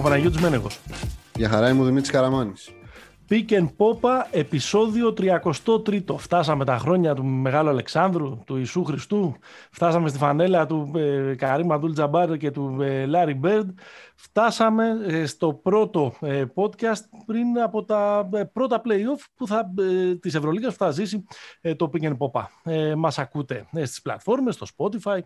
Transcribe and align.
Γεια 0.00 0.08
χαρά, 0.08 0.20
είμαι 0.20 0.30
ο 0.30 0.32
Παναγιώτης 0.32 0.40
Μένεγος. 0.40 0.80
Γεια 1.36 1.48
χαρά, 1.48 1.68
είμαι 1.68 1.80
ο 1.80 1.84
Δημήτρης 1.84 2.10
Καραμάνης. 2.10 2.70
Pick 3.28 3.50
and 3.50 3.68
Popa, 3.76 4.24
επεισόδιο 4.30 5.14
33. 5.18 6.16
Φτάσαμε 6.16 6.64
τα 6.64 6.78
χρόνια 6.78 7.14
του 7.14 7.24
Μεγάλου 7.24 7.68
Αλεξάνδρου, 7.68 8.42
του 8.46 8.56
Ιησού 8.56 8.84
Χριστού. 8.84 9.36
Φτάσαμε 9.70 10.08
στη 10.08 10.18
φανέλα 10.18 10.66
του 10.66 10.90
ε, 10.94 11.34
Καρύμ 11.34 11.72
Αντούλ 11.72 11.92
Τζαμπάρ 11.92 12.36
και 12.36 12.50
του 12.50 12.76
ε, 12.80 13.06
Λάρι 13.06 13.34
Μπέρντ. 13.34 13.70
Φτάσαμε 14.14 14.98
ε, 15.06 15.26
στο 15.26 15.54
πρώτο 15.54 16.12
ε, 16.20 16.44
podcast 16.54 17.02
πριν 17.26 17.60
από 17.62 17.84
τα 17.84 18.28
ε, 18.32 18.44
πρώτα 18.44 18.82
play-off 18.84 19.24
που 19.34 19.46
θα, 19.46 19.72
ε, 19.78 20.14
της 20.14 20.34
Ευρωλίγας 20.34 20.72
που 20.76 20.84
θα 20.84 20.90
ζήσει 20.90 21.24
το 21.76 21.90
Pick 21.92 22.04
and 22.04 22.16
Popa. 22.16 22.42
Ε, 22.62 22.94
μας 22.94 23.18
ακούτε 23.18 23.66
στις 23.72 24.02
πλατφόρμες, 24.02 24.54
στο 24.54 24.66
Spotify, 24.76 25.18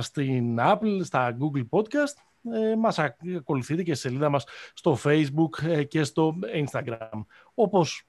στην 0.00 0.58
Apple, 0.60 1.00
στα 1.02 1.36
Google 1.40 1.78
Podcast 1.78 2.29
ε, 2.52 2.76
μας 2.76 2.98
ακολουθείτε 2.98 3.82
και 3.82 3.94
στη 3.94 4.08
σελίδα 4.08 4.28
μας 4.28 4.44
στο 4.74 4.98
Facebook 5.04 5.62
ε, 5.62 5.84
και 5.84 6.04
στο 6.04 6.34
Instagram. 6.54 7.24
Όπως 7.54 8.08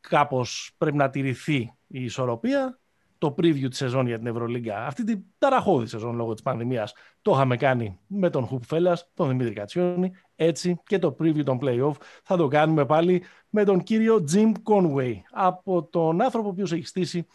κάπως 0.00 0.74
πρέπει 0.78 0.96
να 0.96 1.10
τηρηθεί 1.10 1.72
η 1.86 2.04
ισορροπία, 2.04 2.80
το 3.18 3.34
preview 3.38 3.68
της 3.68 3.78
σεζόν 3.78 4.06
για 4.06 4.18
την 4.18 4.26
Ευρωλίγκα, 4.26 4.86
αυτή 4.86 5.04
την 5.04 5.22
ταραχώδη 5.38 5.86
σεζόν 5.86 6.16
λόγω 6.16 6.32
της 6.32 6.42
πανδημίας, 6.42 6.94
το 7.22 7.32
είχαμε 7.32 7.56
κάνει 7.56 7.98
με 8.06 8.30
τον 8.30 8.46
Χουπ 8.46 8.64
Φέλλας, 8.64 9.10
τον 9.14 9.28
Δημήτρη 9.28 9.52
Κατσιόνη, 9.52 10.12
έτσι 10.36 10.80
και 10.86 10.98
το 10.98 11.16
preview 11.20 11.44
των 11.44 11.58
play-off 11.62 11.94
θα 12.22 12.36
το 12.36 12.48
κάνουμε 12.48 12.86
πάλι 12.86 13.22
με 13.48 13.64
τον 13.64 13.82
κύριο 13.82 14.24
Jim 14.32 14.52
Conway, 14.62 15.14
από 15.30 15.84
τον 15.84 16.22
άνθρωπο 16.22 16.48
ο 16.48 16.50
οποίος 16.50 16.72
έχει 16.72 16.86
στήσει 16.86 17.26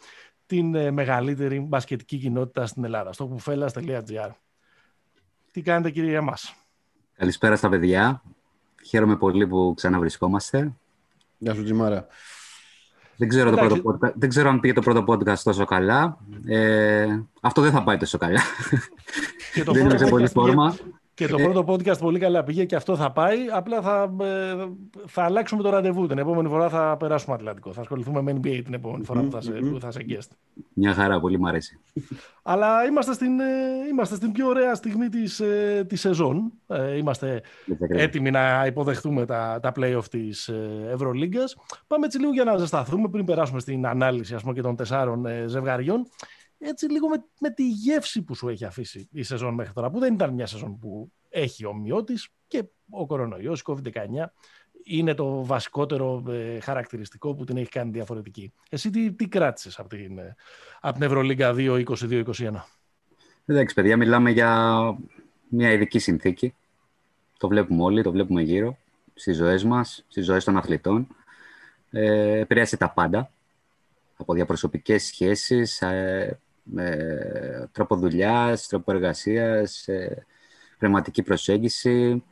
την 0.46 0.74
ε, 0.74 0.90
μεγαλύτερη 0.90 1.60
μπασκετική 1.60 2.18
κοινότητα 2.18 2.66
στην 2.66 2.84
Ελλάδα, 2.84 3.12
στο 3.12 3.36
hoopfellas.gr. 3.36 4.30
Τι 5.58 5.64
κάνετε 5.64 5.90
κυρία 5.90 6.22
μας; 6.22 6.54
Καλησπέρα 7.16 7.56
στα 7.56 7.68
παιδιά. 7.68 8.22
Χαίρομαι 8.84 9.16
πολύ 9.16 9.46
που 9.46 9.72
ξαναβρισκόμαστε. 9.76 10.72
Γεια 11.38 11.54
σου 11.54 11.62
Τζιμάρα. 11.62 12.06
Δεν 13.16 13.28
ξέρω, 13.28 13.50
το 13.50 13.56
πρώτο 13.56 13.98
δεν 14.14 14.28
ξέρω 14.28 14.48
αν 14.48 14.60
πήγε 14.60 14.72
το 14.72 14.80
πρώτο 14.80 15.04
podcast 15.06 15.38
τόσο 15.38 15.64
καλά. 15.64 16.18
Ε, 16.46 17.20
αυτό 17.40 17.62
δεν 17.62 17.70
θα 17.70 17.82
πάει 17.82 17.96
τόσο 17.96 18.18
καλά. 18.18 18.40
Και 19.54 19.64
το 19.64 19.72
δεν 19.72 19.84
είμαι 19.84 19.98
σε 19.98 20.06
πολύ 20.06 20.28
φόρμα. 20.28 20.76
Και 21.18 21.26
το 21.26 21.36
πρώτο 21.36 21.64
podcast 21.66 21.98
πολύ 21.98 22.18
καλά 22.18 22.44
πήγε 22.44 22.64
και 22.64 22.76
αυτό 22.76 22.96
θα 22.96 23.12
πάει. 23.12 23.38
Απλά 23.52 23.82
θα, 23.82 24.14
ε, 24.20 24.66
θα 25.06 25.22
αλλάξουμε 25.22 25.62
το 25.62 25.70
ραντεβού. 25.70 26.06
Την 26.06 26.18
επόμενη 26.18 26.48
φορά 26.48 26.68
θα 26.68 26.96
περάσουμε 26.96 27.34
Ατλαντικό. 27.34 27.72
Θα 27.72 27.80
ασχοληθούμε 27.80 28.22
με 28.22 28.32
NBA 28.32 28.60
την 28.64 28.74
επόμενη 28.74 29.04
φορά 29.04 29.20
που 29.20 29.30
θα 29.30 29.40
σε, 29.40 29.50
που 29.50 29.80
θα 29.80 29.90
σε 29.90 30.00
guest. 30.08 30.28
Μια 30.72 30.94
χαρά, 30.94 31.20
πολύ 31.20 31.38
μου 31.38 31.48
αρέσει. 31.48 31.80
Αλλά 32.42 32.84
είμαστε 32.84 33.12
στην, 33.12 33.40
ε, 33.40 33.44
είμαστε 33.90 34.14
στην 34.14 34.32
πιο 34.32 34.46
ωραία 34.46 34.74
στιγμή 34.74 35.08
της, 35.08 35.40
ε, 35.40 35.84
της 35.88 36.00
σεζόν. 36.00 36.52
Είμαστε 36.98 37.42
έτοιμοι 37.88 38.30
να 38.30 38.66
υποδεχτούμε 38.66 39.26
τα, 39.26 39.58
τα 39.62 39.72
play-off 39.76 40.04
της 40.10 40.50
Ευρωλίγκας. 40.92 41.56
Πάμε 41.86 42.06
έτσι 42.06 42.18
λίγο 42.18 42.32
για 42.32 42.44
να 42.44 42.56
ζεσταθούμε 42.56 43.08
πριν 43.08 43.24
περάσουμε 43.24 43.60
στην 43.60 43.86
ανάλυση 43.86 44.34
ας 44.34 44.42
πούμε, 44.42 44.54
και 44.54 44.62
των 44.62 44.76
τεσσάρων 44.76 45.26
ζευγαριών 45.46 46.06
έτσι 46.58 46.90
λίγο 46.90 47.08
με, 47.08 47.24
με 47.40 47.50
τη 47.50 47.68
γεύση 47.68 48.22
που 48.22 48.34
σου 48.34 48.48
έχει 48.48 48.64
αφήσει 48.64 49.08
η 49.12 49.22
σεζόν 49.22 49.54
μέχρι 49.54 49.72
τώρα, 49.72 49.90
που 49.90 49.98
δεν 49.98 50.14
ήταν 50.14 50.34
μια 50.34 50.46
σεζόν 50.46 50.78
που 50.78 51.12
έχει 51.28 51.64
ομοιότης 51.64 52.28
και 52.46 52.64
ο 52.90 53.06
κορονοϊός, 53.06 53.60
η 53.60 53.62
COVID-19, 53.66 53.98
είναι 54.84 55.14
το 55.14 55.44
βασικότερο 55.44 56.24
ε, 56.28 56.60
χαρακτηριστικό 56.60 57.34
που 57.34 57.44
την 57.44 57.56
έχει 57.56 57.68
κάνει 57.68 57.90
διαφορετική. 57.90 58.52
Εσύ 58.70 58.90
τι, 58.90 59.12
τι 59.12 59.28
κράτησες 59.28 59.78
από 59.78 59.88
την, 59.88 60.18
ε, 60.18 60.36
από 60.80 60.94
την 60.94 61.02
Ευρωλίγκα 61.02 61.54
2-22-21? 61.56 62.24
Εντάξει, 63.46 63.74
παιδιά, 63.74 63.96
μιλάμε 63.96 64.30
για 64.30 64.78
μια 65.48 65.72
ειδική 65.72 65.98
συνθήκη. 65.98 66.54
Το 67.38 67.48
βλέπουμε 67.48 67.82
όλοι, 67.82 68.02
το 68.02 68.10
βλέπουμε 68.10 68.42
γύρω, 68.42 68.76
στις 69.14 69.36
ζωές 69.36 69.64
μας, 69.64 70.04
στις 70.08 70.24
ζωές 70.24 70.44
των 70.44 70.56
αθλητών. 70.56 71.06
Ε, 71.90 72.38
επηρέασε 72.38 72.76
τα 72.76 72.90
πάντα, 72.90 73.30
από 74.16 74.34
διαπροσωπικές 74.34 75.04
σχέσεις, 75.04 75.82
ε, 75.82 76.38
ε, 76.76 77.66
τρόπο 77.72 77.96
δουλειάς, 77.96 78.66
τρόπο 78.66 78.92
εργασίας, 78.92 79.88
ε, 79.88 80.26
πνευματική 80.78 81.22
προσέγγιση. 81.22 82.24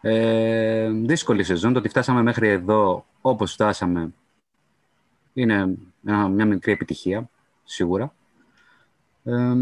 Ε, 0.00 0.90
δύσκολη 0.90 1.42
σεζόν. 1.42 1.72
Το 1.72 1.78
ότι 1.78 1.88
φτάσαμε 1.88 2.22
μέχρι 2.22 2.48
εδώ 2.48 3.06
όπως 3.20 3.52
φτάσαμε 3.52 4.12
είναι 5.32 5.78
μια 6.30 6.44
μικρή 6.44 6.72
επιτυχία, 6.72 7.30
σίγουρα. 7.64 8.14
Ε, 9.24 9.54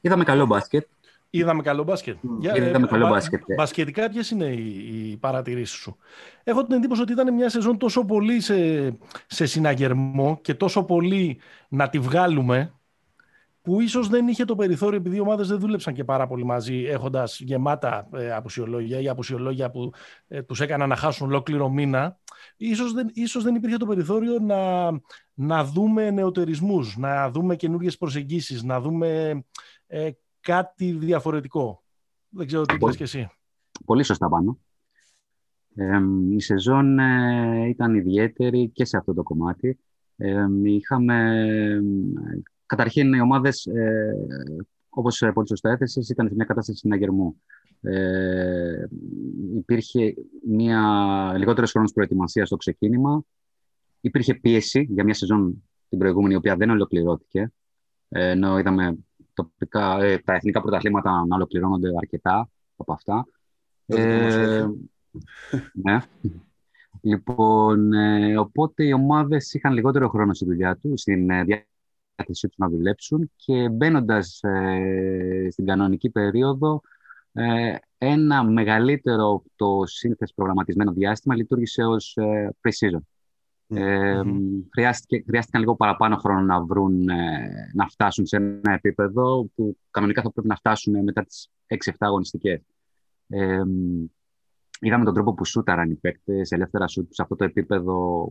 είδαμε 0.00 0.24
καλό 0.24 0.46
μπάσκετ. 0.46 0.86
Είδαμε 1.30 1.62
καλό 1.62 1.82
μπάσκετ. 1.84 2.16
Είδαμε 2.40 2.86
καλό 2.86 3.08
μπάσκετ. 3.08 3.40
Μπα, 3.48 3.54
μπασκετικά, 3.54 4.08
ποιες 4.08 4.30
είναι 4.30 4.44
οι, 4.46 5.10
οι 5.10 5.16
παρατηρήσεις 5.16 5.78
σου; 5.78 5.96
Έχω 6.44 6.64
την 6.64 6.76
εντύπωση 6.76 7.02
ότι 7.02 7.12
ήταν 7.12 7.34
μια 7.34 7.48
σεζόν 7.48 7.78
τόσο 7.78 8.04
πολύ 8.04 8.40
σε, 8.40 8.90
σε 9.26 9.46
συναγερμό 9.46 10.38
και 10.42 10.54
τόσο 10.54 10.84
πολύ 10.84 11.40
να 11.68 11.88
τη 11.88 11.98
βγάλουμε 11.98 12.72
που 13.62 13.80
ίσως 13.80 14.08
δεν 14.08 14.28
είχε 14.28 14.44
το 14.44 14.54
περιθώριο 14.54 14.98
επειδή 14.98 15.16
οι 15.16 15.20
ομάδες 15.20 15.48
δεν 15.48 15.58
δούλεψαν 15.58 15.94
και 15.94 16.04
πάρα 16.04 16.26
πολύ 16.26 16.44
μαζί 16.44 16.84
έχοντας 16.84 17.40
γεμάτα 17.40 18.08
ε, 18.12 18.32
απουσιολόγια 18.32 19.00
ή 19.00 19.08
απουσιολόγια 19.08 19.70
που 19.70 19.92
ε, 20.28 20.42
τους 20.42 20.60
έκαναν 20.60 20.88
να 20.88 20.96
χάσουν 20.96 21.28
ολόκληρο 21.28 21.68
μήνα. 21.68 22.18
Ίσως 22.56 22.92
δεν, 22.92 23.10
ίσως 23.12 23.42
δεν 23.42 23.54
υπήρχε 23.54 23.76
το 23.76 23.86
περιθώριο 23.86 24.38
να, 24.38 24.90
να 25.34 25.64
δούμε 25.64 26.10
νεοτερισμούς, 26.10 26.96
να 26.96 27.30
δούμε 27.30 27.56
καινούργιες 27.56 27.96
προσεγγίσεις, 27.96 28.62
να 28.62 28.80
δούμε 28.80 29.42
ε, 29.86 30.10
κάτι 30.40 30.92
διαφορετικό. 30.92 31.82
Δεν 32.28 32.46
ξέρω 32.46 32.64
τι 32.64 32.84
λες 32.84 32.96
και 32.96 33.02
εσύ. 33.02 33.30
Πολύ 33.84 34.02
σωστά 34.02 34.28
πάνω. 34.28 34.58
Ε, 35.74 36.00
η 36.30 36.40
σεζόν 36.40 36.98
ε, 36.98 37.68
ήταν 37.68 37.94
ιδιαίτερη 37.94 38.68
και 38.68 38.84
σε 38.84 38.96
αυτό 38.96 39.14
το 39.14 39.22
κομμάτι. 39.22 39.78
Ε, 40.16 40.46
είχαμε 40.62 41.36
Καταρχήν, 42.70 43.12
οι 43.12 43.20
ομάδες, 43.20 43.66
ε, 43.66 44.14
όπως 44.88 45.30
πολύ 45.34 45.48
σωστά 45.48 45.70
έθεσες, 45.70 46.08
ήταν 46.08 46.28
σε 46.28 46.34
μια 46.34 46.44
κατάσταση 46.44 46.78
συναγερμού. 46.78 47.40
Ε, 47.80 48.84
υπήρχε 49.56 50.14
μια 50.46 50.82
λιγότερος 51.36 51.70
χρόνος 51.70 51.92
προετοιμασίας 51.92 52.46
στο 52.46 52.56
ξεκίνημα. 52.56 53.24
Υπήρχε 54.00 54.34
πίεση 54.34 54.86
για 54.90 55.04
μια 55.04 55.14
σεζόν 55.14 55.62
την 55.88 55.98
προηγούμενη, 55.98 56.34
η 56.34 56.36
οποία 56.36 56.56
δεν 56.56 56.70
ολοκληρώθηκε. 56.70 57.52
Ε, 58.08 58.30
ενώ 58.30 58.58
είδαμε 58.58 58.98
τοπικά, 59.34 60.02
ε, 60.02 60.18
τα 60.18 60.34
εθνικά 60.34 60.60
πρωταθλήματα 60.60 61.24
να 61.26 61.36
ολοκληρώνονται 61.36 61.88
αρκετά 61.96 62.50
από 62.76 62.92
αυτά. 62.92 63.26
Ε, 63.86 64.66
ναι. 65.72 65.98
Λοιπόν, 67.00 67.92
ε, 67.92 68.38
οπότε 68.38 68.84
οι 68.84 68.92
ομάδες 68.92 69.54
είχαν 69.54 69.72
λιγότερο 69.72 70.08
χρόνο 70.08 70.34
στη 70.34 70.44
δουλειά 70.44 70.76
τους, 70.76 71.00
στην 71.00 71.30
ε, 71.30 71.44
διάθεσή 72.20 72.48
τους 72.48 72.56
να 72.58 72.68
δουλέψουν 72.68 73.30
και 73.36 73.68
μπαίνοντας 73.68 74.42
ε, 74.42 75.48
στην 75.50 75.66
κανονική 75.66 76.10
περίοδο 76.10 76.80
ε, 77.32 77.74
ένα 77.98 78.44
μεγαλύτερο 78.44 79.42
το 79.56 79.82
σύνθεση 79.84 80.34
προγραμματισμένο 80.34 80.92
διάστημα 80.92 81.34
λειτουργήσε 81.34 81.82
ως 81.84 82.16
ε, 82.16 82.54
pre-season. 82.60 83.00
Ε, 83.66 84.22
χρειάστηκε, 84.72 85.22
χρειάστηκαν 85.26 85.60
λίγο 85.60 85.76
παραπάνω 85.76 86.16
χρόνο 86.16 86.40
να 86.40 86.64
βρουν, 86.64 87.08
ε, 87.08 87.70
να 87.74 87.86
φτάσουν 87.86 88.26
σε 88.26 88.36
ένα 88.36 88.72
επίπεδο 88.72 89.50
που 89.54 89.76
κανονικά 89.90 90.22
θα 90.22 90.32
πρέπει 90.32 90.48
να 90.48 90.56
φτάσουν 90.56 91.02
μετά 91.02 91.24
τις 91.24 91.50
6-7 91.66 91.92
αγωνιστικές. 91.98 92.60
Ε, 93.28 93.62
είδαμε 94.80 95.04
τον 95.04 95.14
τρόπο 95.14 95.34
που 95.34 95.44
σούταραν 95.44 95.90
οι 95.90 95.94
παίκτες, 95.94 96.50
ελεύθερα 96.50 96.88
σούτ 96.88 97.12
σε 97.12 97.22
αυτό 97.22 97.36
το 97.36 97.44
επίπεδο 97.44 98.28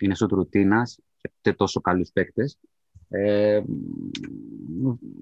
είναι 0.00 0.14
σούτ 0.14 0.32
ρουτίνας 0.32 0.98
και 1.40 1.52
τόσο 1.52 1.80
καλούς 1.80 2.10
παίκτες 2.12 2.58
ε, 3.08 3.60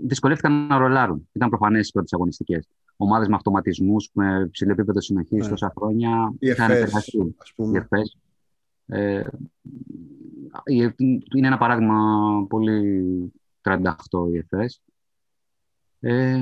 δυσκολεύτηκαν 0.06 0.66
να 0.66 0.78
ρολάρουν. 0.78 1.28
Ήταν 1.32 1.48
προφανές 1.48 1.88
οι 1.88 1.92
πρώτες 1.92 2.12
αγωνιστικές. 2.12 2.68
Ομάδες 2.96 3.28
με 3.28 3.34
αυτοματισμούς, 3.34 4.10
με 4.12 4.48
ψηλό 4.50 4.72
επίπεδο 4.72 5.00
συνοχής 5.00 5.42
ναι. 5.42 5.48
τόσα 5.48 5.72
χρόνια. 5.76 6.34
είχαν 6.38 6.70
επηρεαστεί. 6.70 7.36
Ε, 8.86 9.22
είναι 11.36 11.46
ένα 11.46 11.58
παράδειγμα 11.58 11.96
πολύ 12.48 13.04
38 13.62 13.82
οι 14.32 14.36
ΕΦΕΣ. 14.36 14.82
Ε, 16.00 16.40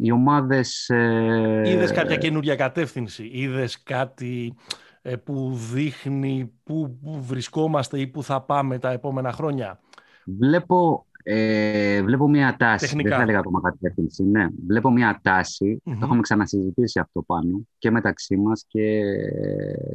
οι 0.00 0.10
ομάδες... 0.10 0.88
Ε, 0.88 1.62
είδες 1.66 1.92
κάποια 1.92 2.16
καινούργια 2.16 2.56
κατεύθυνση, 2.56 3.30
είδες 3.32 3.82
κάτι 3.82 4.54
ε, 5.02 5.16
που 5.16 5.52
δείχνει 5.72 6.52
πού, 6.62 6.98
πού 7.02 7.22
βρισκόμαστε 7.22 8.00
ή 8.00 8.06
πού 8.06 8.22
θα 8.22 8.42
πάμε 8.42 8.78
τα 8.78 8.90
επόμενα 8.90 9.32
χρόνια; 9.32 9.80
Βλέπω, 10.24 11.06
ε, 11.22 12.02
βλέπω 12.02 12.28
μια 12.28 12.56
τάση. 12.58 12.86
Τεχνικά. 12.86 13.08
Δεν 13.08 13.18
θα 13.18 13.22
έλεγα 13.22 13.38
ακόμα 13.38 13.60
κατεύθυνση. 13.60 14.24
Ναι. 14.24 14.46
Βλέπω 14.66 14.90
μια 14.90 15.20
τάση. 15.22 15.82
Mm-hmm. 15.84 15.96
Το 15.98 16.04
έχουμε 16.04 16.20
ξανασυζητήσει 16.20 16.98
αυτό 16.98 17.22
πάνω 17.22 17.66
και 17.78 17.90
μεταξύ 17.90 18.36
μας 18.36 18.64
και, 18.68 19.00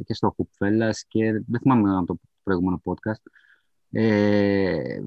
και 0.04 0.14
στο 0.14 0.32
Χουπφέλλα 0.36 0.90
και 1.08 1.32
δεν 1.32 1.60
θυμάμαι 1.60 1.96
από 1.96 2.06
το 2.06 2.18
προηγούμενο 2.42 2.82
podcast. 2.84 3.22
Ε, 3.90 5.00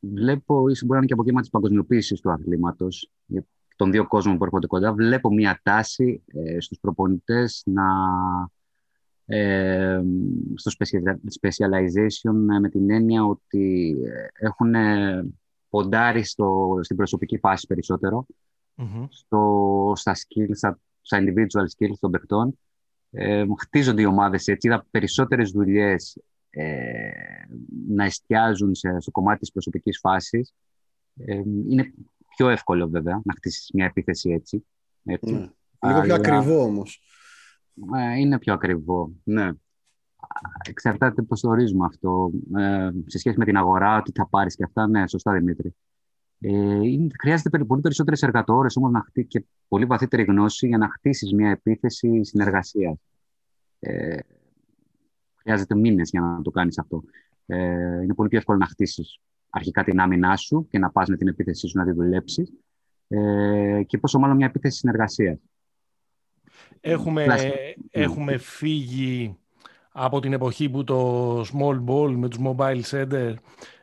βλέπω, 0.00 0.68
ίσως 0.68 0.82
μπορεί 0.82 0.92
να 0.92 0.96
είναι 0.96 1.06
και 1.06 1.12
από 1.12 1.24
κύμα 1.24 1.40
της 1.40 1.50
παγκοσμιοποίησης 1.50 2.20
του 2.20 2.30
αθλήματος. 2.30 3.12
των 3.76 3.90
δύο 3.90 4.06
κόσμων 4.06 4.38
που 4.38 4.44
έρχονται 4.44 4.66
κοντά, 4.66 4.92
βλέπω 4.92 5.32
μια 5.32 5.60
τάση 5.62 6.22
ε, 6.26 6.60
στους 6.60 6.78
προπονητές 6.80 7.62
να, 7.66 7.84
ε, 9.30 10.00
στο 10.54 10.70
specialization 11.40 12.58
με 12.60 12.68
την 12.68 12.90
έννοια 12.90 13.24
ότι 13.24 13.96
έχουν 14.32 14.74
ποντάρει 15.68 16.22
στο, 16.24 16.78
στην 16.82 16.96
προσωπική 16.96 17.38
φάση 17.38 17.66
στο, 19.08 19.92
στα 19.94 20.14
skills, 20.14 20.50
στα, 20.52 20.80
στα 21.00 21.18
individual 21.20 21.64
skills 21.76 21.96
των 22.00 22.10
παιχτών. 22.10 22.58
Ε, 23.10 23.44
χτίζονται 23.58 24.02
οι 24.02 24.04
ομάδες 24.04 24.46
έτσι, 24.46 24.68
είδα 24.68 24.86
περισσότερες 24.90 25.50
δουλειές 25.50 26.18
ε, 26.50 27.10
να 27.88 28.04
εστιάζουν 28.04 28.74
σε, 28.74 29.00
στο 29.00 29.10
κομμάτι 29.10 29.38
της 29.38 29.52
προσωπικής 29.52 29.98
φάσης. 29.98 30.54
Ε, 31.16 31.42
είναι 31.68 31.92
πιο 32.36 32.48
εύκολο 32.48 32.88
βέβαια 32.88 33.20
να 33.24 33.34
χτίσεις 33.36 33.70
μια 33.72 33.84
επίθεση 33.84 34.30
έτσι. 34.30 34.66
έτσι. 35.04 35.32
Ναι. 35.32 35.48
Λίγο 35.86 36.00
πιο 36.00 36.14
ακριβό 36.14 36.62
όμως. 36.62 37.02
Ε, 37.96 38.18
είναι 38.18 38.38
πιο 38.38 38.52
ακριβό, 38.52 39.12
ναι. 39.24 39.50
Εξαρτάται 40.68 41.22
πώς 41.22 41.40
το 41.40 41.48
ορίζουμε 41.48 41.84
αυτό. 41.84 42.30
Ε, 42.56 42.90
σε 43.06 43.18
σχέση 43.18 43.38
με 43.38 43.44
την 43.44 43.56
αγορά, 43.56 43.96
ότι 43.96 44.12
θα 44.14 44.28
πάρεις 44.28 44.56
και 44.56 44.64
αυτά, 44.64 44.88
ναι, 44.88 45.08
σωστά 45.08 45.32
Δημήτρη. 45.32 45.74
Ε, 46.40 46.80
χρειάζεται 47.20 47.64
πολύ 47.64 47.80
περισσότερες 47.80 48.22
εργατόρες 48.22 48.76
όμως 48.76 48.92
και 49.28 49.44
πολύ 49.68 49.84
βαθύτερη 49.84 50.22
γνώση 50.22 50.66
για 50.66 50.78
να 50.78 50.88
χτίσεις 50.88 51.32
μια 51.32 51.50
επίθεση 51.50 52.24
συνεργασίας. 52.24 52.98
Ε, 53.78 54.18
χρειάζεται 55.34 55.74
μήνες 55.74 56.10
για 56.10 56.20
να 56.20 56.42
το 56.42 56.50
κάνεις 56.50 56.78
αυτό. 56.78 57.02
Ε, 57.46 58.02
είναι 58.02 58.14
πολύ 58.14 58.28
πιο 58.28 58.38
εύκολο 58.38 58.58
να 58.58 58.66
χτίσεις 58.66 59.20
αρχικά 59.50 59.84
την 59.84 60.00
άμυνά 60.00 60.36
σου 60.36 60.66
και 60.70 60.78
να 60.78 60.90
πας 60.90 61.08
με 61.08 61.16
την 61.16 61.28
επίθεσή 61.28 61.68
σου 61.68 61.78
να 61.78 61.84
τη 61.84 61.92
δουλέψεις. 61.92 62.52
Ε, 63.08 63.82
και 63.86 63.98
πόσο 63.98 64.18
μάλλον 64.18 64.36
μια 64.36 64.46
επίθεση 64.46 64.78
συνεργασίας. 64.78 65.38
Έχουμε, 66.80 67.26
έχουμε 67.90 68.36
φύγει 68.36 69.36
από 69.92 70.20
την 70.20 70.32
εποχή 70.32 70.68
που 70.68 70.84
το 70.84 71.40
small 71.40 71.84
ball 71.86 72.10
με 72.16 72.28
τους 72.28 72.38
mobile 72.44 72.82
center 72.90 73.34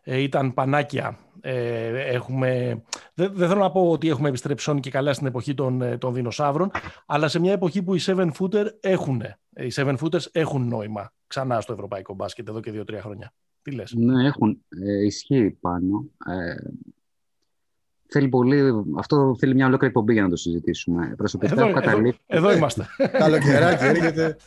ε, 0.04 0.22
ήταν 0.22 0.54
πανάκια 0.54 1.18
ε, 1.48 2.14
έχουμε, 2.14 2.82
δεν, 3.14 3.32
δεν, 3.34 3.48
θέλω 3.48 3.60
να 3.60 3.72
πω 3.72 3.92
ότι 3.92 4.10
έχουμε 4.10 4.30
επιστρέψει 4.30 4.80
και 4.80 4.90
καλά 4.90 5.14
στην 5.14 5.28
εποχή 5.28 5.54
των, 5.54 5.82
ε, 5.82 5.98
των 5.98 6.14
δεινοσαύρων, 6.14 6.72
αλλά 7.06 7.28
σε 7.28 7.40
μια 7.40 7.52
εποχή 7.52 7.84
που 7.84 7.96
οι 7.96 8.00
7 8.06 8.30
footer 8.40 8.66
έχουν, 8.80 9.22
ε, 9.22 9.66
οι 9.66 9.72
7 9.76 9.96
footers 9.98 10.26
έχουν 10.32 10.68
νόημα 10.68 11.14
ξανά 11.28 11.62
στο 11.62 11.74
ευρωπαϊκό 11.74 12.14
μπάσκετ 12.14 12.48
εδώ 12.48 12.60
και 12.60 12.72
2-3 12.72 13.00
χρόνια. 13.00 13.34
Τι 13.62 13.72
λες; 13.72 13.94
Ναι, 13.94 14.26
έχουν. 14.26 14.62
Ε, 14.70 15.06
ισχύει 15.06 15.50
πάνω. 15.50 16.06
Ε, 16.26 16.56
θέλει 18.08 18.28
πολύ, 18.28 18.84
αυτό 18.98 19.36
θέλει 19.40 19.54
μια 19.54 19.66
ολόκληρη 19.66 19.94
εκπομπή 19.94 20.14
για 20.14 20.22
να 20.22 20.30
το 20.30 20.36
συζητήσουμε. 20.36 21.14
Προσωπικά 21.18 21.54
εδώ, 21.54 21.74
καταλήξει... 21.74 22.20
εδώ, 22.28 22.48
εδώ 22.48 22.58
είμαστε. 22.58 22.86
Καλοκαιράκι 23.20 23.84
έρχεται. 23.84 24.38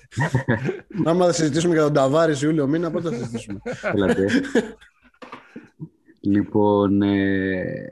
Άμα 1.05 1.25
θα 1.27 1.33
συζητήσουμε 1.33 1.75
για 1.75 1.83
τον 1.83 1.93
Ταβάρη 1.93 2.35
Ιούλιο 2.43 2.67
μήνα, 2.67 2.91
πότε 2.91 3.09
θα 3.11 3.17
συζητήσουμε; 3.17 3.61
Λοιπόν, 6.21 7.03
ε, 7.03 7.91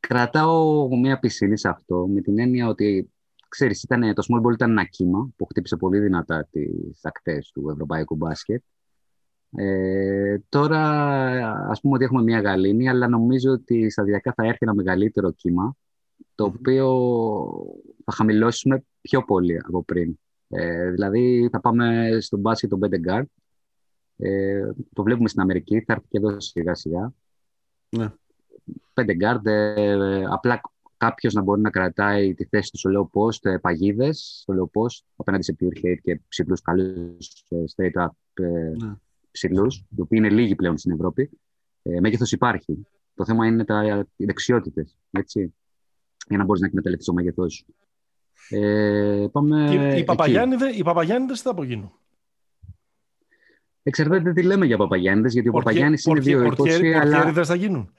κρατάω 0.00 0.88
μια 0.96 1.18
πισίνη 1.18 1.58
σε 1.58 1.68
αυτό, 1.68 2.06
με 2.06 2.20
την 2.20 2.38
έννοια 2.38 2.68
ότι, 2.68 3.12
ξέρεις, 3.48 3.82
ήταν, 3.82 4.14
το 4.14 4.22
small 4.28 4.46
ball 4.46 4.52
ήταν 4.52 4.70
ένα 4.70 4.84
κύμα 4.84 5.30
που 5.36 5.46
χτύπησε 5.46 5.76
πολύ 5.76 5.98
δυνατά 5.98 6.48
τις 6.50 7.04
ακτές 7.04 7.50
του 7.50 7.68
ευρωπαϊκού 7.70 8.16
μπάσκετ. 8.16 8.62
Ε, 9.56 10.38
τώρα, 10.48 10.80
ας 11.68 11.80
πούμε 11.80 11.94
ότι 11.94 12.04
έχουμε 12.04 12.22
μια 12.22 12.40
γαλήνη, 12.40 12.88
αλλά 12.88 13.08
νομίζω 13.08 13.50
ότι 13.50 13.90
σταδιακά 13.90 14.32
θα 14.36 14.44
έρθει 14.44 14.58
ένα 14.60 14.74
μεγαλύτερο 14.74 15.30
κύμα, 15.30 15.76
το 16.34 16.44
οποίο 16.44 16.88
θα 18.04 18.12
χαμηλώσουμε 18.12 18.84
πιο 19.00 19.24
πολύ 19.24 19.60
από 19.64 19.84
πριν. 19.84 20.18
Ε, 20.48 20.90
δηλαδή, 20.90 21.48
θα 21.52 21.60
πάμε 21.60 22.16
στο 22.20 22.36
μπάσκετ 22.36 22.70
των 22.70 22.80
5 22.82 22.86
guard, 23.08 23.24
ε, 24.16 24.70
το 24.92 25.02
βλέπουμε 25.02 25.28
στην 25.28 25.40
Αμερική, 25.40 25.80
θα 25.80 25.92
έρθει 25.92 26.06
και 26.08 26.18
εδώ 26.18 26.40
σιγά 26.40 26.74
σιγά. 26.74 27.12
Ναι. 27.88 28.12
Πέντε 28.92 29.14
γκάρντ, 29.14 29.46
ε, 29.46 30.24
απλά 30.30 30.60
κάποιος 30.96 31.32
να 31.32 31.42
μπορεί 31.42 31.60
να 31.60 31.70
κρατάει 31.70 32.34
τη 32.34 32.44
θέση 32.44 32.70
του 32.70 32.78
στο 32.78 32.90
low 32.94 33.20
post, 33.20 33.50
ε, 33.50 33.56
παγίδες 33.58 34.38
στο 34.42 34.54
low 34.58 34.80
post, 34.80 35.04
απέναντι 35.16 35.44
σε 35.44 35.56
pure 35.60 35.86
height 35.86 35.98
και 36.02 36.20
ψηλούς 36.28 36.56
καλούς 36.62 37.44
ε, 37.48 37.64
straight 37.76 38.02
up 38.02 38.08
ναι. 38.80 38.94
Ψηλούς, 39.32 39.76
οι 39.76 40.00
οποίοι 40.00 40.20
είναι 40.22 40.30
λίγοι 40.34 40.54
πλέον 40.54 40.78
στην 40.78 40.92
Ευρώπη. 40.92 41.30
Ε, 41.82 42.00
Μέγεθος 42.00 42.32
υπάρχει. 42.32 42.86
Το 43.14 43.24
θέμα 43.24 43.46
είναι 43.46 43.64
τα, 43.64 44.06
οι 44.16 44.24
δεξιότητες. 44.24 44.96
Για 46.28 46.38
να 46.38 46.44
μπορείς 46.44 46.60
να 46.60 46.66
εκμεταλλευτείς 46.66 47.06
το 47.06 47.12
μέγεθός 47.12 47.54
σου. 47.54 47.66
Ε, 48.48 49.26
πάμε 49.32 49.66
και 49.70 49.98
οι 49.98 50.04
Παπαγιάννηδε 50.04 51.34
τι 51.34 51.40
θα 51.40 51.50
απογίνουν. 51.50 51.92
Εξαρτάται 53.82 54.32
τι 54.32 54.42
λέμε 54.42 54.66
για 54.66 54.76
Παπαγιάννηδε, 54.76 55.28
γιατί 55.28 55.48
ο 55.48 55.52
Παπαγιάννης 55.52 56.04
είναι 56.04 56.20
δύο 56.20 56.44
εικοσί. 56.44 56.92
Αλλά... 56.92 57.44
θα 57.44 57.54
γίνουν. 57.54 57.92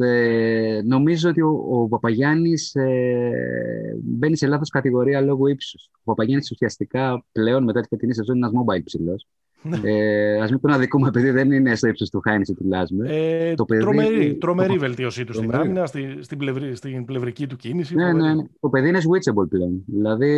Ε, 0.00 0.80
νομίζω 0.84 1.28
ότι 1.28 1.40
ο, 1.40 1.66
ο 1.70 1.88
Παπαγιάννης 1.88 2.74
ε, 2.74 3.98
μπαίνει 4.02 4.36
σε 4.36 4.46
λάθος 4.46 4.68
κατηγορία 4.68 5.20
λόγω 5.20 5.46
ύψους. 5.46 5.90
Ο 5.92 6.02
Παπαγιάννης 6.04 6.50
ουσιαστικά 6.50 7.24
πλέον 7.32 7.64
μετά 7.64 7.80
τη 7.80 7.88
φετινή 7.88 8.14
σεζόν 8.14 8.36
είναι 8.36 8.46
ένας 8.46 8.62
mobile 8.64 8.84
ψηλός. 8.84 9.26
Ναι. 9.62 9.80
ε, 9.82 10.40
Α 10.40 10.44
μην 10.44 10.60
τον 10.60 10.70
αδικούμε, 10.70 11.08
επειδή 11.08 11.30
δεν 11.30 11.52
είναι 11.52 11.74
στο 11.74 11.88
ύψος 11.88 12.10
του 12.10 12.20
Χάινι 12.20 12.44
ή 12.48 12.54
του 12.54 12.66
Λάσμε. 12.68 13.08
Ε, 13.08 13.54
το 13.54 13.64
παιδί, 13.64 13.80
τρομερή, 13.80 14.36
τρομερή 14.36 14.78
βελτίωσή 14.78 15.24
του 15.24 15.32
στην 15.32 15.54
άμυνα, 15.54 15.86
στη, 15.86 16.18
στην, 16.20 16.38
πλευρή, 16.38 16.74
στην 16.74 17.04
πλευρική 17.04 17.46
του 17.46 17.56
κίνηση. 17.56 17.94
Ναι, 17.94 18.12
ναι, 18.12 18.34
ναι. 18.34 18.42
Το 18.60 18.68
παιδί 18.68 18.88
είναι 18.88 18.98
switchable 18.98 19.48
πλέον. 19.48 19.84
Δηλαδή, 19.86 20.34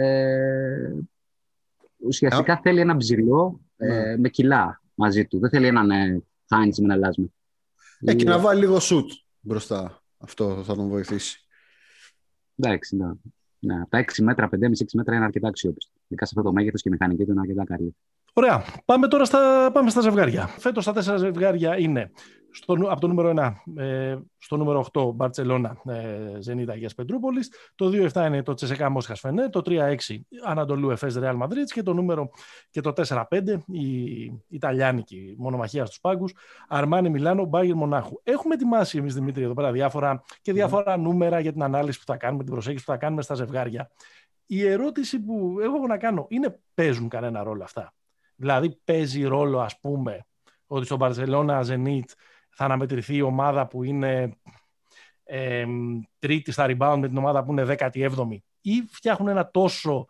ε, 0.00 0.92
ουσιαστικά 1.96 2.60
θέλει 2.62 2.80
ένα 2.80 2.96
ψηλό 2.96 3.60
ε, 3.76 3.86
ναι. 3.86 4.16
με 4.16 4.28
κιλά 4.28 4.82
μαζί 4.94 5.26
του. 5.26 5.38
Δεν 5.38 5.50
θέλει 5.50 5.66
έναν 5.66 5.90
ε, 5.90 6.22
με 6.48 6.70
ένα 6.82 6.96
λάσμα. 6.96 7.26
Ε, 8.00 8.14
και 8.14 8.24
να 8.24 8.38
βάλει 8.38 8.60
λίγο 8.60 8.80
σουτ 8.80 9.10
μπροστά. 9.40 10.02
Αυτό 10.18 10.62
θα 10.64 10.74
τον 10.74 10.88
βοηθήσει. 10.88 11.44
Εντάξει, 12.56 12.96
ναι. 12.96 13.10
ναι. 13.58 13.84
Τα 13.88 14.04
6 14.04 14.22
μέτρα, 14.22 14.48
5,5-6 14.52 14.56
μέτρα 14.94 15.14
είναι 15.14 15.24
αρκετά 15.24 15.48
αξιόπιστα. 15.48 15.92
Ειδικά 16.06 16.26
σε 16.26 16.32
αυτό 16.36 16.48
το 16.48 16.54
μέγεθος 16.54 16.82
και 16.82 16.88
η 16.88 16.92
μηχανική 16.92 17.24
του 17.24 17.30
είναι 17.30 17.40
αρκετά 17.40 17.64
καλή. 17.64 17.96
Ωραία. 18.32 18.64
Πάμε 18.84 19.08
τώρα 19.08 19.24
στα, 19.24 19.70
πάμε 19.72 19.90
στα 19.90 20.00
ζευγάρια. 20.00 20.46
Φέτος 20.46 20.84
τα 20.84 20.92
τέσσερα 20.92 21.16
ζευγάρια 21.16 21.78
είναι 21.78 22.10
στο, 22.50 22.72
από 22.88 23.00
το 23.00 23.06
νούμερο 23.06 23.32
1 23.76 23.80
ε, 23.82 24.18
στο 24.38 24.56
νούμερο 24.56 24.86
8 24.92 25.14
Μπαρτσελώνα 25.14 25.76
ε, 25.84 26.40
Ζενίτα 26.40 26.72
Αγίας 26.72 26.94
Πετρούπολης, 26.94 27.52
το 27.74 28.08
2-7 28.12 28.26
είναι 28.26 28.42
το 28.42 28.54
Τσεσεκά 28.54 28.90
Μόσχας 28.90 29.20
Φενέ, 29.20 29.48
το 29.48 29.62
3-6 29.64 29.96
Ανατολού 30.44 30.90
Εφές 30.90 31.14
Ρεάλ 31.14 31.36
Μαδρίτς 31.36 31.72
και 31.72 31.82
το 31.82 31.92
νούμερο 31.92 32.30
και 32.70 32.80
το 32.80 32.92
4-5 32.96 33.24
η 33.66 33.84
Ιταλιάνικη 34.48 35.34
μονομαχία 35.38 35.84
στους 35.84 36.00
πάγκους 36.00 36.34
Αρμάνι 36.68 37.08
Μιλάνο 37.08 37.44
Μπάγερ 37.44 37.74
Μονάχου. 37.74 38.20
Έχουμε 38.22 38.54
ετοιμάσει 38.54 38.98
εμείς 38.98 39.14
Δημήτρη 39.14 39.42
εδώ 39.42 39.54
πέρα 39.54 39.72
διάφορα 39.72 40.22
και 40.42 40.52
διάφορα 40.52 40.94
mm. 40.94 40.98
νούμερα 41.00 41.40
για 41.40 41.52
την 41.52 41.62
ανάλυση 41.62 41.98
που 41.98 42.04
θα 42.06 42.16
κάνουμε, 42.16 42.42
την 42.44 42.52
προσέγγιση 42.52 42.84
που 42.84 42.90
θα 42.90 42.96
κάνουμε 42.96 43.22
στα 43.22 43.34
ζευγάρια. 43.34 43.90
Η 44.46 44.66
ερώτηση 44.66 45.20
που 45.20 45.56
έχω 45.62 45.86
να 45.86 45.98
κάνω 45.98 46.26
είναι 46.28 46.58
παίζουν 46.74 47.08
κανένα 47.08 47.42
ρόλο 47.42 47.62
αυτά; 47.62 47.92
Δηλαδή 48.40 48.80
παίζει 48.84 49.24
ρόλο 49.24 49.60
ας 49.60 49.80
πούμε 49.80 50.26
ότι 50.66 50.84
στο 50.84 50.96
Μπαρσελόνα 50.96 51.64
Zenit 51.66 52.04
θα 52.50 52.64
αναμετρηθεί 52.64 53.16
η 53.16 53.20
ομάδα 53.20 53.66
που 53.66 53.82
είναι 53.82 54.36
ε, 55.24 55.64
τρίτη 56.18 56.52
στα 56.52 56.66
rebound 56.68 56.96
με 57.00 57.08
την 57.08 57.16
ομάδα 57.16 57.44
που 57.44 57.52
είναι 57.52 57.76
17η 57.78 58.38
ή 58.60 58.82
φτιάχνουν 58.90 59.28
ένα 59.28 59.50
τόσο 59.50 60.06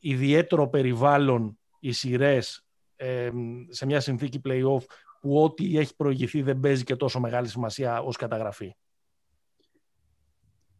ιδιαίτερο 0.00 0.68
περιβάλλον 0.68 1.58
οι 1.80 1.92
σειρές 1.92 2.66
ε, 2.96 3.30
σε 3.68 3.86
μια 3.86 4.00
συνθήκη 4.00 4.40
play-off 4.44 4.82
που 5.20 5.42
ό,τι 5.42 5.78
έχει 5.78 5.96
προηγηθεί 5.96 6.42
δεν 6.42 6.60
παίζει 6.60 6.84
και 6.84 6.96
τόσο 6.96 7.20
μεγάλη 7.20 7.48
σημασία 7.48 8.00
ως 8.00 8.16
καταγραφή. 8.16 8.74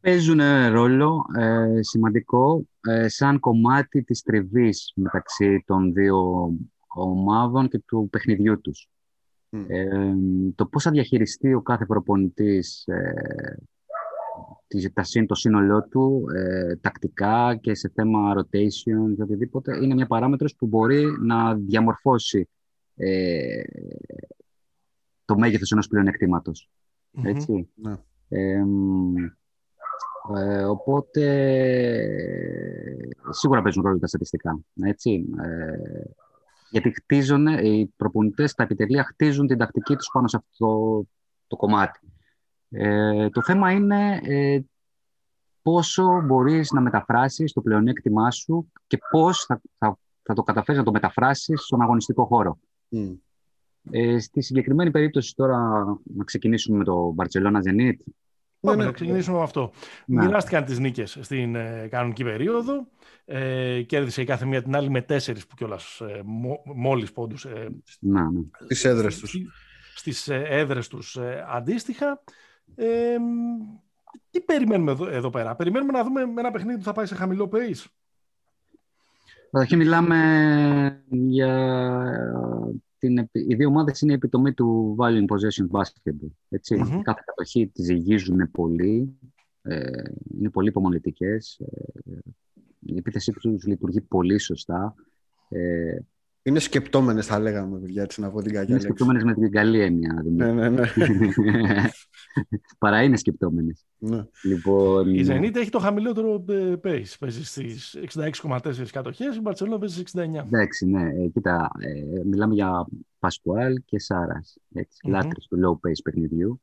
Παίζουν 0.01 0.41
ρόλο 0.71 1.25
ε, 1.39 1.83
σημαντικό 1.83 2.65
ε, 2.81 3.09
σαν 3.09 3.41
κομμάτι 3.41 4.03
της 4.03 4.23
τριβής 4.23 4.93
μεταξύ 4.97 5.65
των 5.67 5.93
δύο 5.93 6.51
ομάδων 6.95 7.69
και 7.69 7.79
του 7.79 8.09
παιχνιδιού 8.11 8.61
τους. 8.61 8.89
Ε, 9.67 10.15
το 10.55 10.67
πώς 10.67 10.83
θα 10.83 10.91
διαχειριστεί 10.91 11.55
ο 11.55 11.63
κάθε 11.63 11.87
προπονητής 11.87 12.87
ε, 12.87 13.59
το 15.27 15.35
σύνολό 15.35 15.83
του 15.89 16.25
ε, 16.35 16.77
τακτικά 16.77 17.57
και 17.61 17.75
σε 17.75 17.91
θέμα 17.95 18.35
rotation 18.37 19.15
και 19.17 19.23
οτιδήποτε 19.23 19.77
είναι 19.83 19.95
μια 19.95 20.07
παράμετρος 20.07 20.57
που 20.57 20.67
μπορεί 20.67 21.05
να 21.23 21.55
διαμορφώσει 21.55 22.49
ε, 22.97 23.63
το 25.25 25.39
μέγεθος 25.39 25.73
ενός 25.73 25.89
πλεονεκτήματος. 25.89 26.71
Έτσι. 27.23 27.69
Ναι. 27.75 27.97
Ε, 28.29 28.63
οπότε 30.65 31.25
σίγουρα 33.31 33.63
παίζουν 33.63 33.83
ρόλο 33.83 33.99
τα 33.99 34.07
στατιστικά. 34.07 34.61
Έτσι. 34.83 35.27
Ε, 35.43 35.79
γιατί 36.71 36.91
χτίζουν, 36.91 37.47
οι 37.47 37.93
προπονητές 37.97 38.51
στα 38.51 38.63
επιτελεία 38.63 39.05
χτίζουν 39.05 39.47
την 39.47 39.59
τακτική 39.59 39.97
τους 39.97 40.11
πάνω 40.13 40.29
σε 40.29 40.37
αυτό 40.37 41.03
το 41.47 41.57
κομμάτι. 41.57 42.01
Ε, 42.69 43.29
το 43.29 43.43
θέμα 43.43 43.71
είναι 43.71 44.21
ε, 44.23 44.61
πόσο 45.63 46.23
μπορείς 46.25 46.71
να 46.71 46.81
μεταφράσεις 46.81 47.53
το 47.53 47.61
πλεονέκτημά 47.61 48.31
σου 48.31 48.73
και 48.87 48.99
πώς 49.11 49.45
θα, 49.45 49.61
θα, 49.79 49.99
θα 50.23 50.35
το 50.35 50.43
καταφέρεις 50.43 50.81
να 50.81 50.87
το 50.87 50.93
μεταφράσεις 50.93 51.61
στον 51.61 51.83
αγωνιστικό 51.83 52.25
χώρο. 52.25 52.59
Μμ. 52.89 53.13
Ε, 53.91 54.19
στη 54.19 54.43
συγκεκριμένη 54.43 54.91
περίπτωση 54.91 55.35
τώρα 55.35 55.85
να 56.03 56.25
ξεκινήσουμε 56.25 56.77
με 56.77 56.85
το 56.85 57.15
Barcelona 57.17 57.61
Zenit. 57.69 57.97
Πάμε 58.61 58.77
ναι. 58.77 58.85
να 58.85 58.93
ξεκινήσουμε 58.93 59.37
με 59.37 59.43
αυτό. 59.43 59.71
Ναι. 60.07 60.25
Μοιράστηκαν 60.25 60.65
τις 60.65 60.79
νίκες 60.79 61.19
στην 61.21 61.55
ε, 61.55 61.89
κανονική 61.91 62.25
περίοδο. 62.25 62.87
Ε, 63.25 63.83
κέρδισε 63.83 64.23
η 64.23 64.25
κάθε 64.25 64.45
μία 64.45 64.63
την 64.63 64.77
άλλη 64.77 64.91
με 64.91 65.03
τέσσερις 65.03 65.47
που 65.47 65.55
κιόλας 65.55 66.01
ε, 66.01 66.21
μο- 66.25 66.63
μόλις 66.75 67.13
πόντους 67.13 67.45
ε, 67.45 67.69
Να, 68.01 68.31
ναι. 68.31 68.41
Τις 68.67 68.85
έδρες 68.85 69.19
τους. 69.19 69.37
στις 69.95 70.29
ε, 70.29 70.43
έδρες 70.49 70.89
τους 70.89 71.17
ε, 71.17 71.45
αντίστοιχα. 71.49 72.23
Ε, 72.75 73.19
μ, 73.19 73.79
τι 74.31 74.41
περιμένουμε 74.41 74.91
εδώ, 74.93 75.09
εδώ 75.09 75.31
πέρα; 75.31 75.57
Περιμένουμε 75.57 75.93
να 75.93 76.05
δούμε 76.05 76.21
ένα 76.21 76.51
παιχνίδι 76.51 76.79
που 76.79 76.85
θα 76.85 76.93
πάει 76.93 77.07
σε 77.07 77.15
χαμηλό 77.15 77.49
pace. 77.53 77.85
Καταρχήν 79.51 79.79
μιλάμε 79.79 81.03
για 81.09 81.83
την, 83.01 83.19
επι- 83.19 83.51
οι 83.51 83.55
δύο 83.55 83.69
ομάδες 83.69 84.01
είναι 84.01 84.13
η 84.13 84.15
επιτομή 84.15 84.53
του 84.53 84.97
value 84.99 85.25
in 85.25 85.25
possession 85.25 85.79
basketball. 85.79 86.31
Έτσι. 86.49 86.77
Μμμ. 86.77 87.01
Κάθε 87.01 87.21
κατοχή 87.25 87.67
τη 87.67 87.83
ζυγίζουν 87.83 88.51
πολύ, 88.51 89.19
ε, 89.63 90.03
είναι 90.39 90.51
πολύ 90.51 90.69
υπομονετικές. 90.69 91.59
Ε, 91.59 92.19
η 92.81 92.97
επίθεσή 92.97 93.33
τους 93.33 93.67
λειτουργεί 93.67 94.01
πολύ 94.01 94.39
σωστά. 94.39 94.95
Ε, 95.49 95.99
Είναι 96.43 96.59
σκεπτόμενες 96.59 97.27
θα 97.27 97.39
λέγαμε, 97.41 97.79
παιδιά, 97.79 98.03
έτσι 98.03 98.21
να 98.21 98.31
πω 98.31 98.43
την 98.43 98.53
κακιά 98.53 98.61
είναι 98.63 98.73
λέξη. 98.73 98.87
σκεπτόμενες 98.87 99.25
με 99.25 99.35
την 99.35 99.51
καλή 99.51 99.81
έννοια. 99.81 100.23
Ναι, 100.25 100.53
ναι, 100.53 100.69
ναι. 100.69 100.83
Παρά 102.79 103.03
είναι 103.03 103.17
σκεπτόμενες. 103.17 103.87
ναι. 103.99 104.25
Λοιπόν, 104.43 105.15
Η 105.15 105.25
Zenit 105.29 105.57
έχει 105.57 105.71
το 105.71 105.79
χαμηλότερο 105.79 106.45
ε, 106.49 106.73
pace. 106.85 107.15
Παίζει 107.19 107.45
στις 107.45 107.99
66,4 108.15 108.87
κατοχές, 108.93 109.37
η 109.37 109.41
Barcelona 109.45 109.77
παίζει 109.81 110.01
στις 110.01 110.13
69. 110.15 110.19
Εντάξει, 110.47 110.87
ναι. 110.87 111.03
Ε, 111.03 111.29
κοίτα, 111.29 111.71
ε, 111.79 112.25
μιλάμε 112.25 112.55
για 112.55 112.87
Πασκουάλ 113.19 113.83
και 113.85 113.99
Σάρας. 113.99 114.57
Έτσι, 114.73 114.99
Μμμ. 115.05 115.13
λάτρες 115.13 115.47
του 115.47 115.59
low 115.65 115.89
pace 115.89 116.01
παιχνιδιού. 116.05 116.61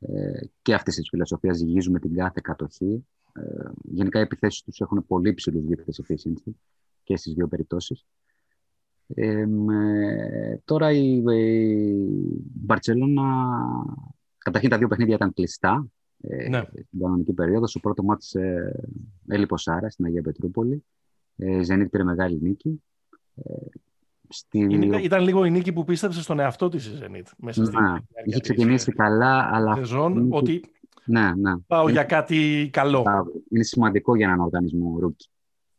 Ε, 0.00 0.40
και 0.62 0.74
αυτής 0.74 0.94
της 0.94 1.08
φιλοσοφίας 1.08 1.56
ζυγίζουμε 1.56 1.98
την 1.98 2.14
κάθε 2.14 2.40
κατοχή. 2.42 3.06
Ε, 3.32 3.70
γενικά 3.82 4.18
οι 4.18 4.22
επιθέσεις 4.22 4.62
τους 4.62 4.80
έχουν 4.80 5.06
πολύ 5.06 5.34
ψηλούς 5.34 5.64
δείκτες 5.64 6.00
efficiency 6.06 6.50
και 7.02 7.16
στις 7.16 7.34
δύο 7.34 7.48
περιπτώσεις. 7.48 8.04
Ε, 9.14 9.46
μ, 9.46 9.70
ε, 9.70 10.60
τώρα 10.64 10.92
η, 10.92 11.16
η 11.16 11.94
Μπαρτσελώνα, 12.54 13.24
καταρχήν 14.38 14.70
τα 14.70 14.78
δύο 14.78 14.88
παιχνίδια 14.88 15.14
ήταν 15.14 15.32
κλειστά 15.34 15.86
ε, 16.20 16.48
Ναι. 16.48 16.62
στην 16.70 17.00
κανονική 17.00 17.32
περίοδο. 17.32 17.66
Στο 17.66 17.78
πρώτο 17.78 18.02
μάτς 18.02 18.34
ε, 18.34 18.72
έλειπε 19.28 19.54
ο 19.54 19.56
Σάρας 19.56 19.92
στην 19.92 20.04
Αγία 20.04 20.22
Πετρούπολη. 20.22 20.84
Ε, 21.36 21.62
Ζενίτ 21.62 21.90
πήρε 21.90 22.04
μεγάλη 22.04 22.38
νίκη. 22.42 22.82
Ε, 23.34 23.52
στη... 24.28 24.58
Είναι- 24.58 25.00
Ήταν 25.00 25.22
λίγο 25.22 25.44
η 25.44 25.50
νίκη 25.50 25.72
που 25.72 25.84
πίστεψε 25.84 26.22
στον 26.22 26.38
εαυτό 26.38 26.68
της 26.68 26.86
η 26.86 26.90
Zenit. 27.02 27.26
Μέσα 27.36 27.64
στη 27.64 27.74
Ναι, 27.76 27.80
διάρκεια 27.82 28.06
είχε 28.24 28.38
της, 28.38 28.40
ξεκινήσει 28.40 28.90
ε, 28.92 28.96
καλά, 29.02 29.48
αλλά 29.52 29.74
σεζόν, 29.74 30.12
είναι- 30.16 30.36
ότι 30.36 30.64
ναι, 31.04 31.32
ναι. 31.36 31.56
πάω 31.66 31.82
Είναι- 31.82 31.92
για 31.92 32.04
κάτι 32.04 32.68
καλό. 32.72 33.04
είναι 33.50 33.62
σημαντικό 33.62 34.16
για 34.16 34.26
έναν 34.26 34.40
οργανισμό 34.40 34.98
rookie. 35.00 35.28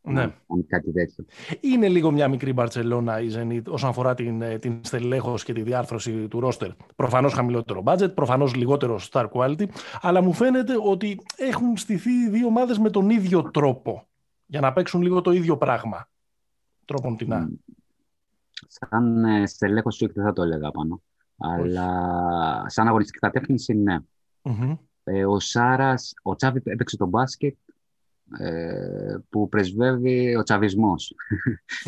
Ναι. 0.02 0.12
Να 0.12 0.36
κάνει 0.46 0.64
κάτι 0.66 0.92
τέτοιο. 0.92 1.24
Είναι 1.60 1.88
λίγο 1.88 2.10
μια 2.10 2.28
μικρή 2.28 2.52
Μπαρτσελώνα 2.52 3.20
η 3.20 3.28
Zenit 3.34 3.62
όσον 3.68 3.88
αφορά 3.88 4.14
την, 4.14 4.42
ε, 4.42 4.58
την 4.58 4.80
στελέχωση 4.84 5.44
και 5.44 5.52
τη 5.52 5.62
διάρθρωση 5.62 6.28
του 6.28 6.40
ρόστερ. 6.40 6.70
Προφανώς 6.96 7.32
χαμηλότερο 7.32 7.82
budget, 7.86 8.14
προφανώς 8.14 8.54
λιγότερο 8.54 9.00
star 9.10 9.28
quality, 9.32 9.66
αλλά 10.00 10.22
μου 10.22 10.32
φαίνεται 10.32 10.74
ότι 10.82 11.20
έχουν 11.36 11.76
στηθεί 11.76 12.10
οι 12.10 12.28
δύο 12.28 12.46
ομάδες 12.46 12.78
με 12.78 12.90
τον 12.90 13.10
ίδιο 13.10 13.50
τρόπο 13.50 14.06
για 14.46 14.60
να 14.60 14.72
παίξουν 14.72 15.02
λίγο 15.02 15.20
το 15.20 15.30
ίδιο 15.30 15.56
πράγμα. 15.56 16.08
Τρόπον 16.84 17.16
την 17.16 17.34
Μ, 17.34 17.46
Σαν 18.68 19.24
ε, 19.24 19.46
στελέχωση 19.46 20.04
όχι 20.04 20.12
δεν 20.12 20.24
θα 20.24 20.32
το 20.32 20.42
έλεγα 20.42 20.70
πάνω. 20.70 21.02
Αλλά 21.36 21.88
σαν 22.66 22.88
αγωνιστική 22.88 23.18
κατεύθυνση, 23.18 23.74
ναι. 23.74 23.98
Ε, 25.04 25.24
ο 25.24 25.40
Σάρας, 25.40 26.14
ο 26.22 26.34
Τσάβη 26.34 26.60
έπαιξε 26.64 26.96
το 26.96 27.06
μπάσκετ 27.06 27.56
ε, 27.66 27.69
που 29.28 29.48
πρεσβεύει 29.48 30.36
ο 30.36 30.42
τσαβισμός. 30.42 31.14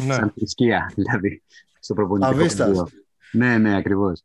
Ναι. 0.06 0.14
Σαν 0.14 0.32
θρησκεία, 0.37 0.92
δηλαδή, 0.94 1.42
στο 1.80 1.94
προπονητικό 1.94 2.32
Τσαβίστας. 2.32 2.66
πεδίο. 2.66 2.87
Ναι, 3.32 3.58
ναι, 3.58 3.76
ακριβώς. 3.76 4.22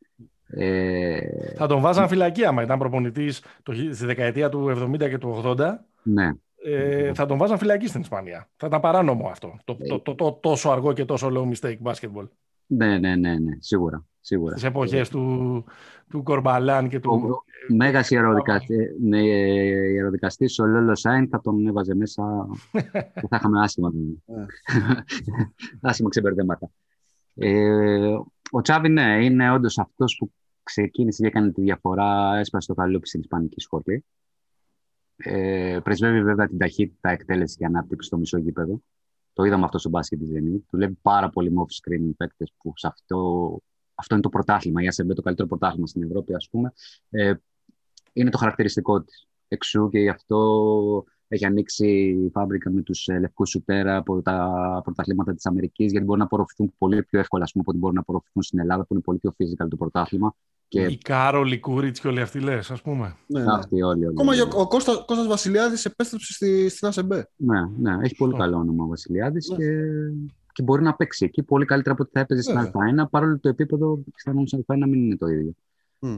Ε, 0.50 1.20
Θα 1.56 1.68
τον 1.68 1.82
βάζαν 1.82 2.08
φυλακή 2.08 2.46
άμα 2.46 2.64
ήταν 2.64 2.80
προπονητής 2.80 3.44
στη 3.92 4.06
δεκαετία 4.06 4.50
του 4.50 4.88
70 4.96 5.10
και 5.10 5.18
του 5.18 5.42
80. 5.46 5.86
ναι, 6.04 6.32
Ε, 6.66 7.14
θα 7.14 7.26
τον 7.26 7.38
βάζαν 7.38 7.58
φυλακή 7.58 7.88
στην 7.88 8.02
Ισπανία. 8.02 8.50
Θα 8.56 8.68
ήταν 8.68 8.80
παράνομο 8.80 9.28
αυτό. 9.28 9.58
Το, 9.66 9.78
το, 9.88 10.00
το, 10.00 10.16
το 10.16 10.32
τόσο 10.32 10.70
αργό 10.70 10.94
και 10.94 11.06
τόσο 11.06 11.30
low 11.34 11.54
mistake 11.54 11.78
basketball. 11.84 12.28
Ναι, 12.68 12.98
ναι, 12.98 13.16
ναι, 13.16 13.40
ναι, 13.40 13.52
σίγουρα. 13.60 14.06
σίγουρα. 14.22 14.58
Στις 14.58 14.70
εποχές 14.70 15.10
του, 15.10 15.64
του 16.10 16.24
Κορμπαλάν 16.24 16.90
και 16.90 17.00
του... 17.00 17.12
Ο 17.12 17.74
μέγας 17.74 18.10
ιεροδικαστής, 18.12 18.96
ναι, 19.02 19.22
ιεροδικαστής, 19.22 20.60
ο 20.60 20.66
Λόλο 20.66 20.96
Σάιν, 20.96 21.28
θα 21.30 21.42
τον 21.42 21.68
έβαζε 21.68 21.96
μέσα 21.96 22.48
και 23.22 23.28
θα 23.30 23.36
είχαμε 23.36 23.62
άσχημα, 23.62 23.92
Ναι. 23.94 24.46
άσχημα 25.90 26.10
ξεμπερδέματα. 26.10 26.70
Ε, 27.36 28.16
ο 28.52 28.62
Τσάβη, 28.62 28.90
ναι, 28.90 29.26
είναι 29.26 29.52
όντως 29.52 29.78
αυτός 29.78 30.16
που 30.20 30.32
ξεκίνησε 30.64 31.22
και 31.22 31.28
έκανε 31.28 31.52
τη 31.52 31.62
διαφορά, 31.62 32.38
έσπασε 32.38 32.68
το 32.68 32.74
καλούπι 32.74 33.08
στην 33.08 33.20
Ισπανική 33.20 33.60
σχολή. 33.60 34.06
Ε, 35.18 35.80
πρεσβεύει 35.84 36.24
βέβαια 36.24 36.48
την 36.48 36.58
ταχύτητα 36.58 37.10
εκτέλεση 37.10 37.58
και 37.58 37.66
ανάπτυξη 37.66 38.08
στο 38.08 38.18
μισό 38.18 38.38
γήπεδο. 38.38 38.82
Το 39.38 39.44
είδαμε 39.44 39.66
αυτό 39.66 39.78
στο 39.78 39.90
μπάσκετ 39.90 40.20
της 40.20 40.30
Zenit. 40.34 40.62
Δουλεύει 40.70 40.98
πάρα 41.02 41.30
πολύ 41.30 41.52
με 41.52 41.62
off-screen 41.62 42.10
παίκτες 42.18 42.54
που 42.58 42.74
σε 42.76 42.88
αυτό, 42.88 43.60
αυτό 43.96 44.14
είναι 44.14 44.24
το 44.24 44.30
πρωτάθλημα. 44.30 44.82
Η 44.82 44.88
ASB 44.92 45.16
το 45.16 45.22
καλύτερο 45.22 45.48
πρωτάθλημα 45.48 45.88
στην 45.88 46.04
Ευρώπη, 46.04 46.34
ας 46.34 46.50
πούμε. 46.50 46.74
Ε, 47.10 47.34
είναι 48.14 48.30
το 48.30 48.38
χαρακτηριστικό 48.38 49.02
της. 49.02 49.28
Εξού 49.48 49.90
και 49.90 50.00
γι' 50.00 50.10
αυτό 50.10 51.06
έχει 51.28 51.46
ανοίξει 51.46 51.88
η 52.26 52.30
φάμπρικα 52.30 52.72
με 52.72 52.82
τους 52.82 53.08
ε, 53.08 53.20
λευκούς 53.20 53.50
σουτέρα 53.50 53.96
από 53.98 54.22
τα 54.22 54.82
πρωταθλήματα 54.84 55.34
της 55.34 55.46
Αμερικής, 55.46 55.92
γιατί 55.92 56.06
μπορούν 56.06 56.20
να 56.20 56.26
απορροφηθούν 56.26 56.74
πολύ 56.78 57.04
πιο 57.04 57.20
εύκολα, 57.20 57.44
ας 57.44 57.52
πούμε, 57.52 57.64
από 57.64 57.72
ό,τι 57.72 57.80
μπορούν 57.80 57.96
να 57.96 58.02
απορροφηθούν 58.02 58.44
στην 58.44 58.60
Ελλάδα, 58.60 58.86
που 58.86 58.94
είναι 58.94 59.04
πολύ 59.04 59.18
πιο 59.18 59.36
physical 59.38 59.68
το 59.70 59.76
πρωτάθλημα. 59.76 60.36
Και 60.68 60.82
Η 60.82 60.98
Κάρολη 60.98 61.60
Κούριτς 61.60 62.00
και 62.00 62.08
όλοι 62.08 62.22
αυτοί 62.22 62.40
λες, 62.40 62.72
ας 62.72 62.82
πούμε. 62.82 63.16
Ναι, 63.28 63.40
ναι. 63.44 63.54
αυτοί 63.54 63.76
όλοι. 63.82 64.06
όλοι, 64.06 64.06
Ακόμα 64.06 64.32
όλοι. 64.32 64.42
και 64.42 64.56
ο, 64.56 64.60
ο 64.60 64.68
Κώστα, 64.68 65.04
Κώστας 65.08 65.28
Βασιλιάδης 65.28 65.86
επέστρεψε 65.86 66.34
στη, 66.34 66.70
στην 66.70 66.88
ΑΣΕΜΠΕ. 66.88 67.30
Ναι, 67.36 67.60
ναι, 67.78 67.92
έχει 68.06 68.16
πολύ 68.16 68.32
Σωστό. 68.32 68.46
καλό 68.46 68.58
όνομα 68.58 68.84
ο 68.84 68.88
Βασιλιάδης 68.88 69.50
Ναι. 69.50 69.56
και, 69.58 69.72
και 70.54 70.64
μπορεί 70.64 70.82
να 70.84 70.96
παίξει 70.96 71.26
εκεί 71.26 71.44
πολύ 71.44 71.66
καλύτερα 71.66 71.94
από 71.94 72.04
ό,τι 72.04 72.12
θα 72.14 72.20
έπαιζε 72.20 72.42
στην 72.42 72.56
Βέβαια. 72.56 73.06
Α1, 73.06 73.10
παρόλο 73.10 73.34
που 73.34 73.40
το 73.40 73.50
επίπεδο 73.50 74.04
πιθανόν 74.16 74.48
στην 74.48 74.64
Α1 74.68 74.78
μην 74.78 74.94
είναι 74.94 75.18
το 75.18 75.28
ίδιο. 75.28 75.52
Μμ. 76.00 76.16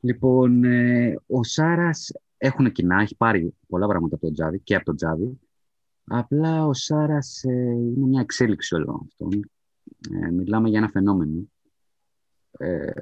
Λοιπόν, 0.00 0.64
ε, 0.64 1.16
ο 1.26 1.44
Σάρας 1.44 2.10
έχουν 2.36 2.72
κοινά, 2.72 3.00
έχει 3.00 3.16
πάρει 3.16 3.54
πολλά 3.68 3.86
πράγματα 3.86 4.14
από 4.14 4.24
τον 4.24 4.34
Τζάβι 4.34 4.60
και 4.60 4.74
από 4.74 4.84
τον 4.84 4.96
Τζάβι. 4.96 5.38
Απλά 6.04 6.66
ο 6.66 6.72
Σάρας 6.74 7.44
ε, 7.44 7.52
είναι 7.96 8.06
μια 8.06 8.20
εξέλιξη 8.20 8.74
όλων 8.74 9.06
αυτών. 9.10 9.50
Ε, 10.22 10.30
μιλάμε 10.30 10.68
για 10.68 10.78
ένα 10.78 10.88
φαινόμενο. 10.88 11.32
Ε, 12.58 12.92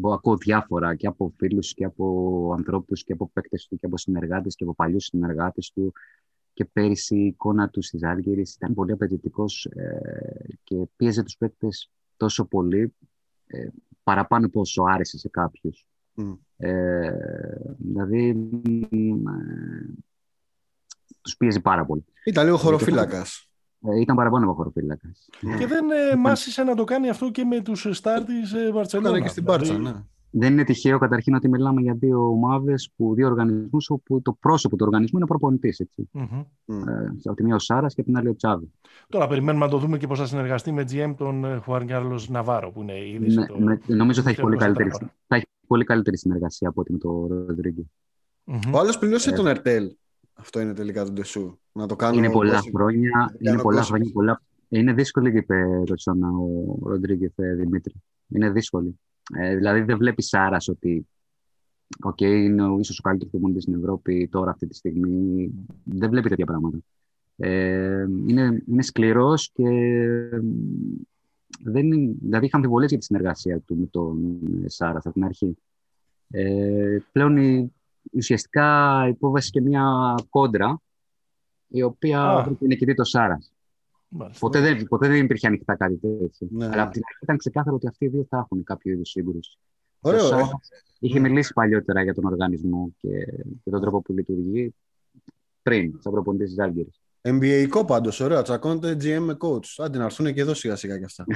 που 0.00 0.12
ακούω 0.12 0.36
διάφορα 0.36 0.94
και 0.94 1.06
από 1.06 1.32
φίλους 1.36 1.74
και 1.74 1.84
από 1.84 2.54
ανθρώπους 2.58 3.04
και 3.04 3.12
από 3.12 3.30
παίκτες 3.32 3.66
του 3.66 3.76
και 3.76 3.86
από 3.86 3.98
συνεργάτες 3.98 4.54
και 4.54 4.64
από 4.64 4.74
παλιούς 4.74 5.04
συνεργάτες 5.04 5.70
του 5.74 5.92
και 6.52 6.64
πέρυσι 6.64 7.16
η 7.16 7.26
εικόνα 7.26 7.68
του 7.68 7.82
στις 7.82 8.02
Άλγερες 8.02 8.54
ήταν 8.54 8.74
πολύ 8.74 8.92
απαιτητικός 8.92 9.64
ε, 9.64 10.00
και 10.64 10.76
πίεζε 10.96 11.22
τους 11.22 11.36
παίκτες 11.36 11.90
τόσο 12.16 12.44
πολύ 12.44 12.94
ε, 13.46 13.66
παραπάνω 14.02 14.46
από 14.46 14.60
όσο 14.60 14.82
άρεσε 14.82 15.18
σε 15.18 15.28
κάποιους. 15.28 15.86
Μμ. 16.14 16.32
Ε, 16.56 17.74
δηλαδή 17.78 18.34
μ, 18.34 19.28
ε, 19.28 19.94
τους 21.20 21.36
πίεζε 21.36 21.60
πάρα 21.60 21.84
πολύ. 21.84 22.04
Ήταν 22.24 22.44
λίγο 22.44 22.56
χωροφύλακας. 22.56 23.49
Ε, 23.88 24.00
ήταν 24.00 24.16
παραπάνω 24.16 24.44
από 24.44 24.54
χωροφύλακας. 24.54 25.28
Και 25.58 25.66
δεν 25.66 25.84
ε, 26.12 26.16
μάσησε 26.16 26.62
να 26.62 26.74
το 26.74 26.84
κάνει 26.84 27.08
αυτό 27.08 27.30
και 27.30 27.44
με 27.44 27.60
τους 27.60 27.86
στάρ 27.90 28.24
της 28.24 28.52
ε, 28.52 28.72
Βαρτσελώνα. 28.72 29.08
Ήταν 29.10 29.22
και 29.22 29.28
στην 29.28 29.44
Πάρτσα, 29.44 29.74
Δηλαδή, 29.74 29.94
ναι. 29.96 30.02
Δεν 30.32 30.52
είναι 30.52 30.64
τυχαίο 30.64 30.98
καταρχήν 30.98 31.34
ότι 31.34 31.48
μιλάμε 31.48 31.80
για 31.80 31.94
δύο 31.94 32.28
ομάδες, 32.28 32.90
που, 32.96 33.14
δύο 33.14 33.26
οργανισμούς 33.26 33.90
όπου 33.90 34.22
το 34.22 34.36
πρόσωπο 34.40 34.76
του 34.76 34.84
οργανισμού 34.86 35.18
είναι 35.18 35.26
προπονητής. 35.28 35.78
Έτσι. 35.80 36.08
μμμ. 36.12 36.24
Μμ. 36.64 36.88
Ε, 36.88 37.14
από 37.24 37.34
τη 37.36 37.44
μία 37.44 37.54
ο 37.54 37.58
Σάρας 37.58 37.94
και 37.94 38.00
από 38.00 38.10
την 38.10 38.18
άλλη 38.18 38.28
ο 38.28 38.34
Τσάβη. 38.36 38.70
Τώρα 39.08 39.26
περιμένουμε 39.26 39.64
να 39.64 39.70
το 39.70 39.78
δούμε 39.78 39.98
και 39.98 40.06
πώς 40.06 40.18
θα 40.18 40.26
συνεργαστεί 40.26 40.72
με 40.72 40.84
GM 40.90 41.14
τον 41.16 41.44
ε, 41.44 41.56
Χουάν 41.64 41.86
Κάρλος 41.86 42.28
Ναβάρο 42.28 42.70
που 42.70 42.80
είναι 42.82 42.92
η 42.92 43.12
είδηση. 43.12 43.38
Ναι, 43.38 43.46
το- 43.46 43.58
με- 43.58 43.80
νομίζω 43.86 44.22
θα 44.22 44.30
έχει, 44.30 44.40
πολύ 44.40 44.56
ξέρω 44.56 44.72
πώς 44.72 44.82
θα 44.82 44.88
καλύτερη, 44.88 45.10
τα 45.10 45.14
θα 45.26 45.36
έχει 45.36 45.46
πολύ 45.66 45.84
καλύτερη 45.84 46.16
συνεργασία 46.18 46.68
από 46.68 46.80
ότι 46.80 46.92
με 46.92 46.98
τον 46.98 47.26
Ροντρίγκο. 47.46 47.82
Μμμ. 48.44 48.74
Ο 48.74 48.78
άλλος 48.78 48.98
πλήρωσε 48.98 49.30
Ε. 49.30 49.32
τον 49.32 49.46
Ερτέλ. 49.46 49.90
Αυτό 50.40 50.60
είναι 50.60 50.74
τελικά 50.74 51.04
τον 51.04 51.14
Τεσού. 51.14 51.58
Να 51.72 51.86
το 51.86 51.96
κάνω. 51.96 52.18
Είναι 52.18 52.30
πολλά 52.30 52.54
Κώστα. 52.54 52.70
χρόνια. 52.74 53.10
κάνω 53.10 53.36
Είναι 53.38 53.62
πολλά 53.62 53.76
Κώστα. 53.76 53.94
χρόνια. 53.94 54.10
Πολλά... 54.12 54.42
Είναι 54.68 54.92
δύσκολη 54.92 55.36
η 55.38 55.42
περσόνα 55.42 56.28
ο 56.28 56.78
Ροντρίγκεφ 56.88 57.32
Δημήτρη. 57.56 57.94
Είναι 58.28 58.50
δύσκολη. 58.50 59.00
Ε, 59.34 59.56
δηλαδή 59.56 59.80
δεν 59.80 59.96
βλέπεις 59.96 60.26
Σάρας 60.26 60.68
ότι 60.68 61.06
Οκ, 62.02 62.16
okay, 62.20 62.22
είναι 62.22 62.62
ο 62.62 62.78
ίσως 62.78 62.98
ο 62.98 63.02
καλύτερος 63.02 63.30
προπονητής 63.30 63.62
στην 63.62 63.74
Ευρώπη 63.74 64.28
τώρα 64.28 64.50
αυτή 64.50 64.66
τη 64.66 64.74
στιγμή. 64.74 65.50
Δεν 65.84 66.10
βλέπει 66.10 66.28
τέτοια 66.28 66.46
πράγματα. 66.46 66.78
Ε, 67.36 68.06
είναι, 68.26 68.62
είναι 68.66 68.82
σκληρός 68.82 69.50
και 69.52 69.68
δεν 71.64 71.92
είναι, 71.92 72.14
δηλαδή 72.22 72.46
είχα 72.46 72.56
αμφιβολίες 72.56 72.90
για 72.90 72.98
τη 72.98 73.04
συνεργασία 73.04 73.60
του 73.60 73.76
με 73.76 73.86
τον 73.86 74.38
Σάρα 74.66 74.98
από 74.98 75.12
την 75.12 75.24
αρχή. 75.24 75.56
Ε, 76.30 76.98
πλέον 77.12 77.36
η, 77.36 77.72
ουσιαστικά 78.12 79.06
υπόβασε 79.08 79.50
και 79.50 79.60
μια 79.60 80.14
κόντρα 80.30 80.80
η 81.68 81.82
οποία 81.82 82.46
ah. 82.46 82.54
είναι 82.60 82.74
και 82.74 82.94
το 82.94 83.04
Σάρας. 83.04 83.52
Ποτέ 84.38 84.60
δεν, 84.60 84.84
ποτέ 84.84 85.08
δεν 85.08 85.24
υπήρχε 85.24 85.46
ανοιχτά 85.46 85.76
κάτι 85.76 85.96
τέτοιο. 85.96 86.48
Ναι. 86.50 86.64
Αλλά 86.66 86.82
από 86.82 86.92
την 86.92 87.02
αρχή 87.04 87.18
ήταν 87.22 87.36
ξεκάθαρο 87.36 87.76
ότι 87.76 87.86
αυτοί 87.86 88.04
οι 88.04 88.08
δύο 88.08 88.26
θα 88.28 88.38
έχουν 88.38 88.64
κάποιο 88.64 88.92
είδους 88.92 89.08
σύγκρουση. 89.08 89.58
Ωραίο. 90.00 90.38
Ε. 90.38 90.42
Είχε 90.98 91.20
μιλήσει 91.20 91.52
παλιότερα 91.52 92.02
για 92.02 92.14
τον 92.14 92.24
οργανισμό 92.24 92.94
και, 92.98 93.24
και 93.64 93.70
τον 93.70 93.80
τρόπο 93.80 94.02
που 94.02 94.12
λειτουργεί 94.12 94.74
πριν, 95.62 95.98
σαν 96.00 96.12
προπονητής 96.12 96.48
της 96.48 96.58
Άλγηρη. 96.58 96.90
NBA 97.22 97.84
πάντως, 97.86 98.20
ωραίο. 98.20 98.42
Τσακώνεται 98.42 98.96
GM 99.00 99.22
με 99.22 99.36
coach. 99.40 99.84
Άντε 99.84 99.98
να 99.98 100.04
έρθουν 100.04 100.34
και 100.34 100.40
εδώ 100.40 100.54
σιγά 100.54 100.76
σιγά 100.76 100.98
κι 100.98 101.04
αυτά. 101.04 101.24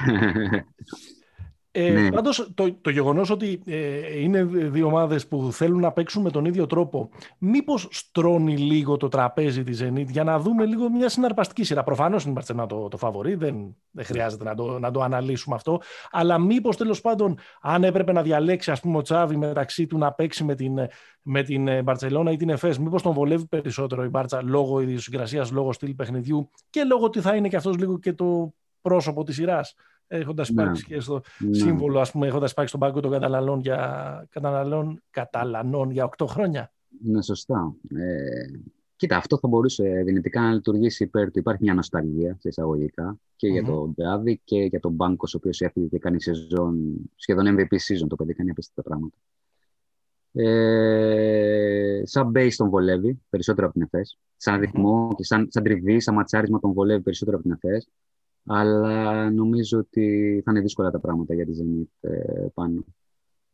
Ε, 1.76 1.90
ναι. 1.90 2.10
Πάντως 2.10 2.50
το, 2.54 2.72
το 2.80 2.90
γεγονός 2.90 3.30
ότι 3.30 3.62
ε, 3.66 4.20
είναι 4.20 4.44
δύο 4.44 4.86
ομάδες 4.86 5.26
που 5.26 5.48
θέλουν 5.52 5.80
να 5.80 5.92
παίξουν 5.92 6.22
με 6.22 6.30
τον 6.30 6.44
ίδιο 6.44 6.66
τρόπο 6.66 7.10
μήπως 7.38 7.88
στρώνει 7.90 8.56
λίγο 8.56 8.96
το 8.96 9.08
τραπέζι 9.08 9.64
της 9.64 9.82
Zenit 9.82 10.06
για 10.08 10.24
να 10.24 10.38
δούμε 10.38 10.64
λίγο 10.64 10.90
μια 10.90 11.08
συναρπαστική 11.08 11.64
σειρά; 11.64 11.82
Προφανώς 11.82 12.24
είναι 12.24 12.40
η 12.40 12.66
το, 12.66 12.88
το 12.88 12.96
φαβορή, 12.96 13.34
δεν, 13.34 13.76
δεν 13.90 14.04
χρειάζεται 14.04 14.44
να 14.44 14.54
το, 14.54 14.78
να 14.78 14.90
το 14.90 15.00
αναλύσουμε 15.00 15.54
αυτό 15.54 15.80
αλλά 16.10 16.38
μήπως 16.38 16.76
τέλος 16.76 17.00
πάντων 17.00 17.38
αν 17.60 17.84
έπρεπε 17.84 18.12
να 18.12 18.22
διαλέξει 18.22 18.70
ας 18.70 18.80
πούμε 18.80 18.98
ο 18.98 19.02
Τσάβη 19.02 19.36
μεταξύ 19.36 19.86
του 19.86 19.98
να 19.98 20.12
παίξει 20.12 20.44
με 20.44 20.54
την, 20.54 20.78
με 21.22 21.42
την 21.42 21.82
Μπαρτσελώνα 21.82 22.30
ή 22.30 22.36
την 22.36 22.48
ΕΦΕΣ 22.48 22.78
μήπως 22.78 23.02
τον 23.02 23.12
βολεύει 23.12 23.46
περισσότερο 23.46 24.04
η 24.04 24.08
Μπάρτσα 24.08 24.42
λόγω 24.42 24.80
ιδιοσυγκρασίας, 24.80 25.50
λόγω 25.50 25.72
στυλ 25.72 25.94
παιχνιδιού 25.94 26.50
και 26.70 26.84
λόγω 26.84 27.04
ότι 27.04 27.20
θα 27.20 27.34
είναι 27.34 27.48
και 27.48 27.56
αυτός 27.56 27.76
λίγο 27.76 27.98
και 27.98 28.12
το 28.12 28.54
πρόσωπο 28.80 29.24
της 29.24 29.34
σειράς; 29.34 29.74
Έχοντας 30.16 30.50
ναι. 30.50 30.62
υπάρξει 30.62 30.84
και 30.84 31.00
στο 31.00 31.22
ναι. 31.38 31.54
σύμβολο, 31.54 32.00
ας 32.00 32.10
πούμε, 32.10 32.26
έχοντας 32.26 32.50
υπάρξει 32.50 32.76
στον 32.76 32.88
πάγκο 32.88 33.00
των 33.00 33.10
καταναλών 33.10 33.60
για, 33.60 34.26
καταναλών, 34.30 35.02
καταλανών 35.10 35.90
για 35.90 36.08
8 36.16 36.26
χρόνια. 36.26 36.72
Ναι, 37.02 37.22
σωστά. 37.22 37.74
Ε, 37.94 38.58
κοίτα, 38.96 39.16
αυτό 39.16 39.38
θα 39.38 39.48
μπορούσε 39.48 40.02
δυνητικά 40.04 40.40
να 40.40 40.52
λειτουργήσει 40.52 41.04
υπέρ 41.04 41.30
του. 41.30 41.38
Υπάρχει 41.38 41.62
μια 41.62 41.74
νοσταλγία 41.74 42.36
σε 42.40 42.48
εισαγωγικά 42.48 43.18
και 43.36 43.48
mm-hmm. 43.48 43.52
για 43.52 43.64
τον 43.64 43.94
Ντεάβη 43.94 44.40
και 44.44 44.62
για 44.62 44.80
τον 44.80 44.92
Μπάνκος, 44.92 45.34
ο 45.34 45.36
οποίος 45.36 45.60
έφυγε 45.60 45.86
και 45.86 45.98
κάνει 45.98 46.20
σεζόν, 46.20 46.94
σχεδόν 47.16 47.56
MVP 47.58 47.72
season. 47.72 48.06
Το 48.08 48.16
παιδί 48.16 48.34
κάνει 48.34 48.50
απίστευτα 48.50 48.82
πράγματα. 48.82 49.16
Ε, 50.36 52.02
σαν 52.04 52.32
base 52.34 52.52
τον 52.56 52.68
βολεύει 52.68 53.20
περισσότερο 53.30 53.66
από 53.66 53.78
την 53.78 53.88
ΕΦΕΣ. 53.92 54.18
Σαν 54.36 54.60
ρυθμό 54.60 55.14
και 55.16 55.24
σαν, 55.24 55.46
σαν 55.50 55.62
τριβή, 55.62 56.00
σαν 56.00 56.14
ματσάρισμα 56.14 56.60
τον 56.60 56.72
βολεύει 56.72 57.02
περισσότερο 57.02 57.36
από 57.36 57.48
την 57.48 57.58
ΕΦΕΣ 57.62 57.88
αλλά 58.46 59.30
νομίζω 59.30 59.78
ότι 59.78 60.40
θα 60.44 60.50
είναι 60.50 60.60
δύσκολα 60.60 60.90
τα 60.90 61.00
πράγματα 61.00 61.34
για 61.34 61.46
τη 61.46 61.52
Zenit 61.60 62.08
ε, 62.10 62.46
πάνω. 62.54 62.84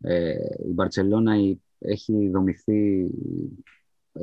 Ε, 0.00 0.34
η 0.68 0.72
Μπαρτσελώνα 0.72 1.34
έχει 1.78 2.28
δομηθεί 2.28 3.10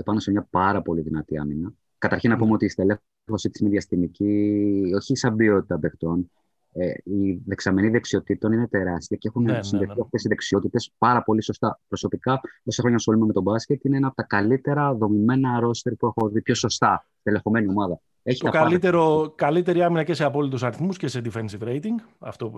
πάνω 0.05 0.19
σε 0.19 0.31
μια 0.31 0.47
πάρα 0.49 0.81
πολύ 0.81 1.01
δυνατή 1.01 1.37
άμυνα. 1.37 1.73
Καταρχήν 1.97 2.29
να 2.29 2.37
πούμε 2.37 2.53
ότι 2.53 2.65
η 2.65 2.69
στελέχωση 2.69 3.49
της 3.49 3.59
είναι 3.59 3.69
διαστημική, 3.69 4.81
όχι 4.95 5.15
σαν 5.15 5.35
ποιότητα 5.35 5.79
παιχτών, 5.79 6.31
ε, 6.79 6.93
η 7.03 7.41
δεξαμενή 7.45 7.89
δεξιοτήτων 7.89 8.51
είναι 8.51 8.67
τεράστια 8.67 9.17
και 9.17 9.27
έχουν 9.27 9.43
ναι, 9.43 9.63
συνδεθεί 9.63 9.89
ναι, 9.89 9.95
ναι. 9.95 10.01
αυτές 10.03 10.23
οι 10.23 10.27
δεξιότητες 10.27 10.91
πάρα 10.97 11.23
πολύ 11.23 11.43
σωστά. 11.43 11.79
Προσωπικά, 11.87 12.41
όσα 12.63 12.81
χρόνια 12.81 12.97
ασχολούμαι 12.97 13.25
με 13.25 13.33
τον 13.33 13.43
μπάσκετ, 13.43 13.83
είναι 13.83 13.97
ένα 13.97 14.07
από 14.07 14.15
τα 14.15 14.23
καλύτερα 14.23 14.93
δομημένα 14.93 15.59
ρόστερ 15.59 15.93
που 15.95 16.05
έχω 16.07 16.29
δει 16.29 16.41
πιο 16.41 16.55
σωστά. 16.55 17.07
Τελεχωμένη 17.23 17.67
ομάδα. 17.67 17.99
Έχει 18.29 18.39
το 18.39 18.49
καλύτερο, 18.49 19.33
καλύτερη 19.35 19.83
άμυνα 19.83 20.03
και 20.03 20.13
σε 20.13 20.23
απόλυτους 20.23 20.63
αριθμούς 20.63 20.97
και 20.97 21.07
σε 21.07 21.21
defensive 21.25 21.67
rating. 21.67 21.95
Αυτό 22.19 22.51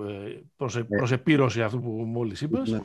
προς, 0.55 0.75
ε, 0.75 0.83
προς 0.83 1.11
επίρρωση 1.11 1.61
αυτού 1.61 1.81
που 1.81 1.89
μόλις 1.89 2.41
είπες. 2.41 2.69
Ναι. 2.69 2.79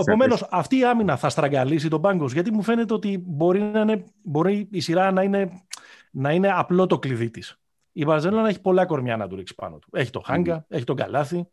Επομένως, 0.00 0.46
αυτή 0.50 0.78
η 0.78 0.84
άμυνα 0.84 1.16
θα 1.16 1.28
στραγγαλίσει 1.28 1.88
τον 1.88 2.00
πάγκο. 2.00 2.26
Γιατί 2.26 2.52
μου 2.52 2.62
φαίνεται 2.62 2.94
ότι 2.94 3.22
μπορεί, 3.26 3.60
να 3.60 3.80
είναι, 3.80 4.04
μπορεί 4.22 4.68
η 4.70 4.80
σειρά 4.80 5.10
να 5.10 5.22
είναι, 5.22 5.62
να 6.10 6.32
είναι 6.32 6.52
απλό 6.52 6.86
το 6.86 6.98
κλειδί 6.98 7.30
της. 7.30 7.60
Η 7.92 8.04
Βαρζέλονα 8.04 8.48
έχει 8.48 8.60
πολλά 8.60 8.86
κορμιά 8.86 9.16
να 9.16 9.28
του 9.28 9.36
ρίξει 9.36 9.54
πάνω 9.54 9.78
του. 9.78 9.88
Έχει 9.92 10.10
το 10.10 10.20
Χάγκα, 10.20 10.62
mm. 10.62 10.64
έχει 10.68 10.84
τον 10.84 10.96
Καλάθι. 10.96 11.46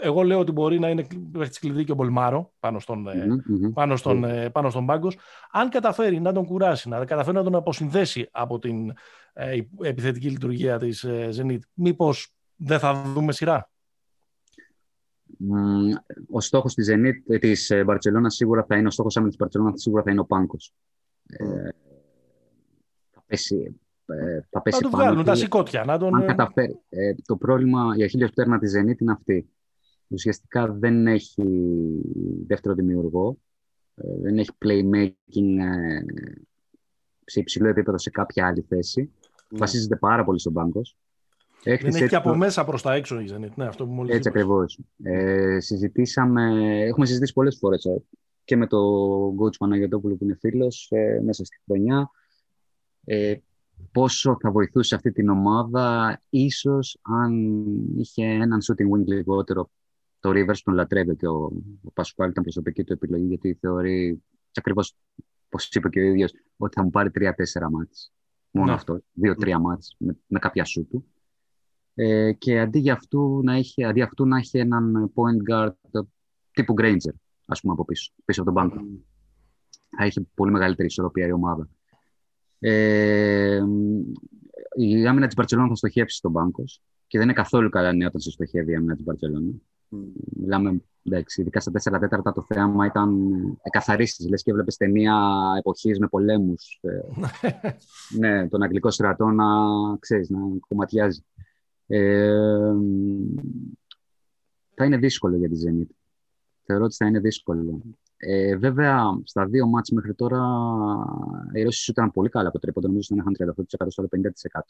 Εγώ 0.00 0.22
λέω 0.22 0.38
ότι 0.38 0.52
μπορεί 0.52 0.78
να 0.78 0.88
είναι 0.88 1.06
παίχτης 1.32 1.58
κλειδί 1.58 1.84
και 1.84 1.92
ο 1.92 1.94
Μπολμάρο 1.94 2.52
πάνω 2.60 2.78
στον, 2.78 3.06
mm-hmm. 3.08 3.72
πάνω 3.74 3.96
στον, 3.96 4.24
mm-hmm. 4.26 4.52
πάνω 4.52 4.70
στον 4.70 4.86
πάγκο. 4.86 5.08
Αν 5.50 5.68
καταφέρει 5.68 6.20
να 6.20 6.32
τον 6.32 6.46
κουράσει, 6.46 6.88
να 6.88 7.04
καταφέρει 7.04 7.36
να 7.36 7.42
τον 7.42 7.54
αποσυνδέσει 7.54 8.28
από 8.30 8.58
την 8.58 8.92
ε, 9.32 9.60
επιθετική 9.80 10.30
λειτουργία 10.30 10.78
της 10.78 11.04
ε, 11.04 11.28
Zenit, 11.36 11.58
μήπως 11.74 12.34
δεν 12.56 12.78
θα 12.78 13.02
δούμε 13.02 13.32
σειρά; 13.32 13.70
Ο 16.30 16.40
στόχος 16.40 16.74
της 16.74 16.90
Zenit, 16.92 17.38
της 17.40 17.72
Μπαρσελόνα 17.84 18.30
σίγουρα 18.30 18.64
θα 18.68 18.76
είναι, 18.76 18.86
ο 18.86 18.90
στόχος 18.90 19.16
άμυνα 19.16 19.30
της 19.30 19.40
Μπαρσελόνα 19.40 19.76
σίγουρα 19.76 20.02
θα 20.02 20.10
είναι 20.10 20.20
ο 20.20 20.24
πάγκος. 20.24 20.74
Ε, 21.26 21.68
θα 23.10 23.22
πέσει 23.26 23.78
ε, 24.06 24.40
θα 24.50 24.62
πέσει 24.62 24.82
να 24.82 24.90
του 24.90 24.96
βγάλουν 24.96 25.24
τα 25.24 25.34
σηκώτια. 25.34 25.84
Να 25.84 25.98
τον... 25.98 26.14
Αν 26.16 26.26
καταφέρει. 26.26 26.80
Ε, 26.88 27.14
το 27.24 27.36
πρόβλημα 27.36 27.96
για 27.96 28.06
χίλιο 28.06 28.28
πτέρνα 28.28 28.58
της 28.58 28.72
Zenit 28.76 29.00
είναι 29.00 29.12
αυτή. 29.12 29.48
Ουσιαστικά 30.08 30.72
δεν 30.72 31.06
έχει 31.06 31.44
δεύτερο 32.46 32.74
δημιουργό, 32.74 33.38
ε, 33.94 34.20
δεν 34.20 34.38
έχει 34.38 34.50
playmaking 34.64 35.58
ε, 35.58 36.04
σε 37.24 37.40
υψηλό 37.40 37.68
επίπεδο 37.68 37.98
σε 37.98 38.10
κάποια 38.10 38.46
άλλη 38.46 38.64
θέση. 38.68 39.12
Mm. 39.14 39.56
Βασίζεται 39.58 39.96
πάρα 39.96 40.24
πολύ 40.24 40.40
στον 40.40 40.52
πάγκο. 40.52 40.80
Έχει 41.62 41.82
δεν 41.82 41.94
έχει 41.94 42.08
και 42.08 42.16
από 42.16 42.34
μέσα 42.34 42.64
προς 42.64 42.82
τα 42.82 42.94
έξω 42.94 43.20
η 43.20 43.28
Zenit. 43.32 43.54
Ναι, 43.54 43.66
αυτό 43.66 43.86
που 43.86 43.92
μόλις 43.92 44.14
έτσι 44.14 44.28
ακριβώς. 44.28 44.80
Ε, 45.02 45.60
συζητήσαμε, 45.60 46.78
έχουμε 46.80 47.06
συζητήσει 47.06 47.32
πολλές 47.32 47.56
φορές 47.56 47.84
ε, 47.84 48.02
και 48.44 48.56
με 48.56 48.66
τον 48.66 49.36
coach 49.36 49.56
Παναγιώτοπουλο 49.58 50.14
που 50.14 50.24
είναι 50.24 50.36
φίλος 50.40 50.88
ε, 50.90 51.20
μέσα 51.24 51.44
στη 51.44 51.56
χρονιά. 51.64 52.10
Ε, 53.04 53.34
πόσο 53.92 54.36
θα 54.40 54.50
βοηθούσε 54.50 54.94
αυτή 54.94 55.12
την 55.12 55.28
ομάδα 55.28 56.20
ίσως 56.30 56.98
αν 57.02 57.64
είχε 57.96 58.24
έναν 58.24 58.58
shooting 58.62 58.96
wing 58.96 59.04
λιγότερο 59.06 59.70
το 60.24 60.30
Rivers 60.30 60.58
τον 60.64 60.74
λατρεύει 60.74 61.16
και 61.16 61.26
ο, 61.26 61.52
ο 61.82 61.90
Πασκουάλ 61.92 62.30
ήταν 62.30 62.42
προσωπική 62.42 62.84
του 62.84 62.92
επιλογή 62.92 63.26
γιατί 63.26 63.58
θεωρεί 63.60 64.22
ακριβώς 64.54 64.96
όπως 65.46 65.68
είπε 65.68 65.88
και 65.88 66.00
ο 66.00 66.02
ίδιος 66.02 66.32
ότι 66.56 66.74
θα 66.74 66.82
μου 66.82 66.90
πάρει 66.90 67.10
τρία-τέσσερα 67.10 67.70
μάτς 67.70 68.12
μόνο 68.50 68.66
ναι. 68.66 68.72
αυτό, 68.72 69.00
δύο-τρία 69.12 69.58
μάτς 69.58 69.96
με, 69.98 70.16
με 70.26 70.38
κάποια 70.38 70.64
σου 70.64 70.86
του 70.86 71.06
ε, 71.94 72.32
και 72.32 72.60
αντί, 72.60 72.78
για 72.78 72.92
αυτού 72.92 73.40
να 73.44 73.54
έχει, 73.54 73.84
αντί 73.84 74.02
αυτού 74.02 74.26
να 74.26 74.36
έχει 74.36 74.58
έναν 74.58 75.12
point 75.14 75.52
guard 75.52 76.02
τύπου 76.50 76.74
Granger 76.78 77.14
ας 77.46 77.60
πούμε 77.60 77.72
από 77.72 77.84
πίσω, 77.84 78.12
πίσω 78.24 78.42
από 78.42 78.52
τον 78.52 78.68
πάγκο 78.68 78.84
mm. 78.84 79.00
θα 79.96 80.06
είχε 80.06 80.26
πολύ 80.34 80.52
μεγαλύτερη 80.52 80.88
ισορροπία 80.88 81.26
η 81.26 81.32
ομάδα 81.32 81.68
ε, 82.58 83.62
η 84.76 85.06
άμυνα 85.06 85.26
της 85.26 85.34
Μπαρσελόνα 85.36 85.68
θα 85.68 85.74
στοχεύσει 85.74 86.16
στον 86.16 86.32
Πάγκο 86.32 86.64
και 87.06 87.18
δεν 87.18 87.28
είναι 87.28 87.36
καθόλου 87.36 87.68
καλά 87.68 87.92
νέα 87.92 88.06
όταν 88.06 88.20
σε 88.20 88.30
στοχεύει 88.30 88.72
η 88.72 88.74
άμυνα 88.74 88.94
της 88.94 89.04
Μπαρσελόνα. 89.04 89.52
Mm. 89.90 89.96
Μιλάμε, 90.36 90.82
εντάξει, 91.02 91.40
ειδικά 91.40 91.60
στα 91.60 91.70
4 91.70 92.00
τέταρτα 92.00 92.32
το 92.32 92.42
θέαμα 92.42 92.86
ήταν 92.86 93.12
εκαθαρίσει. 93.62 94.28
Λες 94.28 94.42
και 94.42 94.50
έβλεπες 94.50 94.76
ταινία 94.76 95.16
εποχής 95.58 95.98
με 95.98 96.08
πολέμους. 96.08 96.80
Ε, 96.82 97.00
ναι, 98.18 98.48
τον 98.48 98.62
αγγλικό 98.62 98.90
στρατό 98.90 99.26
να 99.26 99.46
ξέρεις, 99.98 100.30
να 100.30 100.38
κομματιάζει. 100.68 101.24
Ε, 101.86 102.74
θα 104.74 104.84
είναι 104.84 104.96
δύσκολο 104.96 105.36
για 105.36 105.48
τη 105.48 105.56
Zenit. 105.66 105.94
Θεωρώ 106.62 106.84
ότι 106.84 106.94
θα 106.94 107.06
είναι 107.06 107.20
δύσκολο. 107.20 107.82
Ε, 108.16 108.56
βέβαια, 108.56 109.20
στα 109.24 109.46
δύο 109.46 109.66
μάτς 109.66 109.90
μέχρι 109.90 110.14
τώρα 110.14 110.40
οι 111.52 111.62
Ρώσοι 111.62 111.90
ήταν 111.90 112.10
πολύ 112.10 112.28
καλά 112.28 112.48
από 112.48 112.58
τρίποντα. 112.58 112.88
Νομίζω 112.88 113.08
ότι 113.10 113.20
είχαν 113.20 113.54
38% 113.80 113.86
στο 113.88 114.08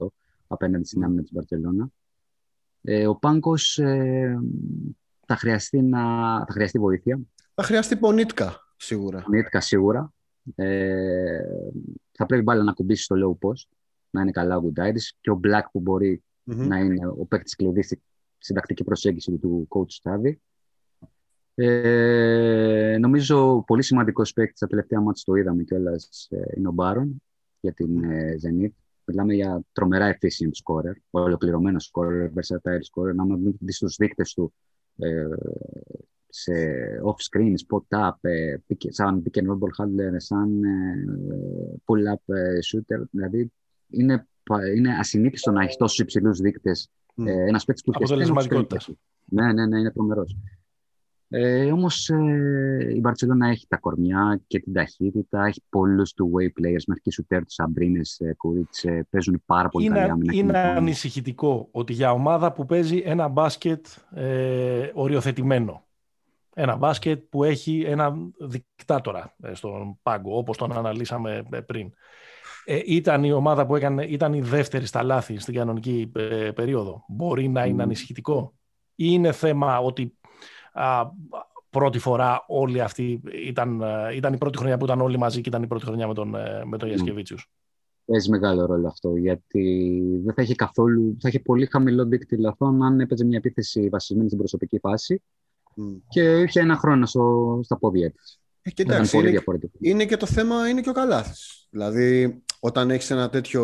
50% 0.03 0.07
απέναντι 0.47 0.85
στην 0.85 1.05
άμυνα 1.05 1.23
της 1.23 1.31
Βαρκελόνα. 1.35 1.89
Ε, 2.83 3.07
ο 3.07 3.17
Πάγκο 3.17 3.55
ε, 3.77 4.37
θα, 5.27 5.37
χρειαστεί 5.37 5.83
να, 5.83 6.01
θα 6.39 6.53
χρειαστεί 6.53 6.79
βοήθεια. 6.79 7.21
Θα 7.55 7.63
χρειαστεί 7.63 7.97
πονίτκα 7.97 8.65
σίγουρα. 8.77 9.23
Πονίτκα 9.23 9.61
σίγουρα. 9.61 10.13
Ε, 10.55 11.41
θα 12.13 12.27
πρέπει 12.27 12.43
μπάλα 12.43 12.63
να 12.63 12.73
κουμπίσει 12.73 13.03
στο 13.03 13.17
low 13.19 13.47
post, 13.49 13.69
να 14.11 14.21
είναι 14.21 14.31
καλά 14.31 14.57
ο 14.57 14.61
Γκουντάιδη 14.61 15.01
και 15.21 15.31
ο 15.31 15.41
Black 15.45 15.65
που 15.73 15.81
μπορει 15.81 16.23
να 16.45 16.79
είναι 16.79 17.07
ο 17.07 17.27
παίκτης 17.27 17.57
κλειδί 17.57 17.83
στην 18.39 18.55
τακτική 18.55 18.85
προσέγγιση 18.85 19.39
του 19.39 19.69
coach 19.71 19.91
Στάδη. 19.91 20.41
Ε, 21.55 22.97
νομίζω 23.01 23.65
πολύ 23.67 23.83
σημαντικός 23.83 24.33
παίκτης 24.33 24.57
στα 24.57 24.67
τελευταία 24.67 25.01
μάτια 25.01 25.23
το 25.25 25.35
είδαμε 25.35 25.63
κιόλας 25.63 26.27
ε, 26.31 26.43
είναι 26.57 26.69
ο 26.69 26.73
Μπάρον 26.73 27.23
για 27.61 27.73
την 27.73 28.05
ε, 28.05 28.35
Zenit. 28.43 28.73
Μιλάμε 29.05 29.35
για 29.35 29.63
τρομερά 29.73 30.13
efficient 30.13 30.51
scorer, 30.63 30.95
ολοκληρωμένο 31.11 31.77
scorer, 31.81 32.27
versatile 32.27 32.83
scorer. 32.93 33.15
Να 33.15 33.25
δει 33.59 33.73
στου 33.73 33.89
δείκτες 33.89 34.33
του 34.33 34.55
ε, 34.55 34.74
σε 36.37 36.53
off-screen, 37.05 37.55
spot-up, 37.67 38.15
ε, 38.21 38.57
σαν 38.89 39.23
pick 39.23 39.39
and 39.39 39.47
roll 39.47 39.59
ball 39.59 39.85
handler, 39.85 40.15
σαν 40.17 40.65
ε, 40.65 41.05
pull-up 41.85 42.35
ε, 42.35 42.59
shooter. 42.73 43.03
Δηλαδή, 43.11 43.53
είναι, 43.89 44.29
είναι 44.77 44.97
ασυνήθιστο 44.99 45.51
να 45.51 45.63
έχεις 45.63 45.77
τόσους 45.77 45.99
υψηλούς 45.99 46.39
δείκτες 46.39 46.89
mm. 47.17 47.27
ένας 47.27 47.65
παίκτης 47.65 47.85
που 47.85 47.93
έχει 47.95 48.03
Ναι, 49.25 49.53
ναι, 49.53 49.67
ναι, 49.67 49.79
είναι 49.79 49.91
τρομερός. 49.91 50.37
Ε, 51.37 51.73
Όμως 51.73 52.09
ε, 52.09 52.93
η 52.95 53.01
Μπαρσελόνα 53.01 53.49
έχει 53.49 53.67
τα 53.69 53.77
κορμιά 53.77 54.41
και 54.47 54.61
την 54.61 54.73
ταχύτητα, 54.73 55.45
έχει 55.45 55.63
πολλούς 55.69 56.13
του 56.13 56.31
way 56.35 56.45
players, 56.45 56.83
μέχρι 56.87 57.03
και 57.03 57.11
σουτέρ 57.11 57.41
του 57.41 57.53
Σαμπρίνες, 57.53 58.21
Κουρίτσε, 58.37 59.07
παίζουν 59.11 59.43
πάρα 59.47 59.69
πολύ 59.69 59.85
είναι, 59.85 59.99
καλή 59.99 60.11
άμυνα. 60.11 60.33
Είναι 60.35 60.59
ανησυχητικό 60.59 61.69
ότι 61.71 61.93
για 61.93 62.13
ομάδα 62.13 62.53
που 62.53 62.67
παίζει 62.67 63.03
ένα 63.05 63.29
μπάσκετ 63.29 63.87
ε, 64.15 64.91
οριοθετημένο, 64.95 65.85
ένα 66.55 66.77
μπάσκετ 66.77 67.23
που 67.29 67.45
έχει 67.45 67.85
ένα 67.87 68.15
δικτάτορα 68.39 69.35
ε, 69.43 69.55
στον 69.55 69.99
πάγκο, 70.03 70.37
όπως 70.37 70.57
τον 70.57 70.73
αναλύσαμε 70.73 71.43
ε, 71.51 71.61
πριν. 71.61 71.93
Ε, 72.65 72.81
ήταν 72.85 73.25
η 73.25 73.33
ομάδα 73.33 73.67
που 73.67 73.77
έκανε, 73.77 74.05
ήταν 74.05 74.33
η 74.33 74.41
δεύτερη 74.41 74.87
στα 74.87 75.03
λάθη 75.03 75.39
στην 75.39 75.55
κανονική 75.55 76.13
ε, 76.17 76.51
περίοδο. 76.55 77.05
Μπορεί 77.09 77.49
να 77.49 77.65
είναι 77.65 77.83
ανησυχητικό; 77.83 78.55
Ή 78.95 79.07
είναι 79.09 79.33
θέμα 79.33 79.79
ότι 79.79 80.15
πρώτη 81.71 81.99
φορά 81.99 82.45
όλοι 82.47 82.81
αυτοί 82.81 83.21
ήταν, 83.47 83.83
ήταν 84.15 84.33
η 84.33 84.39
πρώτη 84.39 84.59
χρονιά 84.59 84.79
που 84.79 84.85
ήταν 84.85 85.01
όλοι 85.01 85.19
μαζί 85.19 85.41
και 85.41 85.49
ήταν 85.49 85.63
η 85.63 85.67
πρώτη 85.67 85.85
χρονιά 85.85 86.07
με 86.07 86.15
τον, 86.15 86.29
με 86.65 86.79
τον 86.79 86.89
Ιασκεβίτσιους. 86.89 87.51
Παίζει 88.05 88.31
μεγάλο 88.31 88.67
ρόλο 88.67 88.87
αυτό, 88.89 89.17
γιατί 89.17 90.01
δεν 90.25 90.35
θα 90.35 90.43
είχε 90.43 90.55
καθόλου, 90.55 91.17
θα 91.21 91.29
είχε 91.29 91.41
πολύ 91.41 91.67
χαμηλό 91.67 92.05
δίκτυο 92.05 92.39
λαθών 92.41 92.83
αν 92.83 93.01
έπαιζε 93.01 93.25
μια 93.25 93.39
επίθεση 93.39 93.89
βασισμένη 93.89 94.27
στην 94.27 94.39
προσωπική 94.39 94.79
φάση 94.79 95.23
και 96.09 96.41
είχε 96.41 96.61
ένα 96.61 96.77
χρόνο 96.77 97.07
στο, 97.07 97.61
στα 97.63 97.79
πόδια 97.79 98.11
της. 98.13 98.41
Ε, 98.63 98.71
κοιτάξτε, 98.71 99.19
είναι, 99.19 99.43
είναι, 99.81 100.05
και 100.05 100.17
το 100.17 100.27
θέμα, 100.27 100.69
είναι 100.69 100.81
και 100.81 100.89
ο 100.89 100.93
Καλάθης. 100.93 101.67
Δηλαδή, 101.71 102.43
όταν 102.61 102.91
έχεις 102.91 103.11
ένα 103.11 103.31
τέτοιο 103.31 103.63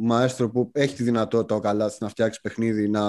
μαέστρο 0.00 0.50
που 0.50 0.70
έχει 0.72 0.94
τη 0.94 1.02
δυνατότητα 1.02 1.54
ο 1.54 1.60
Καλάθης 1.60 2.00
να 2.00 2.08
φτιάξει 2.08 2.40
παιχνίδι, 2.40 2.88
να... 2.88 3.02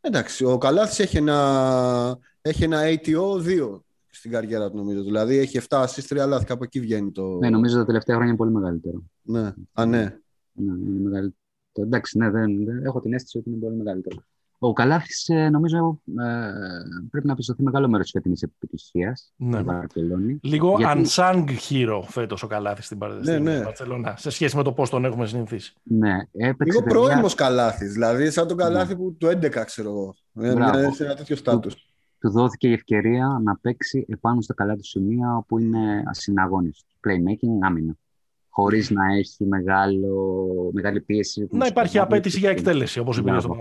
Εντάξει, 0.00 0.44
ο 0.44 0.58
Καλάθης 0.58 0.98
έχει 0.98 1.16
ένα, 1.16 2.18
έχει 2.40 2.64
ένα 2.64 2.80
ATO 2.82 3.42
2 3.46 3.80
στην 4.10 4.30
καριέρα 4.30 4.70
του 4.70 4.76
νομίζω. 4.76 5.02
Δηλαδή 5.02 5.36
έχει 5.36 5.60
7 5.68 5.84
assists, 5.84 6.22
3 6.22 6.26
λάθη, 6.26 6.44
κάπου 6.44 6.64
εκεί 6.64 6.80
βγαίνει 6.80 7.12
το... 7.12 7.38
Ναι, 7.38 7.50
νομίζω 7.50 7.76
τα 7.76 7.84
τελευταία 7.84 8.14
χρόνια 8.14 8.32
είναι 8.32 8.42
πολύ 8.42 8.52
μεγαλύτερο. 8.52 9.02
Ναι, 9.22 9.52
α, 9.72 9.86
ναι. 9.86 10.02
Ναι, 10.52 10.72
είναι 10.72 11.00
μεγαλύτερο. 11.00 11.36
Εντάξει, 11.72 12.18
ναι, 12.18 12.30
δεν, 12.30 12.64
δεν, 12.64 12.84
έχω 12.84 13.00
την 13.00 13.12
αίσθηση 13.12 13.38
ότι 13.38 13.50
είναι 13.50 13.58
πολύ 13.58 13.76
μεγαλύτερο. 13.76 14.16
Ο 14.60 14.72
Καλάθης, 14.72 15.28
ε, 15.28 15.48
νομίζω, 15.48 16.00
ε, 16.06 16.52
πρέπει 17.10 17.26
να 17.26 17.34
πιστωθεί 17.34 17.62
μεγάλο 17.62 17.88
μέρος 17.88 18.04
της 18.04 18.12
φετινής 18.12 18.42
επιτυχίας 18.42 19.32
ναι. 19.36 19.62
Λίγο 20.40 20.74
γιατί... 20.78 21.02
unsung 21.04 21.44
hero 21.68 22.02
φέτος 22.06 22.42
ο 22.42 22.46
Καλάθης 22.46 22.84
στην 22.84 22.98
ναι, 23.22 23.38
ναι. 23.38 23.62
Βαρκελόνη 23.62 24.12
σε 24.16 24.30
σχέση 24.30 24.56
με 24.56 24.62
το 24.62 24.72
πώς 24.72 24.90
τον 24.90 25.04
έχουμε 25.04 25.26
συνηθίσει. 25.26 25.74
Ναι, 25.82 26.16
έπαιξε. 26.32 26.78
Λίγο 26.78 26.82
πρώιμος 26.82 27.34
Καλάθης, 27.34 27.92
δηλαδή 27.92 28.30
σαν 28.30 28.48
τον 28.48 28.56
Καλάθη 28.56 28.92
ναι. 28.92 28.98
που 28.98 29.16
του 29.18 29.26
11, 29.26 29.62
ξέρω 29.64 29.88
εγώ. 29.88 30.14
Είναι 30.34 30.90
σε 30.92 31.04
ένα 31.04 31.14
τέτοιο 31.14 31.36
στάτους. 31.36 31.74
Του 32.20 32.30
δόθηκε 32.30 32.68
η 32.68 32.72
ευκαιρία 32.72 33.40
να 33.44 33.56
παίξει 33.56 34.06
επάνω 34.08 34.40
στα 34.40 34.54
καλά 34.54 34.76
του 34.76 34.84
σημεία 34.84 35.36
όπου 35.36 35.58
είναι 35.58 36.02
ασυναγώνιστος. 36.06 36.96
Playmaking, 37.06 37.66
άμυνα 37.66 37.96
χωρίς 38.58 38.90
να 38.90 39.14
έχει 39.16 39.44
μεγάλο, 39.44 40.70
μεγάλη 40.72 41.00
πίεση. 41.00 41.48
Να 41.50 41.66
υπάρχει 41.66 41.98
απέτηση 41.98 42.38
για 42.38 42.50
εκτέλεση, 42.50 42.98
όπως 42.98 43.16
είπε 43.16 43.40
στο 43.40 43.56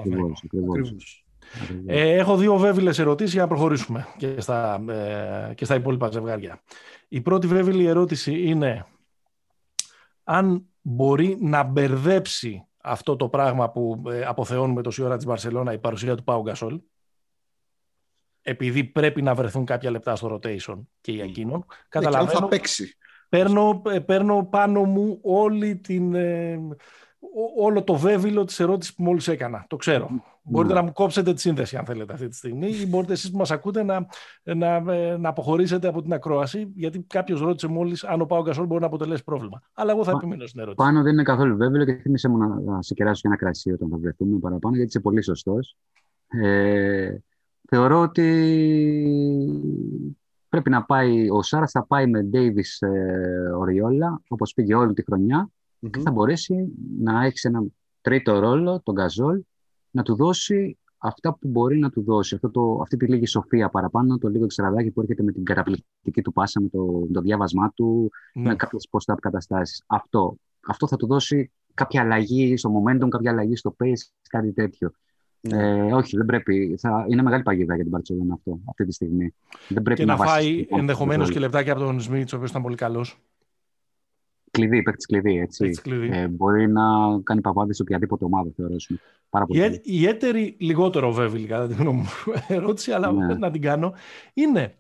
ε, 1.86 2.14
έχω 2.14 2.38
δύο 2.38 2.58
βέβαιε 2.58 2.94
ερωτήσεις 2.98 3.34
για 3.34 3.42
να 3.42 3.48
προχωρήσουμε 3.48 4.08
και 4.18 4.42
στα, 4.42 4.84
ε, 4.90 5.54
και 5.54 5.66
στα 5.66 5.76
υπόλοιπα 5.76 6.12
ζευγάρια. 6.12 6.62
Η 7.08 7.22
πρώτη 7.22 7.48
βέβαιη 7.48 7.86
ερώτηση 7.86 8.42
είναι 8.42 8.86
αν 10.24 10.66
μπορεί 10.82 11.38
να 11.42 11.64
μπερδέψει 11.64 12.66
αυτό 12.78 13.16
το 13.16 13.30
πράγμα 13.30 13.72
που 13.72 14.04
ε, 14.08 14.26
αποθεώνουμε 14.26 14.82
τόση 14.82 15.04
ώρα 15.04 15.16
της 15.16 15.26
Μπαρσελώνα 15.26 15.74
η 15.74 15.80
παρουσία 15.80 16.16
του 16.16 16.24
Πάου 16.24 16.42
Γκασόλ 16.42 16.80
επειδή 18.42 18.84
πρέπει 18.84 19.22
να 19.22 19.36
βρεθούν 19.36 19.66
κάποια 19.66 19.92
λεπτά 19.92 20.16
στο 20.16 20.34
rotation 20.34 20.80
και 21.02 21.12
για 21.12 21.24
εκείνον. 21.24 21.66
Καταλαβαίνω, 21.90 22.40
θα 22.40 22.48
παίξει 22.48 22.98
παίρνω, 23.30 23.82
ε, 23.92 24.00
παίρνω 24.00 24.48
πάνω 24.50 24.84
μου 24.84 25.20
όλη 25.22 25.76
την, 25.76 26.16
ε, 26.16 26.60
όλο 27.58 27.84
το 27.84 27.96
βέβαιλο 27.96 28.44
της 28.44 28.60
ερώτησης 28.60 28.94
που 28.94 29.04
μόλις 29.04 29.28
έκανα. 29.28 29.66
Το 29.68 29.76
ξέρω. 29.76 30.10
Μπορείτε 30.50 30.74
ναι. 30.74 30.80
να 30.80 30.86
μου 30.86 30.92
κόψετε 30.94 31.34
τη 31.34 31.42
σύνδεση 31.42 31.78
αν 31.78 31.86
θέλετε 31.86 32.14
αυτή 32.14 32.28
τη 32.28 32.36
στιγμή 32.36 32.68
ή 32.68 32.88
μπορείτε 32.88 33.14
εσείς 33.14 33.32
που 33.32 33.38
μας 33.38 33.52
ακούτε 33.52 33.84
να, 33.84 34.08
να, 34.44 34.94
ε, 34.94 35.18
να 35.18 35.30
αποχωρήσετε 35.30 35.88
από 35.88 36.02
την 36.02 36.14
ακρόαση 36.14 36.72
γιατί 36.76 37.06
κάποιος 37.08 37.40
ρώτησε 37.40 37.68
μόλις 37.68 38.04
αν 38.04 38.22
ο 38.22 38.26
Πάο 38.26 38.42
Γκασόλ 38.42 38.66
μπορεί 38.66 38.82
να 38.82 38.88
αποτελέσει 38.88 39.24
πρόβλημα. 39.24 39.62
Αλλά 39.74 39.92
εγώ 39.92 40.04
θα 40.04 40.12
επιμείνω 40.12 40.46
στην 40.46 40.60
ερώτηση. 40.60 40.88
Πάνω 40.88 41.02
δεν 41.02 41.14
είναι 41.14 41.24
καθόλου 41.24 41.58
βέβαιο 41.58 41.86
και 41.86 41.94
θύμισε 41.94 42.30
μου 42.30 42.38
να, 42.38 42.82
σε 42.82 42.94
κεράσω 42.94 43.22
και 43.22 43.28
ένα 43.28 43.38
κρασί 43.38 43.72
όταν 43.72 43.90
θα 43.90 43.98
βρεθούμε 43.98 44.40
παραπάνω 44.40 44.76
γιατί 44.76 44.90
είσαι 44.90 45.00
πολύ 45.00 45.24
σωστός. 45.24 45.76
Ε, 46.28 47.18
θεωρώ 47.70 48.02
ότι 48.02 48.28
πρέπει 50.62 50.70
να 50.70 50.84
πάει, 50.84 51.30
ο 51.30 51.42
Σάρας 51.42 51.72
θα 51.72 51.86
πάει 51.86 52.08
με 52.08 52.24
Ντέιβις 52.24 52.82
ε, 52.82 53.52
Οριόλα, 53.58 54.22
όπως 54.28 54.54
πήγε 54.54 54.76
όλη 54.76 54.94
τη 54.94 55.04
χρονια 55.04 55.50
και 55.90 56.00
θα 56.00 56.12
μπορέσει 56.12 56.74
να 57.00 57.26
έχει 57.26 57.48
ένα 57.48 57.64
τρίτο 58.02 58.40
ρόλο, 58.40 58.82
τον 58.84 58.96
Γκαζόλ, 58.96 59.42
να 59.92 60.04
του 60.04 60.16
δώσει 60.16 60.78
αυτά 60.98 61.34
που 61.34 61.48
μπορεί 61.48 61.78
να 61.80 61.90
του 61.90 62.04
δώσει. 62.04 62.36
Αυτό 62.36 62.50
το, 62.50 62.80
αυτή 62.82 62.98
τη 62.98 63.08
λίγη 63.08 63.26
σοφία 63.26 63.70
παραπάνω, 63.70 64.18
το 64.18 64.28
λίγο 64.28 64.44
εξτραδάκι 64.44 64.92
που 64.92 65.02
έρχεται 65.02 65.24
με 65.24 65.32
την 65.32 65.44
καταπληκτική 65.44 66.22
του 66.22 66.34
πάσα, 66.34 66.62
με 66.62 66.70
το, 66.70 67.08
το 67.14 67.22
διάβασμά 67.22 67.72
του, 67.76 68.10
με 68.34 68.56
κάποιες 68.56 68.88
post-up 68.92 69.16
καταστάσεις. 69.22 69.84
Αυτό, 69.88 70.38
αυτό 70.68 70.88
θα 70.88 70.96
του 70.96 71.08
δώσει 71.08 71.52
κάποια 71.74 72.02
αλλαγή 72.02 72.58
στο 72.58 72.72
momentum, 72.76 73.08
κάποια 73.10 73.32
αλλαγή 73.32 73.56
στο 73.56 73.76
pace, 73.80 74.10
κάτι 74.30 74.54
τέτοιο. 74.54 74.92
Ναι. 75.48 75.88
Ε, 75.88 75.94
όχι, 75.94 76.18
δεν 76.18 76.26
πρέπει. 76.26 76.76
Θα... 76.80 77.06
Είναι 77.10 77.22
μεγάλη 77.22 77.44
παγίδα 77.44 77.76
για 77.76 77.84
την 77.84 77.92
Παρσελόνα 77.92 78.34
αυτό 78.34 78.60
αυτή 78.70 78.86
τη 78.86 78.94
στιγμή. 78.94 79.34
Δεν 79.68 79.84
πρέπει 79.84 80.00
και 80.00 80.06
να, 80.06 80.16
να 80.16 80.26
φάει 80.26 80.66
ενδεχομένως 80.70 81.32
και 81.32 81.40
λεπτάκια 81.40 81.72
από 81.72 81.82
τον 81.82 82.00
Σμιτς, 82.00 82.34
ο 82.34 82.36
οποίος 82.36 82.50
ήταν 82.50 82.62
πολύ 82.62 82.76
καλός. 82.76 83.20
Κλειδί, 84.52 84.82
παίκτης 84.82 85.06
κλειδί. 85.06 85.38
Έτσι. 85.38 85.70
κλειδί. 85.70 86.10
Ε, 86.12 86.28
μπορεί 86.28 86.68
να 86.68 86.84
κάνει 87.24 87.42
παπάδες 87.42 87.76
σε 87.76 87.82
οποιαδήποτε 87.82 88.26
ομάδα, 88.26 88.50
θεωρήσουμε. 88.56 89.00
Πάρα 89.30 89.46
πολύ 89.46 89.66
η, 89.66 89.82
η 89.84 90.08
έτερη, 90.08 90.56
λιγότερο 90.60 91.12
βέβαιη 91.12 91.46
κατά 91.46 91.68
τη 91.68 91.74
γνώμη 91.74 92.00
μου, 92.00 92.34
ερώτηση, 92.58 92.92
αλλά 92.92 93.12
ναι. 93.12 93.34
να 93.34 93.52
την 93.52 93.62
κάνω, 93.62 93.94
είναι 94.34 94.76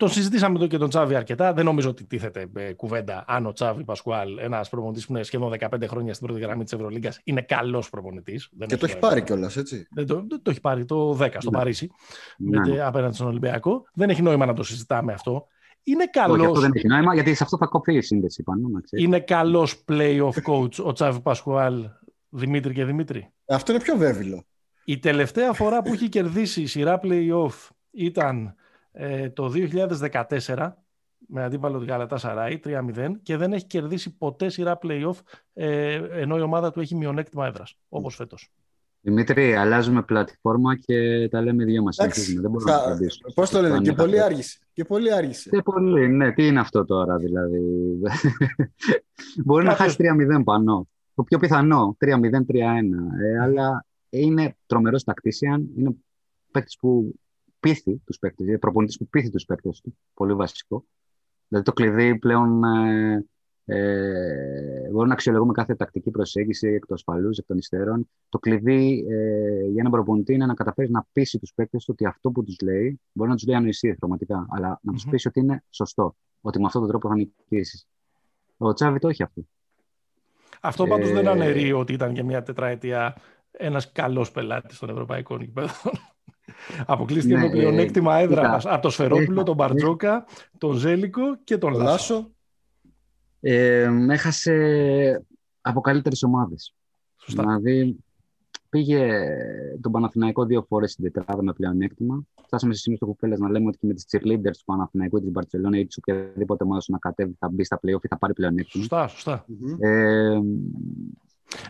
το 0.00 0.08
συζητήσαμε 0.08 0.56
εδώ 0.56 0.66
και 0.66 0.78
τον 0.78 0.88
Τσάβη 0.88 1.14
αρκετά. 1.14 1.52
Δεν 1.52 1.64
νομίζω 1.64 1.88
ότι 1.88 2.04
τίθεται 2.04 2.46
ε, 2.54 2.72
κουβέντα 2.72 3.24
αν 3.26 3.46
ο 3.46 3.52
Τσάβη 3.52 3.84
Πασκουάλ, 3.84 4.38
ένας 4.38 4.68
προπονητής 4.68 5.06
που 5.06 5.12
είναι 5.12 5.22
σχεδόν 5.22 5.52
15 5.58 5.84
χρόνια 5.86 6.14
στην 6.14 6.26
πρώτη 6.26 6.42
γραμμή 6.42 6.64
της 6.64 6.72
Ευρωλίγκας, 6.72 7.20
είναι 7.24 7.42
καλός 7.42 7.90
προπονητής. 7.90 8.50
Και 8.66 8.76
το 8.76 8.86
έχει 8.86 8.98
πάρει 8.98 9.22
κιόλας, 9.22 9.56
έτσι. 9.56 9.86
Δεν 9.90 10.06
το, 10.06 10.26
το, 10.26 10.50
έχει 10.50 10.60
πάρει 10.60 10.84
το 10.84 11.18
10 11.20 11.28
στο 11.38 11.50
ναι. 11.50 11.56
Παρίσι, 11.56 11.90
ναι. 12.38 12.68
Με, 12.68 12.82
απέναντι 12.82 13.14
στον 13.14 13.26
Ολυμπιακό. 13.26 13.84
Δεν 13.94 14.10
έχει 14.10 14.22
νόημα 14.22 14.46
να 14.46 14.52
το 14.52 14.62
συζητάμε 14.62 15.12
αυτό. 15.12 15.46
Είναι 15.82 16.04
καλό. 16.06 16.44
Αυτό 16.44 16.60
δεν 16.60 16.70
έχει 16.74 16.86
νόημα, 16.86 17.14
γιατί 17.14 17.34
σε 17.34 17.44
αυτό 17.44 17.56
θα 17.56 17.66
κοπεί 17.66 17.94
η 17.94 18.00
σύνδεση 18.00 18.42
πάνω. 18.42 18.68
Είναι 18.90 19.20
καλός 19.20 19.84
playoff 19.88 20.50
coach 20.50 20.84
ο 20.84 20.92
Τσάβη 20.92 21.20
Πασκουάλ, 21.20 21.88
Δημήτρη 22.28 22.74
και 22.74 22.84
Δημήτρη. 22.84 23.32
Αυτό 23.46 23.72
είναι 23.72 23.82
πιο 23.82 23.96
βέβαιο. 23.96 24.44
Η 24.84 24.98
τελευταία 24.98 25.52
φορά 25.52 25.82
που 25.82 25.92
έχει 25.92 26.08
κερδίσει 26.08 26.62
η 26.62 26.66
σειρά 26.66 27.00
playoff 27.02 27.68
ήταν 27.90 28.54
ε, 28.92 29.30
το 29.30 29.52
2014 30.46 30.72
με 31.28 31.42
αντίπαλο 31.44 31.78
την 31.78 31.88
Γαλατά 31.88 32.16
Σαράι 32.16 32.60
3-0 32.64 33.12
και 33.22 33.36
δεν 33.36 33.52
έχει 33.52 33.66
κερδίσει 33.66 34.16
ποτέ 34.16 34.48
σειρά 34.48 34.78
playoff 34.82 35.16
ε, 35.52 35.94
ενώ 35.94 36.38
η 36.38 36.40
ομάδα 36.40 36.72
του 36.72 36.80
έχει 36.80 36.96
μειονέκτημα 36.96 37.46
έδρας, 37.46 37.76
όπως 37.88 38.14
φέτος. 38.14 38.50
Δημήτρη, 39.02 39.54
αλλάζουμε 39.54 40.02
πλατφόρμα 40.02 40.76
και 40.76 41.28
τα 41.28 41.42
λέμε 41.42 41.64
δύο 41.64 41.82
μας. 41.82 41.96
Δεν 42.40 42.50
μπορούμε 42.50 42.70
θα... 42.70 42.88
να 42.88 43.32
Πώς 43.34 43.50
το 43.50 43.60
λένε, 43.60 43.80
και 43.80 43.92
πολύ 43.92 44.20
άργησε. 44.20 44.58
Και 44.72 44.84
πολύ 44.84 45.14
άργησε. 45.14 45.50
Και 45.50 45.62
πολύ, 45.62 46.08
ναι. 46.08 46.32
Τι 46.32 46.46
είναι 46.46 46.60
αυτό 46.60 46.84
τώρα, 46.84 47.16
δηλαδή. 47.16 47.60
Μπορεί 49.44 49.64
να 49.64 49.74
χάσει 49.74 49.96
3-0 49.98 50.42
πάνω. 50.44 50.88
Το 51.14 51.22
πιο 51.22 51.38
πιθανό, 51.38 51.96
3-0-3-1. 52.00 52.08
Ε, 53.20 53.40
αλλά 53.40 53.86
είναι 54.10 54.56
τρομερός 54.66 55.04
τακτήσιαν. 55.04 55.68
Είναι 55.76 55.94
παίκτης 56.50 56.76
που 56.76 57.14
πείθει 57.60 58.02
τους 58.04 58.18
παίκτες, 58.18 58.46
είναι 58.46 58.58
προπονητής 58.58 58.96
που 58.96 59.08
πείθει 59.08 59.30
τους 59.30 59.44
παίκτες 59.44 59.80
του. 59.80 59.96
Πολύ 60.14 60.34
βασικό. 60.34 60.84
Δηλαδή 61.48 61.66
το 61.66 61.72
κλειδί 61.72 62.18
πλέον 62.18 62.64
ε, 62.64 63.26
ε, 63.64 64.90
μπορεί 64.90 65.08
να 65.08 65.12
αξιολογούμε 65.12 65.52
κάθε 65.52 65.74
τακτική 65.74 66.10
προσέγγιση 66.10 66.68
εκ 66.68 66.86
του 66.86 66.94
ασφαλούς, 66.94 67.38
εκ 67.38 67.46
των 67.46 67.58
υστέρων. 67.58 68.10
Το 68.28 68.38
κλειδί 68.38 69.06
ε, 69.08 69.64
για 69.64 69.80
έναν 69.80 69.92
προπονητή 69.92 70.34
είναι 70.34 70.46
να 70.46 70.54
καταφέρει 70.54 70.90
να 70.90 71.06
πείσει 71.12 71.38
τους 71.38 71.52
παίκτες 71.54 71.88
ότι 71.88 72.06
αυτό 72.06 72.30
που 72.30 72.44
τους 72.44 72.56
λέει 72.62 73.00
μπορεί 73.12 73.30
να 73.30 73.36
τους 73.36 73.46
λέει 73.46 73.56
ανοησίε 73.56 73.94
πραγματικά, 73.94 74.46
αλλά 74.50 74.80
να 74.82 74.92
τους 74.92 75.06
πείσει 75.10 75.28
ότι 75.28 75.40
είναι 75.40 75.64
σωστό. 75.70 76.16
Ότι 76.40 76.58
με 76.58 76.66
αυτόν 76.66 76.80
τον 76.80 76.90
τρόπο 76.90 77.08
θα 77.08 77.14
νικήσεις. 77.14 77.86
Ο 78.56 78.72
Τσάβη 78.72 78.98
το 78.98 79.08
έχει 79.08 79.22
αυτό. 79.22 79.42
Αυτό 80.60 80.86
πάντως 80.86 81.08
ε, 81.08 81.12
δεν 81.12 81.28
αναιρεί 81.28 81.72
ότι 81.72 81.92
ήταν 81.92 82.14
και 82.14 82.22
μια 82.22 82.42
τετραετία 82.42 83.16
ένας 83.50 83.92
καλός 83.92 84.30
πελάτης 84.30 84.78
των 84.78 84.90
ευρωπαϊκών 84.90 85.40
γηπέδων. 85.40 85.92
Αποκλείστηκε 86.86 87.34
ναι, 87.36 87.40
με 87.42 87.50
πλεονέκτημα 87.50 88.16
ε, 88.16 88.22
έδρα 88.22 88.60
από 88.64 88.82
το 88.82 88.90
Σφερόπουλο, 88.90 89.42
τον 89.42 89.54
Μπαρτζόκα, 89.54 90.26
τον 90.58 90.72
Ζέλικο 90.72 91.22
και 91.44 91.58
τον 91.58 91.72
Λάσο. 91.72 92.30
Ε, 93.40 93.90
έχασε 94.08 95.24
από 95.60 95.80
καλύτερες 95.80 96.22
ομάδες. 96.22 96.74
Δηλαδή, 97.26 97.96
πήγε 98.68 99.26
τον 99.80 99.92
Παναθηναϊκό 99.92 100.44
δύο 100.44 100.62
φορές 100.68 100.92
στην 100.92 101.12
τετράδα 101.12 101.42
με 101.42 101.52
πλεονέκτημα. 101.52 102.22
Φτάσαμε 102.44 102.74
σε 102.74 102.80
σημείο 102.80 102.96
στο 102.96 103.06
κουφέλε 103.06 103.36
να 103.36 103.50
λέμε 103.50 103.66
ότι 103.66 103.78
και 103.78 103.86
με 103.86 103.94
τις 103.94 104.06
cheerleaders 104.10 104.56
του 104.58 104.64
Παναθηναϊκού 104.64 105.16
ή 105.16 105.20
της 105.20 105.30
Μπαρσελόνα 105.30 105.78
ή 105.78 105.86
της 105.86 105.96
οποιαδήποτε 105.96 106.64
ομάδας 106.64 106.88
να 106.88 106.98
κατέβει 106.98 107.36
θα 107.38 107.48
μπει 107.48 107.64
στα 107.64 107.76
playoff 107.76 108.04
ή 108.04 108.08
θα 108.08 108.18
πάρει 108.18 108.32
πλεονέκτημα. 108.32 108.82
Σωστά, 108.82 109.06
σωστά. 109.06 109.44
Ε, 109.78 110.40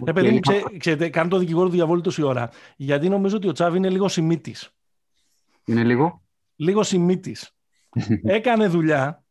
ναι, 0.01 0.13
παιδί 0.13 0.31
μου, 0.31 0.41
ξέρετε, 0.79 1.09
κάνω 1.09 1.29
το 1.29 1.39
δικηγόρο 1.39 1.67
του 1.67 1.75
διαβόλου 1.75 2.01
τόση 2.01 2.23
ώρα. 2.23 2.51
Γιατί 2.77 3.09
νομίζω 3.09 3.37
ότι 3.37 3.49
ο 3.49 3.53
Τσάβη 3.53 3.77
είναι 3.77 3.89
λίγο 3.89 4.09
σημίτης. 4.09 4.71
Είναι 5.65 5.85
λίγο; 5.85 6.23
Λίγο 6.57 6.83
σημίτης. 6.83 7.57
Έκανε 8.25 8.67
δουλειά. 8.67 9.25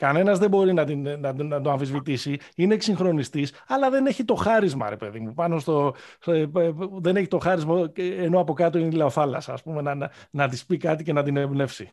Κανένας 0.00 0.38
δεν 0.38 0.48
μπορεί 0.48 0.72
να, 0.72 0.84
την, 0.84 1.20
να, 1.20 1.32
να 1.32 1.60
το 1.60 1.70
αμφισβητήσει. 1.70 2.38
Είναι 2.56 2.74
εξυγχρονιστής, 2.74 3.52
αλλά 3.66 3.90
δεν 3.90 4.06
έχει 4.06 4.24
το 4.24 4.34
χάρισμα, 4.34 4.88
ρε 4.88 4.96
παιδί 4.96 5.20
μου. 5.20 5.34
Πάνω 5.34 5.58
στο, 5.58 5.94
ε, 6.26 6.40
ε, 6.40 6.72
δεν 7.00 7.16
έχει 7.16 7.26
το 7.26 7.38
χάρισμα, 7.38 7.90
ενώ 7.94 8.40
από 8.40 8.52
κάτω 8.52 8.78
είναι 8.78 8.86
η 8.86 8.96
λαοθάλασσα, 8.96 9.52
ας 9.52 9.62
πούμε, 9.62 9.82
να, 9.82 9.94
να, 9.94 10.10
να 10.30 10.48
της 10.48 10.66
πει 10.66 10.76
κάτι 10.76 11.04
και 11.04 11.12
να 11.12 11.22
την 11.22 11.36
εμπνεύσει. 11.36 11.90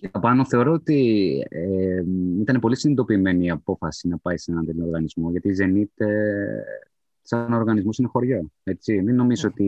Και 0.00 0.10
πάνω 0.20 0.44
θεωρώ 0.44 0.72
ότι 0.72 1.28
ε, 1.48 2.02
ήταν 2.40 2.60
πολύ 2.60 2.76
συνειδητοποιημένη 2.76 3.44
η 3.44 3.50
απόφαση 3.50 4.08
να 4.08 4.18
πάει 4.18 4.38
σε 4.38 4.50
έναν 4.50 4.66
τέτοιο 4.66 4.84
οργανισμό, 4.84 5.30
γιατί 5.30 5.48
η 5.48 5.54
Zenit 5.58 6.04
σαν 7.22 7.52
οργανισμός 7.52 7.98
είναι 7.98 8.08
χωριό. 8.08 8.50
Έτσι. 8.64 9.02
Μην 9.02 9.14
νομίζω 9.14 9.48
ότι 9.48 9.64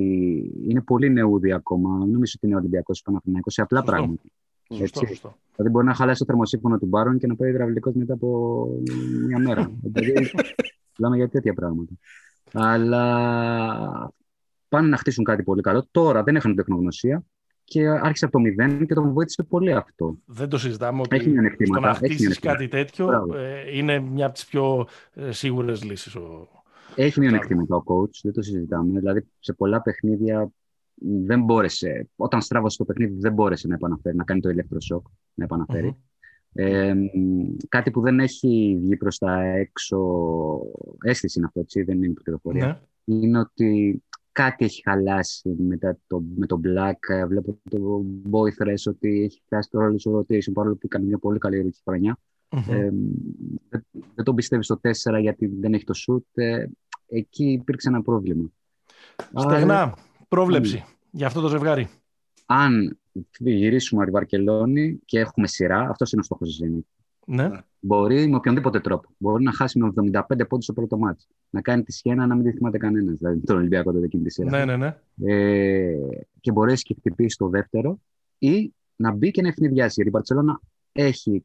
είναι 0.68 0.80
πολύ 0.80 1.10
νεούδι 1.10 1.52
ακόμα. 1.52 1.96
Μην 1.96 2.12
νομίζω 2.12 2.32
ότι 2.36 2.46
είναι 2.46 2.56
Ολυμπιακός 2.56 2.98
ή 2.98 3.02
Παναθηναϊκός 3.02 3.52
σε 3.52 3.62
απλά 3.62 3.82
πράγματα. 3.82 4.22
Έτσι. 4.68 5.06
Σωστό, 5.06 5.36
Δηλαδή 5.56 5.72
μπορεί 5.72 5.86
να 5.86 5.94
χαλάσει 5.94 6.18
το 6.18 6.24
θερμοσύμφωνο 6.24 6.78
του 6.78 6.86
Μπάρον 6.86 7.18
και 7.18 7.26
να 7.26 7.36
πάει 7.36 7.50
υδραυλικός 7.50 7.94
μετά 7.94 8.14
από 8.14 8.68
μια 9.26 9.38
μέρα. 9.38 9.72
δηλαδή, 9.92 10.30
μιλάμε 10.98 11.16
για 11.16 11.28
τέτοια 11.28 11.54
πράγματα. 11.54 11.92
Αλλά 12.52 14.12
πάνε 14.68 14.88
να 14.88 14.96
χτίσουν 14.96 15.24
κάτι 15.24 15.42
πολύ 15.42 15.62
καλό. 15.62 15.86
Τώρα 15.90 16.22
δεν 16.22 16.36
έχουν 16.36 16.54
τεχνογνωσία 16.54 17.24
και 17.70 17.88
άρχισε 17.88 18.24
από 18.24 18.34
το 18.34 18.40
μηδέν 18.40 18.86
και 18.86 18.94
τον 18.94 19.12
βοήθησε 19.12 19.42
πολύ 19.42 19.72
αυτό. 19.72 20.18
Δεν 20.24 20.48
το 20.48 20.58
συζητάμε 20.58 21.00
ότι 21.00 21.16
έχει 21.16 21.34
στο 21.64 21.80
να 21.80 21.94
χτίσει 21.94 22.40
κάτι 22.40 22.68
τέτοιο 22.68 23.34
ε, 23.34 23.76
είναι 23.76 23.98
μια 23.98 24.24
από 24.24 24.34
τις 24.34 24.46
πιο 24.46 24.86
ε, 25.14 25.32
σίγουρες 25.32 25.84
λύσεις. 25.84 26.14
Ο... 26.14 26.48
Έχει 26.94 27.20
μειονεκτήματα 27.20 27.76
ο 27.76 27.82
coach, 27.86 28.10
δεν 28.22 28.32
το 28.32 28.42
συζητάμε. 28.42 28.98
Δηλαδή 28.98 29.26
σε 29.38 29.52
πολλά 29.52 29.82
παιχνίδια 29.82 30.52
δεν 31.24 31.42
μπόρεσε, 31.42 32.08
όταν 32.16 32.40
στράβωσε 32.40 32.76
το 32.76 32.84
παιχνίδι 32.84 33.18
δεν 33.18 33.32
μπόρεσε 33.32 33.68
να 33.68 33.74
επαναφέρει, 33.74 34.16
να 34.16 34.24
κάνει 34.24 34.40
το 34.40 34.48
ηλεκτροσόκ, 34.48 35.06
να 35.34 35.44
επαναφερει 35.44 35.96
Ε, 36.52 36.94
κάτι 37.68 37.90
που 37.90 38.00
δεν 38.00 38.20
έχει 38.20 38.78
βγει 38.82 38.96
προς 38.96 39.18
τα 39.18 39.42
έξω, 39.42 39.98
αίσθηση 41.04 41.38
είναι 41.38 41.46
αυτό, 41.46 41.60
έτσι, 41.60 41.82
δεν 41.82 42.02
είναι 42.02 42.14
πληροφορία, 42.22 42.66
ναι. 43.04 43.14
είναι 43.16 43.38
ότι 43.38 44.02
κάτι 44.32 44.64
έχει 44.64 44.82
χαλάσει 44.82 45.48
μετά 45.58 45.98
το, 46.06 46.22
με 46.36 46.46
τον 46.46 46.60
Black. 46.64 47.26
Βλέπω 47.26 47.58
το 47.70 48.04
Boy 48.30 48.66
ότι 48.88 49.22
έχει 49.22 49.42
φτάσει 49.44 49.68
το 49.70 49.78
ρόλο 49.78 49.96
του 49.96 50.18
rotation, 50.18 50.52
παρόλο 50.52 50.74
που 50.74 50.86
έκανε 50.86 51.04
μια 51.04 51.18
πολύ 51.18 51.38
καλή 51.38 51.60
ρούκη 51.60 51.80
χρονιά. 51.84 52.18
Ε, 52.48 52.90
δεν, 53.68 53.82
δεν 54.14 54.24
τον 54.24 54.34
πιστεύεις 54.34 54.66
στο 54.66 54.80
4 55.14 55.20
γιατί 55.20 55.46
δεν 55.46 55.74
έχει 55.74 55.84
το 55.84 55.94
shoot. 55.96 56.42
Ε, 56.42 56.66
εκεί 57.06 57.44
υπήρξε 57.44 57.88
ένα 57.88 58.02
πρόβλημα. 58.02 58.50
Στεγνά, 59.34 59.96
πρόβλεψη 60.28 60.84
για 61.10 61.26
αυτό 61.26 61.40
το 61.40 61.48
ζευγάρι. 61.48 61.88
Αν 62.46 62.98
γυρίσουμε 63.38 64.02
από 64.02 64.12
Βαρκελόνη 64.12 65.00
και 65.04 65.18
έχουμε 65.18 65.46
σειρά, 65.46 65.88
αυτός 65.88 66.12
είναι 66.12 66.20
ο 66.20 66.24
στόχος 66.24 66.48
της 66.48 66.68
Zenit. 66.68 66.99
Ναι. 67.30 67.50
Μπορεί 67.80 68.28
με 68.28 68.36
οποιονδήποτε 68.36 68.80
τρόπο. 68.80 69.08
Μπορεί 69.18 69.44
να 69.44 69.52
χάσει 69.52 69.78
με 69.78 69.92
75 70.10 70.48
πόντους 70.48 70.64
στο 70.64 70.72
πρώτο 70.72 70.98
μάτι. 70.98 71.24
Να 71.50 71.60
κάνει 71.60 71.82
τη 71.82 71.92
σχένα 71.92 72.26
να 72.26 72.34
μην 72.34 72.44
τη 72.44 72.52
θυμάται 72.52 72.78
κανένας. 72.78 73.18
Δηλαδή 73.18 73.40
τον 73.40 73.56
Ολυμπιακό 73.56 73.92
τότε 73.92 74.04
εκείνη 74.04 74.22
τη 74.22 74.30
σειρά. 74.30 74.50
Ναι, 74.50 74.64
ναι, 74.64 74.76
ναι. 74.76 74.96
Ε, 75.32 75.96
και 76.40 76.52
μπορέσει 76.52 76.82
και 76.82 76.94
χτυπήσεις 76.98 77.36
το 77.36 77.48
δεύτερο 77.48 78.00
ή 78.38 78.74
να 78.96 79.12
μπει 79.12 79.30
και 79.30 79.42
να 79.42 79.48
ευνηδιάσει. 79.48 79.92
Γιατί 79.94 80.08
η 80.08 80.12
Μπαρσελόνα 80.12 80.60
έχει 80.92 81.44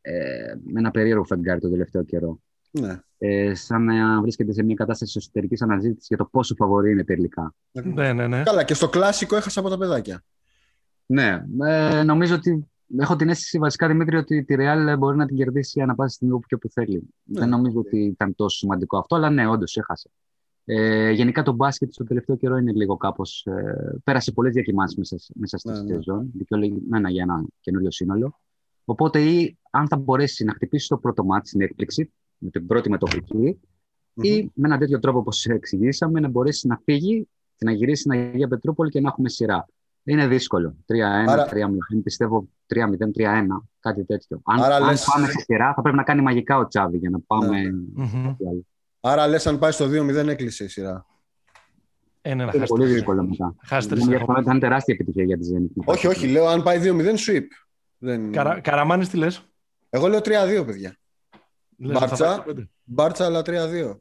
ε, 0.00 0.54
ένα 0.76 0.90
περίεργο 0.90 1.24
φεγγάρι 1.24 1.60
το 1.60 1.70
τελευταίο 1.70 2.04
καιρό. 2.04 2.40
Ναι. 2.70 3.00
Ε, 3.18 3.54
σαν 3.54 3.84
να 3.84 4.20
βρίσκεται 4.20 4.52
σε 4.52 4.62
μια 4.62 4.74
κατάσταση 4.74 5.14
εσωτερικής 5.16 5.62
αναζήτησης 5.62 6.06
για 6.08 6.16
το 6.16 6.24
πόσο 6.24 6.54
φαβορή 6.54 6.90
είναι 6.90 7.04
τελικά. 7.04 7.54
Ναι, 7.72 8.12
ναι, 8.12 8.26
ναι. 8.26 8.42
Καλά, 8.42 8.64
και 8.64 8.74
στο 8.74 8.88
κλασικό 8.88 9.36
έχασα 9.36 9.60
από 9.60 9.68
τα 9.68 9.78
παιδάκια. 9.78 10.24
Ναι, 11.06 11.44
ε, 11.66 12.02
νομίζω 12.02 12.34
ότι 12.34 12.70
έχω 12.98 13.16
την 13.16 13.28
αίσθηση 13.28 13.58
βασικά 13.58 13.88
Δημήτρη 13.88 14.16
ότι 14.16 14.44
τη 14.44 14.54
Real 14.58 14.94
μπορεί 14.98 15.16
να 15.16 15.26
την 15.26 15.36
κερδίσει 15.36 15.80
ανά 15.80 15.94
πάση 15.94 16.14
στιγμή 16.14 16.34
όπου 16.34 16.46
και 16.46 16.54
όπου 16.54 16.68
θέλει. 16.68 17.02
Ναι. 17.24 17.40
Δεν 17.40 17.48
νομίζω 17.48 17.78
ότι 17.78 17.98
ήταν 17.98 18.34
τόσο 18.34 18.56
σημαντικό 18.56 18.98
αυτό, 18.98 19.16
αλλά 19.16 19.30
ναι, 19.30 19.46
όντως 19.46 19.76
έχασε. 19.76 20.10
Ε, 20.64 21.10
γενικά 21.10 21.42
το 21.42 21.52
μπάσκετ 21.52 21.92
στο 21.92 22.04
τελευταίο 22.04 22.36
καιρό 22.36 22.56
είναι 22.56 22.72
λίγο 22.72 22.96
κάπως. 22.96 23.46
Ε, 23.46 24.00
πέρασε 24.04 24.32
πολλές 24.32 24.52
διακοιμάνσει 24.52 24.98
μέσα, 24.98 25.16
μέσα 25.34 25.58
στη 25.58 25.70
ναι, 25.70 25.80
ναι. 25.80 25.94
σεζόν, 25.94 26.30
δικαιολογημένα 26.34 27.10
για 27.10 27.22
ένα 27.22 27.44
καινούριο 27.60 27.90
σύνολο. 27.90 28.40
Οπότε 28.84 29.20
ή 29.20 29.58
αν 29.70 29.88
θα 29.88 29.96
μπορέσει 29.96 30.44
να 30.44 30.52
χτυπήσει 30.52 30.88
το 30.88 30.98
πρώτο 30.98 31.24
μάτι 31.24 31.48
στην 31.48 31.60
έκπληξη, 31.60 32.12
με 32.38 32.50
την 32.50 32.66
πρώτη 32.66 32.90
μετοχική, 32.90 33.60
mm-hmm. 33.60 34.24
ή 34.24 34.50
με 34.54 34.66
έναν 34.66 34.78
τέτοιο 34.78 34.98
τρόπο, 34.98 35.18
όπως 35.18 35.46
εξηγήσαμε, 35.46 36.20
να 36.20 36.28
μπορέσει 36.28 36.66
να 36.66 36.80
φύγει 36.84 37.28
και 37.56 37.64
να 37.64 37.72
γυρίσει 37.72 38.00
στην 38.00 38.12
Αγία 38.12 38.48
Πετρούπολη 38.48 38.90
και 38.90 39.00
να 39.00 39.08
έχουμε 39.08 39.28
σειρά. 39.28 39.66
Είναι 40.10 40.26
δύσκολο. 40.26 40.76
3-1, 40.86 40.94
Άρα... 41.26 41.48
3-0, 41.50 41.52
πιστεύω 42.04 42.48
3-0, 42.74 42.78
3-1, 42.78 42.82
κάτι 43.80 44.04
τέτοιο. 44.04 44.40
Αν, 44.44 44.62
Άρα, 44.62 44.76
αν 44.76 44.84
λες... 44.84 45.04
πάμε 45.12 45.26
σε 45.26 45.38
σειρά, 45.38 45.72
θα 45.74 45.82
πρέπει 45.82 45.96
να 45.96 46.02
κάνει 46.02 46.22
μαγικά 46.22 46.58
ο 46.58 46.66
Τσάβη 46.66 46.98
για 46.98 47.10
να 47.10 47.18
πάμε. 47.20 47.58
Mm-hmm. 47.98 48.36
Άρα 49.00 49.26
λες, 49.26 49.46
αν 49.46 49.58
πάει 49.58 49.70
στο 49.70 49.86
2-0, 49.86 50.26
έκλεισε 50.26 50.64
η 50.64 50.68
σειρά. 50.68 51.06
Ε, 52.22 52.34
ναι, 52.34 52.46
είναι 52.54 52.66
πολύ 52.66 52.86
δύσκολο 52.86 53.24
μετά. 53.24 53.54
Θα 53.64 53.78
ήταν 54.40 54.58
τεράστια 54.58 54.94
επιτυχία 54.94 55.24
για 55.24 55.38
τη 55.38 55.48
Zenit. 55.52 55.82
Όχι, 55.84 56.06
όχι, 56.06 56.28
λέω 56.28 56.46
αν 56.46 56.62
πάει 56.62 56.80
2-0, 56.82 56.88
sweep. 57.28 57.44
Δεν... 57.98 58.32
Καρα, 58.32 58.60
Καραμάνης 58.60 59.08
τι 59.08 59.16
λες; 59.16 59.42
Εγώ 59.90 60.08
λέω 60.08 60.18
3-2, 60.18 60.22
παιδιά. 60.66 60.96
Μπάρτσα, 61.76 62.44
Μπάρτσα, 62.84 63.24
αλλά 63.24 63.40
3-2. 63.40 63.96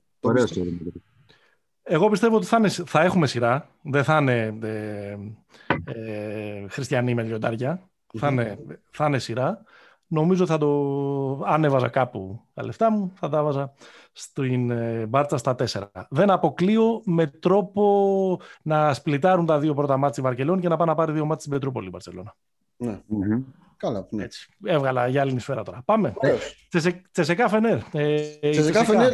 Εγώ 1.84 2.10
πιστεύω 2.10 2.36
ότι 2.36 2.46
θα, 2.46 2.58
είναι, 2.58 2.70
θα 2.70 3.02
έχουμε 3.02 3.28
σειρά. 3.28 3.70
Δεν 3.82 4.04
θα 4.04 4.18
είναι 4.18 4.58
ε, 4.62 5.18
ε, 5.86 6.68
χριστιανοί 6.70 7.14
με 7.14 7.24
λιοντάρια. 7.24 7.90
Θα, 8.18 8.28
είναι, 8.28 8.58
θα 8.92 9.06
είναι 9.06 9.20
σειρά. 9.20 9.64
Νομίζω 10.08 10.46
θα 10.46 10.58
το... 10.58 11.44
Αν 11.46 11.64
έβαζα 11.64 11.88
κάπου 11.88 12.42
τα 12.54 12.66
λεφτά 12.66 12.92
μου, 12.92 13.12
θα 13.16 13.30
τα 13.30 13.44
βάζα 13.44 13.74
στην 14.12 14.70
ε, 14.72 15.06
Μπάρτσα 15.06 15.38
στα 15.38 15.56
4. 15.72 15.84
Δεν 16.10 16.30
αποκλείω 16.30 17.02
με 17.06 17.28
τρόπο 17.28 18.40
να 18.62 18.94
σπλιτάρουν 18.94 19.46
τα 19.46 19.60
δύο 19.60 19.74
πρώτα 19.74 19.98
μάτια 19.98 20.14
στη 20.14 20.22
Βαρκελόνη 20.22 20.62
και 20.62 20.68
να 20.68 20.78
πάνε 20.78 20.92
να 20.92 20.98
πάρει 20.98 21.12
δύο 21.12 21.26
μάτια 21.26 21.40
στην 21.40 21.52
Πετρούπολη 21.52 21.86
η 21.86 21.90
Μπαρσελόνα. 21.92 22.36
Ναι. 22.78 23.00
Καλά. 23.78 24.08
Ναι. 24.10 24.24
Έτσι. 24.24 24.50
Έβγαλα 24.64 25.08
για 25.08 25.22
άλλη 25.22 25.40
σφαίρα 25.40 25.64
τώρα. 25.64 25.82
Πάμε. 25.86 26.14
Τσεσεκά 27.12 27.48
Φενέρ. 27.48 27.78
Ε, 27.92 28.22
Τσεσεκά 28.50 28.84
Φενέρ. 28.84 29.14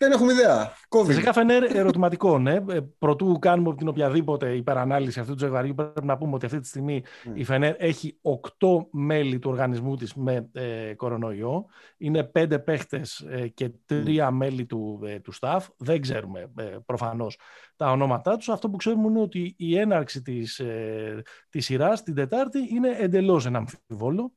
Δεν 0.00 0.12
έχουμε 0.12 0.32
ιδέα. 0.32 0.72
Τσεσεκά 1.02 1.32
Φενέρ, 1.32 1.76
ερωτηματικό. 1.76 2.38
Ναι. 2.38 2.54
Ε, 2.54 2.80
προτού 2.98 3.38
κάνουμε 3.38 3.74
την 3.74 3.88
οποιαδήποτε 3.88 4.54
υπερανάλυση 4.54 5.20
αυτού 5.20 5.32
του 5.32 5.38
ζευγαριού, 5.38 5.74
πρέπει 5.74 6.04
να 6.04 6.16
πούμε 6.16 6.34
ότι 6.34 6.46
αυτή 6.46 6.60
τη 6.60 6.66
στιγμή 6.66 7.02
mm. 7.24 7.30
η 7.34 7.44
Φενέρ 7.44 7.74
έχει 7.78 8.18
οκτώ 8.22 8.88
μέλη 8.90 9.38
του 9.38 9.50
οργανισμού 9.50 9.96
της 9.96 10.14
με 10.14 10.48
ε, 10.52 10.94
κορονοϊό. 10.94 11.66
Είναι 11.96 12.24
πέντε 12.24 12.58
παίχτες 12.58 13.26
ε, 13.30 13.48
και 13.48 13.70
τρία 13.86 14.30
μέλη 14.30 14.66
του, 14.66 15.00
ε, 15.04 15.18
του 15.18 15.32
staff. 15.40 15.60
Δεν 15.76 16.00
ξέρουμε 16.00 16.50
ε, 16.56 16.62
προφανώς 16.86 17.38
τα 17.76 17.90
ονόματά 17.90 18.36
τους. 18.36 18.48
Αυτό 18.48 18.70
που 18.70 18.76
ξέρουμε 18.76 19.06
είναι 19.06 19.20
ότι 19.20 19.54
η 19.56 19.78
έναρξη 19.78 20.22
της, 20.22 20.58
ε, 20.58 21.22
της 21.48 21.64
σειράς 21.64 22.02
την 22.02 22.14
Τετάρτη 22.14 22.58
είναι 22.74 22.96
εντελώς 22.98 23.46
ένα 23.46 23.58
αμφιβόλο. 23.58 24.32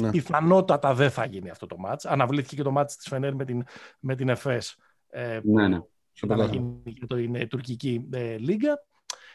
Ναι. 0.00 0.10
Πιθανότατα 0.10 0.94
δεν 0.94 1.10
θα 1.10 1.24
γίνει 1.24 1.50
αυτό 1.50 1.66
το 1.66 1.78
μάτς. 1.78 2.06
Αναβλήθηκε 2.06 2.56
και 2.56 2.62
το 2.62 2.70
μάτς 2.70 2.96
της 2.96 3.08
Φενέρ 3.08 3.34
με 3.34 3.44
την, 3.44 3.64
με 4.00 4.14
την 4.14 4.28
ΕΦΕΣ. 4.28 4.76
Ε, 5.08 5.40
ναι, 5.42 5.68
ναι. 5.68 5.78
Θα 6.12 6.44
γίνει 6.44 6.92
και 6.92 7.06
το 7.06 7.18
είναι 7.18 7.46
τουρκική 7.46 8.08
ε, 8.12 8.36
λίγα. 8.36 8.84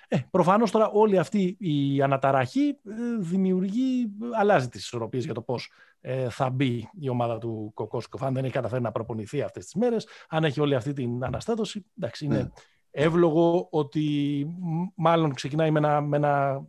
Ε, 0.08 0.18
προφανώς 0.32 0.72
τώρα 0.72 0.90
όλη 0.90 1.18
αυτή 1.18 1.58
η 1.60 2.02
αναταραχή 2.02 2.78
ε, 2.84 2.94
δημιουργεί, 3.20 4.12
αλλάζει 4.38 4.70
τις 4.70 4.84
ισορροπίες 4.84 5.26
για 5.26 5.34
το 5.34 5.42
πώς 5.42 5.72
ε, 6.02 6.30
θα 6.30 6.50
μπει 6.50 6.90
η 7.00 7.10
ομάδα 7.10 7.38
του 7.38 7.72
Κοκόσκοφ. 7.74 8.24
Αν 8.24 8.34
δεν 8.34 8.44
έχει 8.44 8.54
καταφέρει 8.54 8.82
να 8.82 8.92
προπονηθεί 8.92 9.42
αυτές 9.42 9.64
τις 9.64 9.74
μέρες, 9.74 10.08
αν 10.30 10.44
έχει 10.44 10.62
όλη 10.62 10.76
αυτή 10.76 10.94
την 10.94 11.24
αναστάτωση, 11.24 11.86
εντάξει, 11.98 12.26
είναι, 12.26 12.38
ναι 12.38 12.50
εύλογο 12.96 13.68
ότι 13.72 14.48
μάλλον 14.96 15.34
ξεκινάει 15.34 15.72
με 15.72 15.80
ένα, 15.80 16.02
με 16.02 16.18
ένα 16.18 16.66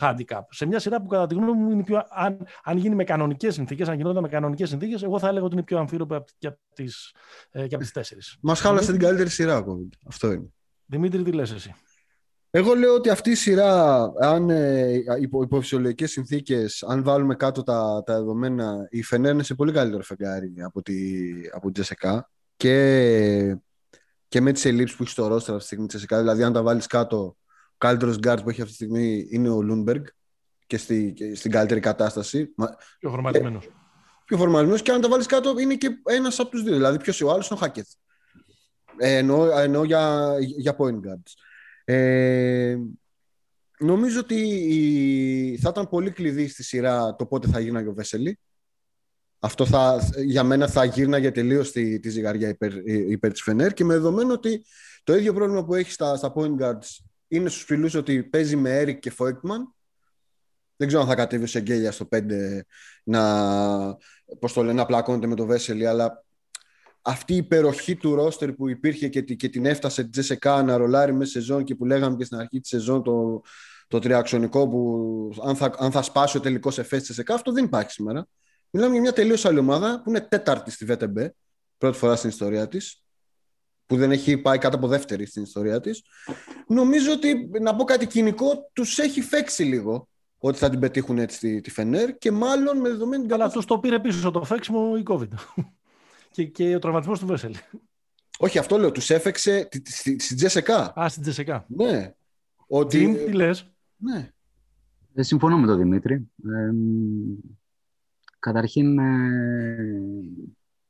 handicap. 0.00 0.42
Σε 0.50 0.66
μια 0.66 0.78
σειρά 0.78 1.02
που 1.02 1.08
κατά 1.08 1.26
τη 1.26 1.34
γνώμη 1.34 1.62
μου 1.62 1.70
είναι 1.70 1.82
πιο, 1.82 2.02
αν, 2.10 2.46
αν 2.64 2.76
γίνει 2.76 2.94
με 2.94 3.04
κανονικές 3.04 3.54
συνθήκες, 3.54 3.88
αν 3.88 3.96
γινόταν 3.96 4.22
με 4.22 4.28
κανονικές 4.28 4.68
συνθήκες, 4.68 5.02
εγώ 5.02 5.18
θα 5.18 5.28
έλεγα 5.28 5.44
ότι 5.44 5.54
είναι 5.54 5.62
πιο 5.62 5.78
αμφίροπη 5.78 6.16
και 6.38 6.46
από 6.46 6.58
τις 6.74 7.14
ε, 7.50 7.66
τις 7.66 7.92
τέσσερις. 7.92 8.38
Μας 8.40 8.60
χάλασε 8.60 8.90
την 8.90 9.00
καλύτερη 9.00 9.28
σειρά, 9.28 9.64
Αυτό 10.06 10.32
είναι. 10.32 10.52
Δημήτρη, 10.86 11.22
τι 11.22 11.32
λες 11.32 11.52
εσύ; 11.52 11.74
Εγώ 12.50 12.74
λέω 12.74 12.94
ότι 12.94 13.08
αυτή 13.08 13.30
η 13.30 13.34
σειρά, 13.34 14.02
αν 14.20 14.50
ε, 14.50 15.02
υπό, 15.20 15.42
υπό 15.42 15.60
φυσιολογικές 15.60 16.10
συνθήκες, 16.10 16.82
αν 16.82 17.02
βάλουμε 17.02 17.34
κάτω 17.34 17.62
τα, 17.62 18.02
τα 18.06 18.14
δεδομένα, 18.14 18.86
η 18.90 19.02
Φενέρ 19.02 19.32
είναι 19.32 19.42
σε 19.42 19.54
πολύ 19.54 19.72
καλύτερο 19.72 20.02
φεγγάρι 20.02 20.54
από 20.64 20.82
τη, 20.82 20.94
από 21.52 21.66
τη 21.66 21.72
Τσεσεκά 21.72 22.30
και, 22.56 23.56
και 24.32 24.40
με 24.40 24.52
τις 24.52 24.64
ελλείψεις 24.64 24.96
που 24.96 25.02
έχει 25.02 25.12
στο 25.12 25.26
ρόστερ 25.26 25.54
αυτή 25.54 25.58
τη 25.58 25.64
στιγμή 25.66 25.86
Τσεσεκά. 25.86 26.18
Δηλαδή, 26.18 26.42
αν 26.42 26.52
τα 26.52 26.62
βάλεις 26.62 26.86
κάτω, 26.86 27.16
ο 27.16 27.36
καλύτερος 27.78 28.18
γκαρντ 28.18 28.42
που 28.42 28.50
έχει 28.50 28.60
αυτή 28.60 28.76
τη 28.76 28.82
στιγμή 28.84 29.26
είναι 29.30 29.48
ο 29.48 29.62
Λούντμπεργκ 29.62 30.04
και, 30.66 30.76
στη, 30.76 31.12
και 31.12 31.34
στην 31.34 31.50
καλύτερη 31.50 31.80
κατάσταση. 31.80 32.54
Πιο 32.98 33.10
φορμαρισμένος. 33.10 33.70
Πιο 34.24 34.36
φορμαρισμένος 34.36 34.82
και 34.82 34.92
αν 34.92 35.00
τα 35.00 35.08
βάλεις 35.08 35.26
κάτω 35.26 35.58
είναι 35.58 35.74
και 35.74 35.88
ένας 36.04 36.38
από 36.38 36.50
τους 36.50 36.62
δύο. 36.62 36.72
Δηλαδή, 36.72 36.98
ποιος 36.98 37.20
ο 37.20 37.30
άλλος 37.30 37.48
είναι 37.48 37.58
ο 37.60 37.62
Χάκετ. 37.62 37.88
Ε, 38.96 39.16
εννοώ, 39.16 39.58
εννοώ 39.58 39.84
για, 39.84 40.34
για 40.38 40.76
point 40.78 40.94
guards. 40.94 41.32
Ε, 41.84 42.76
νομίζω 43.78 44.20
ότι 44.20 45.58
θα 45.62 45.68
ήταν 45.68 45.88
πολύ 45.88 46.10
κλειδί 46.10 46.48
στη 46.48 46.62
σειρά 46.62 47.14
το 47.14 47.26
πότε 47.26 47.48
θα 47.48 47.60
γίναγε 47.60 47.88
ο 47.88 47.94
Βέσελη. 47.94 48.38
Αυτό 49.44 49.66
θα, 49.66 50.10
για 50.16 50.42
μένα 50.42 50.68
θα 50.68 50.84
γύρναγε 50.84 51.30
τελείως 51.30 51.72
τη, 51.72 52.00
τη 52.00 52.08
ζυγαριά 52.10 52.48
υπέρ, 52.48 52.72
υπέρ 52.86 53.32
της 53.32 53.42
Φενέρ 53.42 53.72
και 53.72 53.84
με 53.84 53.94
δεδομένο 53.94 54.32
ότι 54.32 54.64
το 55.04 55.16
ίδιο 55.16 55.32
πρόβλημα 55.32 55.64
που 55.64 55.74
έχει 55.74 55.90
στα, 55.90 56.16
στα 56.16 56.32
point 56.36 56.56
guards 56.60 57.04
είναι 57.28 57.48
στους 57.48 57.62
φιλούς 57.62 57.94
ότι 57.94 58.22
παίζει 58.22 58.56
με 58.56 58.78
Έρικ 58.78 58.98
και 58.98 59.10
Φόικτμαν. 59.10 59.74
Δεν 60.76 60.86
ξέρω 60.86 61.02
αν 61.02 61.08
θα 61.08 61.14
κατέβει 61.14 61.46
σε 61.46 61.60
γκέλια 61.60 61.92
στο 61.92 62.08
5 62.16 62.22
να, 63.04 63.96
πώς 64.38 64.52
το 64.52 64.62
λένε, 64.62 64.72
να 64.72 64.86
πλακώνεται 64.86 65.26
με 65.26 65.34
το 65.34 65.46
Βέσελη, 65.46 65.86
αλλά 65.86 66.24
αυτή 67.02 67.32
η 67.32 67.36
υπεροχή 67.36 67.96
του 67.96 68.14
ρόστερ 68.14 68.52
που 68.52 68.68
υπήρχε 68.68 69.08
και, 69.08 69.20
και 69.22 69.48
την 69.48 69.66
έφτασε 69.66 70.02
τη 70.02 70.10
Τζεσεκά 70.10 70.62
να 70.62 70.76
ρολάρει 70.76 71.12
μέσα 71.12 71.30
σεζόν 71.30 71.64
και 71.64 71.74
που 71.74 71.84
λέγαμε 71.84 72.16
και 72.16 72.24
στην 72.24 72.38
αρχή 72.38 72.60
της 72.60 72.68
σεζόν 72.68 73.02
το, 73.02 73.42
το 73.88 73.98
τριαξονικό 73.98 74.68
που 74.68 75.30
αν 75.44 75.56
θα, 75.56 75.74
αν 75.78 75.90
θα 75.90 76.02
σπάσει 76.02 76.36
ο 76.36 76.40
τελικός 76.40 76.78
εφές 76.78 76.98
τη 76.98 77.04
Τζεσεκά, 77.04 77.34
αυτό 77.34 77.52
δεν 77.52 77.64
υπάρχει 77.64 77.90
σήμερα. 77.90 78.26
Μιλάμε 78.74 78.92
για 78.92 79.00
μια 79.00 79.12
τελείως 79.12 79.44
άλλη 79.44 79.58
ομάδα 79.58 80.00
που 80.02 80.10
είναι 80.10 80.20
τέταρτη 80.20 80.70
στη 80.70 80.84
ΒΤΜ, 80.84 81.14
πρώτη 81.78 81.98
φορά 81.98 82.16
στην 82.16 82.28
ιστορία 82.28 82.68
της, 82.68 83.02
που 83.86 83.96
δεν 83.96 84.10
έχει 84.10 84.38
πάει 84.38 84.58
κάτω 84.58 84.76
από 84.76 84.88
δεύτερη 84.88 85.26
στην 85.26 85.42
ιστορία 85.42 85.80
της. 85.80 86.02
Νομίζω 86.66 87.12
ότι, 87.12 87.50
να 87.60 87.76
πω 87.76 87.84
κάτι 87.84 88.06
κοινικό, 88.06 88.70
τους 88.72 88.98
έχει 88.98 89.20
φέξει 89.20 89.62
λίγο 89.62 90.08
ότι 90.38 90.58
θα 90.58 90.70
την 90.70 90.80
πετύχουν 90.80 91.18
έτσι 91.18 91.38
τη, 91.38 91.60
τη 91.60 91.70
Φενέρ 91.70 92.18
και 92.18 92.30
μάλλον 92.30 92.78
με 92.78 92.88
δεδομένη. 92.88 93.32
Αλλά 93.32 93.44
αυτός 93.44 93.64
το 93.64 93.78
πήρε 93.78 94.00
πίσω 94.00 94.30
το 94.30 94.44
φέξιμο 94.44 94.94
η 94.98 95.02
COVID 95.06 95.28
και, 96.30 96.44
και 96.44 96.74
ο 96.74 96.78
τραυματισμός 96.78 97.18
του 97.18 97.26
Βέσελ. 97.26 97.54
Όχι, 98.38 98.58
αυτό 98.58 98.78
λέω. 98.78 98.92
Τους 98.92 99.10
έφεξε 99.10 99.68
στην 100.18 100.36
Τζεσεκά. 100.36 101.00
Α, 101.00 101.08
στην 101.08 101.22
Τζεσεκά. 101.22 101.64
Ναι. 101.68 102.14
Ότι... 102.66 102.96
Τζιμ, 102.96 103.14
τι 103.14 103.32
λες; 103.32 103.72
Ναι. 103.96 104.30
Ε, 105.14 105.22
συμφωνώ 105.22 105.58
με 105.58 105.66
τον 105.66 105.78
Δημήτρη. 105.78 106.14
Ε, 106.44 106.70
καταρχήν, 108.42 108.98
ε, 108.98 109.76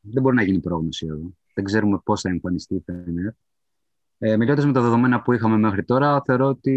δεν 0.00 0.22
μπορεί 0.22 0.36
να 0.36 0.42
γίνει 0.42 0.60
πρόγνωση 0.60 1.06
εδώ. 1.06 1.32
Δεν 1.54 1.64
ξέρουμε 1.64 2.00
πώς 2.04 2.20
θα 2.20 2.28
εμφανιστεί 2.28 2.74
η 2.74 2.82
Φενέρ. 2.84 3.32
Ε, 4.18 4.36
Μιλώντας 4.36 4.66
με 4.66 4.72
τα 4.72 4.80
δεδομένα 4.80 5.22
που 5.22 5.32
είχαμε 5.32 5.56
μέχρι 5.56 5.84
τώρα, 5.84 6.22
θεωρώ 6.24 6.46
ότι 6.46 6.72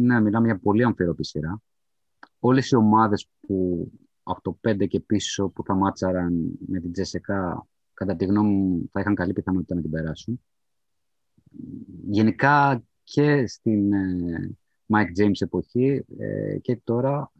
ναι, 0.00 0.20
μιλάμε 0.20 0.46
για 0.46 0.58
πολύ 0.58 0.84
αμφιερωπή 0.84 1.24
σειρά. 1.24 1.62
Όλες 2.38 2.70
οι 2.70 2.76
ομάδες 2.76 3.28
που 3.40 3.90
από 4.22 4.42
το 4.42 4.58
5 4.68 4.86
και 4.86 5.00
πίσω 5.00 5.48
που 5.48 5.64
θα 5.64 5.74
μάτσαραν 5.74 6.58
με 6.66 6.80
την 6.80 6.92
Τζεσεκά 6.92 7.66
κατά 7.94 8.16
τη 8.16 8.24
γνώμη 8.24 8.52
μου, 8.52 8.88
θα 8.92 9.00
είχαν 9.00 9.14
καλή 9.14 9.32
πιθανότητα 9.32 9.74
να 9.74 9.80
την 9.80 9.90
περάσουν. 9.90 10.40
Γενικά 12.08 12.82
και 13.02 13.46
στην 13.46 13.92
ε, 13.92 14.56
Mike 14.86 15.22
James 15.22 15.40
εποχή 15.40 16.04
ε, 16.18 16.58
και 16.58 16.76
τώρα 16.84 17.32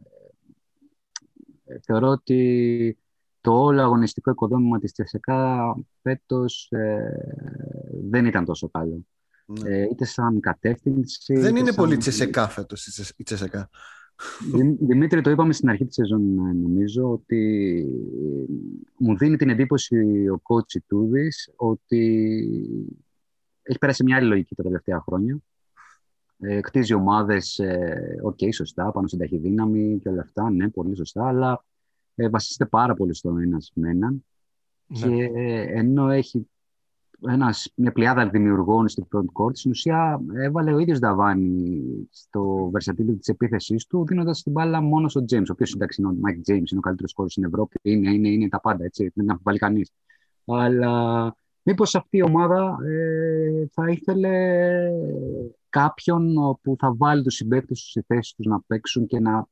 θεωρώ 1.85 2.07
ότι 2.07 2.97
το 3.41 3.53
όλο 3.53 3.81
αγωνιστικό 3.81 4.31
οικοδόμημα 4.31 4.79
της 4.79 4.91
Τσεσεκά 4.91 5.75
φέτος 6.01 6.71
δεν 8.09 8.25
ήταν 8.25 8.45
τόσο 8.45 8.69
καλό. 8.69 9.05
Ναι. 9.45 9.77
είτε 9.81 10.05
σαν 10.05 10.39
κατεύθυνση... 10.39 11.39
Δεν 11.39 11.55
είναι 11.55 11.73
πολύ 11.73 11.97
Τσεσεκά 11.97 12.47
φέτος 12.47 13.13
η 13.17 13.23
Τσεσεκά. 13.23 13.69
Δημήτρη, 14.79 15.21
το 15.21 15.29
είπαμε 15.29 15.53
στην 15.53 15.69
αρχή 15.69 15.85
της 15.85 15.95
σεζόν, 15.95 16.21
νομίζω, 16.61 17.11
ότι 17.11 17.85
μου 18.97 19.17
δίνει 19.17 19.37
την 19.37 19.49
εντύπωση 19.49 20.27
ο 20.29 20.41
coach 20.43 20.77
Ιτούδης 20.87 21.53
ότι 21.55 22.29
έχει 23.61 23.77
περάσει 23.77 24.03
μια 24.03 24.15
άλλη 24.15 24.27
λογική 24.27 24.55
τα 24.55 24.63
τελευταία 24.63 25.01
χρόνια. 25.01 25.37
Ε, 26.43 26.59
κτίζει 26.59 26.93
ομάδες, 26.93 27.59
ε, 27.59 28.19
ok, 28.23 28.37
okay, 28.41 28.49
σωστά, 28.53 28.91
πάνω 28.91 29.07
στην 29.07 29.19
ταχυδύναμη 29.19 29.99
και 30.01 30.09
όλα 30.09 30.21
αυτά, 30.21 30.49
ναι, 30.49 30.69
πολύ 30.69 30.95
σωστά, 30.95 31.27
αλλά 31.27 31.63
ε, 32.15 32.29
βασίζεται 32.29 32.65
πάρα 32.65 32.93
πολύ 32.93 33.13
στο 33.13 33.37
ένας 33.37 33.71
με 33.73 33.89
έναν. 33.89 34.25
Ναι. 34.87 34.99
Και 34.99 35.31
ενώ 35.73 36.09
έχει 36.09 36.49
ένας, 37.27 37.71
μια 37.75 37.91
πλειάδα 37.91 38.29
δημιουργών 38.29 38.87
στην 38.87 39.07
front 39.11 39.43
court, 39.43 39.55
στην 39.57 39.71
ουσία 39.71 40.21
έβαλε 40.33 40.73
ο 40.73 40.79
ίδιος 40.79 40.99
Νταβάνι 40.99 41.81
στο 42.11 42.71
versatility 42.73 43.17
της 43.17 43.27
επίθεσής 43.27 43.85
του, 43.85 44.05
δίνοντας 44.05 44.43
την 44.43 44.51
μπάλα 44.51 44.81
μόνο 44.81 45.09
στον 45.09 45.23
James, 45.23 45.47
ο 45.49 45.51
οποίος 45.51 45.73
εντάξει 45.73 46.01
είναι 46.01 46.11
ο 46.11 46.15
Mike 46.15 46.51
James, 46.51 46.69
είναι 46.69 46.77
ο 46.77 46.79
καλύτερος 46.79 47.13
χώρος 47.15 47.31
στην 47.31 47.43
Ευρώπη, 47.43 47.79
είναι, 47.81 48.13
είναι, 48.13 48.29
είναι 48.29 48.49
τα 48.49 48.59
πάντα, 48.59 48.83
έτσι, 48.83 49.11
δεν 49.15 49.31
αμφιβάλλει 49.31 49.57
κανείς. 49.57 49.91
Αλλά 50.45 51.35
μήπως 51.63 51.95
αυτή 51.95 52.17
η 52.17 52.21
ομάδα 52.21 52.77
ε, 52.85 53.67
θα 53.71 53.89
ήθελε 53.89 54.29
κάποιον 55.71 56.33
που 56.61 56.75
θα 56.79 56.95
βάλει 56.95 57.23
τους 57.23 57.35
συμπαίκτες 57.35 57.79
τους 57.79 57.89
στη 57.89 58.03
θέση 58.07 58.35
τους 58.35 58.45
να 58.45 58.61
παίξουν 58.61 59.07
και 59.07 59.19
να 59.19 59.47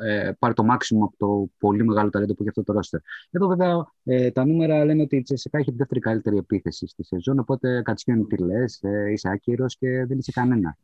ε, 0.00 0.32
πάρει 0.38 0.54
το 0.54 0.64
μάξιμο 0.64 1.04
από 1.04 1.16
το 1.16 1.50
πολύ 1.58 1.84
μεγάλο 1.84 2.10
ταλέντο 2.10 2.34
που 2.34 2.40
έχει 2.40 2.48
αυτό 2.48 2.62
το 2.62 2.72
ρόστερ. 2.72 3.00
Εδώ 3.30 3.46
βέβαια 3.46 3.92
ε, 4.04 4.30
τα 4.30 4.44
νούμερα 4.44 4.84
λένε 4.84 5.02
ότι 5.02 5.16
η 5.16 5.22
Τσεσεκά 5.22 5.58
έχει 5.58 5.70
τη 5.70 5.76
δεύτερη 5.76 6.00
καλύτερη 6.00 6.36
επίθεση 6.36 6.86
στη 6.86 7.04
σεζόν, 7.04 7.38
οπότε 7.38 7.82
Κατσιώνη 7.82 8.24
τι 8.24 8.36
λες, 8.36 8.82
ε, 8.82 9.10
είσαι 9.12 9.28
άκυρος 9.28 9.76
και 9.76 10.04
δεν 10.04 10.18
είσαι 10.18 10.32
κανένα. 10.32 10.76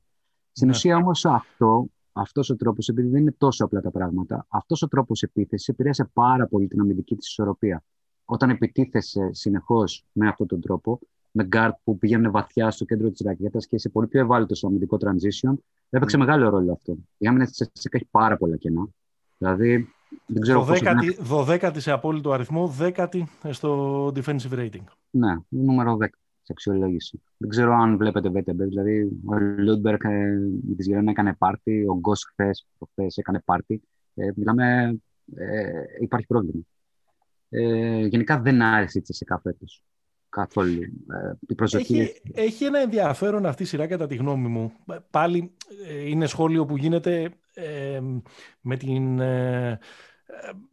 Στην 0.53 0.69
ναι. 0.69 0.75
ουσία 0.75 0.97
όμως 0.97 1.25
αυτό, 1.25 1.87
αυτός 2.13 2.51
ο 2.51 2.57
τρόπος, 2.57 2.89
επειδή 2.89 3.09
δεν 3.09 3.21
είναι 3.21 3.35
τόσο 3.39 3.65
απλά 3.65 3.81
τα 3.81 3.91
πράγματα, 3.91 4.47
αυτός 4.49 4.83
ο 4.83 4.89
τρόπος 4.89 5.23
επίθεσης 5.23 5.69
επηρέασε 5.69 6.11
πάρα 6.13 6.47
πολύ 6.47 6.69
την 6.69 6.81
αμυντική 6.81 7.17
της 7.17 7.29
ισορροπία. 7.29 7.85
Όταν 8.25 8.51
επιτίθεσαι 8.51 9.29
συνεχώς 9.33 10.05
με 10.13 10.29
αυτόν 10.29 10.47
τον 10.47 10.61
τρόπο, 10.61 11.01
με 11.37 11.45
γκαρντ 11.45 11.75
που 11.85 11.99
πηγαίνουν 11.99 12.31
βαθιά 12.31 12.71
στο 12.71 12.85
κέντρο 12.85 13.11
της 13.11 13.21
ρακέτας, 13.25 13.79
είσαι 13.79 13.89
πολύ 13.89 14.07
πιο 14.07 14.21
ευάλωτο 14.21 14.55
στο 14.55 14.67
αμυντικό 14.67 14.97
transition, 15.01 15.55
έπαιξε 15.91 16.17
mm. 16.17 16.21
μεγάλο 16.21 16.49
ρόλο 16.49 16.73
αυτό. 16.73 16.97
Η 17.17 17.27
άμυνα 17.27 17.45
της 17.45 17.71
Τσεσεκά 17.73 17.97
έχει 17.97 18.09
πάρα 18.11 18.37
πολλά 18.37 18.57
κενά. 18.57 18.89
Δηλαδή, 19.39 19.89
δεν 20.27 20.43
ξέρω 20.43 20.67
12η, 21.31 21.77
σε 21.77 21.91
απόλυτο 21.91 22.33
αριθμό, 22.33 22.69
δέκατη 22.69 23.29
στο 23.51 24.07
defensive 24.07 24.53
rating. 24.53 24.85
Ναι, 25.11 25.37
νούμερο 25.49 25.97
10 26.01 26.07
σε 26.43 26.53
αξιολόγηση. 26.53 27.23
Δεν 27.37 27.49
ξέρω 27.49 27.75
αν 27.75 27.97
βλέπετε 27.97 28.29
VTB, 28.29 28.57
δηλαδή 28.57 29.03
ο 29.25 29.39
Λούντμπεργκ 29.39 30.05
ε, 30.05 30.09
με 30.69 30.75
τη 30.77 30.83
Γερόνα 30.83 31.11
έκανε 31.11 31.35
πάρτι, 31.35 31.85
ο 31.89 31.99
Γκος 31.99 32.25
χθες 32.25 33.17
έκανε 33.17 33.41
πάρτι. 33.45 33.83
Ε, 34.15 34.31
μιλάμε, 34.35 34.97
ε, 35.35 35.83
υπάρχει 36.01 36.27
πρόβλημα. 36.27 36.63
Ε, 37.49 38.07
γενικά 38.07 38.41
δεν 38.41 38.63
άρεσε 38.63 38.99
η 38.99 39.13
Τσεσεκά 39.13 39.27
φέτος 39.43 39.83
καθόλου. 40.35 40.81
Ε, 40.83 41.33
η 41.49 41.55
προσοχή... 41.55 41.99
έχει, 42.01 42.23
έχει 42.35 42.65
ένα 42.65 42.79
ενδιαφέρον 42.79 43.47
αυτή 43.47 43.63
η 43.63 43.67
σειρά 43.67 43.87
κατά 43.87 44.07
τη 44.07 44.15
γνώμη 44.15 44.49
μου. 44.49 44.73
Πάλι 45.11 45.53
ε, 45.89 46.09
είναι 46.09 46.27
σχόλιο 46.27 46.65
που 46.65 46.77
γίνεται 46.77 47.31
με 48.61 48.77
την, 48.77 49.21
ε, 49.21 49.79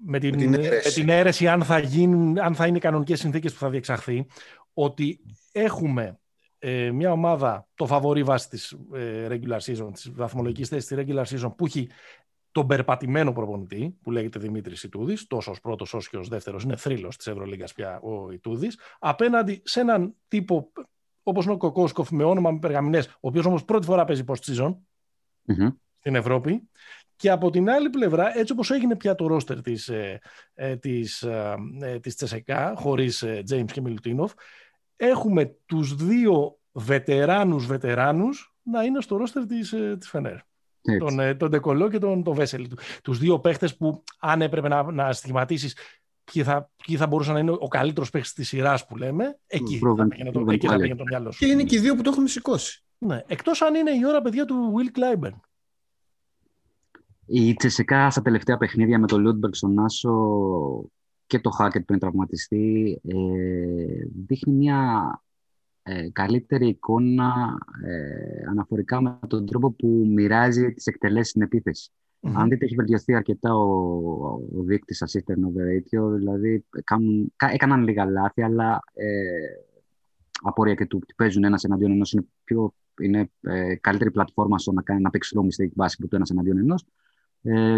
με 0.06 0.20
την, 0.20 0.38
την, 0.38 0.54
αίρεση. 0.54 1.00
την 1.00 1.10
αίρεση 1.10 1.48
αν 1.48 1.64
θα, 1.64 1.80
γίνουν, 1.80 2.40
αν 2.40 2.56
θα 2.56 2.68
είναι 2.68 2.78
οι 2.78 2.82
κανονικές 2.82 3.20
συνθήκες 3.20 3.54
που 3.54 3.60
θα 3.60 3.70
διεξαχθεί, 3.70 4.26
ότι 4.74 5.20
έχουμε 5.52 6.20
ε, 6.60 6.92
μια 6.92 7.12
ομάδα, 7.12 7.68
το 7.76 7.86
φαβορή 7.86 8.24
βάση 8.24 8.50
της 8.50 8.78
ε, 8.94 9.28
regular 9.30 9.60
season, 9.60 9.90
της 9.94 10.12
βαθμολογικής 10.14 10.68
θέσης 10.68 10.88
της 10.88 10.98
regular 11.00 11.24
season, 11.24 11.54
που 11.58 11.66
έχει 11.66 11.90
τον 12.52 12.68
περπατημένο 12.68 13.34
προπονητή, 13.34 13.98
που 14.02 14.12
λέγεται 14.12 14.40
Δημήτρης 14.40 14.84
Ιτούδης, 14.84 15.28
τόσος 15.28 15.58
ω 15.58 15.62
πρώτος 15.62 15.94
όσο 15.94 16.10
και 16.10 16.18
ω 16.18 16.24
δεύτερος, 16.24 16.64
είναι 16.64 16.76
θρύλος 16.76 17.18
της 17.18 17.28
Ευρωλίγα 17.28 17.68
πια 17.76 18.00
ο 18.00 18.32
Ιτούδης, 18.32 18.80
απέναντι 19.00 19.62
σε 19.66 19.80
έναν 19.80 20.16
τύπο 20.28 20.72
όπως 21.24 21.46
είναι 21.46 21.54
ο 21.54 21.58
Κοκόσκοφ 21.58 22.12
με 22.12 22.24
όνομα 22.24 22.52
με 22.52 22.60
περγαμηνέ, 22.60 22.98
ο 22.98 23.28
οποίος 23.28 23.46
όμως 23.46 23.66
πρώτη 23.66 23.86
φορά 23.86 24.06
παίζει 24.06 24.24
post 24.28 24.54
season, 24.54 24.76
mm 25.48 25.74
στην 26.02 26.16
Ευρώπη. 26.16 26.70
Και 27.16 27.30
από 27.30 27.50
την 27.50 27.70
άλλη 27.70 27.90
πλευρά, 27.90 28.38
έτσι 28.38 28.54
όπως 28.54 28.72
έγινε 28.72 28.96
πια 28.96 29.16
το 29.16 29.28
ρόστερ 29.28 29.62
της, 29.62 29.88
ε, 29.88 30.20
ε 30.54 30.76
της, 30.76 31.22
ε, 31.22 31.56
ε, 31.82 32.00
της 32.00 32.16
Τσεσεκά, 32.16 32.74
χωρίς 32.76 33.22
ε, 33.22 33.44
James 33.50 33.72
και 33.72 33.82
Μιλουτίνοφ, 33.82 34.34
έχουμε 34.96 35.56
τους 35.66 35.96
δύο 35.96 36.60
βετεράνους 36.72 37.66
βετεράνους 37.66 38.56
να 38.64 38.84
είναι 38.84 39.02
στο 39.02 39.18
ρόστερ 39.18 39.46
της, 39.46 39.76
της 40.00 40.10
Φενέρ. 40.10 40.38
Τον, 40.82 41.38
τον 41.38 41.50
Ντεκολό 41.50 41.90
και 41.90 41.98
τον, 41.98 42.24
τον 42.24 42.34
Βέσελη. 42.34 42.72
Τους 43.04 43.18
δύο 43.18 43.40
παίχτες 43.40 43.78
που 43.78 44.04
αν 44.20 44.42
έπρεπε 44.42 44.68
να, 44.68 44.92
να 44.92 45.12
στιγματίσεις 45.12 45.76
ποιοι 46.24 46.44
θα, 46.44 46.70
ποιοι 46.86 46.96
θα 46.98 47.08
μπορούσαν 47.08 47.34
να 47.34 47.40
είναι 47.40 47.52
ο 47.52 47.68
καλύτερος 47.68 48.10
παίχτης 48.10 48.34
της 48.34 48.48
σειράς 48.48 48.86
που 48.86 48.98
λέμε, 48.98 49.40
εκεί 49.48 49.78
θα 49.78 50.08
πήγαινε 50.08 50.32
το, 50.32 50.40
το 50.96 51.04
μυαλό 51.04 51.32
σου. 51.32 51.40
Και 51.40 51.52
είναι 51.52 51.64
και 51.64 51.76
οι 51.76 51.80
δύο 51.80 51.96
που 51.96 52.02
το 52.02 52.10
έχουν 52.14 52.28
σηκώσει. 52.28 52.84
Ναι. 52.98 53.24
Εκτός 53.28 53.62
αν 53.62 53.76
είναι 53.76 53.92
η 53.92 54.06
ώρα, 54.08 54.22
παιδιά, 54.22 54.46
του 54.46 54.74
Will 54.76 55.00
Clyburn. 55.00 55.40
Η 57.26 57.54
Τσεσεκά 57.54 58.10
στα 58.10 58.22
τελευταία 58.22 58.58
παιχνίδια 58.58 59.00
με 59.00 59.08
το 59.08 59.20
Λούντμπεργκ 59.20 59.54
στον 59.54 59.80
άσο 59.80 60.16
και 61.26 61.40
το 61.40 61.50
Χάκετ 61.50 61.86
πριν 61.86 62.00
τραυματιστεί 62.00 63.02
ε, 63.08 63.16
δείχνει 64.28 64.54
μια 64.54 65.22
ε, 65.84 66.10
καλύτερη 66.10 66.68
εικόνα 66.68 67.58
ε, 67.84 68.50
αναφορικά 68.50 69.02
με 69.02 69.20
τον 69.28 69.46
τρόπο 69.46 69.72
που 69.72 69.88
μοιράζει 70.08 70.72
τις 70.72 70.86
εκτελέσεις 70.86 71.30
στην 71.30 71.42
επιθεση 71.42 71.92
Αν 72.22 72.50
δείτε, 72.50 72.66
έχει 72.66 72.76
βελτιωθεί 72.76 73.16
αρκετά 73.16 73.56
ο, 73.56 73.64
ο 74.56 74.64
δείκτης 74.64 75.04
assist 75.06 75.44
turnover 75.48 75.66
ratio, 75.66 76.16
δηλαδή 76.18 76.66
κάνουν, 76.84 77.34
έκαναν 77.52 77.84
λίγα 77.84 78.06
λάθη, 78.06 78.42
αλλά 78.42 78.80
ε, 78.94 79.08
απορία 80.42 80.76
και 80.76 80.86
του 80.86 81.00
ότι 81.02 81.14
παίζουν 81.18 81.44
ένας 81.44 81.64
εναντίον 81.64 81.92
ενός 81.92 82.14
είναι, 82.14 82.26
πιο, 82.44 82.74
είναι 83.02 83.30
ε, 83.42 83.76
καλύτερη 83.76 84.12
πλατφόρμα 84.12 84.60
στο 84.60 84.72
να, 84.72 84.82
κάνει, 84.82 85.02
να 85.02 85.10
παίξει 85.10 85.36
low 85.40 85.44
mistake 85.44 85.84
basket 85.84 86.08
του 86.10 86.16
ένας 86.16 86.30
εναντίον 86.30 86.58
ενός 86.58 86.86
ε, 87.42 87.76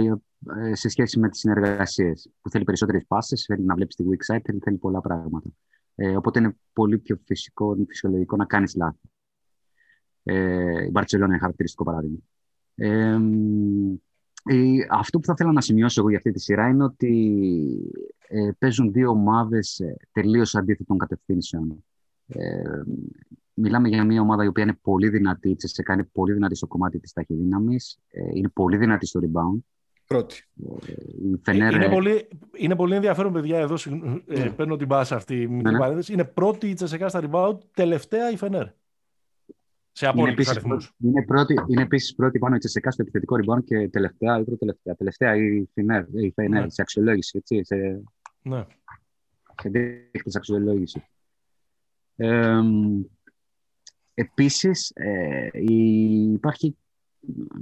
ε, 0.58 0.76
σε 0.76 0.90
σχέση 0.90 1.20
με 1.20 1.30
τις 1.30 1.40
συνεργασίες 1.40 2.30
που 2.42 2.50
θέλει 2.50 2.64
περισσότερες 2.64 3.06
πάσες, 3.08 3.44
θέλει 3.48 3.64
να 3.64 3.76
βλέπεις 3.76 3.96
τη 3.96 4.04
weak 4.08 4.34
side, 4.34 4.42
θέλει, 4.44 4.60
θέλει 4.60 4.78
πολλά 4.78 5.02
πράγματα. 5.02 5.50
Ε, 5.96 6.16
οπότε 6.16 6.40
είναι 6.40 6.56
πολύ 6.74 6.98
πιο 6.98 7.20
φυσικό, 7.26 7.76
φυσιολογικό 7.88 8.36
να 8.36 8.46
κάνεις 8.46 8.76
λάθη. 8.76 9.10
Ε, 10.24 10.86
η 10.86 10.90
Μπαρτσελόνα 10.90 11.30
είναι 11.30 11.40
χαρακτηριστικό 11.40 11.84
παράδειγμα. 11.84 12.18
Ε, 12.76 13.20
ε, 14.46 14.86
αυτό 14.90 15.20
που 15.20 15.26
θα 15.26 15.34
ήθελα 15.36 15.52
να 15.52 15.62
σημειώσω 15.62 16.00
εγώ 16.00 16.10
για 16.10 16.18
αυτή 16.18 16.32
τη 16.32 16.40
σειρά 16.40 16.68
είναι 16.68 16.84
ότι 16.84 17.38
ε, 18.28 18.50
παίζουν 18.58 18.92
δύο 18.92 19.10
ομάδες 19.10 19.80
ε, 19.80 19.98
τελείως 20.12 20.56
αντίθετων 20.56 20.98
κατευθύνσεων. 20.98 21.84
Ε, 22.28 22.82
μιλάμε 23.54 23.88
για 23.88 24.06
μια 24.06 24.22
ομάδα 24.22 24.44
η 24.44 24.48
οποία 24.48 24.64
είναι 24.64 24.78
πολύ 24.82 25.10
δυνατή, 25.10 25.50
η 25.50 25.56
Τσεσεκά 25.56 25.94
είναι 25.94 26.10
πολύ 26.12 26.34
δυνατή 26.34 26.56
στο 26.56 26.68
κομμάτι 26.68 27.00
της 27.00 27.14
ταχυδύναμης, 27.14 28.00
ε, 28.10 28.22
είναι 28.34 28.50
πολύ 28.50 28.78
δυνατή 28.78 29.06
στο 29.06 29.20
rebound. 29.24 29.60
Πρώτη. 30.08 30.44
Ε, 31.46 31.54
είναι, 31.54 31.90
πολύ, 31.90 32.28
είναι 32.58 32.76
πολύ 32.76 32.96
ενδιαφέρον, 32.96 33.34
παιδιά, 33.34 33.60
εδώ 33.60 33.74
ε, 34.28 34.46
mm. 34.46 34.54
παίρνω 34.56 34.76
την 34.76 34.88
μπάσα 34.88 35.16
αυτή. 35.16 35.48
Ναι, 35.48 35.72
ναι. 35.72 36.00
Είναι 36.10 36.24
πρώτη 36.24 36.70
η 36.70 36.74
Τσεσεκά 36.74 37.10
στα 37.10 37.22
rebound, 37.24 37.58
τελευταία 37.74 38.32
η 38.32 38.38
Φενέρ. 38.38 38.68
Σε 39.92 40.08
απόλυτους 40.08 40.48
αριθμούς. 40.48 40.94
Είναι, 40.98 41.26
πρώτη, 41.26 41.54
είναι 41.68 41.82
επίσης 41.82 42.16
πρώτη 42.16 42.40
πάνω 42.40 42.56
η 42.56 42.58
Τσεσεκά 42.58 42.92
στο 42.92 43.02
επιθετικό 43.02 43.36
rebound 43.36 43.64
και 43.64 43.90
τελευταία 43.90 44.40
ή 44.40 44.44
προτελευταία. 44.44 44.96
Τελευταία 44.96 45.36
η 45.36 45.70
Φενέρ, 45.74 46.04
η 46.14 46.32
Φενέρ 46.36 46.62
ναι. 46.64 46.70
σε 46.70 46.82
αξιολόγηση, 46.82 47.38
έτσι, 47.38 47.64
σε, 47.64 48.04
ναι. 48.42 48.66
σε 49.62 49.70
δείχτες 49.70 50.36
αξιολόγηση. 50.36 51.04
Ε, 52.16 52.62
Επίσης, 54.14 54.92
ε, 54.96 55.50
υπάρχει 56.34 56.78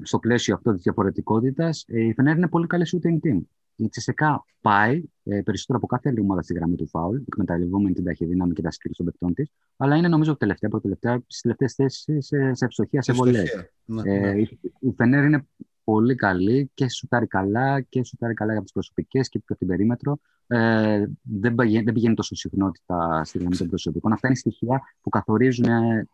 στο 0.02 0.20
πλαίσιο 0.20 0.56
αυτό 0.56 0.74
της 0.74 0.82
διαφορετικότητας, 0.84 1.86
ε, 1.88 2.00
η 2.00 2.14
Φενέρ 2.14 2.38
είναι 2.38 2.48
πολύ 2.48 2.68
καλή 2.68 2.86
shooting 2.92 3.28
team. 3.28 3.40
Η 3.76 3.90
Τσεσεκά 3.90 4.46
πάει 4.62 5.04
ε, 5.24 5.42
περισσότερο 5.42 5.78
από 5.78 5.88
κάθε 5.88 6.10
άλλη 6.10 6.20
ομάδα 6.20 6.42
στη 6.42 6.54
γραμμή 6.54 6.76
του 6.76 6.88
φάουλ, 6.88 7.18
εκμεταλλευόμενη 7.28 7.96
την 7.96 8.04
ταχυδύναμη 8.04 8.54
και 8.54 8.62
τα 8.62 8.72
σκύλια 8.72 8.96
των 8.98 9.06
παιχτών 9.06 9.34
της. 9.34 9.52
Αλλά 9.78 9.96
είναι 9.96 10.08
νομίζω 10.08 10.38
τελευταία, 10.38 10.70
πρώτη 10.70 10.98
στις 11.28 11.42
τελευταίες 11.42 11.74
θέσεις 11.74 12.26
σε, 12.26 12.54
σε 12.54 12.66
ευστοχία, 12.66 13.02
σε 13.02 13.14
βολές. 13.14 13.72
Ναι, 13.86 14.02
ε, 14.06 14.34
ναι. 14.34 14.42
Η 14.80 14.94
Φενέρ 14.96 15.24
είναι 15.24 15.46
πολύ 15.84 16.16
καλή 16.16 16.72
και 16.74 16.90
σουτάρει 16.90 17.28
καλά 17.28 17.82
και 17.82 18.04
σουτάρει 18.04 18.34
καλά 18.34 18.52
για 18.52 18.62
τις 18.62 18.72
προσωπικές 18.72 19.30
και 19.30 19.40
από 19.44 19.58
την 19.58 19.68
περίμετρο. 19.68 20.20
Ε, 20.48 21.06
δεν, 21.22 21.56
πηγαίνει, 21.56 21.84
δεν 21.84 21.94
πηγαίνει 21.94 22.14
τόσο 22.14 22.36
συχνότητα 22.36 23.24
στη 23.24 23.38
γραμμή 23.38 23.56
των 23.56 23.68
προσωπικών. 23.68 24.12
Αυτά 24.12 24.28
είναι 24.28 24.36
στοιχεία 24.36 24.82
που 25.02 25.10
καθορίζουν 25.10 25.66
ε, 25.66 26.08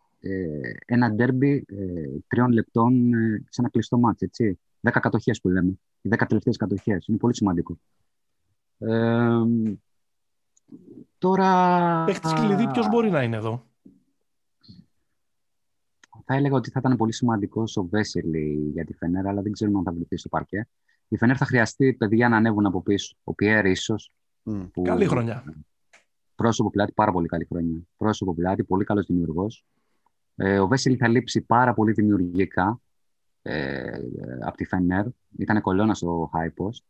ένα 0.86 1.12
ντέρμπι 1.12 1.66
ε, 1.68 2.20
τριών 2.28 2.52
λεπτών 2.52 3.14
ε, 3.14 3.44
σε 3.50 3.62
ένα 3.62 3.70
κλειστό 3.70 3.98
μάτι, 3.98 4.26
έτσι. 4.26 4.60
Δέκα 4.80 5.00
κατοχές 5.00 5.42
που 5.42 5.50
λέμε. 5.50 5.80
Οι 6.02 6.10
δέκα 6.10 6.26
τελευταίες 6.26 6.58
κατοχές. 6.58 7.08
Είναι 7.08 7.18
πολύ 7.18 7.36
σημαντικό. 7.36 7.78
Ε, 8.78 9.42
τώρα... 11.18 12.04
Παίχτης 12.04 12.34
κλειδί 12.34 12.68
ποιος 12.72 12.88
μπορεί 12.88 13.10
να 13.10 13.24
είναι 13.24 13.36
εδώ; 13.36 13.66
Θα 16.26 16.36
έλεγα 16.36 16.56
ότι 16.56 16.70
θα 16.72 16.80
ήταν 16.80 16.98
πολύ 16.98 17.14
σημαντικός 17.14 17.78
ο 17.78 17.84
Βέσελη 17.84 18.70
για 18.74 18.86
τη 18.86 18.94
Φενέρα, 18.94 19.30
αλλά 19.30 19.42
δεν 19.42 19.52
ξέρουμε 19.52 19.78
αν 19.78 19.84
θα 19.84 19.92
βρεθεί 19.92 20.18
στο 20.18 20.30
παρκέ. 20.30 20.68
Η 21.08 21.18
Φενέρα 21.18 21.38
θα 21.38 21.46
χρειαστεί 21.46 21.94
παιδιά 21.94 22.30
να 22.30 22.38
ανέβουν 22.38 22.66
από 22.66 22.82
πίσω. 22.82 23.16
Ο 23.24 23.34
Πιέρ 23.34 23.66
ίσως. 23.66 24.12
Mm. 24.44 24.70
Καλή 24.82 25.06
χρονιά. 25.06 25.44
Πρόσωπο 26.36 26.70
πλάτη, 26.70 26.92
πάρα 26.92 27.12
πολύ 27.12 27.28
καλή 27.28 27.46
χρονιά. 27.46 27.82
Πρόσωπο 27.98 28.34
πλάτη, 28.34 28.64
πολύ 28.64 28.84
καλός 28.84 29.06
δημιουργός. 29.06 29.66
Ε, 30.40 30.60
ο 30.60 30.68
Βέσελη 30.68 30.96
θα 30.96 31.08
λείψει 31.08 31.42
πάρα 31.42 31.74
πολύ 31.74 31.92
δημιουργικά 31.92 32.82
ε, 33.42 34.00
από 34.42 34.58
τη 34.58 34.66
Φενέρ. 34.66 35.06
Ήταν 35.38 35.62
κολόνα 35.62 35.94
στο 35.94 36.30
high 36.34 36.64
post. 36.64 36.84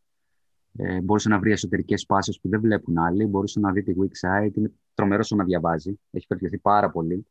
Ε, 0.76 1.00
μπορούσε 1.00 1.28
να 1.28 1.38
βρει 1.38 1.52
εσωτερικές 1.52 2.06
πάσει 2.06 2.38
που 2.42 2.48
δεν 2.48 2.60
βλέπουν 2.60 2.98
άλλοι. 2.98 3.26
Μπορούσε 3.26 3.60
να 3.60 3.72
δει 3.72 3.82
τη 3.82 3.92
weak 4.00 4.28
side. 4.28 4.56
Είναι 4.56 4.72
τρομερό 4.94 5.24
να 5.28 5.44
διαβάζει. 5.44 6.00
Έχει 6.10 6.26
βελτιωθεί 6.28 6.58
πάρα 6.58 6.90
πολύ. 6.90 7.26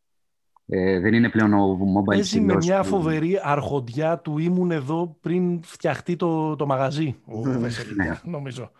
Ε, 0.70 1.00
δεν 1.00 1.14
είναι 1.14 1.30
πλέον 1.30 1.54
ο 1.54 1.78
mobile 2.00 2.06
Παίζει 2.06 2.42
με 2.42 2.56
μια 2.56 2.84
φοβερή 2.84 3.40
αρχοντιά 3.44 4.20
του 4.20 4.38
ήμουν 4.38 4.72
εδώ 4.72 5.18
πριν 5.22 5.64
φτιαχτεί 5.64 6.16
το, 6.16 6.56
το 6.56 6.66
μαγαζί. 6.66 7.16
Ο 7.26 7.42
Βέσελη, 7.42 7.96
ναι. 7.96 8.20
νομίζω. 8.24 8.72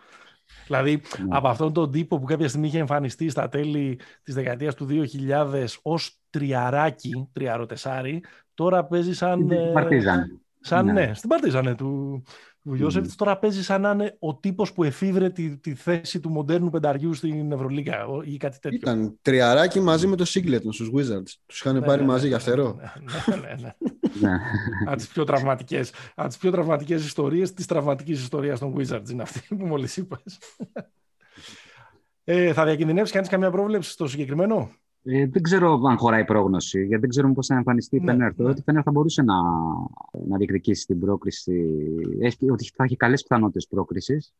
Δηλαδή, 0.66 0.90
ναι. 0.90 1.36
από 1.36 1.48
αυτόν 1.48 1.72
τον 1.72 1.90
τύπο 1.90 2.18
που 2.18 2.24
κάποια 2.24 2.48
στιγμή 2.48 2.66
είχε 2.66 2.78
εμφανιστεί 2.78 3.28
στα 3.28 3.48
τέλη 3.48 4.00
της 4.22 4.34
δεκαετίας 4.34 4.74
του 4.74 4.86
2000 4.90 5.66
ως 5.82 6.17
τριαράκι, 6.30 7.28
τριαροτεσάρι, 7.32 8.22
τώρα 8.54 8.84
παίζει 8.84 9.14
σαν... 9.14 9.38
Στην 9.38 9.50
ε, 9.50 9.70
Παρτίζαν. 9.72 10.40
Σαν, 10.60 10.84
ναι. 10.84 10.92
ναι, 10.92 11.14
στην 11.14 11.28
Παρτίζαν 11.28 11.76
του, 11.76 12.22
του 12.62 12.74
Γιώσεφιτς. 12.74 13.14
Τώρα 13.14 13.38
παίζει 13.38 13.62
σαν 13.64 13.80
να 13.80 13.90
είναι 13.90 14.16
ο 14.18 14.36
τύπος 14.36 14.72
που 14.72 14.84
εφήβρε 14.84 15.30
τη, 15.30 15.56
τη 15.56 15.74
θέση 15.74 16.20
του 16.20 16.30
μοντέρνου 16.30 16.70
πενταριού 16.70 17.14
στην 17.14 17.52
Ευρωλίγα 17.52 18.06
ή 18.24 18.36
κάτι 18.36 18.58
τέτοιο. 18.58 18.78
Ήταν 18.78 19.18
τριαράκι 19.22 19.80
μαζί 19.80 20.06
με 20.06 20.16
το 20.16 20.24
Σίγκλετον 20.24 20.72
στους 20.72 20.90
Wizards. 20.94 21.32
Τους 21.46 21.60
είχαν 21.60 21.74
ναι, 21.74 21.80
πάρει 21.80 22.00
ναι, 22.00 22.06
μαζί 22.06 22.22
ναι, 22.22 22.28
για 22.28 22.38
φτερό. 22.38 22.74
Ναι, 22.74 23.36
ναι, 23.36 23.54
ναι. 23.54 23.74
ναι. 24.20 24.38
από 24.86 24.96
τις 24.96 25.08
πιο 25.08 25.24
τραυματικές, 25.24 25.92
από 26.14 26.28
τις 26.28 26.36
πιο 26.36 26.50
τραυματικές 26.50 27.04
ιστορίες 27.04 27.52
της 27.52 27.66
τραυματικής 27.66 28.20
ιστορίας 28.20 28.58
των 28.58 28.74
Wizards 28.76 29.10
είναι 29.10 29.22
αυτή 29.22 29.54
που 29.56 29.66
μόλις 29.66 29.96
είπες. 29.96 30.38
Ε, 32.24 32.52
θα 32.52 32.64
διακινδυνεύσεις 32.64 33.14
κανείς 33.14 33.28
καμία 33.28 33.50
πρόβλεψη 33.50 33.90
στο 33.90 34.06
συγκεκριμένο; 34.06 34.70
Ε, 35.02 35.26
δεν 35.26 35.42
ξέρω 35.42 35.80
αν 35.88 35.96
χωράει 35.96 36.24
πρόγνωση, 36.24 36.78
γιατί 36.78 37.00
δεν 37.00 37.08
ξέρουμε 37.08 37.32
πώς 37.34 37.46
θα 37.46 37.54
εμφανιστεί 37.54 37.96
η 37.96 38.00
Φενέρ. 38.00 38.32
Ναι, 38.36 38.48
ότι 38.48 38.60
η 38.60 38.62
Φενέρ 38.62 38.82
θα 38.84 38.90
μπορούσε 38.90 39.22
να, 39.22 39.34
να 40.28 40.36
διεκδικήσει 40.36 40.86
την 40.86 41.00
πρόκριση, 41.00 41.66
έχει, 42.20 42.50
ότι 42.50 42.70
θα 42.74 42.84
έχει 42.84 42.96
καλές 42.96 43.22
πιθανότητες 43.22 43.66
πρόκρισης. 43.66 44.34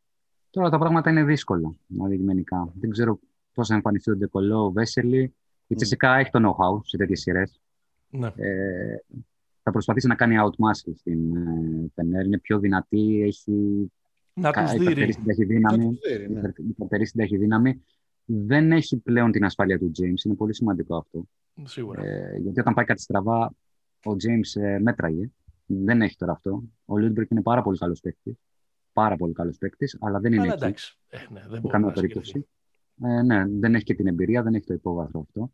Τώρα 0.51 0.71
τα 0.71 0.79
πράγματα 0.79 1.11
είναι 1.11 1.25
δύσκολα, 1.25 1.75
αντικειμενικά. 2.05 2.73
Δεν 2.81 2.91
ξέρω 2.91 3.19
πώς 3.55 3.69
θα 3.69 3.75
εμφανιστεί 3.75 4.11
ο 4.11 4.17
Ντεκολό, 4.17 4.65
ο 4.65 4.71
Βέσελη. 4.71 5.35
Η 5.67 5.75
Τσεσικά 5.75 6.17
έχει 6.17 6.31
το 6.31 6.41
know-how 6.43 6.81
σε 6.85 6.97
τέτοιες 6.97 7.21
σειρές. 7.21 7.61
Ναι. 8.11 8.27
Ε, 8.37 8.97
θα 9.63 9.71
προσπαθήσει 9.71 10.07
να 10.07 10.15
κάνει 10.15 10.37
outmuscle 10.39 10.93
στην 10.97 11.37
ε, 11.37 11.91
Φενέρ. 11.95 12.25
Είναι 12.25 12.39
πιο 12.39 12.59
δυνατή, 12.59 13.23
έχει 13.23 13.53
να 14.35 14.53
τους 14.53 14.73
δει. 14.73 14.83
Υπερτερήσει 16.69 17.13
την 17.13 17.21
ταχυδύναμη 17.21 17.85
δεν 18.31 18.73
έχει 18.73 18.97
πλέον 18.97 19.31
την 19.31 19.45
ασφάλεια 19.45 19.79
του 19.79 19.91
James. 19.99 20.25
Είναι 20.25 20.35
πολύ 20.35 20.55
σημαντικό 20.55 20.97
αυτό. 20.97 21.25
Σίγουρα. 21.65 22.05
Ε, 22.05 22.39
γιατί 22.39 22.61
όταν 22.61 22.75
πάει 22.75 22.85
κάτι 22.85 23.01
στραβά, 23.01 23.55
ο 24.05 24.11
James 24.11 24.61
ε, 24.63 24.79
μέτραγε. 24.79 25.31
Δεν 25.67 26.03
έχει 26.03 26.17
τώρα 26.17 26.33
αυτό. 26.33 26.63
Ο 26.85 26.99
Λούντμπεργκ 26.99 27.31
είναι 27.31 27.43
πάρα 27.43 27.63
πολύ 27.63 27.79
καλός 27.79 28.01
παίκτης. 28.01 28.37
Πάρα 28.93 29.17
πολύ 29.17 29.33
καλός 29.33 29.59
παίκτης, 29.59 29.97
αλλά 30.01 30.19
δεν 30.21 30.33
είναι 30.33 30.43
αλλά, 30.43 30.53
εντάξει. 30.53 30.99
Ε, 31.09 31.19
ναι, 31.33 31.41
δεν 31.49 31.63
καμία 31.63 31.93
περίπτωση. 31.93 32.49
Ε, 33.03 33.23
ναι, 33.23 33.45
δεν 33.49 33.75
έχει 33.75 33.85
και 33.85 33.95
την 33.95 34.07
εμπειρία, 34.07 34.43
δεν 34.43 34.55
έχει 34.55 34.65
το 34.67 34.75
υπόβαθρο 34.75 35.21
αυτό. 35.21 35.53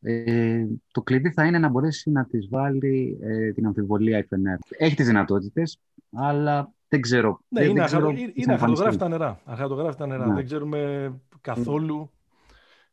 Ε, 0.00 0.66
το 0.92 1.02
κλειδί 1.02 1.30
θα 1.30 1.44
είναι 1.44 1.58
να 1.58 1.68
μπορέσει 1.68 2.10
να 2.10 2.24
της 2.24 2.48
βάλει 2.48 3.18
ε, 3.20 3.52
την 3.52 3.66
αμφιβολία 3.66 4.18
η 4.18 4.22
Φενέρ. 4.22 4.58
Έχει 4.68 4.94
τις 4.94 5.06
δυνατότητες, 5.06 5.80
αλλά 6.12 6.72
δεν 6.88 7.00
ξέρω. 7.00 7.40
Ναι, 7.48 7.60
δεν, 7.60 7.70
είναι, 7.70 7.84
ξέρω, 7.84 8.10
είναι 8.32 8.52
αχαρτογράφητα 8.52 9.08
νερά. 9.08 9.40
Αχαρτογράφητα 9.44 10.06
νερά. 10.06 10.26
Ναι. 10.26 10.34
Δεν 10.34 10.44
ξέρουμε 10.44 11.12
καθόλου 11.40 12.10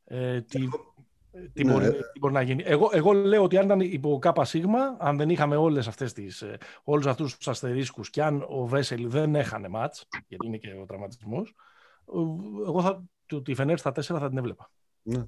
ε, 0.06 0.41
τι, 0.41 0.68
τι, 1.54 1.64
ναι. 1.64 1.72
μπορεί, 1.72 1.89
τι 1.91 2.20
μπορεί 2.20 2.34
να 2.34 2.41
γίνει. 2.41 2.64
Εγώ, 2.66 2.89
εγώ 2.93 3.14
λέω 3.14 3.43
ότι 3.43 3.58
αν 3.58 3.66
ήταν 3.66 3.80
υπό 3.80 4.20
ΚΣ, 4.20 4.56
αν 4.98 5.18
δεν 5.18 5.30
είχαμε 5.30 5.56
όλες 5.56 5.88
αυτές 5.88 6.14
τις, 6.14 6.41
ε, 6.41 6.58
όλους 6.84 7.06
αυτούς 7.06 7.38
τους 7.38 7.48
αστερίσκους 7.48 8.10
και 8.10 8.24
αν 8.24 8.46
ο 8.50 8.66
Βέσελ 8.66 9.10
δεν 9.10 9.36
έχανε 9.36 9.68
μάτς, 9.68 10.08
γιατί 10.28 10.48
είναι 10.48 10.58
και 10.58 10.78
ο 10.82 10.86
τραυματισμός, 10.86 11.56
εγώ 12.68 12.82
θα, 12.82 13.04
τη 13.43 13.54
Φενέρ 13.54 13.78
στα 13.78 13.91
τέσσερα 13.91 14.20
θα 14.20 14.30
την 14.30 14.38
έβλεπα. 14.38 14.72
Ναι. 15.02 15.24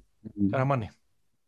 Καραμάνι. 0.50 0.90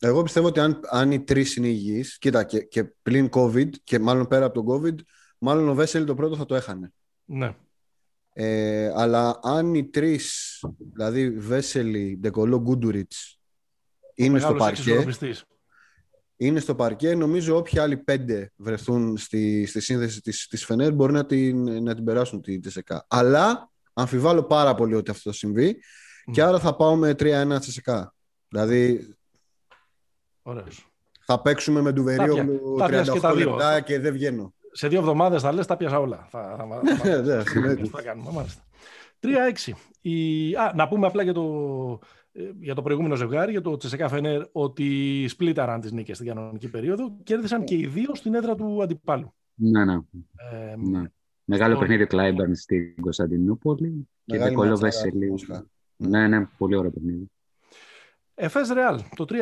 Εγώ 0.02 0.22
πιστεύω 0.22 0.46
ότι 0.46 0.60
αν, 0.60 0.80
αν 0.90 1.10
οι 1.10 1.20
τρεις 1.20 1.56
είναι 1.56 1.66
υγιείς, 1.66 2.18
κοίτα 2.18 2.44
και, 2.44 2.60
και 2.60 2.84
πλην 2.84 3.28
COVID 3.32 3.70
και 3.84 3.98
μάλλον 3.98 4.26
πέρα 4.26 4.44
από 4.44 4.62
τον 4.62 4.66
COVID, 4.66 4.94
μάλλον 5.38 5.68
ο 5.68 5.74
Βέσελ 5.74 6.04
το 6.04 6.14
πρώτο 6.14 6.36
θα 6.36 6.46
το 6.46 6.54
έχανε. 6.54 6.92
Ναι. 7.24 7.54
Ε, 8.32 8.92
αλλά 8.94 9.38
αν 9.42 9.74
οι 9.74 9.84
τρεις, 9.84 10.49
δηλαδή 10.92 11.30
Βέσελη, 11.30 12.18
Ντεκολό, 12.20 12.60
Γκούντουριτς, 12.60 13.40
είναι 14.14 14.38
στο 14.38 14.54
παρκέ. 14.54 15.04
είναι 16.36 16.60
στο 16.60 16.74
παρκέ. 16.74 17.14
Νομίζω 17.14 17.56
όποιοι 17.56 17.78
άλλοι 17.78 17.96
πέντε 17.96 18.52
βρεθούν 18.56 19.16
στη, 19.16 19.66
στη 19.66 19.80
σύνδεση 19.80 20.20
της, 20.20 20.46
της 20.46 20.64
Φενέρ 20.64 20.92
μπορεί 20.92 21.12
να 21.12 21.26
την, 21.26 21.82
να 21.82 21.94
την 21.94 22.04
περάσουν 22.04 22.40
τη 22.40 22.60
Τσεσεκά. 22.60 23.06
Αλλά 23.08 23.70
αμφιβάλλω 23.92 24.42
πάρα 24.42 24.74
πολύ 24.74 24.94
ότι 24.94 25.10
αυτό 25.10 25.30
θα 25.30 25.36
συμβεί 25.36 25.82
και 26.32 26.42
άρα 26.42 26.58
θα 26.58 26.76
πάω 26.76 26.96
με 26.96 27.10
3-1 27.18 27.56
Τσεσεκά. 27.60 28.14
Δηλαδή 28.48 29.08
Ωραίος. 30.42 30.86
θα 31.24 31.40
παίξουμε 31.40 31.80
με 31.80 31.92
ντουβερίο 31.92 32.36
38 32.78 33.34
λεπτά 33.36 33.80
και 33.80 33.98
δεν 33.98 34.12
βγαίνω. 34.12 34.54
Σε 34.72 34.88
δύο 34.88 34.98
εβδομάδες 34.98 35.42
θα 35.42 35.52
λες, 35.52 35.66
τα 35.66 35.76
πιάσα 35.76 35.98
όλα. 35.98 36.26
Θα, 36.30 36.56
θα, 36.56 36.66
θα, 37.02 37.60
ναι, 37.60 37.86
θα 37.88 38.02
κάνουμε. 38.02 38.46
3-6. 39.22 39.72
Α, 40.60 40.72
να 40.74 40.88
πούμε 40.88 41.06
απλά 41.06 41.22
για 41.22 41.32
το, 41.32 41.98
ε, 42.32 42.50
για 42.60 42.74
το 42.74 42.82
προηγούμενο 42.82 43.14
ζευγάρι, 43.14 43.50
για 43.50 43.60
το 43.60 43.76
Τσεσεκά 43.76 44.08
Φενέρ, 44.08 44.42
ότι 44.52 45.24
σπλίταραν 45.28 45.80
τις 45.80 45.92
νίκες 45.92 46.16
στην 46.16 46.28
κανονική 46.28 46.68
περίοδο. 46.68 47.16
Κέρδισαν 47.22 47.64
και 47.64 47.74
οι 47.74 47.86
δύο 47.86 48.14
στην 48.14 48.34
έδρα 48.34 48.54
του 48.54 48.82
αντιπάλου. 48.82 49.34
Ναι, 49.54 49.84
ναι. 49.84 49.98
Ε, 50.52 50.76
ναι. 50.76 51.02
Μεγάλο 51.44 51.70
στο... 51.70 51.80
παιχνίδι 51.80 52.06
Κλάιμπερν 52.06 52.54
στην 52.54 53.00
Κωνσταντινούπολη 53.00 54.08
και 54.24 54.38
Δεκολό 54.38 54.76
Βέσελη. 54.76 55.32
Ναι, 55.96 56.28
ναι, 56.28 56.46
πολύ 56.58 56.76
ωραίο 56.76 56.90
παιχνίδι. 56.90 57.30
Εφές 58.34 58.68
Ρεάλ, 58.68 59.00
το 59.16 59.24
3-6. 59.28 59.34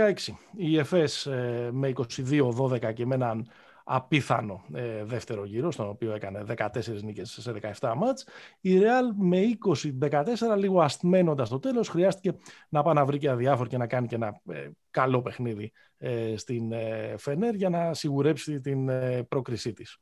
Η 0.56 0.78
Εφές 0.78 1.26
ε, 1.26 1.70
με 1.72 1.92
22-12 1.94 2.92
και 2.94 3.06
με 3.06 3.14
έναν 3.14 3.48
απίθανο 3.90 4.64
ε, 4.74 5.04
δεύτερο 5.04 5.44
γύρο, 5.44 5.70
στον 5.70 5.88
οποίο 5.88 6.14
έκανε 6.14 6.44
14 6.56 6.68
νίκες 7.02 7.30
σε 7.40 7.54
17 7.80 7.92
μάτς. 7.96 8.26
Η 8.60 8.78
Real 8.78 9.14
με 9.16 9.40
20-14, 10.00 10.56
λίγο 10.56 10.80
αστμένοντας 10.80 11.48
το 11.48 11.58
τέλος, 11.58 11.88
χρειάστηκε 11.88 12.36
να 12.68 12.82
πάει 12.82 12.94
να 12.94 13.04
βρει 13.04 13.18
και 13.18 13.28
αδιάφορο 13.28 13.68
και 13.68 13.76
να 13.76 13.86
κάνει 13.86 14.06
και 14.06 14.14
ένα 14.14 14.40
ε, 14.52 14.68
καλό 14.90 15.22
παιχνίδι 15.22 15.72
ε, 15.98 16.36
στην 16.36 16.72
Φενέρ 17.16 17.54
για 17.54 17.68
να 17.68 17.94
σιγουρέψει 17.94 18.60
την 18.60 18.90
πρόκρισή 19.28 19.72
της. 19.72 19.98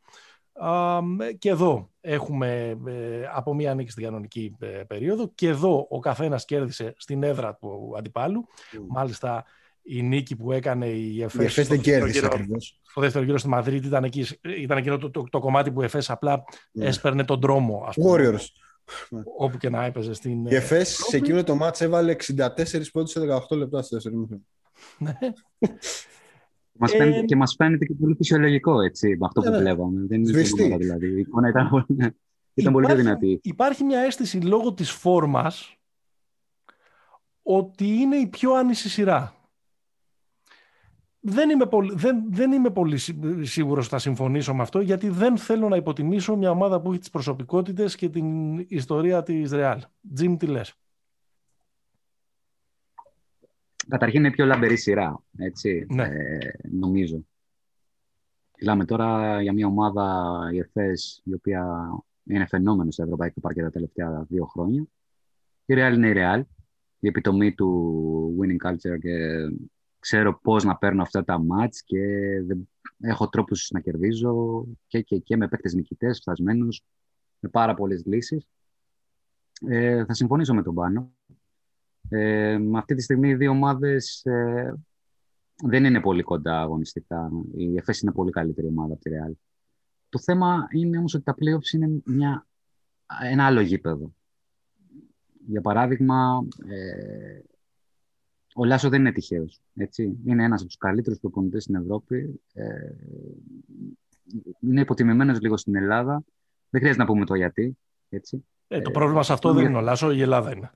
Και 1.39 1.49
εδώ 1.49 1.91
έχουμε 2.01 2.79
από 3.35 3.55
μία 3.55 3.75
νίκη 3.75 3.91
στην 3.91 4.05
κανονική 4.05 4.57
περίοδο 4.87 5.31
και 5.35 5.49
εδώ 5.49 5.87
ο 5.91 5.99
καθένας 5.99 6.45
κέρδισε 6.45 6.95
στην 6.97 7.23
έδρα 7.23 7.55
του 7.55 7.95
αντιπάλου. 7.97 8.47
Μάλιστα 8.89 9.45
η 9.87 10.03
νίκη 10.03 10.37
που 10.37 10.53
έκανε 10.53 10.87
η 10.87 11.23
ΕΦΕΣ. 11.23 11.57
Η 11.57 11.63
δεν 11.63 11.81
κέρδισε 11.81 12.27
ακριβώς. 12.27 12.81
Στο 12.83 13.01
δεύτερο 13.01 13.25
γύρο 13.25 13.39
στη 13.39 13.49
Μαδρίτη 13.49 13.87
ήταν, 13.87 14.05
εκεί, 14.05 14.27
ήταν 14.59 14.79
εκείνο 14.79 14.99
το, 14.99 15.11
το, 15.11 15.25
το, 15.31 15.39
κομμάτι 15.39 15.71
που 15.71 15.83
η 15.83 15.85
ΕΦΕΣ 15.85 16.11
απλά 16.11 16.45
ναι. 16.73 16.87
έσπερνε 16.87 17.25
τον 17.25 17.41
δρόμο. 17.41 17.85
Ας 17.89 17.95
πούμε, 17.95 18.11
Warriors. 18.11 18.45
Όπου 19.39 19.57
και 19.57 19.69
να 19.69 19.85
έπαιζε 19.85 20.13
στην. 20.13 20.47
Η 20.47 20.55
ΕΦΕΣ 20.55 20.97
σε 21.09 21.17
εκείνο 21.17 21.45
το 21.45 21.55
μάτς 21.55 21.81
έβαλε 21.81 22.17
64 22.37 22.47
πόντους 22.93 23.11
σε 23.11 23.21
18 23.51 23.57
λεπτά 23.57 23.83
στο 23.83 23.97
δεύτερο 23.97 24.17
γύρο. 24.17 24.41
Ναι. 24.99 25.19
Μας 26.79 26.91
φαίνεται, 26.91 27.19
ε, 27.19 27.23
και 27.23 27.37
μας 27.37 27.55
φαίνεται 27.57 27.85
και 27.85 27.95
πολύ 28.01 28.15
φυσιολογικό 28.15 28.81
έτσι, 28.81 29.09
με 29.09 29.27
αυτό 29.27 29.41
που 29.41 29.51
ναι, 29.51 29.57
ναι. 29.57 29.63
βλέπαμε. 29.63 30.07
Δεν 30.07 30.25
είναι 30.25 30.43
τίποτα 30.43 30.77
δηλαδή. 30.77 31.07
Η 31.07 31.19
εικόνα 31.19 31.49
ήταν, 31.49 31.67
ήταν 31.67 32.15
υπάρχει, 32.55 32.71
πολύ 32.71 32.95
δυνατή. 32.95 33.41
Υπάρχει 33.43 33.85
μια 33.85 34.01
αίσθηση 34.01 34.41
λόγω 34.41 34.73
της 34.73 34.91
φόρμας 34.91 35.77
ότι 37.43 37.87
είναι 37.87 38.17
η 38.17 38.27
πιο 38.27 38.53
άνηση 38.53 38.89
σειρά 38.89 39.36
δεν 41.29 41.51
είμαι, 41.51 41.67
πολύ, 41.67 41.95
δεν, 41.95 42.25
δεν 42.29 42.53
είμαι 42.53 42.71
πολύ 42.71 42.99
σίγουρος 43.47 43.85
ότι 43.85 43.95
θα 43.95 43.99
συμφωνήσω 43.99 44.55
με 44.55 44.63
αυτό, 44.63 44.81
γιατί 44.81 45.09
δεν 45.09 45.37
θέλω 45.37 45.69
να 45.69 45.77
υποτιμήσω 45.77 46.37
μια 46.37 46.51
ομάδα 46.51 46.81
που 46.81 46.91
έχει 46.91 46.99
τις 46.99 47.11
προσωπικότητες 47.11 47.97
και 47.97 48.09
την 48.09 48.59
ιστορία 48.69 49.23
της 49.23 49.51
Real. 49.53 49.79
Τζιμ, 50.15 50.37
τι 50.37 50.47
λες; 50.47 50.75
Καταρχήν 53.89 54.21
είναι 54.21 54.31
πιο 54.31 54.45
λαμπερή 54.45 54.77
σειρά, 54.77 55.23
έτσι, 55.37 55.87
ναι. 55.89 56.03
ε, 56.03 56.39
νομίζω. 56.71 57.27
Μιλάμε 58.59 58.85
τώρα 58.85 59.43
για 59.43 59.53
μια 59.53 59.67
ομάδα, 59.67 60.39
η 60.53 60.59
ΕΦΕΣ, 60.59 61.21
η 61.25 61.35
οποία 61.35 61.89
είναι 62.25 62.47
φαινόμενο 62.47 62.91
στο 62.91 63.03
ευρωπαϊκό 63.03 63.41
παρκέ 63.41 63.63
τα 63.63 63.71
τελευταία 63.71 64.27
δύο 64.29 64.45
χρόνια. 64.47 64.87
Η 65.67 65.75
Real 65.77 65.93
είναι 65.95 66.09
η 66.09 66.15
Real, 66.17 66.43
η 66.99 67.09
επιτομή 67.09 67.55
του 67.55 68.39
winning 68.41 68.69
culture 68.69 68.99
και 69.01 69.17
ξέρω 70.07 70.41
πώς 70.41 70.65
να 70.65 70.77
παίρνω 70.77 71.03
αυτά 71.03 71.25
τα 71.25 71.39
μάτς 71.39 71.83
και 71.83 71.99
δεν... 72.47 72.69
έχω 72.99 73.29
τρόπους 73.29 73.71
να 73.71 73.81
κερδίζω 73.81 74.65
και, 74.87 75.01
και, 75.03 75.19
και 75.19 75.37
με 75.37 75.49
παίκτες 75.49 75.75
νικητές, 75.75 76.19
φτασμένους, 76.19 76.83
με 77.39 77.49
πάρα 77.49 77.75
πολλές 77.75 78.05
λύσεις. 78.05 78.47
Ε, 79.69 80.05
θα 80.05 80.15
συμφωνήσω 80.15 80.55
με 80.55 80.63
τον 80.63 80.75
Πάνο. 80.75 81.13
Ε, 82.09 82.59
με 82.59 82.79
αυτή 82.79 82.95
τη 82.95 83.03
στιγμή 83.03 83.29
οι 83.29 83.35
δύο 83.35 83.51
ομάδες 83.51 84.25
ε, 84.25 84.75
δεν 85.65 85.85
είναι 85.85 86.01
πολύ 86.01 86.23
κοντά 86.23 86.61
αγωνιστικά. 86.61 87.31
Η 87.57 87.77
ΕΦΕΣ 87.77 88.01
είναι 88.01 88.13
πολύ 88.13 88.31
καλύτερη 88.31 88.67
ομάδα 88.67 88.93
από 88.93 89.03
τη 89.03 89.11
Real. 89.13 89.33
Το 90.09 90.19
θέμα 90.19 90.67
είναι 90.71 90.99
όμως 90.99 91.15
ότι 91.15 91.25
τα 91.25 91.35
playoffs 91.35 91.73
είναι 91.75 92.03
μια, 92.05 92.47
ένα 93.23 93.47
άλλο 93.47 93.61
γήπεδο. 93.61 94.15
Για 95.47 95.61
παράδειγμα, 95.61 96.47
ε, 96.69 97.41
ο 98.59 98.65
Λάσο 98.65 98.89
δεν 98.89 99.01
είναι 99.01 99.13
τυχαίος. 99.13 99.61
Είναι 100.25 100.45
ένας 100.45 100.61
από 100.61 100.69
τους 100.69 100.79
καλύτερους 100.79 101.19
προπονητές 101.19 101.63
στην 101.63 101.75
Ευρώπη. 101.75 102.41
Ε, 102.55 102.65
είναι 104.61 104.81
υποτιμημένος 104.81 105.41
λίγο 105.41 105.57
στην 105.57 105.77
Ελλάδα. 105.77 106.25
Δεν 106.71 106.81
χρειάζεται 106.81 107.03
να 107.05 107.09
πούμε 107.09 107.25
το 107.25 107.35
γιατί. 107.35 107.79
Έτσι. 108.09 108.45
Ε, 108.69 108.81
το 108.81 108.91
πρόβλημα 108.91 109.23
σε 109.23 109.33
αυτό 109.33 109.53
δεν 109.53 109.65
είναι 109.65 109.77
ο 109.77 109.81
Λάσο, 109.81 110.11
η 110.11 110.21
Ελλάδα 110.21 110.57
είναι. 110.57 110.71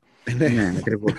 ναι, 0.53 0.74
ακριβώς. 0.78 1.12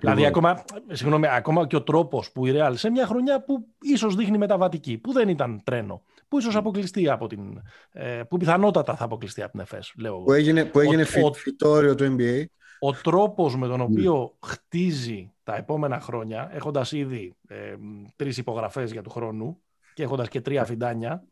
Δηλαδή, 0.00 0.26
ακόμα, 0.26 0.64
συγγνώμη, 0.90 1.26
ακόμα 1.28 1.66
και 1.66 1.76
ο 1.76 1.82
τρόπος 1.82 2.32
που 2.32 2.46
η 2.46 2.52
Real 2.54 2.72
σε 2.74 2.90
μια 2.90 3.06
χρονιά 3.06 3.44
που 3.44 3.66
ίσως 3.80 4.14
δείχνει 4.14 4.38
μεταβατική, 4.38 4.98
που 4.98 5.12
δεν 5.12 5.28
ήταν 5.28 5.60
τρένο, 5.64 6.02
που 6.28 6.38
ίσως 6.38 6.56
αποκλειστεί 6.56 7.10
από 7.10 7.26
την. 7.26 7.62
Ε, 7.92 8.22
που 8.28 8.36
πιθανότατα 8.36 8.96
θα 8.96 9.04
αποκλειστεί 9.04 9.42
από 9.42 9.50
την 9.50 9.60
ΕΦΕΣ. 9.60 9.92
Λέω. 9.96 10.18
Που 10.18 10.32
έγινε, 10.32 10.64
που 10.64 10.80
έγινε 10.80 11.02
ο, 11.02 11.32
φυτόριο 11.32 11.94
του 11.94 12.16
NBA 12.18 12.44
ο 12.80 12.92
τρόπος 12.92 13.56
με 13.56 13.66
τον 13.66 13.80
οποίο 13.80 14.36
χτίζει 14.46 15.32
τα 15.42 15.56
επόμενα 15.56 16.00
χρόνια, 16.00 16.50
έχοντας 16.52 16.92
ήδη 16.92 17.34
ε, 17.48 17.74
τρεις 18.16 18.36
υπογραφές 18.36 18.92
για 18.92 19.02
του 19.02 19.10
χρόνου 19.10 19.60
και 19.94 20.02
έχοντας 20.02 20.28
και 20.28 20.40
τρία 20.40 20.64
φιντάνια. 20.64 21.24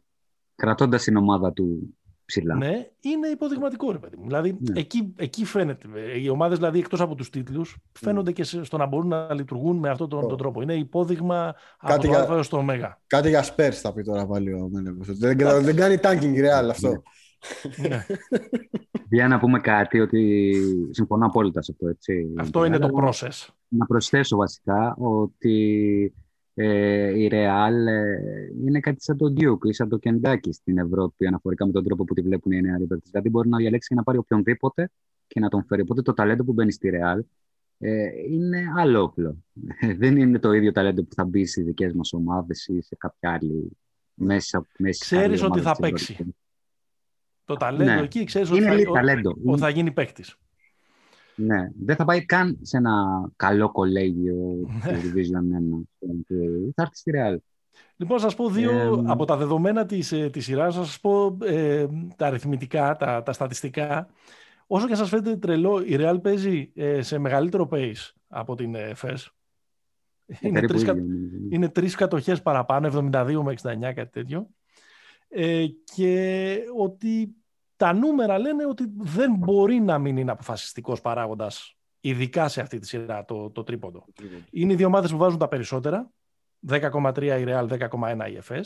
Κρατώντας 0.54 1.02
την 1.02 1.16
ομάδα 1.16 1.52
του 1.52 1.94
ψηλά. 2.24 2.54
Ναι, 2.54 2.88
είναι 3.00 3.28
υποδειγματικό 3.28 3.92
ρε 3.92 3.98
παιδί 3.98 4.16
μου. 4.16 4.26
Δηλαδή, 4.26 4.58
ναι. 4.60 4.80
εκεί, 4.80 5.14
εκεί 5.16 5.44
φαίνεται. 5.44 5.88
Οι 6.18 6.28
ομάδες 6.28 6.58
δηλαδή 6.58 6.78
εκτός 6.78 7.00
από 7.00 7.14
τους 7.14 7.30
τίτλους 7.30 7.76
φαίνονται 7.92 8.32
και 8.32 8.42
στο 8.44 8.76
να 8.76 8.86
μπορούν 8.86 9.08
να 9.08 9.34
λειτουργούν 9.34 9.76
με 9.76 9.88
αυτόν 9.88 10.08
τον, 10.08 10.28
τον 10.28 10.38
τρόπο. 10.38 10.62
Είναι 10.62 10.74
υπόδειγμα 10.74 11.54
κάτι 11.78 12.14
από 12.14 12.26
το 12.26 12.32
Α 12.34 12.42
στο 12.42 12.58
Ω. 12.58 12.64
Κάτι 13.06 13.28
για 13.28 13.42
Σπέρς 13.42 13.80
θα 13.80 13.92
πει 13.92 14.02
τώρα 14.02 14.26
πάλι 14.26 14.52
ο 14.52 14.70
δεν, 15.18 15.36
δεν 15.62 15.76
κάνει 15.76 15.96
tanking 16.02 16.34
real 16.34 16.68
αυτό. 16.70 17.02
Ναι. 17.76 17.88
Ναι. 17.88 18.04
Για 19.08 19.28
να 19.28 19.38
πούμε 19.38 19.60
κάτι, 19.60 20.00
ότι 20.00 20.52
συμφωνώ 20.90 21.26
απόλυτα 21.26 21.62
σε 21.62 21.72
αυτό. 21.72 21.88
Έτσι. 21.88 22.32
Αυτό 22.38 22.64
είναι 22.64 22.78
το 22.78 22.88
process. 22.96 23.46
Να 23.68 23.86
προσθέσω 23.86 24.36
βασικά 24.36 24.96
ότι 24.98 26.14
ε, 26.54 27.18
η 27.18 27.28
Real 27.32 27.86
ε, 27.88 28.18
είναι 28.66 28.80
κάτι 28.80 29.02
σαν 29.02 29.16
το 29.16 29.34
Duke 29.36 29.66
ή 29.66 29.72
σαν 29.72 29.88
το 29.88 29.98
Kentucky 30.02 30.48
στην 30.50 30.78
Ευρώπη 30.78 31.26
αναφορικά 31.26 31.66
με 31.66 31.72
τον 31.72 31.84
τρόπο 31.84 32.04
που 32.04 32.14
τη 32.14 32.20
βλέπουν 32.20 32.52
οι 32.52 32.60
νεαροί 32.60 32.86
παίκτες. 32.86 33.10
Δηλαδή 33.10 33.30
μπορεί 33.30 33.48
να 33.48 33.58
διαλέξει 33.58 33.88
και 33.88 33.94
να 33.94 34.02
πάρει 34.02 34.18
οποιονδήποτε 34.18 34.90
και 35.26 35.40
να 35.40 35.48
τον 35.48 35.64
φέρει. 35.64 35.82
Οπότε 35.82 36.02
το 36.02 36.14
ταλέντο 36.14 36.44
που 36.44 36.52
μπαίνει 36.52 36.72
στη 36.72 36.90
Real 36.92 37.20
ε, 37.78 38.06
είναι 38.30 38.62
άλλο 38.76 39.02
όπλο. 39.02 39.44
Δεν 39.98 40.16
είναι 40.16 40.38
το 40.38 40.52
ίδιο 40.52 40.72
ταλέντο 40.72 41.02
που 41.02 41.14
θα 41.14 41.24
μπει 41.24 41.46
στι 41.46 41.62
δικές 41.62 41.92
μας 41.92 42.12
ομάδες 42.12 42.66
ή 42.66 42.80
σε 42.80 42.96
κάποια 42.96 43.32
άλλη 43.32 43.76
μέσα. 44.14 44.66
Ξέρεις 44.98 45.42
ότι 45.42 45.60
θα 45.60 45.76
παίξει. 45.80 46.34
Το 47.48 47.54
ταλέντο 47.54 47.92
ναι. 47.92 48.00
εκεί 48.00 48.24
ξέρεις 48.24 48.50
ότι, 48.50 48.62
θα, 48.62 49.56
θα 49.56 49.68
γίνει 49.68 49.92
παίκτης. 49.92 50.36
Ναι, 51.34 51.70
δεν 51.84 51.96
θα 51.96 52.04
πάει 52.04 52.24
καν 52.24 52.58
σε 52.62 52.76
ένα 52.76 52.94
καλό 53.36 53.72
κολέγιο 53.72 54.34
του 54.34 54.70
ναι. 54.84 55.00
Division 55.02 55.78
1. 55.78 56.72
Θα 56.74 56.82
έρθει 56.82 56.96
στη 56.96 57.10
Real. 57.14 57.36
Λοιπόν, 57.96 58.18
σας 58.18 58.34
πω 58.34 58.50
δύο 58.50 59.04
από 59.06 59.24
τα 59.24 59.36
δεδομένα 59.36 59.86
της, 59.86 60.12
ε, 60.12 60.30
της 60.30 60.44
σειράς, 60.44 60.76
θα 60.76 60.84
σας 60.84 61.00
πω 61.00 61.38
ε, 61.44 61.86
τα 62.16 62.26
αριθμητικά, 62.26 62.96
τα, 62.96 63.22
τα 63.22 63.32
στατιστικά. 63.32 64.08
Όσο 64.66 64.86
και 64.86 64.94
σας 64.94 65.08
φαίνεται 65.08 65.36
τρελό, 65.36 65.82
η 65.86 65.96
Real 65.98 66.18
παίζει 66.22 66.72
ε, 66.74 67.02
σε 67.02 67.18
μεγαλύτερο 67.18 67.68
pace 67.70 68.12
από 68.28 68.54
την 68.54 68.74
ε, 68.74 68.92
FES. 69.02 69.26
Είναι 70.40 70.60
τρεις, 70.60 70.84
κα... 70.84 70.94
είναι 71.50 71.68
τρεις 71.68 71.94
κατοχές 71.94 72.42
παραπάνω, 72.42 73.10
72 73.12 73.40
με 73.44 73.54
69, 73.62 73.92
κάτι 73.94 74.10
τέτοιο. 74.10 74.48
Ε, 75.28 75.66
και 75.94 76.58
ότι 76.76 77.37
τα 77.78 77.92
νούμερα 77.92 78.38
λένε 78.38 78.66
ότι 78.66 78.84
δεν 78.96 79.34
μπορεί 79.34 79.80
να 79.80 79.98
μην 79.98 80.16
είναι 80.16 80.30
αποφασιστικός 80.30 81.00
παράγοντας, 81.00 81.76
ειδικά 82.00 82.48
σε 82.48 82.60
αυτή 82.60 82.78
τη 82.78 82.86
σειρά 82.86 83.24
το, 83.24 83.50
το 83.50 83.62
τρίποντο. 83.62 84.04
Είναι 84.50 84.72
οι 84.72 84.76
δύο 84.76 84.86
ομάδες 84.86 85.10
που 85.10 85.16
βάζουν 85.16 85.38
τα 85.38 85.48
περισσότερα, 85.48 86.10
10,3 86.68 87.22
η 87.22 87.44
Real, 87.46 87.68
10,1 87.68 88.30
η 88.30 88.40
FS. 88.48 88.62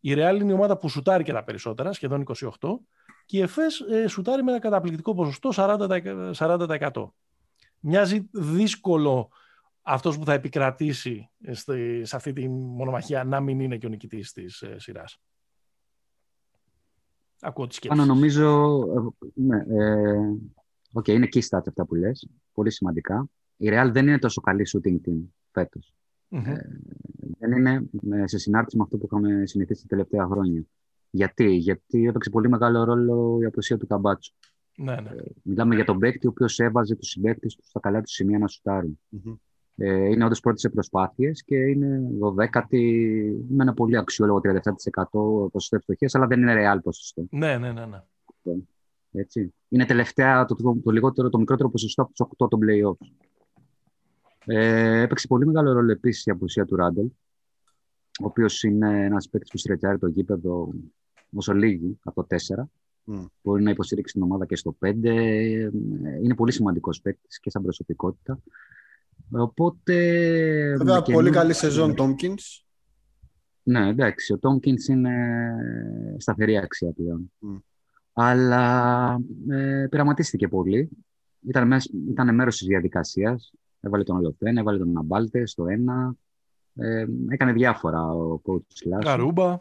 Η 0.00 0.12
Real 0.16 0.38
είναι 0.40 0.50
η 0.50 0.54
ομάδα 0.54 0.76
που 0.76 0.88
σουτάρει 0.88 1.24
και 1.24 1.32
τα 1.32 1.44
περισσότερα, 1.44 1.92
σχεδόν 1.92 2.24
28, 2.60 2.68
και 3.26 3.38
η 3.38 3.48
FS 3.48 3.94
ε, 3.94 4.06
σουτάρει 4.06 4.42
με 4.42 4.50
ένα 4.50 4.60
καταπληκτικό 4.60 5.14
ποσοστό 5.14 5.50
40%. 5.54 6.32
40%. 6.34 7.10
Μοιάζει 7.80 8.28
δύσκολο 8.32 9.28
αυτός 9.82 10.18
που 10.18 10.24
θα 10.24 10.32
επικρατήσει 10.32 11.30
σε 12.02 12.16
αυτή 12.16 12.32
τη 12.32 12.48
μονομαχία 12.48 13.24
να 13.24 13.40
μην 13.40 13.60
είναι 13.60 13.76
και 13.76 13.86
ο 13.86 13.88
νικητής 13.88 14.32
της 14.32 14.62
ε, 14.62 14.78
σειράς. 14.78 15.20
Ακούω 17.40 17.66
τις 17.66 17.76
σκέψεις. 17.76 18.00
Πάνω 18.00 18.14
νομίζω, 18.14 18.78
ναι, 19.34 19.56
ε, 19.56 20.34
okay, 20.92 21.08
είναι 21.08 21.28
key 21.32 21.40
stats 21.40 21.66
αυτά 21.66 21.86
που 21.86 21.94
λες, 21.94 22.28
πολύ 22.52 22.70
σημαντικά. 22.70 23.28
Η 23.56 23.68
Real 23.72 23.90
δεν 23.92 24.06
είναι 24.06 24.18
τόσο 24.18 24.40
καλή 24.40 24.66
shooting 24.72 25.08
team 25.08 25.18
φετος 25.50 25.94
Ε, 26.28 26.54
δεν 27.38 27.52
είναι 27.52 27.88
σε 28.24 28.38
συνάρτηση 28.38 28.76
με 28.76 28.82
αυτό 28.82 28.96
που 28.98 29.06
είχαμε 29.06 29.46
συνηθίσει 29.46 29.82
τα 29.82 29.88
τελευταία 29.88 30.26
χρόνια. 30.26 30.62
Γιατί, 31.10 31.54
Γιατί 31.54 32.06
έπαιξε 32.06 32.30
πολύ 32.30 32.48
μεγάλο 32.48 32.84
ρόλο 32.84 33.38
η 33.40 33.44
απουσία 33.44 33.76
του 33.76 33.86
Καμπάτσου. 33.86 34.34
Ναι, 34.76 34.94
ναι. 34.94 35.10
Ε, 35.10 35.24
μιλάμε 35.42 35.74
για 35.74 35.84
τον 35.84 35.98
παίκτη 35.98 36.26
ο 36.26 36.30
οποίος 36.30 36.58
έβαζε 36.58 36.94
τους 36.94 37.08
συμπαίκτες 37.08 37.56
τους 37.56 37.68
στα 37.68 37.80
καλά 37.80 38.00
του 38.00 38.10
σημεία 38.10 38.38
να 38.38 38.48
σουτάρουν. 38.48 39.00
Mm-hmm. 39.12 39.36
Ε, 39.78 40.08
είναι 40.08 40.24
όντως 40.24 40.40
πρώτη 40.40 40.60
σε 40.60 40.68
προσπάθειες 40.68 41.42
και 41.44 41.56
είναι 41.56 42.00
δωδέκατη 42.18 43.44
με 43.48 43.62
ένα 43.62 43.74
πολύ 43.74 43.96
αξιόλογο 43.96 44.40
37% 44.42 45.50
ποσοστό 45.50 45.76
ευστοχίας, 45.76 46.14
αλλά 46.14 46.26
δεν 46.26 46.40
είναι 46.40 46.54
real 46.56 46.78
ποσοστό. 46.82 47.26
Ναι, 47.30 47.58
ναι, 47.58 47.72
ναι. 47.72 47.86
ναι. 47.86 48.02
Έτσι. 49.12 49.54
Είναι 49.68 49.84
τελευταία 49.84 50.44
το, 50.44 50.54
το, 50.54 50.76
το, 50.84 50.90
λιγότερο, 50.90 51.28
το 51.28 51.38
μικρότερο 51.38 51.70
ποσοστό 51.70 52.02
από 52.02 52.12
τους 52.12 52.26
8 52.38 52.48
των 52.48 52.60
playoffs. 52.62 53.06
Ε, 54.44 55.00
έπαιξε 55.00 55.26
πολύ 55.26 55.46
μεγάλο 55.46 55.72
ρόλο 55.72 55.92
επίσης 55.92 56.26
η 56.26 56.30
απουσία 56.30 56.64
του 56.64 56.76
Ράντελ, 56.76 57.04
ο 58.20 58.24
οποίος 58.24 58.62
είναι 58.62 59.04
ένας 59.04 59.28
παίκτης 59.28 59.50
που 59.50 59.58
στρετζάρει 59.58 59.98
το 59.98 60.06
γήπεδο 60.06 60.72
όσο 61.34 61.52
λίγοι 61.52 61.98
από 62.02 62.26
το 62.26 62.36
4. 62.46 62.62
Mm. 63.06 63.26
Μπορεί 63.42 63.62
να 63.62 63.70
υποστηρίξει 63.70 64.12
την 64.12 64.22
ομάδα 64.22 64.46
και 64.46 64.56
στο 64.56 64.76
5. 64.80 64.92
Είναι 66.22 66.34
πολύ 66.36 66.52
σημαντικός 66.52 67.00
παίκτης 67.00 67.40
και 67.40 67.50
σαν 67.50 67.62
προσωπικότητα. 67.62 68.38
Οπότε. 69.30 69.94
Βέβαια, 70.76 71.02
πολύ 71.02 71.30
καλή 71.30 71.52
σεζόν 71.52 71.94
Τόμκινς. 71.94 72.64
Ναι, 73.62 73.88
εντάξει. 73.88 74.32
Ο 74.32 74.38
Τόμκινς 74.38 74.88
είναι 74.88 75.12
σταθερή 76.18 76.56
αξία 76.56 76.92
πλέον. 76.92 77.32
Mm. 77.42 77.62
Αλλά 78.12 79.18
ε, 79.48 79.86
πειραματίστηκε 79.90 80.48
πολύ. 80.48 80.88
Ήταν, 81.48 81.72
ήταν 82.08 82.34
μέρος 82.34 82.56
της 82.56 82.66
διαδικασίας. 82.66 83.52
Έβαλε 83.80 84.02
τον 84.02 84.16
Αλοφέν, 84.16 84.56
έβαλε 84.56 84.78
τον 84.78 84.98
Αμπάλτε 84.98 85.46
στο 85.46 85.66
ένα. 85.66 86.14
Ε, 86.74 87.06
έκανε 87.28 87.52
διάφορα 87.52 88.08
ο 88.08 88.40
coach 88.44 88.98
Καρούμπα. 89.00 89.60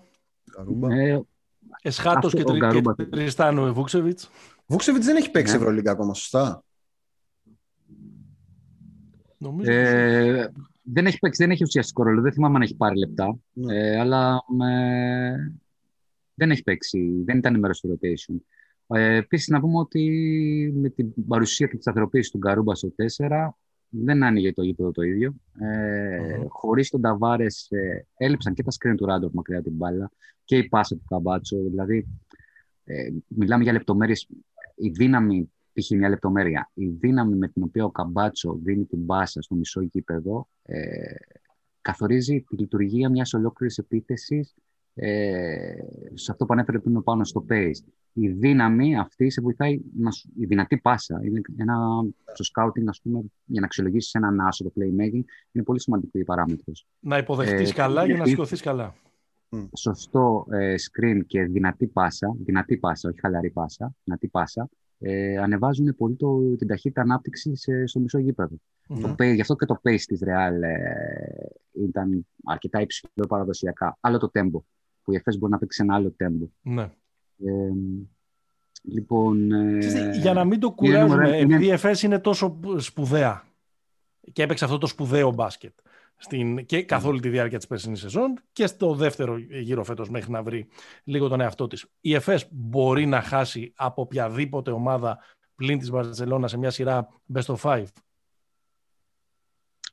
Ε, 0.89 1.19
Εσχάτος 1.81 2.33
και, 2.33 2.43
και 2.43 3.05
Τριστάνο 3.05 3.73
Βούξεβιτς. 3.73 4.29
Βούξεβιτς 4.67 5.05
δεν 5.05 5.15
έχει 5.15 5.31
παίξει 5.31 5.53
ναι. 5.53 5.59
Ευρωλίγκα 5.59 5.91
ακόμα, 5.91 6.13
σωστά; 6.13 6.63
Νομίζω 9.45 9.71
ε, 9.71 10.51
δεν 10.81 11.05
έχει 11.05 11.19
παίξει, 11.19 11.43
δεν 11.43 11.51
έχει 11.51 11.63
ουσιαστικό 11.63 12.03
ρόλο. 12.03 12.21
Δεν 12.21 12.33
θυμάμαι 12.33 12.55
αν 12.55 12.61
έχει 12.61 12.75
πάρει 12.75 12.97
λεπτά. 12.97 13.39
Ναι. 13.53 13.77
Ε, 13.77 13.99
αλλά 13.99 14.43
ε, 14.71 15.35
δεν 16.33 16.51
έχει 16.51 16.63
παίξει. 16.63 17.21
Δεν 17.25 17.37
ήταν 17.37 17.59
μέρος 17.59 17.79
του 17.79 17.99
rotation. 17.99 18.35
Ε, 18.87 19.15
Επίσης, 19.15 19.47
να 19.47 19.59
πούμε 19.59 19.77
ότι 19.77 20.73
με 20.75 20.89
την 20.89 21.13
παρουσία 21.27 21.67
και 21.67 21.73
της 21.73 21.81
σταθεροποίηση 21.81 22.31
του 22.31 22.37
Γκαρούμπα 22.37 22.75
στο 22.75 22.93
4 23.17 23.49
δεν 23.89 24.23
άνοιγε 24.23 24.53
το 24.53 24.63
γήπεδο 24.63 24.91
το 24.91 25.01
ίδιο. 25.01 25.35
Ε, 25.59 26.17
mm-hmm. 26.19 26.45
Χωρίς 26.47 26.89
τον 26.89 27.01
Ταβάρες, 27.01 27.67
ε, 27.71 28.05
έλειψαν 28.17 28.53
και 28.53 28.63
τα 28.63 28.71
screen 28.71 28.95
του 28.97 29.05
Ράντοφ 29.05 29.33
μακριά 29.33 29.61
την 29.61 29.73
μπάλα 29.73 30.11
και 30.43 30.57
η 30.57 30.67
πάσα 30.67 30.95
του 30.95 31.03
Καμπάτσο. 31.09 31.57
Δηλαδή, 31.57 32.07
ε, 32.83 33.09
μιλάμε 33.27 33.63
για 33.63 33.71
λεπτομέρειες. 33.71 34.27
Η 34.75 34.89
δύναμη, 34.89 35.51
π.χ. 35.75 35.89
μια 35.89 36.09
λεπτομέρεια, 36.09 36.71
η 36.73 36.87
δύναμη 36.87 37.35
με 37.35 37.47
την 37.47 37.63
οποία 37.63 37.85
ο 37.85 37.91
Καμπάτσο 37.91 38.59
δίνει 38.63 38.85
την 38.85 39.05
πάσα 39.05 39.41
στο 39.41 39.55
μισό 39.55 39.81
γήπεδο 39.81 40.47
ε, 40.63 40.79
καθορίζει 41.81 42.41
τη 42.47 42.55
λειτουργία 42.55 43.09
μιας 43.09 43.33
ολόκληρης 43.33 43.77
επίθεσης 43.77 44.55
ε, 44.97 45.75
σε 46.13 46.31
αυτό 46.31 46.45
που 46.45 46.53
ανέφερε 46.53 46.79
πριν 46.79 47.03
πάνω 47.03 47.23
στο 47.23 47.45
pace. 47.49 47.79
Η 48.13 48.27
δύναμη 48.27 48.97
αυτή 48.97 49.29
σε 49.29 49.41
βοηθάει, 49.41 49.81
να, 49.97 50.09
η 50.35 50.45
δυνατή 50.45 50.77
πάσα, 50.77 51.19
είναι 51.23 51.41
ένα, 51.57 51.75
στο 52.33 52.45
scouting, 52.53 52.87
ας 52.87 53.01
πούμε, 53.01 53.21
για 53.45 53.59
να 53.59 53.65
αξιολογήσεις 53.65 54.13
έναν 54.13 54.39
άσο 54.39 54.63
το 54.63 54.71
playmaking, 54.75 55.23
είναι 55.51 55.63
πολύ 55.63 55.79
σημαντική 55.79 56.19
η 56.19 56.23
παράμετρος. 56.23 56.87
Να 56.99 57.17
υποδεχτείς 57.17 57.69
ε, 57.69 57.73
καλά 57.73 58.05
για 58.05 58.17
να 58.17 58.25
σηκωθείς 58.25 58.61
καλά. 58.61 58.93
Σωστό 59.77 60.45
ε, 60.49 60.75
screen 60.77 61.19
και 61.25 61.43
δυνατή 61.43 61.87
πάσα, 61.87 62.35
δυνατή 62.39 62.77
πάσα, 62.77 63.09
όχι 63.09 63.19
χαλαρή 63.19 63.49
πάσα, 63.49 63.95
δυνατή 64.03 64.27
πάσα, 64.27 64.69
ε, 64.99 65.37
ανεβάζουν 65.37 65.95
πολύ 65.95 66.15
το, 66.15 66.55
την 66.55 66.67
ταχύτητα 66.67 67.01
ανάπτυξης 67.01 67.67
στο 67.85 67.99
μισό 67.99 68.17
γήπεδο. 68.17 68.55
Το 69.15 69.23
γι' 69.23 69.41
αυτό 69.41 69.55
και 69.55 69.65
το 69.65 69.79
pace 69.83 70.01
της 70.01 70.23
Real 70.25 70.61
ε, 70.61 71.83
ήταν 71.83 72.27
αρκετά 72.43 72.81
υψηλό 72.81 73.27
παραδοσιακά. 73.27 73.97
Άλλο 73.99 74.17
το 74.17 74.29
tempo 74.33 74.61
που 75.03 75.11
η 75.11 75.15
ΕΦΕΣ 75.15 75.37
μπορεί 75.37 75.51
να 75.51 75.57
παίξει 75.57 75.83
ένα 75.83 75.95
άλλο 75.95 76.11
τέμπο. 76.11 76.47
Ναι. 76.61 76.91
Ε, 77.37 77.71
λοιπόν, 78.81 79.51
ε, 79.51 80.17
για 80.17 80.33
να 80.33 80.45
μην 80.45 80.59
το 80.59 80.71
κουράζουμε, 80.71 81.27
είναι... 81.27 81.37
επειδή 81.37 81.65
η 81.65 81.71
ΕΦΕΣ 81.71 82.03
είναι 82.03 82.19
τόσο 82.19 82.59
σπουδαία 82.77 83.43
και 84.33 84.43
έπαιξε 84.43 84.65
αυτό 84.65 84.77
το 84.77 84.87
σπουδαίο 84.87 85.31
μπάσκετ 85.31 85.73
στην, 86.17 86.65
και 86.65 86.83
καθ' 86.83 87.05
όλη 87.05 87.19
τη 87.19 87.29
διάρκεια 87.29 87.57
της 87.57 87.67
περσινής 87.67 87.99
σεζόν 87.99 88.39
και 88.51 88.67
στο 88.67 88.95
δεύτερο 88.95 89.37
γύρο 89.37 89.83
φέτος 89.83 90.09
μέχρι 90.09 90.31
να 90.31 90.43
βρει 90.43 90.67
λίγο 91.03 91.27
τον 91.27 91.41
εαυτό 91.41 91.67
της. 91.67 91.85
Η 92.01 92.13
ΕΦΕΣ 92.13 92.47
μπορεί 92.51 93.05
να 93.05 93.21
χάσει 93.21 93.73
από 93.75 94.01
οποιαδήποτε 94.01 94.71
ομάδα 94.71 95.19
πλην 95.55 95.79
της 95.79 95.89
Βαρσελόνα 95.89 96.47
σε 96.47 96.57
μια 96.57 96.69
σειρά 96.69 97.07
best 97.33 97.55
of 97.55 97.55
five; 97.55 97.85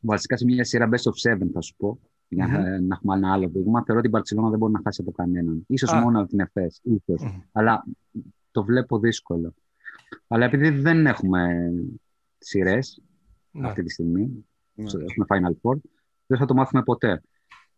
Βασικά 0.00 0.36
σε 0.36 0.44
μια 0.44 0.64
σειρά 0.64 0.88
best 0.88 1.10
of 1.10 1.30
seven 1.30 1.48
θα 1.52 1.60
σου 1.60 1.74
πω 1.76 2.00
για 2.28 2.46
mm-hmm. 2.46 2.82
να 2.82 2.94
έχουμε 2.94 3.14
ένα 3.14 3.32
άλλο 3.32 3.48
δείγμα. 3.48 3.82
Θεωρώ 3.84 3.98
ότι 3.98 4.08
η 4.08 4.10
Μπαρσελόνα 4.10 4.48
δεν 4.48 4.58
μπορεί 4.58 4.72
να 4.72 4.80
χάσει 4.84 5.00
από 5.00 5.12
κανέναν. 5.12 5.66
σω 5.78 5.96
μόνο 5.96 6.20
από 6.20 6.28
την 6.28 6.40
ΕΦΕΣ. 6.40 6.80
Mm-hmm. 6.84 7.40
Αλλά 7.52 7.84
το 8.50 8.64
βλέπω 8.64 8.98
δύσκολο. 8.98 9.54
Αλλά 10.26 10.44
επειδή 10.44 10.70
δεν 10.70 11.06
έχουμε 11.06 11.70
σειρές 12.38 13.02
ναι. 13.50 13.68
αυτή 13.68 13.82
τη 13.82 13.90
στιγμή, 13.90 14.46
ναι. 14.74 14.84
έχουμε 14.84 15.26
Final 15.28 15.52
Four, 15.62 15.76
δεν 16.32 16.38
θα 16.38 16.46
το 16.46 16.54
μάθουμε 16.54 16.82
ποτέ. 16.82 17.22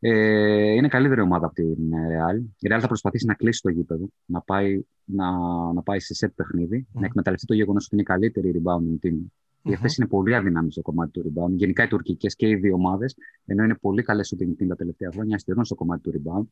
Ε, 0.00 0.72
είναι 0.72 0.88
καλύτερη 0.88 1.20
ομάδα 1.20 1.46
από 1.46 1.54
την 1.54 1.76
Real. 1.90 2.42
Η 2.58 2.68
Real 2.70 2.78
θα 2.80 2.86
προσπαθήσει 2.86 3.26
να 3.26 3.34
κλείσει 3.34 3.60
το 3.62 3.70
γήπεδο, 3.70 4.08
να 4.24 4.40
πάει, 4.40 4.82
να, 5.04 5.26
να 5.72 5.82
πάει 5.82 6.00
σε 6.00 6.14
σετ 6.14 6.32
παιχνίδι, 6.34 6.86
mm. 6.88 7.00
να 7.00 7.06
εκμεταλλευτεί 7.06 7.46
το 7.46 7.54
γεγονός 7.54 7.84
ότι 7.84 7.94
είναι 7.94 8.02
η 8.02 8.06
καλύτερη 8.06 8.62
rebounding 8.62 9.06
team 9.06 9.18
οι 9.64 9.72
ευθέσει 9.72 9.96
είναι 9.98 10.08
πολύ 10.08 10.34
αδύναμε 10.34 10.70
στο 10.70 10.82
κομμάτι 10.82 11.10
του 11.10 11.32
rebound. 11.32 11.50
Γενικά 11.50 11.84
οι 11.84 11.88
τουρκικές 11.88 12.36
και 12.36 12.48
οι 12.48 12.54
δύο 12.54 12.74
ομάδες, 12.74 13.16
ενώ 13.44 13.64
είναι 13.64 13.74
πολύ 13.74 14.02
καλές 14.02 14.26
στο 14.26 14.36
team 14.40 14.66
τα 14.68 14.76
τελευταία 14.76 15.10
χρόνια, 15.12 15.36
αστερούν 15.36 15.64
στο 15.64 15.74
κομμάτι 15.74 16.02
του 16.02 16.22
rebound. 16.22 16.46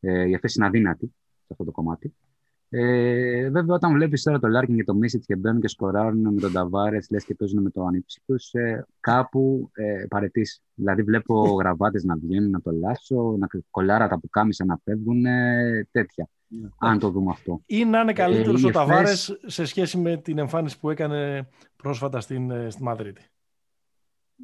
Ε, 0.00 0.28
η 0.28 0.32
ευθέση 0.32 0.54
είναι 0.58 0.66
αδύνατη 0.66 1.06
σε 1.06 1.46
αυτό 1.48 1.64
το 1.64 1.70
κομμάτι. 1.70 2.14
Ε, 2.72 3.50
βέβαια, 3.50 3.74
όταν 3.74 3.92
βλέπεις 3.92 4.22
τώρα 4.22 4.38
το 4.38 4.48
Λάρκιν 4.48 4.76
και 4.76 4.84
το 4.84 4.94
Μίσιτ 4.94 5.22
και 5.26 5.36
μπαίνουν 5.36 5.60
και 5.60 5.68
σκοράρουν 5.68 6.34
με 6.34 6.40
τον 6.40 6.52
Ταβάρες, 6.52 7.10
λες 7.10 7.24
και 7.24 7.34
παίζουν 7.34 7.62
με 7.62 7.70
το 7.70 7.84
ανήψη 7.84 8.22
ε, 8.52 8.80
κάπου 9.00 9.70
ε, 9.72 10.04
παρετήσει. 10.08 10.62
Δηλαδή, 10.74 11.02
βλέπω 11.02 11.42
γραβάτες 11.60 12.04
να 12.04 12.16
βγαίνουν 12.16 12.50
να 12.50 12.60
το 12.60 12.70
λάσω, 12.70 13.36
να 13.38 13.48
κολλάρα 13.70 14.08
τα 14.08 14.18
πουκάμισα 14.18 14.64
να 14.64 14.80
φεύγουν, 14.84 15.24
ε, 15.24 15.88
τέτοια. 15.90 16.28
Ναι. 16.46 16.68
Αν 16.78 16.98
το 16.98 17.10
δούμε 17.10 17.30
αυτό. 17.30 17.62
Ή 17.66 17.84
να 17.84 18.00
είναι 18.00 18.12
καλύτερος 18.12 18.64
ε, 18.64 18.66
ο 18.66 18.70
Ταβάρες 18.70 19.40
σε 19.46 19.64
σχέση 19.64 19.98
με 19.98 20.16
την 20.16 20.38
εμφάνιση 20.38 20.78
που 20.78 20.90
έκανε 20.90 21.48
πρόσφατα 21.76 22.20
στην, 22.20 22.50
ε, 22.50 22.70
στη 22.70 22.82
Μαδρίτη. 22.82 23.22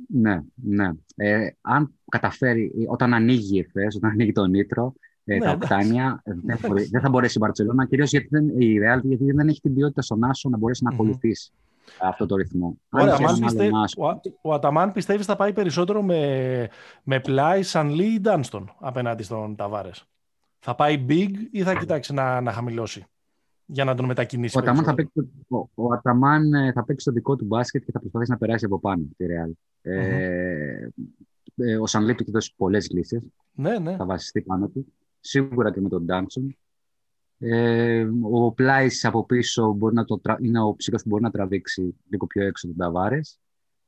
Ναι, 0.09 0.41
ναι. 0.55 0.91
Ε, 1.16 1.49
αν 1.61 1.95
καταφέρει, 2.09 2.72
όταν 2.89 3.14
ανοίγει 3.14 3.57
η 3.57 3.59
ΕΦΕΣ, 3.59 3.97
όταν 3.97 4.11
ανοίγει 4.11 4.33
το 4.33 4.47
Νίτρο, 4.47 4.95
ε, 5.01 5.05
ναι, 5.35 5.39
τα 5.39 5.51
οκτάνια, 5.51 6.22
δεν, 6.24 6.59
δεν, 6.91 7.01
θα 7.01 7.09
μπορέσει 7.09 7.39
η 7.39 7.41
Μπαρτσελώνα, 7.41 7.87
κυρίως 7.87 8.11
γιατί, 8.11 8.29
δεν, 8.31 8.49
η 8.49 8.79
Real, 8.79 9.01
γιατί 9.03 9.33
δεν 9.33 9.49
έχει 9.49 9.61
την 9.61 9.74
ποιότητα 9.74 10.03
στον 10.03 10.24
Άσο 10.24 10.49
να 10.49 10.57
μπορέσει 10.57 10.85
να 10.85 10.91
ακολουθήσει 10.91 11.53
αυτό 12.01 12.27
το 12.27 12.37
ρυθμό. 12.37 12.79
Ο, 12.91 12.99
Αταμάν, 12.99 13.39
πιστε... 13.41 13.70
ο, 13.97 14.20
ο 14.41 14.53
Αταμάν 14.53 14.93
πιστεύεις 14.93 15.27
θα 15.27 15.37
πάει 15.37 15.53
περισσότερο 15.53 16.03
με, 16.03 16.68
με 17.03 17.20
πλάι 17.20 17.62
σαν 17.62 17.91
Λί 17.91 18.05
ή 18.05 18.20
Ντάνστον 18.20 18.72
απέναντι 18.79 19.22
στον 19.22 19.57
Ταβάρες; 19.57 20.05
Θα 20.59 20.74
πάει 20.74 21.05
big 21.09 21.31
ή 21.51 21.62
θα 21.62 21.74
κοιτάξει 21.74 22.12
να, 22.12 22.41
να 22.41 22.53
χαμηλώσει 22.53 23.07
για 23.66 23.85
να 23.85 23.95
τον 23.95 24.05
μετακινήσει. 24.05 24.57
Ο 24.57 24.61
Αταμάν, 24.61 24.85
θα 24.85 24.95
παίξει, 24.95 25.31
ο, 25.49 25.68
ο 25.74 25.93
Αταμάν 25.93 26.55
ε, 26.55 26.72
θα 26.72 26.85
παίξει 26.85 27.05
το 27.05 27.12
δικό 27.12 27.37
του 27.37 27.45
μπάσκετ 27.45 27.85
και 27.85 27.93
θα 27.93 28.01
προσπαθήσει 28.01 28.31
να 28.31 28.37
περάσει 28.37 28.64
από 28.64 28.81
πάνω 28.81 29.03
τη 29.16 29.24
Real. 29.29 29.49
Mm-hmm. 29.49 29.93
Ε, 29.93 30.89
ε, 31.57 31.77
ο 31.77 31.87
Σανλή 31.87 32.14
του 32.14 32.22
έχει 32.22 32.31
δώσει 32.31 32.53
πολλές 32.57 32.91
λύσεις. 32.91 33.20
Ναι, 33.55 33.79
ναι. 33.79 33.97
Θα 33.97 34.05
βασιστεί 34.05 34.41
πάνω 34.41 34.68
του. 34.68 34.93
Σίγουρα 35.27 35.72
και 35.72 35.81
με 35.81 35.89
τον 35.89 36.05
Ντάνστον. 36.05 36.57
Ε, 37.39 38.07
ο 38.22 38.53
Πλάις 38.53 39.05
από 39.05 39.27
πίσω 39.27 39.72
μπορεί 39.72 39.95
να 39.95 40.05
το, 40.05 40.20
είναι 40.41 40.61
ο 40.61 40.74
ψυχο 40.77 40.97
που 40.97 41.09
μπορεί 41.09 41.22
να 41.22 41.31
τραβήξει 41.31 41.97
λίγο 42.11 42.27
πιο 42.27 42.47
έξω 42.47 42.66
τον 42.66 42.77
Ταβάρες. 42.77 43.39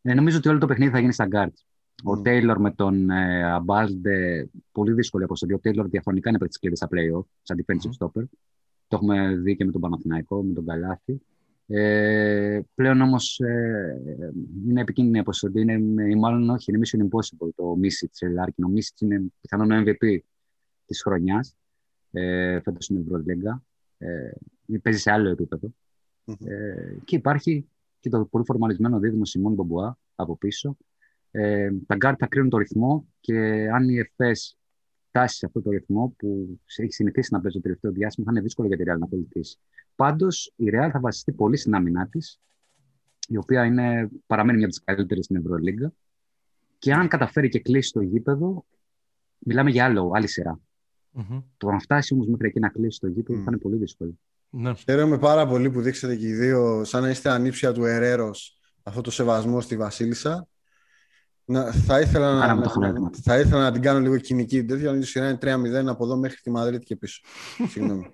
Ε, 0.02 0.14
νομίζω 0.14 0.36
ότι 0.38 0.48
όλο 0.48 0.58
το 0.58 0.66
παιχνίδι 0.66 0.90
θα 0.90 0.98
γίνει 0.98 1.12
στα 1.12 1.26
γκαρντ. 1.26 1.56
Mm. 1.56 2.10
Ο 2.10 2.20
Τέιλορ 2.20 2.60
με 2.60 2.70
τον 2.70 3.10
ε, 3.10 3.52
Αμπάλντε, 3.52 4.48
πολύ 4.72 4.92
δύσκολη 4.92 5.24
αποστολή. 5.24 5.52
Ο 5.52 5.58
Τέιλορ 5.58 5.88
διαχρονικά 5.88 6.28
είναι 6.28 6.38
παίκτης 6.38 6.58
κλειδί 6.58 6.76
στα 6.76 6.88
playoff, 6.90 7.24
σαν 7.42 7.64
defensive 7.64 8.04
mm. 8.04 8.06
stopper. 8.06 8.24
Το 8.88 8.96
έχουμε 8.96 9.36
δει 9.36 9.56
και 9.56 9.64
με 9.64 9.72
τον 9.72 9.80
Παναθηναϊκό, 9.80 10.42
με 10.42 10.52
τον 10.52 10.66
Καλάθη. 10.66 11.20
Ε, 11.66 12.60
πλέον 12.74 13.00
όμως 13.00 13.40
ε, 13.40 14.02
είναι 14.68 14.80
επικίνδυνη 14.80 15.18
αποστολή, 15.18 15.60
είναι, 15.60 15.78
μάλλον 16.16 16.50
όχι, 16.50 16.72
είναι 16.72 16.80
Mission 16.84 17.02
Impossible 17.02 17.48
το 17.54 17.76
Μίσιτς, 17.76 18.20
Λάρκιν. 18.32 18.64
Ο 18.64 18.68
Μίσιτς 18.68 19.00
είναι 19.00 19.22
πιθανόν 19.40 19.70
ο 19.70 19.82
MVP 19.86 20.18
της 20.88 21.02
χρονιάς, 21.02 21.56
ε, 22.10 22.60
φέτος 22.60 22.84
στην 22.84 22.96
Ευρωλίγκα. 22.96 23.64
Ε, 23.98 24.30
παίζει 24.82 25.00
σε 25.00 25.10
άλλο 25.10 25.28
επίπεδο. 25.28 25.74
Ε, 26.44 26.96
και 27.04 27.16
υπάρχει 27.16 27.68
και 28.00 28.08
το 28.08 28.24
πολύ 28.24 28.44
φορμαρισμένο 28.44 28.98
δίδυμο 28.98 29.24
Σιμόν 29.24 29.54
Μπομπουά 29.54 29.98
από 30.14 30.36
πίσω. 30.36 30.76
Ε, 31.30 31.70
τα 31.86 31.96
γκαρντ 31.96 32.14
θα 32.18 32.26
κρίνουν 32.26 32.50
το 32.50 32.56
ρυθμό 32.56 33.08
και 33.20 33.68
αν 33.72 33.88
η 33.88 33.98
Εφές 33.98 34.58
φτάσει 35.08 35.36
σε 35.36 35.46
αυτό 35.46 35.62
το 35.62 35.70
ρυθμό 35.70 36.14
που 36.18 36.60
έχει 36.76 36.92
συνηθίσει 36.92 37.32
να 37.32 37.40
παίζει 37.40 37.56
το 37.56 37.62
τελευταίο 37.62 37.92
διάστημα, 37.92 38.26
θα 38.26 38.32
είναι 38.32 38.42
δύσκολο 38.42 38.68
για 38.68 38.76
τη 38.76 38.82
Real 38.86 38.98
να 38.98 39.08
ακολουθήσει. 39.08 39.58
Πάντως 39.94 40.52
η 40.56 40.64
Real 40.72 40.88
θα 40.92 41.00
βασιστεί 41.00 41.32
πολύ 41.32 41.56
στην 41.56 41.74
άμυνά 41.74 42.08
της, 42.08 42.40
η 43.28 43.36
οποία 43.36 43.64
είναι, 43.64 44.08
παραμένει 44.26 44.56
μια 44.56 44.66
από 44.66 44.74
τις 44.74 44.84
καλύτερες 44.84 45.24
στην 45.24 45.36
Ευρωλίγκα. 45.36 45.92
Και 46.78 46.92
αν 46.92 47.08
καταφέρει 47.08 47.48
και 47.48 47.60
κλείσει 47.60 47.92
το 47.92 48.00
γήπεδο, 48.00 48.66
μιλάμε 49.38 49.70
για 49.70 49.84
άλλο, 49.84 50.10
άλλη 50.14 50.28
σειρά. 50.28 50.60
Mm-hmm. 51.18 51.42
Το 51.56 51.70
να 51.70 51.78
φτάσει 51.78 52.14
όμως 52.14 52.26
μέχρι 52.26 52.46
εκεί 52.46 52.60
να 52.60 52.68
κλείσει 52.68 53.00
το 53.00 53.06
γήπεδο 53.06 53.38
mm. 53.38 53.42
θα 53.42 53.50
είναι 53.50 53.58
πολύ 53.58 53.76
δύσκολο. 53.76 54.18
Ναι. 54.50 54.74
Χαίρομαι 54.74 55.18
πάρα 55.18 55.46
πολύ 55.46 55.70
που 55.70 55.80
δείξατε 55.80 56.16
και 56.16 56.26
οι 56.26 56.32
δύο, 56.32 56.84
σαν 56.84 57.02
να 57.02 57.10
είστε 57.10 57.30
ανήψια 57.30 57.72
του 57.72 57.84
Ερέρο, 57.84 58.30
αυτό 58.82 59.00
το 59.00 59.10
σεβασμό 59.10 59.60
στη 59.60 59.76
Βασίλισσα. 59.76 60.48
Να, 61.44 61.72
θα, 61.72 62.00
ήθελα 62.00 62.32
να, 62.32 62.54
να, 62.54 63.10
θα 63.22 63.38
ήθελα 63.38 63.62
να 63.62 63.72
την 63.72 63.82
κάνω 63.82 64.00
λίγο 64.00 64.16
κοινική 64.16 64.64
τέτοια, 64.64 64.96
η 64.96 65.02
σειρά 65.02 65.28
είναι 65.28 65.38
3-0 65.82 65.86
από 65.86 66.04
εδώ 66.04 66.16
μέχρι 66.16 66.36
τη 66.42 66.50
Μαδρίτη 66.50 66.84
και 66.84 66.96
πίσω. 66.96 67.20
Συγγνώμη. 67.70 68.10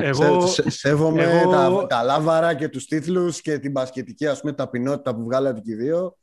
εγώ, 0.00 0.46
Σε, 0.46 0.70
σέβομαι 0.70 1.22
εγώ... 1.22 1.50
τα, 1.50 1.86
τα 1.86 2.02
λάβαρα 2.02 2.54
και 2.54 2.68
τους 2.68 2.86
τίτλους 2.86 3.40
και 3.40 3.58
την 3.58 3.70
μπασκετική 3.70 4.26
ας 4.26 4.40
πούμε, 4.40 4.52
ταπεινότητα 4.52 5.14
που 5.14 5.22
βγάλατε 5.24 5.60
και 5.60 5.72
οι 5.72 5.74
δύο. 5.74 6.16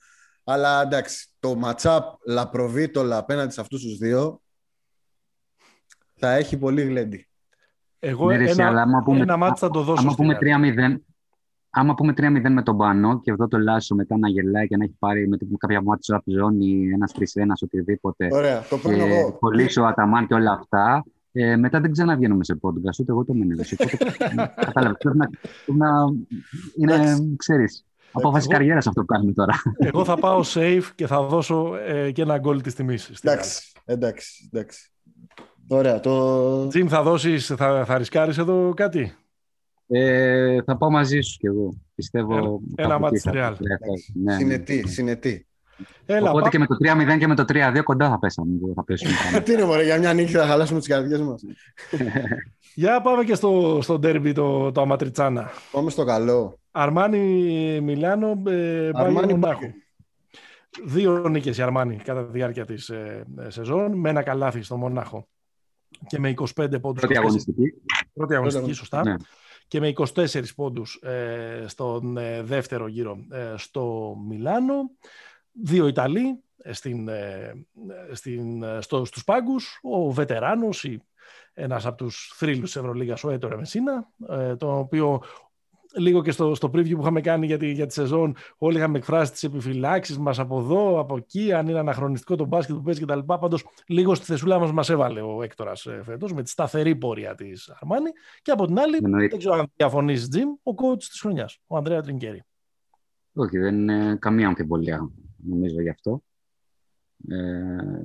Αλλά 0.43 0.81
εντάξει, 0.81 1.27
το 1.39 1.55
ματσάπ 1.55 2.03
λαπροβίτολα 2.27 3.17
απέναντι 3.17 3.53
σε 3.53 3.61
αυτούς 3.61 3.81
τους 3.81 3.97
δύο 3.97 4.41
θα 6.18 6.34
έχει 6.34 6.57
πολύ 6.57 6.82
γλέντι. 6.82 7.28
Εγώ 7.99 8.32
ναι, 8.32 8.49
ένα, 8.49 8.68
αλλά 8.68 8.82
άμα 8.82 9.03
πούμε, 9.03 9.22
ένα 9.22 9.38
μάτς 9.38 9.59
θα 9.59 9.70
το 9.70 9.84
δώσω. 9.84 10.01
Άμα 10.01 10.13
πούμε 10.15 10.38
3-0, 10.41 10.95
άμα 11.70 11.93
πούμε 11.93 12.13
3-0 12.18 12.49
με 12.49 12.61
τον 12.63 12.78
Πανό 12.78 13.20
και 13.22 13.32
εδώ 13.32 13.47
το 13.47 13.57
Λάσο 13.57 13.95
μετά 13.95 14.18
να 14.18 14.30
γελάει 14.30 14.68
και 14.68 14.78
να 14.78 14.84
έχει 14.84 14.95
πάρει 14.99 15.28
με 15.28 15.38
κάποια 15.57 15.82
μάτια 15.82 16.15
από 16.15 16.32
ζώνη, 16.32 16.89
ένας 16.93 17.13
ένα 17.34 17.53
οτιδήποτε. 17.61 18.28
Ωραία, 18.32 18.61
το 18.70 18.78
παίρνω 18.78 19.05
εγώ. 19.05 19.32
Πολύ 19.32 19.80
ο 19.80 19.86
Αταμάν 19.86 20.28
και 20.28 20.34
όλα 20.34 20.51
αυτά. 20.51 21.05
Ε, 21.32 21.55
μετά 21.55 21.80
δεν 21.80 21.91
ξαναβγαίνουμε 21.91 22.43
σε 22.43 22.59
podcast, 22.61 22.99
ούτε 22.99 23.11
εγώ 23.11 23.26
το 23.26 23.34
μείνω. 23.34 23.55
Κατάλαβες. 24.65 24.97
Πρέπει 24.99 25.18
να, 25.18 25.30
να 25.65 26.15
είναι, 26.76 27.18
ξέρεις, 27.36 27.86
απόφαση 28.11 28.47
καριέρας 28.47 28.88
αυτό 28.88 29.01
που 29.01 29.07
κάνουμε 29.07 29.34
τώρα. 29.34 29.53
Εγώ 29.78 30.05
θα 30.05 30.18
πάω 30.18 30.41
safe 30.45 30.86
και 30.95 31.07
θα 31.07 31.22
δώσω 31.22 31.76
ε, 31.76 32.11
και 32.11 32.22
ένα 32.22 32.38
γκολ 32.38 32.61
της 32.61 32.76
τιμής. 32.76 33.09
Εντάξει, 33.09 33.72
εντάξει, 33.86 34.49
εντάξει. 34.51 34.91
Ωραία, 35.68 35.99
το... 35.99 36.68
Τζιμ, 36.68 36.88
θα 36.88 37.03
δώσεις, 37.03 37.45
θα, 37.45 37.86
θα 37.86 37.97
ρισκάρεις 37.97 38.38
εδώ 38.38 38.74
κάτι; 38.76 39.13
Ε, 39.88 40.61
θα 40.65 40.78
πάω 40.78 40.89
μαζί 40.89 41.22
σου 41.22 41.38
κι 41.38 41.45
εγώ. 41.45 41.82
Πιστεύω. 41.95 42.36
Ένα, 42.36 42.59
ένα 42.76 42.99
μάτι 42.99 43.20
στη 43.20 43.30
Ρεάλ. 43.32 43.55
Ναι, 44.13 44.34
συνετή, 44.34 44.82
ναι. 44.82 44.89
συνετή. 44.89 45.47
Έλα, 46.05 46.30
Οπότε 46.30 46.43
πά... 46.43 46.49
και 46.49 46.59
με 46.59 46.65
το 46.65 46.76
3-0 47.15 47.18
και 47.20 47.28
με 47.28 47.36
το 47.36 47.45
3-2 47.47 47.82
κοντά 47.84 48.09
θα 48.09 48.20
πέσαμε. 48.20 48.51
Θα 48.76 48.84
πέσουμε. 48.84 49.11
Τι 49.43 49.53
είναι 49.53 49.63
μωρέ, 49.63 49.84
για 49.84 49.97
μια 49.97 50.13
νύχτα 50.13 50.41
θα 50.41 50.47
χαλάσουμε 50.47 50.80
τις 50.80 50.88
καρδιές 50.88 51.22
μας. 51.22 51.43
για 52.76 53.01
πάμε 53.01 53.24
και 53.24 53.36
στο, 53.36 53.80
στο 53.82 53.99
ντέρμπι 53.99 54.32
το, 54.32 54.72
το 54.72 54.82
Αματριτσάνα. 54.82 55.49
Πάμε 55.72 55.89
στο 55.89 56.03
καλό. 56.03 56.59
Αρμάνι 56.72 57.80
Μιλάνο, 57.82 58.41
ε, 58.47 58.89
Αρμάνι 58.93 59.34
Μονάχο. 59.34 59.74
Δύο 60.86 61.28
νίκες 61.30 61.57
η 61.57 61.61
Αρμάνι 61.61 61.95
κατά 61.95 62.26
τη 62.26 62.32
διάρκεια 62.32 62.65
της 62.65 62.89
ε, 62.89 63.26
σεζόν, 63.47 63.99
με 63.99 64.09
ένα 64.09 64.22
καλάθι 64.22 64.61
στο 64.61 64.78
Μονάχο 64.78 65.28
και 66.07 66.19
με 66.19 66.33
25 66.38 66.81
πόντους. 66.81 67.01
Πρώτη 67.01 67.17
αγωνιστική. 67.17 67.73
Πρώτη 68.13 68.35
αγωνιστική, 68.35 68.73
σωστά. 68.73 69.03
Ναι. 69.03 69.15
Και 69.67 69.79
με 69.79 69.93
24 69.95 70.43
πόντους 70.55 70.95
ε, 70.95 71.63
στον 71.67 72.17
ε, 72.17 72.41
δεύτερο 72.41 72.88
γύρο 72.88 73.25
ε, 73.31 73.53
στο 73.57 74.15
Μιλάνο. 74.27 74.91
Δύο 75.63 75.88
Ιταλοί 75.88 76.43
ε, 76.57 76.73
στην, 76.73 77.09
στην, 78.11 78.65
στο, 78.79 79.05
στους 79.05 79.23
πάγκους. 79.23 79.79
Ο 79.81 80.11
βετεράνος, 80.11 80.89
ένας 81.53 81.85
από 81.85 81.97
τους 81.97 82.33
θρύλους 82.35 82.71
της 82.71 82.75
Ευρωλίγας, 82.75 83.23
ο 83.23 83.29
Έτορε 83.29 83.55
Μεσίνα, 83.55 84.11
τον 84.57 84.77
οποίο 84.77 85.21
λίγο 85.95 86.21
και 86.21 86.31
στο, 86.31 86.55
στο 86.55 86.67
preview 86.73 86.91
που 86.95 87.01
είχαμε 87.01 87.21
κάνει 87.21 87.45
για 87.45 87.57
τη, 87.57 87.71
για 87.71 87.85
τη 87.85 87.93
σεζόν, 87.93 88.35
όλοι 88.57 88.77
είχαμε 88.77 88.97
εκφράσει 88.97 89.31
τις 89.31 89.43
επιφυλάξεις 89.43 90.17
μας 90.17 90.39
από 90.39 90.59
εδώ, 90.59 90.99
από 90.99 91.17
εκεί, 91.17 91.53
αν 91.53 91.67
είναι 91.67 91.79
αναχρονιστικό 91.79 92.35
το 92.35 92.45
μπάσκετ 92.45 92.75
που 92.75 92.81
παίζει 92.81 93.05
κτλ. 93.05 93.19
Πάντως, 93.19 93.65
λίγο 93.88 94.15
στη 94.15 94.25
θεσούλα 94.25 94.59
μας 94.59 94.71
μας 94.71 94.89
έβαλε 94.89 95.21
ο 95.21 95.43
Έκτορας 95.43 95.85
ε, 95.85 96.01
φέτος 96.03 96.33
με 96.33 96.43
τη 96.43 96.49
σταθερή 96.49 96.95
πορεία 96.95 97.35
της 97.35 97.69
Αρμάνη. 97.79 98.09
Και 98.41 98.51
από 98.51 98.65
την 98.65 98.79
άλλη, 98.79 98.97
δεν 99.29 99.38
ξέρω 99.38 99.53
αν 99.53 99.71
διαφωνείς, 99.75 100.27
Τζιμ, 100.27 100.49
ο 100.49 100.71
coach 100.75 100.99
της 100.99 101.19
χρονιάς, 101.19 101.59
ο 101.67 101.77
Ανδρέα 101.77 102.01
Τρινκέρη. 102.01 102.43
Όχι, 103.33 103.57
δεν 103.57 103.75
είναι 103.75 104.17
καμία 104.19 104.47
αμφιβολία 104.47 105.11
νομίζω 105.38 105.81
γι' 105.81 105.89
αυτό. 105.89 106.23
Ε, 107.27 108.03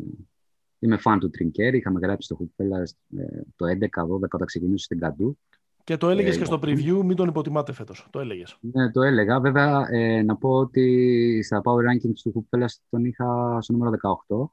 είμαι 0.78 0.96
φαν 0.96 1.18
του 1.18 1.30
Τρινκέρη. 1.30 1.76
Είχαμε 1.76 1.98
γράψει 2.02 2.28
το 2.28 2.34
Χουπέλα 2.34 2.78
ε, 3.16 3.40
το 3.56 3.66
11-12 3.66 4.20
όταν 4.20 4.46
ξεκινούσε 4.46 4.84
στην 4.84 4.98
Καντού. 4.98 5.38
Και 5.84 5.96
το 5.96 6.08
έλεγες 6.08 6.34
ε, 6.36 6.38
και 6.38 6.44
στο 6.44 6.58
preview, 6.62 7.02
μην 7.04 7.16
τον 7.16 7.28
υποτιμάτε 7.28 7.72
φέτος. 7.72 8.08
Το 8.10 8.20
έλεγες. 8.20 8.56
Ναι, 8.60 8.90
το 8.90 9.02
έλεγα. 9.02 9.40
Βέβαια, 9.40 9.86
ε, 9.90 10.22
να 10.22 10.36
πω 10.36 10.50
ότι 10.50 11.42
στα 11.42 11.60
power 11.64 11.80
rankings 11.90 12.14
του 12.22 12.32
Κουπέλα 12.32 12.70
τον 12.90 13.04
είχα 13.04 13.58
στο 13.60 13.72
νούμερο 13.72 13.90
18, 14.28 14.44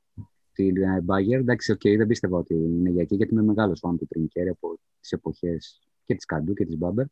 την 0.53 0.77
ε, 0.77 1.03
Bayer. 1.07 1.39
Εντάξει, 1.39 1.73
okay, 1.77 1.97
δεν 1.97 2.07
πίστευα 2.07 2.37
ότι 2.37 2.53
είναι 2.53 2.89
για 2.89 3.01
εκεί, 3.01 3.15
γιατί 3.15 3.33
είμαι 3.33 3.43
μεγάλος 3.43 3.79
φαν 3.79 3.97
του 3.97 4.07
Τρινκέρι 4.07 4.49
από 4.49 4.79
τις 4.99 5.11
εποχές 5.11 5.79
και 6.05 6.15
της 6.15 6.25
Καντού 6.25 6.53
και 6.53 6.65
της 6.65 6.77
Μπάμπερ. 6.77 7.05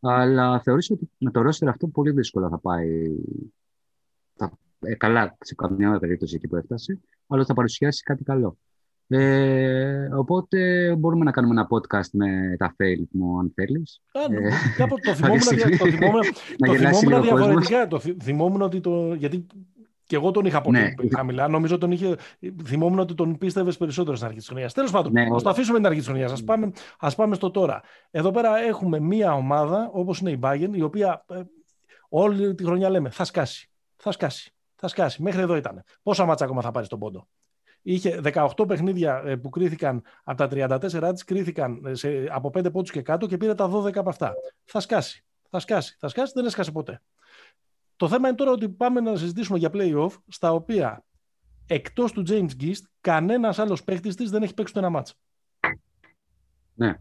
Αλλά 0.00 0.60
θεωρήσω 0.60 0.94
ότι 0.94 1.10
με 1.18 1.30
το 1.30 1.40
ρόστερ 1.40 1.68
αυτό 1.68 1.86
πολύ 1.86 2.10
δύσκολα 2.10 2.48
θα 2.48 2.58
πάει. 2.58 3.16
Θα, 4.34 4.58
ε, 4.80 4.94
καλά, 4.94 5.36
σε 5.40 5.54
καμιά 5.54 5.98
περίπτωση 5.98 6.34
εκεί 6.36 6.48
που 6.48 6.56
έφτασε, 6.56 7.00
αλλά 7.26 7.44
θα 7.44 7.54
παρουσιάσει 7.54 8.02
κάτι 8.02 8.24
καλό. 8.24 8.56
Ε, 9.18 10.08
οπότε 10.14 10.94
μπορούμε 10.98 11.24
να 11.24 11.30
κάνουμε 11.30 11.54
ένα 11.54 11.66
podcast 11.70 12.10
με 12.12 12.56
τα 12.58 12.76
fail 12.78 13.04
μου, 13.10 13.38
αν 13.38 13.52
θέλεις. 13.54 14.02
Ε, 14.12 14.86
το 15.04 15.14
θυμόμουν, 15.14 15.40
το 15.78 15.86
θυμόμουν, 15.86 16.22
το 16.56 16.74
θυμόμουν 16.74 17.22
διαφορετικά. 17.22 17.86
Το 17.86 18.00
θυμόμουν 18.22 18.62
ότι 18.62 18.80
το. 18.80 19.14
Γιατί 19.14 19.46
και 20.06 20.16
εγώ 20.16 20.30
τον 20.30 20.44
είχα 20.44 20.60
πολύ 20.60 20.78
ναι. 20.78 20.94
χαμηλά. 21.16 21.48
Νομίζω 21.48 21.78
τον 21.78 21.90
είχε. 21.90 22.16
Θυμόμουν 22.64 22.98
ότι 22.98 23.14
τον 23.14 23.38
πίστευες 23.38 23.76
περισσότερο 23.76 24.16
στην 24.16 24.26
αρχή 24.26 24.38
της 24.38 24.48
χρονιάς. 24.48 24.72
Τέλος 24.72 24.90
πάντων, 24.90 25.12
ναι, 25.12 25.26
ας 25.34 25.42
το 25.42 25.48
αφήσουμε 25.48 25.76
την 25.76 25.86
αρχή 25.86 25.98
της 25.98 26.08
χρονιάς. 26.08 26.32
Α 26.32 26.44
πάμε, 26.44 26.70
ας 26.98 27.14
πάμε 27.14 27.34
στο 27.34 27.50
τώρα. 27.50 27.82
Εδώ 28.10 28.30
πέρα 28.30 28.58
έχουμε 28.58 29.00
μία 29.00 29.34
ομάδα 29.34 29.90
όπως 29.92 30.20
είναι 30.20 30.30
η 30.30 30.38
Bayern, 30.42 30.70
η 30.72 30.82
οποία 30.82 31.24
ε, 31.28 31.40
όλη 32.08 32.54
τη 32.54 32.64
χρονιά 32.64 32.90
λέμε 32.90 33.10
θα 33.10 33.24
σκάσει. 33.24 33.70
Θα 33.96 34.12
σκάσει. 34.12 34.52
Θα 34.74 34.88
σκάσει. 34.88 35.22
Μέχρι 35.22 35.40
εδώ 35.40 35.56
ήταν. 35.56 35.82
Πόσα 36.02 36.24
μάτσα 36.24 36.44
ακόμα 36.44 36.60
θα 36.60 36.70
πάρει 36.70 36.86
στον 36.86 36.98
πόντο; 36.98 37.28
Είχε 37.84 38.20
18 38.24 38.48
παιχνίδια 38.66 39.22
ε, 39.26 39.36
που 39.36 39.48
κρίθηκαν 39.48 40.02
από 40.24 40.48
τα 40.48 40.78
34 40.80 41.10
της, 41.12 41.24
κρίθηκαν 41.24 41.84
ε, 41.86 41.94
σε, 41.94 42.26
από 42.30 42.50
5 42.54 42.72
πόντους 42.72 42.90
και 42.90 43.02
κάτω 43.02 43.26
και 43.26 43.36
πήρε 43.36 43.54
τα 43.54 43.70
12 43.72 43.96
από 43.96 44.08
αυτά. 44.08 44.34
Θα 44.64 44.80
σκάσει, 44.80 45.24
θα 45.50 45.58
σκάσει, 45.58 45.96
θα 45.98 46.08
σκάσει, 46.08 46.32
δεν 46.36 46.44
έσκασε 46.46 46.70
ποτέ. 46.70 47.00
Το 47.96 48.08
θέμα 48.08 48.28
είναι 48.28 48.36
τώρα 48.36 48.50
ότι 48.50 48.68
πάμε 48.68 49.00
να 49.00 49.16
συζητήσουμε 49.16 49.58
για 49.58 49.70
play-off, 49.72 50.10
στα 50.28 50.52
οποία 50.52 51.04
εκτός 51.66 52.12
του 52.12 52.22
James 52.28 52.50
Gist, 52.60 52.82
κανένας 53.00 53.58
άλλος 53.58 53.84
παίχτης 53.84 54.14
της 54.14 54.30
δεν 54.30 54.42
έχει 54.42 54.54
παίξει 54.54 54.72
το 54.72 54.78
ένα 54.78 54.90
μάτς. 54.90 55.14
Ναι. 56.74 56.94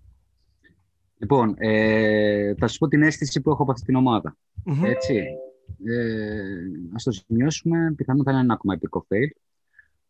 Λοιπόν, 1.17 1.53
ε, 1.57 2.53
θα 2.55 2.67
σου 2.67 2.77
πω 2.77 2.87
την 2.87 3.01
αίσθηση 3.01 3.41
που 3.41 3.49
έχω 3.49 3.61
από 3.61 3.71
αυτή 3.71 3.85
την 3.85 3.95
ομάδα. 3.95 4.37
Έτσι. 4.83 5.23
Ε, 5.85 6.41
ας 6.93 7.03
το 7.03 7.11
σημειώσουμε, 7.11 7.93
πιθανόν 7.95 8.23
θα 8.23 8.31
είναι 8.31 8.39
ένα 8.39 8.53
ακόμα 8.53 8.73
επικό 8.73 9.05
fail 9.09 9.29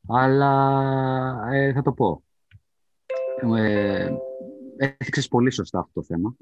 αλλά 0.08 1.50
ε, 1.52 1.74
θα 1.74 1.82
το 1.82 1.92
πω. 1.92 2.24
Ε, 3.58 4.12
έθιξες 4.78 5.28
πολύ 5.28 5.52
σωστά 5.52 5.80
αυτό 5.80 5.92
το 5.94 6.04
θέμα. 6.04 6.36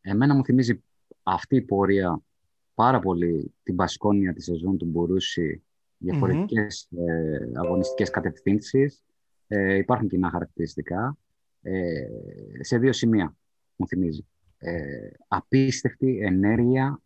Εμένα 0.00 0.34
μου 0.34 0.44
θυμίζει 0.44 0.82
αυτή 1.22 1.56
η 1.56 1.62
πορεία 1.62 2.20
πάρα 2.74 3.00
πολύ 3.00 3.54
την 3.62 3.76
Πασκόνια 3.76 4.32
τη 4.32 4.42
σεζόν 4.42 4.76
του 4.76 4.86
Μπορούση, 4.86 5.62
διαφορετικές 5.98 6.88
mm-hmm. 6.90 7.08
ε, 7.08 7.50
αγωνιστικές 7.54 8.10
κατευθύνσεις. 8.10 9.02
Ε, 9.46 9.74
υπάρχουν 9.74 10.08
κοινά 10.08 10.30
χαρακτηριστικά. 10.30 11.18
Ε, 11.62 12.08
σε 12.60 12.78
δύο 12.78 12.92
σημεία 12.92 13.36
μου 13.76 13.86
θυμίζει. 13.86 14.26
Ε, 14.58 15.08
απίστευτη 15.28 16.18
ενέργεια 16.22 17.00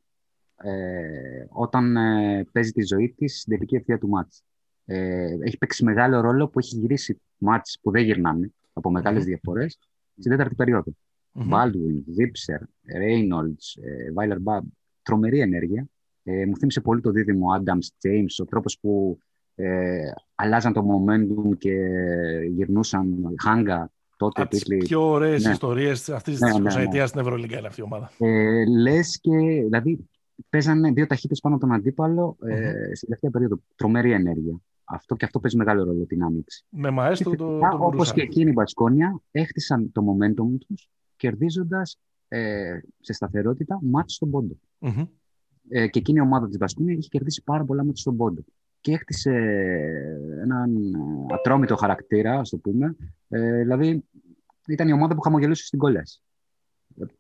ε, 0.57 1.45
όταν 1.49 1.97
ε, 1.97 2.45
παίζει 2.53 2.73
τη 2.73 2.83
ζωή 2.83 3.15
της 3.17 3.41
στην 3.41 3.53
τελική 3.53 3.77
ευθεία 3.77 3.99
του 3.99 4.09
μάτς 4.09 4.45
ε, 4.93 5.37
έχει 5.41 5.59
παίξει 5.59 5.85
μεγάλο 5.85 6.21
ρόλο 6.21 6.49
που 6.49 6.59
έχει 6.59 6.77
γυρίσει 6.77 7.21
μάτς 7.37 7.79
που 7.83 7.91
δεν 7.91 8.05
γυρνάνε 8.05 8.53
από 8.73 8.91
μεγάλες 8.91 9.25
διαφορές 9.25 9.79
στην 10.19 10.31
τέταρτη 10.31 10.55
περίοδο. 10.55 10.93
Baldwin, 11.35 11.97
Zipser, 12.19 12.61
Reynolds, 13.01 13.83
Βάιλερ 14.15 14.41
Μπαμπ. 14.41 14.65
Τρομερή 15.03 15.41
ενέργεια. 15.41 15.87
Ε, 16.23 16.47
μου 16.47 16.57
θύμισε 16.57 16.81
πολύ 16.81 17.01
το 17.01 17.11
δίδυμο 17.11 17.47
Adams 17.59 18.09
James, 18.09 18.43
ο 18.43 18.45
τρόπος 18.45 18.79
που 18.81 19.19
ε, 19.55 20.11
αλλάζαν 20.35 20.73
το 20.73 20.83
momentum 20.83 21.59
και 21.59 21.77
γυρνούσαν 22.51 23.35
χάγκα 23.43 23.93
τότε. 24.17 24.41
Από 24.43 24.51
τις 24.51 24.65
πιο 24.65 25.11
ωραίες 25.11 25.45
ναι. 25.45 25.51
ιστορίες 25.51 26.09
αυτής 26.09 26.41
ναι, 26.41 26.51
της 26.51 26.75
ναι, 26.75 26.85
ναι. 26.85 27.07
στην 27.07 27.21
Ευρωλίγκα 27.21 27.59
είναι 27.59 27.67
αυτή 27.67 27.81
η 27.81 27.85
ομάδα. 27.85 28.11
Ε, 28.19 28.65
λες 28.65 29.19
και, 29.21 29.37
δηλαδή, 29.65 30.09
παίζανε 30.49 30.91
δύο 30.93 31.07
ταχύτητες 31.07 31.41
πάνω 31.41 31.59
τον 31.59 31.73
αντίπαλο 31.73 32.37
ε, 32.43 32.55
mm-hmm. 32.55 32.95
στην 32.95 33.09
τελευταία 33.09 33.31
περίοδο. 33.31 33.61
Τρομερή 33.77 34.13
ενέργεια. 34.13 34.61
Αυτό 34.93 35.17
και 35.17 35.25
αυτό 35.25 35.41
παίζει 35.41 35.57
μεγάλο 35.57 35.85
ρόλο 35.85 36.05
την 36.05 36.23
άμυξη. 36.23 36.65
Με 36.69 36.91
μαέστρο 36.91 37.31
το, 37.31 37.59
το 37.59 37.69
Όπως 37.81 38.13
και 38.13 38.23
εκείνη 38.23 38.51
η 38.51 38.53
Μπατσκόνια, 38.57 39.21
έχτισαν 39.31 39.93
το 39.93 40.03
momentum 40.03 40.59
τους 40.67 40.91
κερδίζοντας 41.17 41.99
ε, 42.29 42.79
σε 43.01 43.13
σταθερότητα 43.13 43.79
μάτς 43.83 44.15
στον 44.15 44.31
πόντο. 44.31 44.59
Mm-hmm. 44.81 45.09
Ε, 45.69 45.89
και 45.89 45.99
εκείνη 45.99 46.19
η 46.19 46.23
ομάδα 46.23 46.49
της 46.49 46.57
Μπασκόνια 46.57 46.93
είχε 46.93 47.09
κερδίσει 47.09 47.43
πάρα 47.45 47.65
πολλά 47.65 47.85
μάτς 47.85 48.01
στον 48.01 48.17
πόντο. 48.17 48.45
Και 48.81 48.93
έκτισε 48.93 49.33
έναν 50.43 50.77
ατρόμητο 51.33 51.77
χαρακτήρα, 51.77 52.39
ας 52.39 52.49
το 52.49 52.57
πούμε. 52.57 52.97
Ε, 53.29 53.57
δηλαδή, 53.57 54.05
ήταν 54.67 54.89
η 54.89 54.93
ομάδα 54.93 55.15
που 55.15 55.21
χαμογελούσε 55.21 55.65
στην 55.65 55.79
κολλέ. 55.79 56.03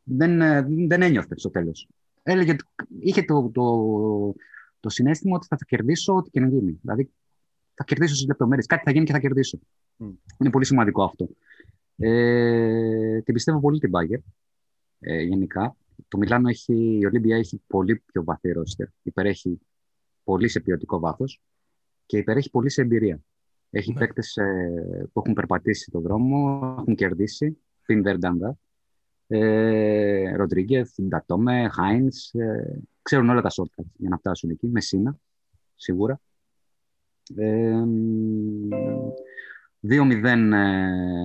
Δεν, 0.02 0.40
ε, 0.40 0.66
δεν 0.86 1.02
ένιωθε 1.02 1.38
στο 1.38 1.50
τέλος. 1.50 1.88
Έλεγε, 2.22 2.56
είχε 3.00 3.22
το, 3.22 3.50
το, 3.54 3.64
το 4.80 4.88
συνέστημα 4.88 5.36
ότι 5.36 5.46
θα, 5.46 5.56
θα 5.56 5.64
κερδίσω 5.64 6.16
ό,τι 6.16 6.30
και 6.30 6.40
να 6.40 6.48
γίνει. 6.48 6.78
Δηλαδή, 6.82 7.10
θα 7.80 7.86
κερδίσω 7.86 8.14
στι 8.14 8.26
λεπτομέρειες. 8.26 8.66
Κάτι 8.66 8.82
θα 8.84 8.90
γίνει 8.90 9.04
και 9.04 9.12
θα 9.12 9.18
κερδίσω. 9.18 9.58
Mm. 9.98 10.12
Είναι 10.38 10.50
πολύ 10.50 10.64
σημαντικό 10.64 11.02
αυτό. 11.02 11.28
Ε, 11.96 13.20
την 13.20 13.34
πιστεύω 13.34 13.60
πολύ 13.60 13.78
την 13.78 13.88
Μπάγκερ. 13.88 14.18
Ε, 15.00 15.22
γενικά. 15.22 15.76
Το 16.08 16.18
Μιλάνο 16.18 16.48
έχει, 16.48 16.98
η 17.00 17.06
Ολύμπια 17.06 17.36
έχει 17.36 17.62
πολύ 17.66 17.96
πιο 17.96 18.24
βαθύ 18.24 18.52
ρόστερ. 18.52 18.86
Υπερέχει 19.02 19.60
πολύ 20.24 20.48
σε 20.48 20.60
ποιοτικό 20.60 20.98
βάθος 20.98 21.40
και 22.06 22.18
υπερέχει 22.18 22.50
πολύ 22.50 22.70
σε 22.70 22.80
εμπειρία. 22.80 23.20
Έχει 23.70 23.92
ναι. 23.92 23.98
παίκτες 23.98 24.36
ε, 24.36 25.08
που 25.12 25.20
έχουν 25.20 25.34
περπατήσει 25.34 25.90
τον 25.90 26.02
δρόμο, 26.02 26.74
έχουν 26.78 26.94
κερδίσει. 26.94 27.58
Πιν 27.86 28.04
ε, 29.26 30.36
Ροντρίγκεθ, 30.36 31.00
Ντατόμε, 31.02 31.68
Χάινς. 31.72 32.34
Ε, 32.34 32.82
ξέρουν 33.02 33.28
όλα 33.28 33.40
τα 33.40 33.50
σόρτα 33.50 33.84
για 33.96 34.08
να 34.08 34.16
φτάσουν 34.16 34.50
εκεί. 34.50 34.66
Μεσίνα, 34.66 35.16
σίγουρα. 35.74 36.20
2-0 39.88 41.20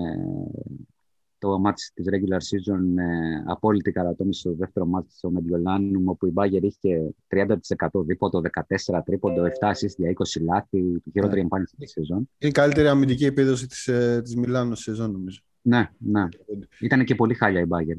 το 1.37 1.59
μάτς 1.59 1.91
της 1.93 2.05
regular 2.09 2.37
season 2.37 2.97
ε, 2.97 3.43
απόλυτη 3.45 3.91
καρατόμηση 3.91 4.39
στο 4.39 4.53
δεύτερο 4.53 4.85
μάτς 4.85 5.17
στο 5.17 5.29
Μεντιολάνου 5.29 6.03
όπου 6.05 6.25
η 6.25 6.29
Μπάγκερ 6.29 6.63
είχε 6.63 7.13
30% 7.29 8.05
δίποτο, 8.05 8.41
14 8.87 9.01
τρίποντο, 9.05 9.43
7 9.43 9.67
assist 9.67 9.95
για 9.97 10.13
20 10.13 10.41
λάθη, 10.41 11.01
τη 11.03 11.11
χειρότερη 11.11 11.35
ναι. 11.35 11.41
εμφάνιση 11.41 11.75
της 11.75 11.91
σεζόν. 11.91 12.17
Είναι 12.17 12.49
η 12.49 12.51
καλύτερη 12.51 12.87
αμυντική 12.87 13.25
επίδοση 13.25 13.67
της, 13.67 13.87
ε, 13.87 14.21
της 14.23 14.35
Μιλάνου 14.35 14.75
σεζόν 14.75 15.11
νομίζω. 15.11 15.39
Ναι, 15.61 15.89
ναι. 15.97 16.23
Ήταν 16.79 17.03
και 17.03 17.15
πολύ 17.15 17.33
χάλια 17.33 17.61
η 17.61 17.65
Μπάγκερ. 17.65 17.95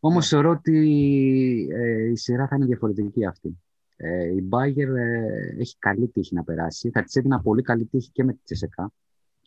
Όμως 0.00 0.22
ναι. 0.22 0.28
θεωρώ 0.28 0.50
ότι 0.50 0.78
ε, 1.72 2.10
η 2.10 2.16
σειρά 2.16 2.46
θα 2.46 2.56
είναι 2.56 2.66
διαφορετική 2.66 3.26
αυτή. 3.26 3.58
Ε, 4.00 4.26
η 4.34 4.40
Μπάγκερ 4.42 4.88
ε, 4.88 5.56
έχει 5.58 5.76
καλή 5.78 6.08
τύχη 6.08 6.34
να 6.34 6.44
περάσει. 6.44 6.90
Θα 6.90 7.02
της 7.02 7.14
έδινα 7.14 7.40
πολύ 7.40 7.62
καλή 7.62 7.84
τύχη 7.84 8.10
και 8.10 8.24
με 8.24 8.32
τη 8.32 8.38
Τσεσεκά, 8.44 8.92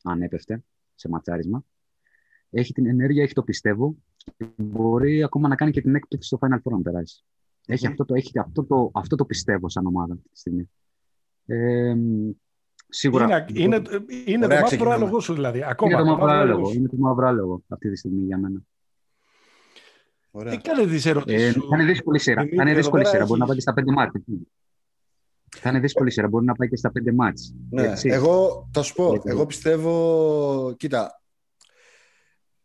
αν 0.04 0.22
έπεφτε 0.22 0.64
σε 0.95 1.10
ματσάρισμα. 1.10 1.66
Έχει 2.49 2.74
την 2.74 2.86
ενέργεια, 2.86 3.24
έχει 3.24 3.34
το 3.34 3.43
πιστεύω. 3.43 3.95
Μπορεί 4.56 5.24
ακόμα 5.24 5.47
να 5.47 5.56
κάνει 5.56 5.72
και 5.72 5.82
την 5.82 5.95
έκπληξη 5.95 6.28
στο 6.28 6.39
Final 6.41 6.56
Four 6.56 6.72
να 6.72 6.82
περάσει. 6.82 7.24
Έχει, 7.68 7.88
αυτό 7.88 8.06
το, 8.06 8.14
έχει 8.14 8.39
αυτό, 8.39 8.64
το, 8.64 8.91
αυτό 8.93 9.16
το 9.16 9.26
πιστεύω 9.26 9.70
σαν 9.70 9.86
ομάδα 9.86 10.14
αυτή 10.14 10.30
τη 10.30 10.39
στιγμή. 10.39 10.70
Ε, 11.45 11.95
σίγουρα. 12.89 13.45
Είναι, 13.54 13.60
είναι, 13.64 13.82
είναι 14.26 14.47
το 14.47 14.56
μαύρο 14.56 14.91
άλογο 14.91 15.20
σου 15.20 15.34
δηλαδή. 15.34 15.64
Ακόμα, 15.64 15.91
είναι 15.91 16.02
το 16.02 16.06
μαύρο 16.06 16.32
άλογος. 16.32 16.74
Είναι 16.74 16.88
το 16.88 16.97
μαύρο 16.97 17.28
άλογο 17.28 17.64
αυτή 17.68 17.89
τη 17.89 17.97
στιγμή 17.97 18.26
για 18.26 18.38
μένα. 18.38 18.62
Ωραία. 20.32 20.51
Τι 20.51 20.57
κάνε 20.57 20.86
τις 20.86 21.05
ερωτήσεις 21.05 21.43
ε, 21.43 21.51
Θα 21.51 21.75
είναι 21.75 21.86
δύσκολη 21.86 22.19
σειρά. 22.19 22.41
Θα 22.55 22.61
είναι 22.61 22.73
δύσκολη 22.73 23.05
σειρά. 23.05 23.25
Μπορεί 23.25 23.39
να 23.39 23.45
πάει 23.45 23.55
και 23.55 23.61
στα 23.61 23.73
πέντε 23.73 23.91
μάτια. 23.91 24.21
Θα 25.57 25.69
είναι 25.69 25.79
δύσκολη 25.79 26.11
σειρά. 26.11 26.27
Μπορεί 26.27 26.45
να 26.45 26.53
πάει 26.53 26.69
και 26.69 26.75
στα 26.75 26.91
πέντε 26.91 27.11
μάτια. 27.11 27.45
Ναι. 27.69 27.93
Εγώ 28.03 28.69
θα 28.73 28.82
σου 28.82 28.93
πω. 28.93 29.21
Εγώ 29.23 29.45
πιστεύω. 29.45 30.73
Κοίτα. 30.77 31.21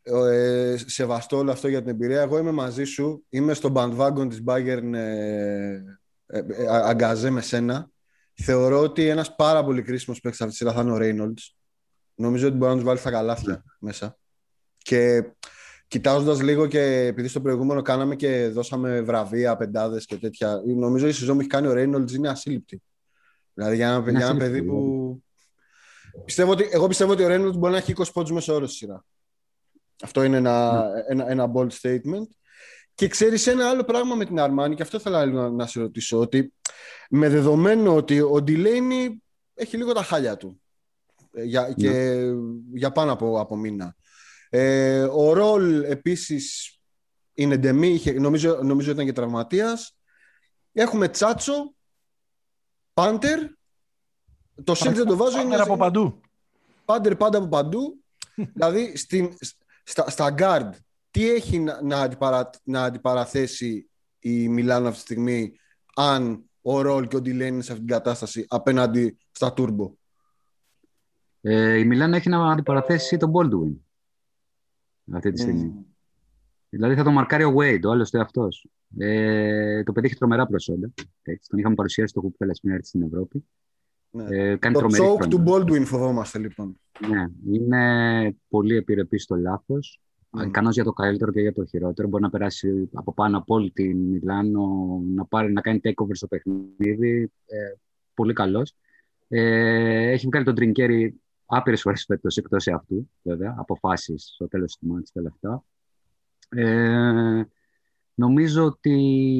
Ε, 0.02 0.76
σεβαστό 0.86 1.36
όλο 1.36 1.50
αυτό 1.50 1.68
για 1.68 1.80
την 1.80 1.88
εμπειρία. 1.88 2.20
Εγώ 2.20 2.38
είμαι 2.38 2.50
μαζί 2.50 2.84
σου. 2.84 3.24
Είμαι 3.28 3.54
στο 3.54 3.72
bandwagon 3.74 4.28
της 4.28 4.42
Bayern 4.46 4.92
ε, 4.92 5.72
ε, 6.26 6.38
ε, 6.38 6.66
αγκαζέ 6.68 7.30
με 7.30 7.40
σένα. 7.40 7.90
Θεωρώ 8.34 8.80
ότι 8.80 9.08
ένας 9.08 9.34
πάρα 9.34 9.64
πολύ 9.64 9.82
κρίσιμος 9.82 10.20
παίκτης 10.20 10.40
αυτής 10.40 10.58
της 10.58 10.68
σειράς 10.68 10.82
θα 10.84 10.90
είναι 10.90 10.92
ο 10.92 11.24
Reynolds. 11.24 11.54
Νομίζω 12.14 12.46
ότι 12.46 12.56
μπορεί 12.56 12.70
να 12.70 12.76
τους 12.76 12.86
βάλει 12.86 12.98
στα 12.98 13.10
καλάθια 13.10 13.52
ναι. 13.52 13.60
μέσα. 13.78 14.18
Και 14.78 15.24
Κοιτάζοντας 15.89 16.43
λίγο 16.43 16.66
και 16.66 16.80
επειδή 16.82 17.28
στο 17.28 17.41
προηγούμενο 17.41 17.82
κάναμε 17.82 18.16
και 18.16 18.49
δώσαμε 18.49 19.01
βραβεία, 19.01 19.57
πεντάδες 19.57 20.05
και 20.07 20.16
τέτοια, 20.16 20.62
νομίζω 20.64 21.07
η 21.07 21.12
σεζόν 21.12 21.34
που 21.34 21.41
έχει 21.41 21.51
κάνει 21.51 21.66
ο 21.66 21.72
Reynolds 21.72 22.12
είναι 22.12 22.28
ασύλληπτη. 22.28 22.82
Δηλαδή 23.55 23.76
για 23.76 23.89
ένα, 23.89 24.11
για 24.11 24.26
ένα 24.26 24.37
παιδί 24.37 24.62
που. 24.62 24.74
Ναι. 26.14 26.22
Πιστεύω 26.24 26.51
ότι, 26.51 26.68
εγώ 26.70 26.87
πιστεύω 26.87 27.12
ότι 27.12 27.24
ο 27.24 27.26
Reynolds 27.28 27.57
μπορεί 27.57 27.72
να 27.72 27.78
έχει 27.78 27.93
20 27.97 28.05
πόντους 28.12 28.32
μέσα 28.32 28.55
όρο 28.55 28.66
στη 28.66 28.76
σειρά. 28.76 29.05
Αυτό 30.03 30.22
είναι 30.22 30.37
ένα, 30.37 30.84
ναι. 30.89 31.03
ένα, 31.09 31.30
ένα 31.30 31.53
bold 31.55 31.68
statement. 31.80 32.26
Και 32.95 33.09
ξέρεις 33.09 33.47
ένα 33.47 33.68
άλλο 33.68 33.84
πράγμα 33.84 34.14
με 34.14 34.24
την 34.24 34.41
Αρμάνη, 34.41 34.74
και 34.74 34.82
αυτό 34.82 34.99
θέλω 34.99 35.24
να, 35.24 35.51
να 35.51 35.66
σε 35.66 35.80
ρωτήσω, 35.80 36.18
ότι 36.20 36.53
με 37.11 37.28
δεδομένο 37.28 37.95
ότι 37.95 38.20
ο 38.20 38.43
Ντιλέινι 38.43 39.22
έχει 39.55 39.76
λίγο 39.76 39.93
τα 39.93 40.03
χάλια 40.03 40.37
του 40.37 40.61
ε, 41.32 41.43
για, 41.43 41.72
και 41.72 41.91
ναι. 41.91 42.32
για 42.72 42.93
πάνω 42.93 43.12
από, 43.12 43.41
από 43.41 43.57
μήνα. 43.57 43.97
Ε, 44.59 45.02
ο 45.02 45.32
Ρολ 45.32 45.82
επίσης 45.82 46.78
είναι 47.34 47.57
ντεμή, 47.57 48.02
νομίζω, 48.18 48.62
νομίζω 48.62 48.90
ήταν 48.90 49.04
και 49.04 49.12
τραυματίας. 49.12 49.96
Έχουμε 50.72 51.09
Τσάτσο, 51.09 51.74
Πάντερ. 52.92 53.38
Το 54.64 54.74
Σίλτ 54.74 54.96
δεν 54.96 55.07
το 55.07 55.16
βάζω. 55.16 55.36
Πάντερ 55.36 55.61
από 55.61 55.76
παντού. 55.76 56.20
Πάντερ 56.84 57.16
πάντα 57.16 57.38
από 57.38 57.48
παντού. 57.48 58.04
δηλαδή 58.54 58.96
στην, 58.96 59.36
στα, 59.82 60.11
στα 60.11 60.34
guard, 60.38 60.70
τι 61.11 61.30
έχει 61.30 61.59
να, 61.59 61.82
να, 61.82 62.00
αντιπαρα, 62.00 62.50
να 62.62 62.84
αντιπαραθέσει 62.84 63.90
η 64.18 64.48
Μιλάνο 64.48 64.88
αυτή 64.88 64.98
τη 64.98 65.04
στιγμή 65.04 65.52
αν 65.94 66.50
ο 66.62 66.80
Ρολ 66.80 67.09
και 67.09 67.16
ο 67.16 67.20
Ντιλένι 67.20 67.62
σε 67.62 67.72
αυτήν 67.72 67.86
την 67.86 67.96
κατάσταση 67.96 68.44
απέναντι 68.48 69.18
στα 69.30 69.54
Turbo; 69.57 69.90
Ε, 71.40 71.78
η 71.78 71.84
Μιλάνο 71.84 72.16
έχει 72.16 72.28
να 72.28 72.52
αντιπαραθέσει 72.52 73.16
τον 73.16 73.32
Baldwin 73.34 73.86
αυτή 75.12 75.32
τη 75.32 75.40
στιγμή. 75.40 75.74
Mm. 75.76 75.84
Δηλαδή 76.68 76.94
θα 76.94 77.02
το 77.02 77.11
μαρκάρει 77.11 77.44
ο 77.44 77.54
Wade, 77.59 77.82
ο 77.84 77.90
άλλος 77.90 78.14
αυτό. 78.14 78.48
Ε, 78.98 79.82
το 79.82 79.92
παιδί 79.92 80.07
έχει 80.07 80.16
τρομερά 80.16 80.46
προσόντα. 80.46 80.92
Έτσι. 81.22 81.48
Τον 81.48 81.59
είχαμε 81.59 81.74
παρουσιάσει 81.74 82.11
στο 82.11 82.20
κουπέλα 82.20 82.54
στην 82.54 82.78
στην 82.82 83.02
Ευρώπη. 83.02 83.44
Ναι. 84.11 84.36
Ε, 84.36 84.57
κάνει 84.57 84.74
το 84.74 84.86
choke 84.90 85.26
του 85.28 85.44
Baldwin 85.46 85.84
φοβόμαστε 85.84 86.38
λοιπόν. 86.38 86.80
Ναι, 87.09 87.26
είναι 87.54 88.36
πολύ 88.48 88.76
επιρρεπής 88.76 89.22
στο 89.22 89.36
λάθος. 89.36 90.00
Mm. 90.30 90.46
Ικανό 90.46 90.70
για 90.70 90.84
το 90.84 90.92
καλύτερο 90.92 91.32
και 91.32 91.40
για 91.40 91.52
το 91.52 91.64
χειρότερο. 91.64 92.09
Μπορεί 92.09 92.22
να 92.22 92.30
περάσει 92.30 92.90
από 92.92 93.14
πάνω 93.14 93.38
από 93.38 93.54
όλη 93.54 93.70
την 93.70 93.96
Μιλάνο, 93.98 94.68
να, 95.14 95.24
πάρει, 95.24 95.52
να 95.52 95.61
κάνει 95.61 95.80
takeover 95.82 96.11
στο 96.12 96.26
παιχνίδι. 96.26 97.30
Ε, 97.46 97.74
πολύ 98.14 98.32
καλός. 98.32 98.74
Ε, 99.28 100.11
έχει 100.11 100.26
βγάλει 100.26 100.44
τον 100.44 100.54
Τριγκέρι 100.54 101.20
άπειρες 101.47 101.80
φορές 101.80 102.05
φέτο 102.05 102.28
εκτός 102.34 102.66
αυτού, 102.66 103.11
βέβαια, 103.22 103.55
αποφάσεις 103.59 104.30
στο 104.34 104.49
τέλος 104.49 104.76
του 104.76 104.86
μάτια 104.86 105.12
τελευταία. 105.12 105.62
Ε, 106.49 107.49
νομίζω 108.14 108.64
ότι 108.64 108.92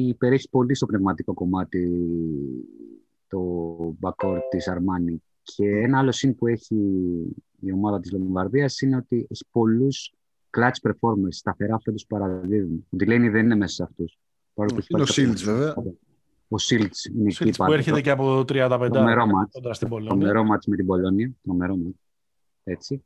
υπερέχει 0.07 0.49
πολύ 0.49 0.75
στο 0.75 0.85
πνευματικό 0.85 1.33
κομμάτι 1.33 1.89
το 3.27 3.97
backcourt 4.01 4.41
της 4.49 4.67
Αρμάνι. 4.67 5.23
Και 5.41 5.67
ένα 5.67 5.99
άλλο 5.99 6.11
σύν 6.11 6.35
που 6.35 6.47
έχει 6.47 6.75
η 7.59 7.71
ομάδα 7.71 7.99
της 7.99 8.11
Λομβαρδίας 8.11 8.81
είναι 8.81 8.95
ότι 8.95 9.27
έχει 9.29 9.45
πολλούς 9.51 10.13
clutch 10.57 10.89
performers, 10.89 11.29
σταθερά 11.29 11.79
φέτος 11.83 12.05
παραδείγμα. 12.05 12.79
Ο 12.89 12.95
Ντιλένι 12.95 13.29
δεν 13.29 13.45
είναι 13.45 13.55
μέσα 13.55 13.73
σε 13.73 13.83
αυτούς. 13.83 14.19
Είναι 14.87 15.01
ο 15.01 15.05
Σίλτς 15.05 15.43
βέβαια. 15.43 15.75
Ο 16.47 16.57
Σίλτς 16.57 17.05
είναι 17.05 17.27
εκεί 17.27 17.49
που 17.49 17.73
έρχεται 17.73 18.01
και 18.01 18.09
από 18.09 18.39
35 18.39 18.89
κοντά 19.51 19.73
στην 19.73 19.87
Πολώνια. 19.87 20.09
Τρομερό 20.09 20.43
μάτς 20.43 20.65
με 20.65 20.75
την 20.75 20.85
Πολώνια. 20.85 21.31
Τρομερό 21.43 21.77
Έτσι. 22.63 23.03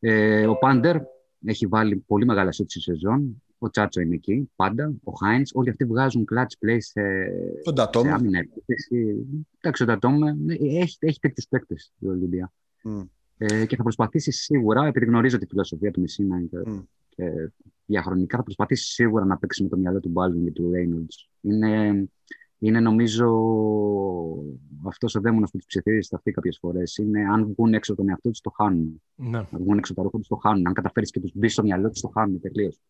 Ε, 0.00 0.46
ο 0.46 0.56
Πάντερ 0.58 0.96
έχει 1.44 1.66
βάλει 1.66 1.96
πολύ 1.96 2.24
μεγάλα 2.24 2.52
σούτ 2.52 2.70
στη 2.70 2.80
σεζόν. 2.80 3.42
Ο 3.58 3.70
Τσάτσο 3.70 4.00
είναι 4.00 4.14
εκεί 4.14 4.50
πάντα. 4.56 4.92
Ο 5.04 5.12
Χάιντ. 5.12 5.46
Όλοι 5.52 5.70
αυτοί 5.70 5.84
βγάζουν 5.84 6.24
clutch 6.32 6.66
play 6.66 6.76
σε, 6.78 7.02
σε 7.92 8.10
άμυνα 8.12 8.38
επίθεση. 8.38 9.26
Εντάξει, 9.60 9.82
ο 9.82 9.86
Ντατόμε 9.86 10.36
έχει, 10.58 10.96
έχει 11.00 11.18
τέτοιους 11.20 11.46
παίκτες 11.48 11.92
η 11.98 12.06
Ολυμπία. 12.06 12.52
Mm. 12.84 13.06
Ε, 13.36 13.66
και 13.66 13.76
θα 13.76 13.82
προσπαθήσει 13.82 14.30
σίγουρα, 14.30 14.86
επειδή 14.86 15.06
γνωρίζω 15.06 15.38
τη 15.38 15.46
φιλοσοφία 15.46 15.90
του 15.90 16.00
Μεσίνα 16.00 16.40
και, 16.40 16.56
mm. 16.66 16.84
και 17.08 17.50
διαχρονικά 17.86 18.36
θα 18.36 18.42
προσπαθήσει 18.42 18.92
σίγουρα 18.92 19.24
να 19.24 19.38
παίξει 19.38 19.62
με 19.62 19.68
το 19.68 19.76
μυαλό 19.76 20.00
του 20.00 20.12
Baldwin 20.14 20.44
και 20.44 20.52
του 20.52 20.70
Reynolds. 20.74 21.28
Είναι, 21.40 22.04
είναι 22.66 22.80
νομίζω 22.80 23.26
αυτός 24.86 25.14
ο 25.14 25.20
δαίμονας 25.20 25.50
που 25.50 25.56
τους 25.56 25.66
ψιθυρίζει 25.66 26.06
στα 26.06 26.16
αυτή 26.16 26.30
κάποιες 26.30 26.58
φορές. 26.60 26.96
Είναι 26.96 27.24
αν 27.32 27.46
βγουν 27.46 27.74
έξω 27.74 27.92
από 27.92 28.00
τον 28.00 28.10
εαυτό 28.10 28.30
τους, 28.30 28.40
το 28.40 28.50
χάνουν. 28.50 29.02
Ναι. 29.14 29.38
Αν 29.38 29.48
βγουν 29.50 29.78
έξω 29.78 29.92
από 29.92 30.00
τα 30.00 30.06
ρούχα 30.06 30.18
τους, 30.18 30.28
το 30.28 30.36
χάνουν. 30.36 30.66
Αν 30.66 30.72
καταφέρεις 30.72 31.10
και 31.10 31.20
τους 31.20 31.32
μπεις 31.34 31.52
στο 31.52 31.62
μυαλό 31.62 31.90
τους, 31.90 32.00
το 32.00 32.08
χάνουν 32.08 32.40
τελείως. 32.40 32.80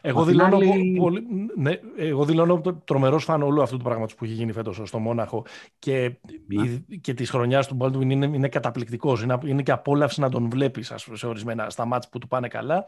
Εγώ 0.00 0.24
δηλώνω, 0.24 0.56
άλλη... 0.56 0.96
πολύ, 0.98 1.26
ναι, 1.56 1.72
εγώ 1.96 2.24
δηλώνω 2.24 2.60
τρομερός 2.84 3.24
φαν 3.24 3.42
όλου 3.42 3.62
αυτού 3.62 3.76
του 3.76 3.84
πράγματος 3.84 4.14
που 4.14 4.24
έχει 4.24 4.32
γίνει 4.32 4.52
φέτος 4.52 4.80
στο 4.84 4.98
Μόναχο 4.98 5.44
και, 5.78 6.18
ναι. 6.46 6.98
και 7.00 7.14
της 7.14 7.30
χρονιάς 7.30 7.66
του 7.66 7.76
Baldwin 7.80 8.10
είναι, 8.10 8.26
είναι 8.26 8.48
καταπληκτικός. 8.48 9.22
Είναι, 9.22 9.38
είναι 9.44 9.62
και 9.62 9.72
απόλαυση 9.72 10.20
να 10.20 10.28
τον 10.28 10.50
βλέπεις 10.50 10.92
σε 11.12 11.26
ορισμένα 11.26 11.70
στα 11.70 11.84
μάτς 11.84 12.08
που 12.08 12.18
του 12.18 12.26
πάνε 12.26 12.48
καλά. 12.48 12.84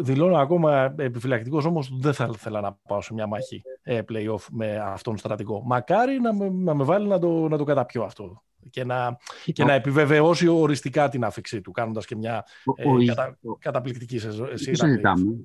Δηλώνω 0.00 0.36
ακόμα 0.36 0.94
επιφυλακτικός 0.98 1.64
όμως 1.64 1.96
δεν 1.98 2.12
θα 2.12 2.30
ήθελα 2.32 2.60
να 2.60 2.72
πάω 2.72 3.00
σε 3.00 3.14
μια 3.14 3.26
μάχη 3.26 3.62
ε, 3.82 4.00
playoff 4.08 4.46
με 4.50 4.76
αυτόν 4.76 5.12
τον 5.12 5.16
στρατηγό. 5.16 5.62
Μακάρι 5.64 6.20
να 6.20 6.34
με, 6.34 6.48
να 6.50 6.74
με 6.74 6.84
βάλει 6.84 7.08
να 7.08 7.18
το, 7.18 7.48
να 7.48 7.58
το 7.58 7.64
καταπιώ 7.64 8.02
αυτό 8.02 8.42
και 8.70 8.84
να, 8.84 9.16
και 9.52 9.64
να 9.64 9.72
επιβεβαιώσει 9.72 10.48
οριστικά 10.48 11.08
την 11.08 11.24
άφηξή 11.24 11.60
του, 11.60 11.70
κάνοντας 11.70 12.06
και 12.06 12.16
μια 12.16 12.44
ε, 12.74 13.04
κατα, 13.06 13.38
καταπληκτική 13.58 14.18
σειρά. 14.18 14.56
συζητάμε. 14.56 15.36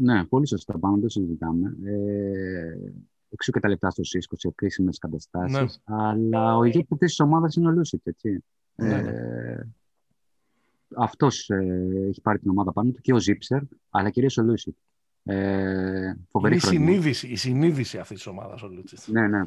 Ναι, 0.00 0.24
πολύ 0.24 0.46
σωστά 0.46 0.78
πάνω, 0.78 0.96
δεν 0.96 1.08
συζητάμε. 1.08 1.76
Ε, 1.84 2.92
εξού 3.28 3.52
και 3.52 3.60
τα 3.60 3.68
λεπτά 3.68 3.90
στο 3.90 4.04
ΣΥΣΚΟ 4.04 4.36
σε 4.36 4.52
κρίσιμες 4.54 4.98
καταστάσεις. 4.98 5.82
Ναι. 5.86 5.96
Αλλά 5.96 6.56
ο 6.56 6.64
ηγέτης 6.64 6.96
της 6.98 7.20
ομάδας 7.20 7.54
είναι 7.54 7.68
ο 7.68 7.70
Λούσιτ, 7.70 8.06
έτσι. 8.06 8.44
Ναι, 8.74 8.88
ναι. 8.88 9.10
Ε, 9.10 9.68
Αυτός 10.96 11.48
ε, 11.50 12.08
έχει 12.08 12.20
πάρει 12.20 12.38
την 12.38 12.50
ομάδα 12.50 12.72
πάνω 12.72 12.90
του 12.90 13.00
και 13.00 13.12
ο 13.12 13.18
Ζίψερ, 13.18 13.60
αλλά 13.90 14.10
κυρίως 14.10 14.38
ο 14.38 14.42
Λούσιτ. 14.42 14.76
Ε, 15.26 16.14
είναι 16.44 16.54
η 16.54 16.58
συνείδηση, 16.58 17.26
η 17.26 17.36
συνείδηση 17.36 17.98
αυτής 17.98 18.16
της 18.16 18.26
ομάδας 18.26 18.62
ο 18.62 18.68
Λούτσιτς. 18.68 19.08
Ναι, 19.08 19.28
ναι. 19.28 19.42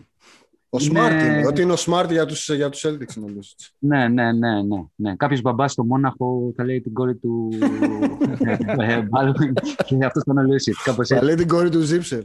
Ο 0.70 0.78
Smart 0.78 1.12
είναι, 1.12 1.44
ότι 1.48 1.62
είναι 1.62 1.72
ο 1.72 1.76
Smart 1.78 2.08
για 2.10 2.26
τους, 2.26 2.50
για 2.50 2.70
τους 2.70 2.86
Celtics 2.86 3.14
νομίζω. 3.16 3.50
Ναι, 3.80 4.08
ναι, 4.08 4.32
ναι, 4.32 4.62
ναι. 4.62 4.84
ναι. 4.96 5.16
Κάποιος 5.16 5.42
μπαμπάς 5.42 5.72
στο 5.72 5.84
Μόναχο 5.84 6.54
θα 6.56 6.64
λέει 6.64 6.82
την 6.82 6.94
κόρη 6.94 7.16
του 7.16 7.50
Μπάλουιν 9.10 9.54
και 9.86 10.06
αυτός 10.06 10.24
τον 10.24 10.46
Λούισιτ. 10.46 10.76
Θα 11.04 11.24
λέει 11.24 11.36
την 11.36 11.48
κόρη 11.48 11.70
του 11.70 11.82
Ζίψερ. 11.82 12.22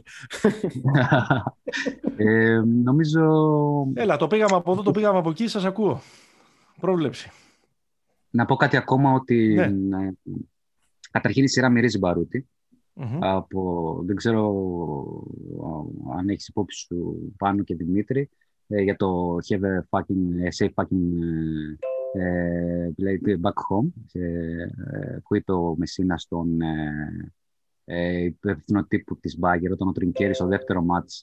ε, 2.17 2.61
νομίζω... 2.83 3.21
Έλα, 3.93 4.17
το 4.17 4.27
πήγαμε 4.27 4.55
από 4.55 4.71
εδώ, 4.71 4.81
το 4.81 4.91
πήγαμε 4.91 5.17
από 5.17 5.29
εκεί, 5.29 5.47
σας 5.47 5.65
ακούω. 5.65 6.01
Πρόβλεψη. 6.79 7.31
Να 8.35 8.45
πω 8.45 8.55
κάτι 8.55 8.77
ακόμα 8.77 9.11
ότι 9.13 9.53
ναι. 9.71 10.11
καταρχήν 11.11 11.43
η 11.43 11.49
σειρά 11.49 11.69
μυρίζει 11.69 11.97
μπαρούτι. 11.97 12.47
Mm-hmm. 12.95 13.17
Από, 13.19 14.01
δεν 14.05 14.15
ξέρω 14.15 14.53
αν 16.17 16.29
έχεις 16.29 16.47
υπόψη 16.47 16.79
σου 16.79 17.31
πάνω 17.37 17.63
και 17.63 17.75
Δημήτρη 17.75 18.29
ε, 18.67 18.81
για 18.81 18.95
το 18.95 19.35
have 19.49 19.61
a 19.61 19.99
fucking, 19.99 20.47
safe 20.59 20.73
fucking 20.73 21.09
ε, 22.13 22.85
ε, 22.85 23.39
back 23.41 23.57
home 23.69 23.91
ε, 24.11 24.67
που 25.23 25.35
είπε 25.35 25.51
ο 25.51 25.75
Μεσίνα 25.77 26.17
στον 26.17 26.61
ε, 27.85 28.23
υπεύθυνο 28.23 28.85
τύπου 28.85 29.19
της 29.19 29.37
Μπάγκερ 29.37 29.71
όταν 29.71 29.87
ο 29.87 29.91
Τρινκέρης 29.91 30.35
στο 30.35 30.47
δεύτερο 30.47 30.81
μάτς 30.81 31.21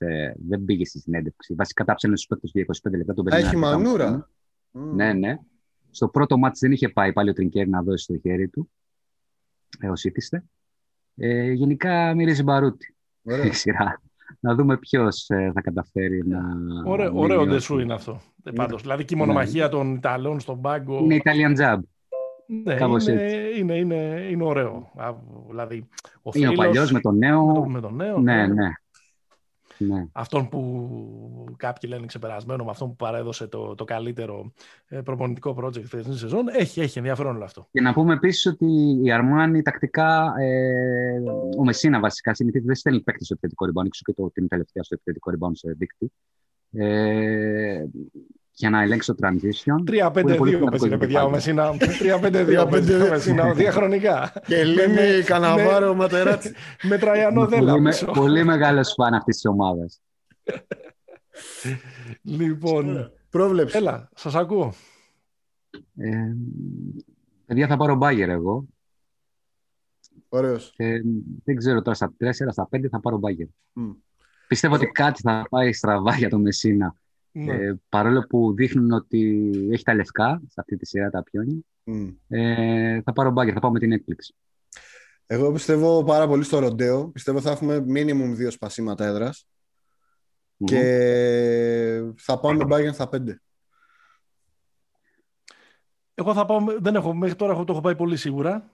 δεν 0.48 0.64
πήγε 0.64 0.84
στη 0.84 0.98
συνέντευξη. 0.98 1.54
Βασικά 1.54 1.84
τα 1.84 1.94
ψέλνε 1.94 2.16
στους 2.16 2.28
παίκτες 2.28 2.50
για 2.54 2.90
25 2.90 2.96
λεπτά. 2.96 3.14
Τον 3.14 3.26
Έχει 3.26 3.56
μανούρα. 3.56 4.28
Ναι, 4.70 5.12
ναι. 5.12 5.38
Στο 5.90 6.08
πρώτο 6.08 6.38
μάτς 6.38 6.58
δεν 6.58 6.72
είχε 6.72 6.88
πάει 6.88 7.12
πάλι 7.12 7.30
ο 7.30 7.32
Τρινκέρη 7.32 7.68
να 7.68 7.82
δώσει 7.82 8.06
το 8.06 8.18
χέρι 8.18 8.48
του 8.48 8.70
έως 9.80 10.04
ήθιστε. 10.04 10.44
Ε, 11.16 11.52
γενικά 11.52 12.14
μυρίζει 12.14 12.42
μπαρούτι 12.42 12.94
η 13.22 13.52
σειρά. 13.60 14.02
Να 14.40 14.54
δούμε 14.54 14.78
ποιος 14.78 15.28
ε, 15.28 15.50
θα 15.54 15.60
καταφέρει 15.60 16.26
να. 16.26 16.40
Ωραίο, 16.84 17.12
ωραίο 17.14 17.46
ντεσού 17.46 17.78
είναι 17.78 17.94
αυτό. 17.94 18.20
Ε, 18.44 18.50
πάντως. 18.50 18.82
Δηλαδή 18.82 19.04
και 19.04 19.14
η 19.14 19.18
μονομαχία 19.18 19.64
ναι. 19.64 19.70
των 19.70 19.94
Ιταλών 19.94 20.40
στον 20.40 20.60
πάγκο. 20.60 20.98
Είναι 20.98 21.20
Italian 21.24 21.60
Jab. 21.60 21.78
Ναι, 22.64 22.74
είναι, 22.74 23.22
είναι, 23.58 23.76
είναι, 23.76 24.26
είναι, 24.30 24.44
ωραίο. 24.44 24.90
Δηλαδή, 25.48 25.88
ο 26.22 26.30
είναι 26.34 26.48
ο 26.48 26.52
παλιός 26.52 26.92
με 26.92 27.00
τον 27.00 27.16
νέο. 27.16 27.46
Με 27.46 27.54
τον, 27.54 27.70
με 27.70 27.80
τον 27.80 27.94
νέο. 27.94 28.18
Ναι, 28.18 28.46
ναι. 28.46 28.68
Ναι. 29.84 29.94
Ναι. 29.94 30.06
Αυτόν 30.12 30.48
που 30.48 31.54
κάποιοι 31.56 31.90
λένε 31.92 32.06
ξεπερασμένο, 32.06 32.64
με 32.64 32.70
αυτόν 32.70 32.88
που 32.88 32.96
παρέδωσε 32.96 33.46
το, 33.46 33.74
το 33.74 33.84
καλύτερο 33.84 34.52
ε, 34.88 35.00
προπονητικό 35.00 35.56
project 35.60 35.88
της 35.88 36.18
σεζόν. 36.18 36.48
Έχει, 36.48 36.80
έχει 36.80 36.98
ενδιαφέρον 36.98 37.34
όλο 37.34 37.44
αυτό. 37.44 37.68
Και 37.70 37.80
να 37.80 37.92
πούμε 37.92 38.14
επίσης 38.14 38.46
ότι 38.46 39.00
η 39.02 39.12
Αρμάνη 39.12 39.62
τακτικά, 39.62 40.34
ε, 40.38 41.20
ο 41.58 41.64
Μεσίνα 41.64 42.00
βασικά 42.00 42.34
συνηθίζει 42.34 42.66
δεν 42.66 42.74
στέλνει 42.74 43.00
παίκτη 43.00 43.24
στο 43.24 43.34
επιθετικό 43.34 43.66
rebound, 43.66 43.86
έξω 43.86 44.02
και 44.04 44.12
το, 44.12 44.30
την 44.30 44.48
τελευταία 44.48 44.82
στο 44.82 44.94
επιθετικό 44.94 45.32
rebound 45.32 45.52
σε 45.52 45.72
δίκτυο. 45.78 46.08
Ε, 46.72 47.84
για 48.60 48.70
να 48.70 48.82
ελέγξει 48.82 49.14
το 49.14 49.26
transition. 49.26 49.90
3-5-2 49.90 50.70
πες 50.70 50.82
είναι 50.82 50.98
παιδιά 50.98 51.24
ο 51.24 51.30
Μεσίνα. 51.30 51.76
3-5-2 51.78 53.08
Μεσίνα, 53.10 53.52
διαχρονικά. 53.52 54.32
Και 54.46 54.64
λύνει 54.64 55.22
Καναβάρο 55.24 55.94
Ματεράτσι. 55.94 56.52
Με 56.82 56.98
Τραγιανό 57.02 57.46
Δέλα 57.46 57.74
Πολύ 58.14 58.44
μεγάλος 58.44 58.92
φαν 58.96 59.14
αυτής 59.14 59.34
της 59.34 59.44
ομάδας. 59.46 60.00
Λοιπόν, 62.22 63.12
πρόβλεψη. 63.30 63.76
Έλα, 63.76 64.08
σας 64.14 64.34
ακούω. 64.34 64.72
Ε, 65.96 66.32
παιδιά 67.46 67.66
θα 67.66 67.76
πάρω 67.76 67.94
μπάγερ 67.94 68.28
εγώ. 68.28 68.68
Ωραίος. 70.28 70.74
Ε, 70.76 71.00
δεν 71.44 71.56
ξέρω 71.56 71.82
τώρα 71.82 71.96
στα 71.96 72.14
4, 72.18 72.30
στα 72.50 72.68
5 72.70 72.86
θα 72.90 73.00
πάρω 73.00 73.18
μπάγερ. 73.18 73.46
Mm. 73.80 73.96
Πιστεύω 74.48 74.74
ότι 74.74 74.86
κάτι 74.86 75.20
θα 75.20 75.46
πάει 75.50 75.72
στραβά 75.72 76.14
για 76.14 76.28
τον 76.28 76.40
Μεσίνα 76.40 76.94
ναι. 77.32 77.54
Ε, 77.54 77.80
παρόλο 77.88 78.26
που 78.28 78.54
δείχνουν 78.54 78.92
ότι 78.92 79.50
έχει 79.72 79.82
τα 79.82 79.94
λευκά 79.94 80.42
σε 80.46 80.60
αυτή 80.60 80.76
τη 80.76 80.86
σειρά 80.86 81.10
τα 81.10 81.22
πιόνια, 81.22 81.60
ε, 82.28 83.02
θα 83.02 83.12
πάρω 83.12 83.30
μπάγκερ, 83.30 83.54
θα 83.54 83.60
πάω 83.60 83.70
με 83.70 83.78
την 83.78 83.92
έκπληξη. 83.92 84.34
Εγώ 85.26 85.52
πιστεύω 85.52 86.04
πάρα 86.04 86.26
πολύ 86.26 86.44
στο 86.44 86.58
ροντέο. 86.58 87.08
Πιστεύω 87.08 87.40
θα 87.40 87.50
έχουμε 87.50 87.80
μίνιμουμ 87.80 88.34
δύο 88.34 88.50
σπασίματα 88.50 89.06
έδρας. 89.06 89.46
Και 90.64 92.02
θα 92.16 92.40
πάω 92.40 92.52
με 92.52 92.64
μπάγκερ 92.64 92.94
στα 92.94 93.08
πέντε. 93.08 93.40
Εγώ 96.14 96.34
θα 96.34 96.44
πάω, 96.44 96.64
δεν 96.78 96.94
έχω, 96.94 97.14
μέχρι 97.14 97.36
τώρα 97.36 97.64
το 97.64 97.72
έχω 97.72 97.80
πάει 97.80 97.96
πολύ 97.96 98.16
σίγουρα. 98.16 98.70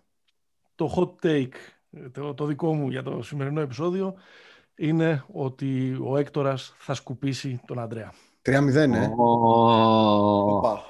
Το 0.74 0.94
hot 0.96 1.26
take, 1.26 1.54
το, 2.12 2.34
το 2.34 2.46
δικό 2.46 2.74
μου 2.74 2.90
για 2.90 3.02
το 3.02 3.22
σημερινό 3.22 3.60
επεισόδιο, 3.60 4.14
είναι 4.74 5.24
ότι 5.32 5.98
ο 6.02 6.16
Έκτορας 6.16 6.74
θα 6.78 6.94
σκουπίσει 6.94 7.60
τον 7.66 7.78
Αντρέα. 7.78 8.12
3-0, 8.46 8.74
ε. 8.74 9.10
Οπα. 10.46 10.84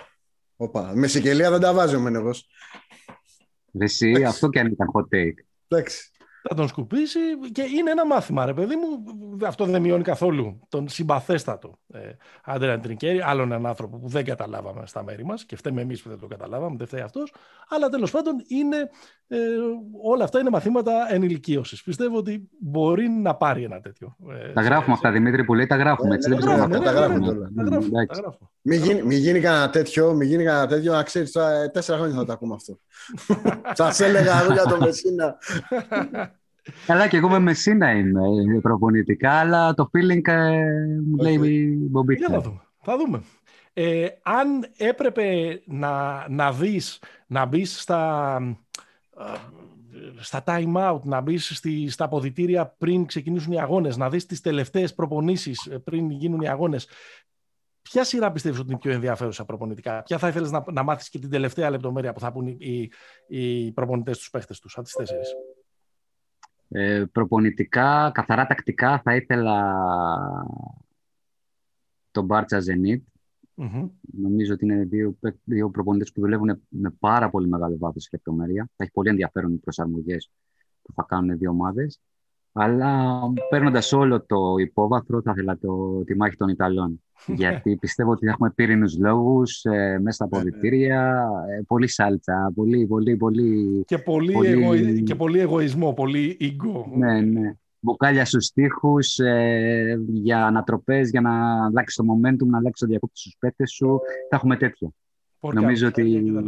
Οπα. 0.56 0.92
Με 0.94 1.06
σικελία 1.06 1.50
δεν 1.50 1.60
τα 1.60 1.72
βάζει 1.72 1.94
ο 1.94 2.00
Μένεγος. 2.00 2.46
Εσύ, 3.78 4.24
αυτό 4.24 4.48
και 4.48 4.60
αν 4.60 4.66
ήταν 4.66 4.88
hot 4.92 5.16
take. 5.16 5.44
Εντάξει 5.68 6.10
θα 6.48 6.54
τον 6.54 6.68
σκουπίσει 6.68 7.18
και 7.52 7.62
είναι 7.62 7.90
ένα 7.90 8.06
μάθημα, 8.06 8.44
ρε 8.44 8.54
παιδί 8.54 8.74
μου. 8.76 9.04
Αυτό 9.46 9.64
δεν 9.64 9.82
μειώνει 9.82 10.02
καθόλου 10.02 10.60
τον 10.68 10.88
συμπαθέστατο 10.88 11.78
ε, 11.92 12.00
Άντρεα 12.44 12.80
Τρικέρι, 12.80 13.20
άλλον 13.20 13.52
έναν 13.52 13.66
άνθρωπο 13.66 13.98
που 13.98 14.08
δεν 14.08 14.24
καταλάβαμε 14.24 14.86
στα 14.86 15.02
μέρη 15.02 15.24
μας 15.24 15.44
και 15.44 15.56
φταίμε 15.56 15.80
εμείς 15.80 16.02
που 16.02 16.08
δεν 16.08 16.18
το 16.18 16.26
καταλάβαμε, 16.26 16.76
δεν 16.78 16.86
φταίει 16.86 17.00
αυτός. 17.00 17.34
Αλλά 17.68 17.88
τέλος 17.88 18.10
πάντων 18.10 18.34
είναι, 18.46 18.76
ε, 19.28 19.36
όλα 20.02 20.24
αυτά 20.24 20.40
είναι 20.40 20.50
μαθήματα 20.50 20.92
ενηλικίωσης. 21.12 21.82
Πιστεύω 21.82 22.16
ότι 22.16 22.48
μπορεί 22.60 23.08
να 23.08 23.34
πάρει 23.34 23.64
ένα 23.64 23.80
τέτοιο. 23.80 24.16
Ε, 24.30 24.52
τα 24.52 24.62
γράφουμε 24.62 24.94
αυτά, 24.94 25.10
Δημήτρη, 25.10 25.44
που 25.44 25.54
λέει, 25.54 25.66
τα 25.66 25.76
γράφουμε. 25.76 26.14
Έτσι, 26.14 26.30
δεν 26.30 26.40
τα 26.82 26.90
γράφουμε 26.90 27.26
τώρα. 27.26 27.50
Μην 29.04 29.10
γίνει 29.10 29.40
κανένα 29.40 29.70
τέτοιο, 29.70 30.12
μην 30.14 30.28
γίνει 30.28 30.44
κανένα 30.44 30.66
τέτοιο, 30.66 30.92
να 30.92 31.02
ξέρεις, 31.02 31.36
τέσσερα 31.72 31.98
χρόνια 31.98 32.16
θα 32.16 32.24
το 32.24 32.32
ακούμε 32.32 32.54
αυτό. 32.54 32.78
Σας 33.82 34.00
έλεγα 34.00 34.42
εγώ 34.42 34.52
για 34.52 34.62
το 34.62 34.78
Μεσίνα. 34.80 35.38
Καλά, 36.86 37.08
και 37.08 37.16
εγώ 37.16 37.28
με 37.28 37.38
Μεσίνα 37.38 37.92
είμαι 37.92 38.60
προπονητικά, 38.62 39.30
αλλά 39.30 39.74
το 39.74 39.90
feeling 39.92 40.28
ε, 40.28 40.64
μου 41.04 41.16
λέει 41.16 41.34
η 41.34 41.88
Μπομπίτα. 41.90 42.32
Θα 42.32 42.40
δούμε. 42.40 42.60
Θα 42.82 42.96
δούμε. 42.96 43.22
Ε, 43.72 44.06
αν 44.22 44.66
έπρεπε 44.76 45.60
να, 45.66 46.24
να 46.28 46.52
δεις, 46.52 47.02
να 47.26 47.44
μπεις 47.44 47.80
στα, 47.80 48.38
ε, 49.18 49.22
στα 50.20 50.44
time 50.46 50.74
out, 50.74 51.00
να 51.02 51.20
μπεις 51.20 51.60
στα 51.88 52.04
αποδητήρια 52.04 52.74
πριν 52.78 53.06
ξεκινήσουν 53.06 53.52
οι 53.52 53.60
αγώνες, 53.60 53.96
να 53.96 54.10
δεις 54.10 54.26
τις 54.26 54.40
τελευταίες 54.40 54.94
προπονήσεις 54.94 55.70
πριν 55.84 56.10
γίνουν 56.10 56.40
οι 56.40 56.48
αγώνες, 56.48 56.88
Ποια 57.90 58.04
σειρά 58.04 58.32
πιστεύεις 58.32 58.58
ότι 58.58 58.70
είναι 58.70 58.78
πιο 58.78 58.92
ενδιαφέρουσα 58.92 59.44
προπονητικά, 59.44 60.02
Ποια 60.02 60.18
θα 60.18 60.28
ήθελες 60.28 60.50
να, 60.50 60.64
να 60.72 60.82
μάθεις 60.82 61.08
και 61.08 61.18
την 61.18 61.30
τελευταία 61.30 61.70
λεπτομέρεια 61.70 62.12
που 62.12 62.20
θα 62.20 62.32
πούν 62.32 62.46
οι, 62.46 62.90
οι 63.28 63.72
προπονητές 63.72 64.18
τους 64.18 64.30
παίχτες 64.30 64.60
τους, 64.60 64.74
από 64.74 64.82
τις 64.82 64.94
τέσσερις; 64.94 65.34
Ε, 66.68 67.04
προπονητικά, 67.12 68.10
καθαρά 68.14 68.46
τακτικά, 68.46 69.00
θα 69.04 69.14
ήθελα 69.14 69.76
τον 72.10 72.24
Μπάρτσα 72.24 72.60
Ζενίτ. 72.60 73.06
Νομίζω 74.00 74.54
ότι 74.54 74.64
είναι 74.64 74.84
δύο, 74.84 75.16
δύο 75.44 75.70
προπονητές 75.70 76.12
που 76.12 76.20
δουλεύουν 76.20 76.62
με 76.68 76.90
πάρα 76.90 77.30
πολύ 77.30 77.48
μεγάλο 77.48 77.76
βάθος 77.78 78.08
και 78.08 78.16
λεπτομέρεια. 78.16 78.70
Θα 78.76 78.84
έχει 78.84 78.92
πολύ 78.92 79.08
ενδιαφέρον 79.08 79.54
οι 79.54 79.58
προσαρμογές 79.58 80.30
που 80.82 80.92
θα 80.92 81.04
κάνουν 81.08 81.38
δύο 81.38 81.50
ομάδες. 81.50 82.00
Αλλά 82.58 83.20
παίρνοντας 83.50 83.92
όλο 83.92 84.24
το 84.26 84.54
υπόβαθρο, 84.58 85.22
θα 85.22 85.32
ήθελα 85.34 85.58
το, 85.58 86.02
τη 86.04 86.16
μάχη 86.16 86.36
των 86.36 86.48
Ιταλών. 86.48 87.02
Γιατί 87.40 87.76
πιστεύω 87.76 88.10
ότι 88.10 88.26
έχουμε 88.26 88.52
πύρινου 88.54 88.86
λόγους 88.98 89.64
ε, 89.64 89.98
μέσα 90.02 90.10
στα 90.10 90.28
ποδητήρια. 90.28 91.28
Ε, 91.58 91.62
πολύ 91.66 91.88
σάλτσα, 91.88 92.52
πολύ, 92.54 92.86
πολύ, 92.86 93.16
πολύ. 93.16 93.82
Και 93.86 93.98
πολύ, 93.98 94.32
πολύ... 94.32 94.48
Εγω... 94.48 95.02
και 95.02 95.14
πολύ 95.14 95.38
εγωισμό, 95.38 95.92
πολύ 95.92 96.36
ego. 96.40 96.84
Ναι, 96.96 97.20
ναι. 97.20 97.56
Μπουκάλια 97.80 98.24
στους 98.24 98.50
τοίχου 98.50 98.94
ε, 99.24 99.96
για 100.08 100.46
ανατροπές, 100.46 101.10
για 101.10 101.20
να 101.20 101.64
αλλάξει 101.64 101.96
το 101.96 102.04
momentum, 102.04 102.46
να 102.46 102.58
αλλάξει 102.58 102.84
το 102.84 102.90
διακόπτη 102.90 103.18
στους 103.18 103.36
παίκτες 103.38 103.70
σου. 103.70 104.00
Θα 104.30 104.36
έχουμε 104.36 104.56
τέτοια. 104.56 104.88
Νομίζω 105.40 105.86
ότι. 105.86 106.02
Ναι. 106.02 106.40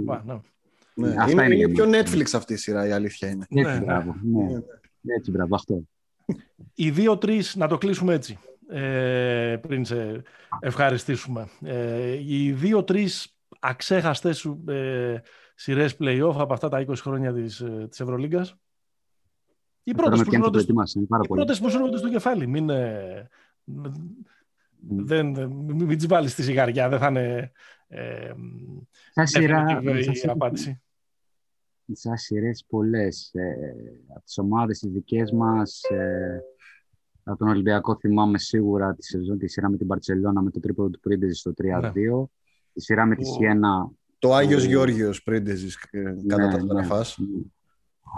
Ναι. 0.94 1.14
Αυτά 1.18 1.44
είναι, 1.44 1.54
είναι 1.54 1.68
πιο 1.68 1.84
Netflix 1.84 2.24
αυτή 2.34 2.52
η 2.52 2.56
σειρά, 2.56 2.86
η 2.86 2.90
αλήθεια 2.90 3.28
είναι. 3.28 3.46
Έτσι, 3.48 3.78
ναι, 3.78 3.84
μπράβο. 3.84 4.14
Ναι. 4.22 4.44
ναι. 4.44 5.14
Έτσι, 5.14 5.30
μπράβο, 5.30 5.54
αυτό. 5.54 5.82
Οι 6.74 6.90
δύο-τρει, 6.90 7.42
να 7.54 7.68
το 7.68 7.78
κλείσουμε 7.78 8.14
έτσι, 8.14 8.38
ε, 8.68 9.56
πριν 9.60 9.84
σε 9.84 10.22
ευχαριστήσουμε. 10.60 11.48
Ε, 11.62 12.12
οι 12.26 12.52
δύο-τρει 12.52 13.08
αξέχαστες 13.58 14.38
σου 14.38 14.64
ε, 14.68 15.16
σειρές 15.54 15.96
playoff 16.00 16.34
από 16.38 16.52
αυτά 16.52 16.68
τα 16.68 16.84
20 16.88 16.94
χρόνια 16.96 17.32
της, 17.32 17.60
ε, 17.60 17.86
της 17.90 18.00
Ευρωλίγκας. 18.00 18.56
Οι 19.82 19.94
πρώτες 19.94 20.22
που, 20.22 20.24
που 21.60 21.70
σου 21.70 21.76
έρχονται 21.76 21.96
στο 21.96 22.08
κεφάλι. 22.08 22.46
Μην, 22.46 22.70
ε, 22.70 23.28
δεν, 24.88 25.26
μην 25.50 25.96
τις 25.96 26.06
βάλεις 26.06 26.32
στη 26.32 26.42
σιγαριά, 26.42 26.88
δεν 26.88 26.98
θα 26.98 27.06
είναι 27.06 27.52
ε, 27.88 28.32
σειρά, 29.22 29.80
η 30.24 30.28
απάντηση. 30.28 30.82
Σαν 31.92 32.16
σειρές 32.16 32.64
πολλές. 32.68 33.30
Ε, 33.32 33.54
από 34.08 34.24
τις 34.24 34.38
ομάδες 34.38 34.78
τις 34.78 34.90
δικές 34.90 35.32
μας, 35.32 35.82
ε, 35.82 36.42
από 37.22 37.38
τον 37.38 37.48
Ολυμπιακό 37.48 37.96
θυμάμαι 37.96 38.38
σίγουρα 38.38 38.94
τη 38.94 39.04
σεζόν, 39.04 39.38
τη 39.38 39.48
σειρά 39.48 39.70
με 39.70 39.76
την 39.76 39.86
Παρσελώνα 39.86 40.42
με 40.42 40.50
το 40.50 40.60
τρίποδο 40.60 40.90
του 40.90 41.00
Πρίντεζης 41.00 41.38
στο 41.38 41.52
3-2. 41.56 42.20
Ναι. 42.20 42.26
Τη 42.72 42.80
σειρά 42.80 43.06
με 43.06 43.14
τη 43.16 43.24
Σιένα. 43.24 43.90
Το 44.18 44.34
Άγιος 44.34 44.64
Γεώργιος 44.64 45.22
Πρίντεζης 45.22 45.88
ε, 45.90 46.02
κατά 46.26 46.46
ναι, 46.46 46.64
τα 46.64 46.74
ναι, 46.74 46.86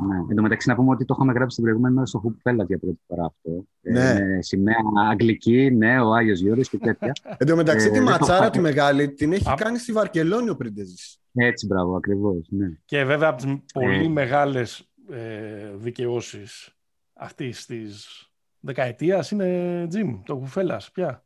ναι. 0.08 0.16
Εν 0.28 0.36
τω 0.36 0.42
μεταξύ, 0.42 0.68
να 0.68 0.74
πούμε 0.74 0.90
ότι 0.90 1.04
το 1.04 1.14
είχαμε 1.16 1.32
γράψει 1.32 1.54
την 1.54 1.64
προηγούμενη 1.64 1.94
μέρα 1.94 2.06
στο 2.06 2.22
Hoop 2.24 2.64
για 2.66 2.78
πρώτη 2.78 3.00
φορά 3.06 3.24
αυτό. 3.24 3.66
Ναι. 3.80 4.10
Ε, 4.10 4.42
σημαία 4.42 4.76
αγγλική, 5.10 5.70
ναι, 5.70 6.00
ο 6.00 6.14
Άγιος 6.14 6.40
Γιώργο 6.40 6.62
και 6.62 6.78
τέτοια. 6.78 7.12
Εν 7.36 7.46
τω 7.46 7.56
μεταξύ, 7.56 7.86
ε, 7.86 7.90
τη 7.90 8.00
ματσάρα 8.00 8.50
τη 8.50 8.60
μεγάλη 8.60 9.12
την 9.12 9.32
έχει 9.32 9.54
κάνει 9.56 9.78
στη 9.78 9.92
Βαρκελόνη 9.92 10.50
ο 10.50 10.56
Πρίντεζη. 10.56 10.94
Έτσι, 11.34 11.66
μπράβο, 11.66 11.96
ακριβώς. 11.96 12.46
Ναι. 12.50 12.68
Και 12.84 13.04
βέβαια 13.04 13.28
από 13.28 13.42
τις 13.42 13.62
πολύ 13.72 14.04
ε. 14.04 14.08
μεγάλες 14.08 14.88
ε, 15.10 15.70
δικαιώσεις 15.76 16.76
αυτής 17.12 17.66
της 17.66 18.24
δεκαετίας 18.60 19.30
είναι 19.30 19.86
Τζιμ, 19.88 20.22
το 20.22 20.36
κουφέλα 20.36 20.80
πια. 20.92 21.24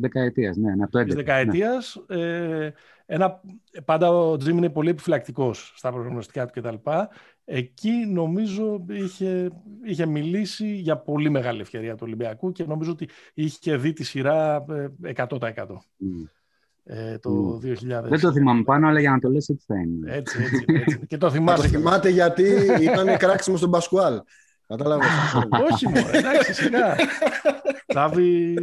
Δεκαετίας, 0.00 0.56
ναι, 0.56 0.72
από 0.82 0.90
το 0.90 0.98
11. 0.98 1.14
Δεκαετία. 1.14 1.72
Ναι. 2.06 2.20
Ε, 2.20 2.72
ένα, 3.06 3.40
πάντα 3.84 4.10
ο 4.10 4.36
Τζιμ 4.36 4.56
είναι 4.56 4.70
πολύ 4.70 4.90
επιφυλακτικός 4.90 5.72
στα 5.76 5.92
προγνωστικά 5.92 6.46
του 6.46 6.60
κτλ. 6.60 6.90
Εκεί 7.44 7.90
νομίζω 7.90 8.84
είχε, 8.88 9.50
είχε 9.84 10.06
μιλήσει 10.06 10.74
για 10.74 10.96
πολύ 10.96 11.30
μεγάλη 11.30 11.60
ευκαιρία 11.60 11.92
του 11.92 12.02
Ολυμπιακού 12.02 12.52
και 12.52 12.64
νομίζω 12.64 12.90
ότι 12.90 13.08
είχε 13.34 13.76
δει 13.76 13.92
τη 13.92 14.04
σειρά 14.04 14.64
100%. 15.14 15.28
Mm. 15.28 16.28
Ε, 16.84 17.18
το 17.18 17.60
mm. 17.62 17.66
2000. 17.66 17.74
Δεν 18.02 18.20
το 18.20 18.32
θυμάμαι 18.32 18.62
πάνω, 18.62 18.88
αλλά 18.88 19.00
για 19.00 19.10
να 19.10 19.18
το 19.18 19.30
λες 19.30 19.48
έτσι 19.48 19.64
θα 19.66 19.80
είναι. 19.80 20.12
Έτσι, 20.14 20.42
έτσι, 20.42 20.64
έτσι. 20.68 21.06
και 21.06 21.16
το 21.16 21.30
θυμάσαι. 21.30 21.62
το 21.62 21.68
θυμάται 21.68 22.08
γιατί 22.08 22.42
ήταν 22.80 23.16
κράξιμο 23.16 23.56
στον 23.56 23.70
Πασκουάλ. 23.70 24.20
Κατάλαβες. 24.66 25.06
Όχι 25.72 25.88
μόνο, 25.88 26.08
εντάξει, 26.12 26.54
σιγά. 26.54 26.96
Τσάβι 27.86 28.54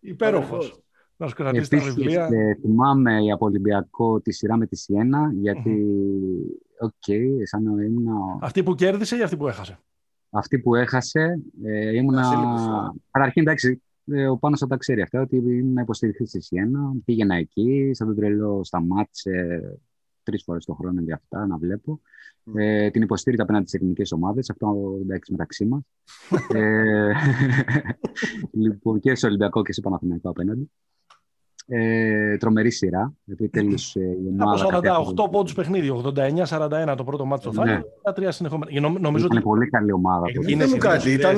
υπέροχος. 0.00 0.78
Να 1.16 1.26
σου 1.26 1.34
κρατήσει 1.34 1.70
τα 1.70 1.78
βιβλία. 1.78 2.28
Ε, 2.32 2.54
θυμάμαι 2.54 3.18
για 3.18 3.36
Ολυμπιακό 3.38 4.20
τη 4.20 4.32
σειρά 4.32 4.56
με 4.56 4.66
τη 4.66 4.76
Σιένα, 4.76 5.30
γιατί 5.34 5.86
Ok, 6.80 6.92
okay, 7.06 7.26
σαν 7.42 7.62
να 7.62 7.82
ήμουν... 7.84 8.06
Αυτή 8.40 8.62
που 8.62 8.74
κέρδισε 8.74 9.16
ή 9.16 9.22
αυτή 9.22 9.36
που 9.36 9.48
έχασε; 9.48 9.78
Αυτή 10.30 10.58
που 10.58 10.74
έχασε, 10.74 11.40
ε, 11.64 11.96
ήμουνα... 11.96 12.22
Καταρχήν, 13.10 13.42
εντάξει, 13.42 13.82
ε, 14.06 14.28
ο 14.28 14.36
Πάνος 14.36 14.58
θα 14.58 14.66
τα 14.66 14.76
ξέρει 14.76 15.00
αυτά, 15.00 15.20
ότι 15.20 15.36
ήμουν 15.36 15.76
υποστηριχτή 15.76 16.26
στη 16.26 16.42
Σιένα, 16.42 16.92
πήγαινα 17.04 17.34
εκεί, 17.34 17.90
σαν 17.92 18.06
τον 18.06 18.16
τρελό 18.16 18.64
σταμάτησε 18.64 19.60
τρεις 20.22 20.42
φορές 20.42 20.64
το 20.64 20.74
χρόνο 20.74 21.00
για 21.00 21.14
αυτά 21.14 21.46
να 21.46 21.56
βλέπω. 21.56 22.00
Mm. 22.44 22.52
Ε, 22.56 22.90
την 22.90 23.02
υποστήριζα 23.02 23.42
απέναντι 23.42 23.66
στις 23.68 23.80
εθνικές 23.80 24.12
ομάδες, 24.12 24.50
αυτό 24.50 24.98
εντάξει 25.02 25.32
μεταξύ 25.32 25.64
μας. 25.64 25.82
ε, 26.54 27.12
λοιπόν, 28.62 29.00
και 29.00 29.14
σε 29.14 29.26
Ολυμπιακό 29.26 29.62
και 29.62 29.72
σε 29.72 29.80
Παναθηναϊκό 29.80 30.30
απέναντι. 30.30 30.70
Ε, 31.66 32.36
τρομερή 32.36 32.70
σειρά. 32.70 33.12
Τέλος, 33.50 33.96
ε, 33.96 34.16
Από 34.38 35.24
48 35.24 35.30
πόντους 35.30 35.54
παιχνίδι, 35.54 35.90
89-41 35.90 36.94
το 36.96 37.04
πρώτο 37.04 37.24
μάτσο 37.24 37.52
ναι. 37.52 37.80
τα 38.02 38.12
τρία 38.12 38.30
συνεχόμενα. 38.30 38.80
Νομίζω 38.80 39.24
ήταν 39.24 39.36
ότι 39.36 39.46
πολύ 39.46 39.70
καλή 39.70 39.92
ομάδα. 39.92 40.24
Είναι 40.46 40.66
μου 40.66 40.76
κάτι. 40.76 41.12
Ήταν. 41.12 41.36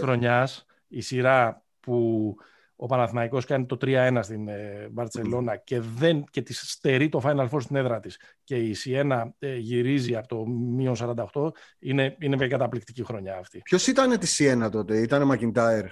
χρονιάς 0.00 0.66
η 0.88 1.00
σειρά 1.00 1.62
που 1.80 2.36
ο 2.76 2.86
Παναθηναϊκός 2.86 3.44
κάνει 3.44 3.66
το 3.66 3.76
3-1 3.80 4.18
στην 4.22 4.48
ε, 4.48 4.88
Μπαρτσελώνα 4.90 5.56
και, 5.56 5.80
δεν, 5.80 6.24
και 6.30 6.42
της 6.42 6.70
στερεί 6.70 7.08
το 7.08 7.20
Final 7.24 7.48
Four 7.48 7.60
στην 7.60 7.76
έδρα 7.76 8.00
της 8.00 8.20
και 8.44 8.56
η 8.56 8.74
Σιένα 8.74 9.34
ε, 9.38 9.56
γυρίζει 9.56 10.16
από 10.16 10.28
το 10.28 10.46
μείον 10.46 10.94
48 11.32 11.48
είναι, 11.78 12.16
είναι 12.20 12.36
μια 12.36 12.48
καταπληκτική 12.48 13.04
χρονιά 13.04 13.36
αυτή. 13.36 13.60
Ποιος 13.64 13.86
ήταν 13.86 14.18
τη 14.18 14.26
Σιένα 14.26 14.70
τότε, 14.70 15.00
ήταν 15.00 15.26
Μακιντάιρ; 15.26 15.84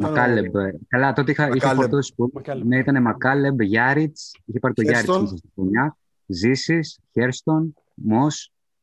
Μακάλεμπ. 0.00 0.54
Ο... 0.54 0.58
Καλά, 0.88 1.12
τότε 1.12 1.30
είχα, 1.30 1.48
είχα 1.54 1.74
φορτώσει 1.74 2.14
που. 2.14 2.32
Ναι, 2.64 2.78
ήταν 2.78 3.02
Μακάλεμπ, 3.02 3.60
Γιάριτς. 3.60 4.36
Είχε 4.44 4.58
πάρει 4.58 4.74
το 4.74 4.82
Γιάριτς 4.82 5.28
στη 5.28 5.50
χρονιά. 5.54 5.96
Ζήσης, 6.26 7.00
Χέρστον, 7.12 7.74
Μό. 7.94 8.26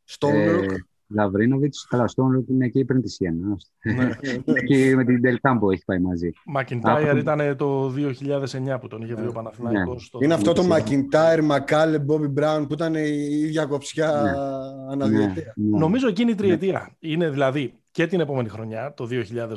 Στόνροκ. 0.03 0.71
Ε, 0.71 0.75
Λαβρίνοβιτς. 1.07 1.87
Καλά, 1.89 2.07
Στόνροκ 2.07 2.47
είναι 2.49 2.65
εκεί 2.65 2.85
πριν 2.85 3.01
τη 3.01 3.09
Σιένα. 3.09 3.57
Ναι. 3.83 4.09
και 4.67 4.95
με 4.95 5.03
την 5.03 5.21
Τελκάμπο 5.21 5.71
έχει 5.71 5.83
πάει 5.85 5.99
μαζί. 5.99 6.31
Μακιντάιρ 6.45 7.17
ήταν 7.17 7.57
το 7.57 7.87
2009 7.87 8.77
που 8.81 8.87
τον 8.87 9.01
είχε 9.01 9.13
βρει 9.13 9.27
ο 9.27 9.31
Παναθηναϊκός. 9.31 10.11
Ναι. 10.13 10.25
Είναι 10.25 10.33
αυτό 10.33 10.53
το 10.53 10.63
Μακιντάιρ, 10.63 11.43
Μακάλεμπ, 11.43 12.03
Μπόμπι 12.03 12.27
Μπράουν 12.27 12.67
που 12.67 12.73
ήταν 12.73 12.95
η 12.95 13.29
ίδια 13.31 13.65
κοψιά 13.65 14.21
ναι. 14.21 14.31
αναδιαιτία. 14.91 15.53
Νομίζω 15.55 16.07
εκείνη 16.07 16.31
η 16.31 16.35
τριετία. 16.35 16.95
Είναι 16.99 17.29
δηλαδή 17.29 17.73
και 17.95 18.07
την 18.07 18.19
επόμενη 18.19 18.49
χρονιά, 18.49 18.93
το 18.93 19.07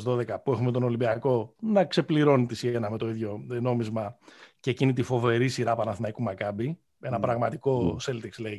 2012, 0.06 0.42
που 0.44 0.52
έχουμε 0.52 0.70
τον 0.70 0.82
Ολυμπιακό 0.82 1.54
να 1.60 1.84
ξεπληρώνει 1.84 2.46
τη 2.46 2.54
Σιένα 2.54 2.90
με 2.90 2.98
το 2.98 3.08
ίδιο 3.08 3.44
νόμισμα 3.60 4.16
και 4.60 4.70
εκείνη 4.70 4.92
τη 4.92 5.02
φοβερή 5.02 5.48
σειρά 5.48 5.74
Παναθηναϊκού 5.74 6.22
Μακάμπη. 6.22 6.78
Ένα 7.00 7.16
mm. 7.16 7.20
πραγματικό 7.20 7.96
mm. 7.96 8.10
Celtics 8.10 8.46
Lakers 8.46 8.56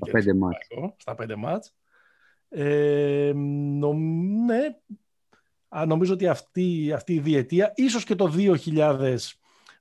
στα 0.98 1.16
πέντε 1.16 1.36
μάτς. 1.36 1.74
Ε, 2.50 3.32
νο, 3.36 3.94
ναι, 4.46 4.60
νομίζω 5.86 6.14
ότι 6.14 6.28
αυτή, 6.28 6.92
αυτή 6.96 7.14
η 7.14 7.20
διετία, 7.20 7.72
ίσως 7.76 8.04
και 8.04 8.16
το 8.16 8.34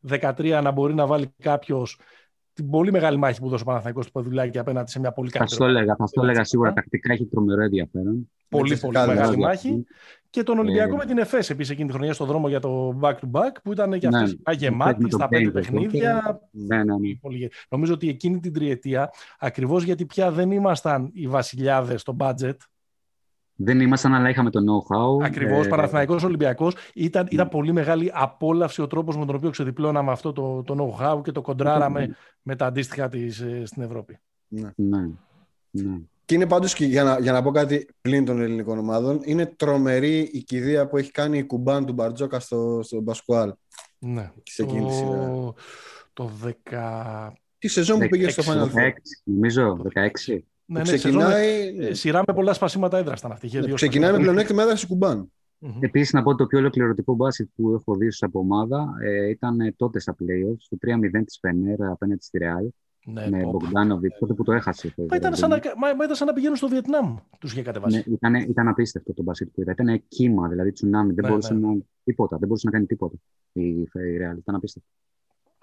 2013 0.08 0.60
να 0.62 0.70
μπορεί 0.70 0.94
να 0.94 1.06
βάλει 1.06 1.34
κάποιος 1.38 2.00
την 2.58 2.70
πολύ 2.70 2.90
μεγάλη 2.90 3.16
μάχη 3.16 3.40
που 3.40 3.48
δώσε 3.48 3.62
ο 3.62 3.66
Παναθηναϊκός 3.66 4.06
του 4.06 4.12
Παδουλάκη 4.12 4.58
απέναντι 4.58 4.90
σε 4.90 5.00
μια 5.00 5.12
πολύ 5.12 5.30
καλή. 5.30 5.48
Θα 5.50 5.56
το 5.56 5.64
έλεγα, 5.64 5.96
θα 5.96 6.04
το 6.10 6.22
έλεγα 6.22 6.44
σίγουρα. 6.44 6.72
Τακτικά 6.72 7.12
έχει 7.12 7.26
τρομερό 7.26 7.62
ενδιαφέρον. 7.62 8.30
Πολύ, 8.48 8.76
πολύ 8.76 8.98
μεγάλη 9.06 9.36
μάχη. 9.36 9.84
Και 10.30 10.42
τον 10.42 10.58
Ολυμπιακό 10.58 10.94
ε, 10.94 10.96
με 10.96 11.04
την 11.04 11.18
ΕΦΕΣ 11.18 11.50
επίσης 11.50 11.72
εκείνη 11.72 11.88
τη 11.88 11.94
χρονιά 11.94 12.12
στο 12.12 12.24
δρόμο 12.24 12.48
για 12.48 12.60
το 12.60 12.98
back-to-back 13.00 13.52
που 13.62 13.72
ήταν 13.72 13.98
και 13.98 14.08
ναι, 14.08 14.18
αυτή 14.18 14.40
γεμάτη 14.56 15.10
στα 15.10 15.28
πέντε 15.28 15.50
παιχνίδια. 15.50 16.40
Ναι, 16.50 16.76
ναι, 16.76 16.82
ναι. 16.82 17.46
Νομίζω 17.68 17.92
ότι 17.94 18.08
εκείνη 18.08 18.40
την 18.40 18.52
τριετία, 18.52 19.10
ακριβώς 19.38 19.82
γιατί 19.82 20.06
πια 20.06 20.30
δεν 20.30 20.50
ήμασταν 20.50 21.10
οι 21.12 21.26
βασιλιάδες 21.26 22.00
στο 22.00 22.16
budget, 22.18 22.56
δεν 23.60 23.80
ήμασταν, 23.80 24.14
αλλά 24.14 24.28
είχαμε 24.28 24.50
το 24.50 24.60
know-how. 24.60 25.24
Ακριβώς. 25.24 25.66
Ε, 25.66 25.68
Παναθηναϊκός 25.68 26.22
Ολυμπιακός. 26.22 26.74
Ήταν, 26.94 27.26
ήταν 27.30 27.44
ναι. 27.44 27.50
πολύ 27.50 27.72
μεγάλη 27.72 28.10
απόλαυση 28.14 28.82
ο 28.82 28.86
τρόπος 28.86 29.16
με 29.16 29.26
τον 29.26 29.34
οποίο 29.34 29.50
ξεδιπλώναμε 29.50 30.10
αυτό 30.10 30.32
το, 30.32 30.62
το 30.62 30.96
know-how 31.00 31.22
και 31.22 31.32
το 31.32 31.40
κοντράραμε 31.40 32.06
ναι. 32.06 32.14
με 32.42 32.56
τα 32.56 32.66
αντίστοιχα 32.66 33.08
της 33.08 33.40
ε, 33.40 33.62
στην 33.66 33.82
Ευρώπη. 33.82 34.18
Ναι. 34.48 34.70
ναι. 34.76 35.08
ναι. 35.70 35.98
Και 36.24 36.34
είναι 36.34 36.46
πάντως, 36.46 36.74
για 36.74 37.02
να, 37.04 37.18
για 37.18 37.32
να 37.32 37.42
πω 37.42 37.50
κάτι 37.50 37.88
πλην 38.00 38.24
των 38.24 38.40
ελληνικών 38.40 38.78
ομάδων, 38.78 39.20
είναι 39.24 39.46
τρομερή 39.46 40.18
η 40.32 40.42
κηδεία 40.42 40.88
που 40.88 40.96
έχει 40.96 41.10
κάνει 41.10 41.38
η 41.38 41.44
Κουμπάν 41.44 41.86
του 41.86 41.92
Μπαρτζόκα 41.92 42.40
στο, 42.40 42.80
στο 42.82 43.00
Μπασκουάλ. 43.00 43.52
Ναι. 43.98 44.32
Σε 44.42 44.62
εκείνη 44.62 44.86
τη 44.86 44.94
σειρά. 44.94 45.54
Το 46.12 46.30
10... 46.70 47.28
Τη 47.58 47.68
σεζόν 47.68 47.98
που 47.98 48.08
πήγε 48.08 48.28
στο 48.28 48.42
Final 48.46 48.64
Four. 48.64 48.92
Νομίζω, 49.24 49.82
16. 50.28 50.38
Ναι, 50.70 50.80
ναι, 50.80 50.96
ξεκινάει... 50.96 51.76
Ε, 51.78 51.94
σειρά 51.94 52.22
με 52.26 52.34
πολλά 52.34 52.52
σπασίματα 52.52 52.98
έδρα 52.98 53.14
ήταν 53.18 53.32
αυτή. 53.32 53.58
Ναι, 53.58 53.72
ξεκινάει 53.72 54.12
με 54.12 54.18
πλεονέκτημα 54.18 54.62
έδρα 54.62 54.76
στην 54.76 54.88
Κουμπάν. 54.88 55.32
Mm-hmm. 55.60 55.78
Επίσης, 55.80 56.12
να 56.12 56.22
πω 56.22 56.34
το 56.34 56.46
πιο 56.46 56.58
ολοκληρωτικό 56.58 57.14
μπάσκετ 57.14 57.48
που 57.54 57.74
έχω 57.74 57.94
δει 57.94 58.08
από 58.20 58.38
ομάδα 58.38 58.94
ε, 59.02 59.28
ήταν 59.28 59.74
τότε 59.76 60.00
στα 60.00 60.16
playoffs, 60.18 60.66
το 60.68 60.76
3-0 60.86 61.22
της 61.24 61.38
Φενέρα 61.40 61.90
απέναντι 61.90 62.22
στη 62.22 62.38
Ρεάλ. 62.38 62.70
ναι, 63.04 63.28
με 63.30 63.42
Μπογκδάνοβιτ, 63.42 64.12
τότε 64.18 64.34
που 64.34 64.42
το 64.42 64.52
έχασε. 64.52 64.94
Μα 64.96 65.16
ήταν, 65.16 65.34
σαν 65.34 65.50
να, 65.50 65.56
μα, 65.56 65.94
μα 65.94 66.04
ήταν 66.04 66.16
σαν 66.16 66.26
να 66.26 66.32
πηγαίνουν 66.32 66.56
στο 66.56 66.68
Βιετνάμ, 66.68 67.16
τους 67.38 67.52
είχε 67.52 67.62
κατεβάσει. 67.62 67.96
Ναι, 67.96 68.14
ήταν, 68.14 68.34
ήταν 68.34 68.68
απίστευτο 68.68 69.14
το 69.14 69.22
μπασίτ 69.22 69.48
που 69.54 69.60
είδα. 69.60 69.72
Ήταν 69.72 70.02
κύμα, 70.08 70.48
δηλαδή 70.48 70.72
τσουνάμι. 70.72 71.12
Δεν 71.12 71.24
ναι, 71.24 71.30
μπορούσε 71.30 71.54
ναι. 71.54 71.66
να. 71.66 71.76
Τίποτα, 72.04 72.36
δεν 72.38 72.48
μπορούσε 72.48 72.66
να 72.66 72.72
κάνει 72.72 72.86
τίποτα 72.86 73.16
η, 73.52 73.68
η 73.68 73.88
Real. 73.92 74.38
Ήταν 74.38 74.54
απίστευτο. 74.54 74.88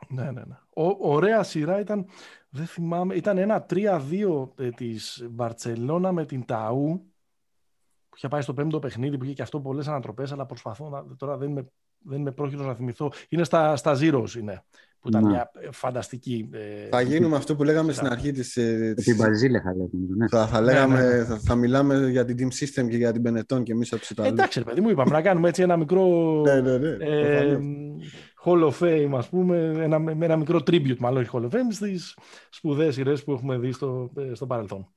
Ναι, 0.10 0.24
ναι, 0.24 0.32
ναι. 0.32 0.58
Ο, 0.74 0.96
ωραία 1.00 1.44
σειρά 1.44 1.80
ήταν, 1.80 2.06
δεν 2.50 2.66
θυμάμαι, 2.66 3.16
ήταν 3.16 3.38
ένα 3.38 3.66
3-2 3.70 4.50
ε, 4.56 4.70
της 4.70 5.28
Μπαρτσελώνα 5.32 6.12
με 6.12 6.26
την 6.26 6.46
Ταού 6.46 7.14
που 8.10 8.16
είχε 8.16 8.28
πάει 8.28 8.42
στο 8.42 8.54
πέμπτο 8.54 8.80
παιχνίδι 8.80 9.18
που 9.18 9.24
είχε 9.24 9.34
και 9.34 9.42
αυτό 9.42 9.60
πολλές 9.60 9.88
ανατροπές 9.88 10.32
αλλά 10.32 10.46
προσπαθώ 10.46 10.90
να, 10.90 11.16
τώρα 11.16 11.38
δεν 11.38 11.50
είμαι, 11.50 11.68
δεν 11.98 12.20
είμαι 12.20 12.32
πρόχειρος 12.32 12.66
να 12.66 12.76
θυμηθώ. 12.76 13.12
Είναι 13.30 13.44
στα, 13.44 13.76
στα 13.76 13.98
Zeros 14.00 14.36
είναι 14.38 14.64
που 15.06 15.12
ήταν 15.12 15.24
ναι. 15.24 15.30
μια 15.30 15.52
φανταστική. 15.72 16.50
Ε, 16.54 16.88
θα 16.90 17.02
γίνουμε 17.02 17.36
αυτό 17.36 17.56
που 17.56 17.64
λέγαμε 17.64 17.94
στην 17.94 18.08
αρχή 18.08 18.32
της. 18.32 18.58
Ε, 18.58 18.94
την 18.96 19.16
Μπαζίλε 19.16 19.60
θα 19.60 19.72
λέγαμε. 19.72 19.90
Ναι. 20.16 20.28
Θα, 20.28 20.48
θα, 20.48 20.62
λέγαμε, 20.62 21.02
ναι, 21.02 21.18
ναι. 21.18 21.24
Θα, 21.24 21.40
θα, 21.40 21.56
μιλάμε 21.56 22.10
για 22.10 22.26
την 22.26 22.38
Team 22.40 22.64
System 22.64 22.90
και 22.90 22.98
για 22.98 23.12
την 23.12 23.24
Benetton 23.26 23.64
και 23.64 23.72
εμείς 23.72 23.92
από 23.92 24.02
τους 24.02 24.10
Ιταλού. 24.10 24.30
Εντάξει, 24.30 24.60
ρε 24.60 24.66
παιδί 24.66 24.82
μου, 24.82 24.90
είπαμε 24.90 25.12
να 25.12 25.22
κάνουμε 25.22 25.50
έτσι 25.50 25.62
ένα 25.62 25.78
μικρό. 25.78 26.42
ναι, 26.42 26.62
ναι, 26.62 26.78
ναι. 26.78 26.96
Ε, 27.00 27.60
Hall 28.46 28.72
of 28.72 28.74
Fame, 28.80 29.12
ας 29.18 29.30
πούμε, 29.30 29.58
ένα, 29.78 30.00
με 30.00 30.26
ένα 30.26 30.36
μικρό 30.36 30.58
tribute, 30.58 30.98
μάλλον 30.98 31.22
όχι 31.22 31.30
Hall 31.34 31.42
of 31.42 31.50
Fame, 31.50 31.68
στις 31.70 32.18
σπουδαίες 32.50 32.94
σειρές 32.94 33.24
που 33.24 33.32
έχουμε 33.32 33.58
δει 33.58 33.72
στο, 33.72 34.12
ε, 34.18 34.34
στο 34.34 34.46
παρελθόν. 34.46 34.88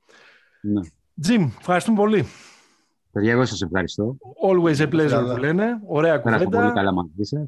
Ναι. 0.61 0.81
Jim, 1.27 1.47
ευχαριστούμε 1.59 1.97
πολύ. 1.97 2.25
Παιδιά, 3.11 3.31
εγώ 3.31 3.45
σας 3.45 3.61
ευχαριστώ. 3.61 4.17
Always 4.47 4.75
a 4.75 4.93
pleasure 4.93 5.31
που 5.31 5.37
λένε. 5.37 5.79
Ωραία 5.87 6.17
κουβέντα. 6.17 6.49
πολύ 6.49 6.71
καλά 6.73 6.93
μαζί 6.93 7.23
σας. 7.23 7.47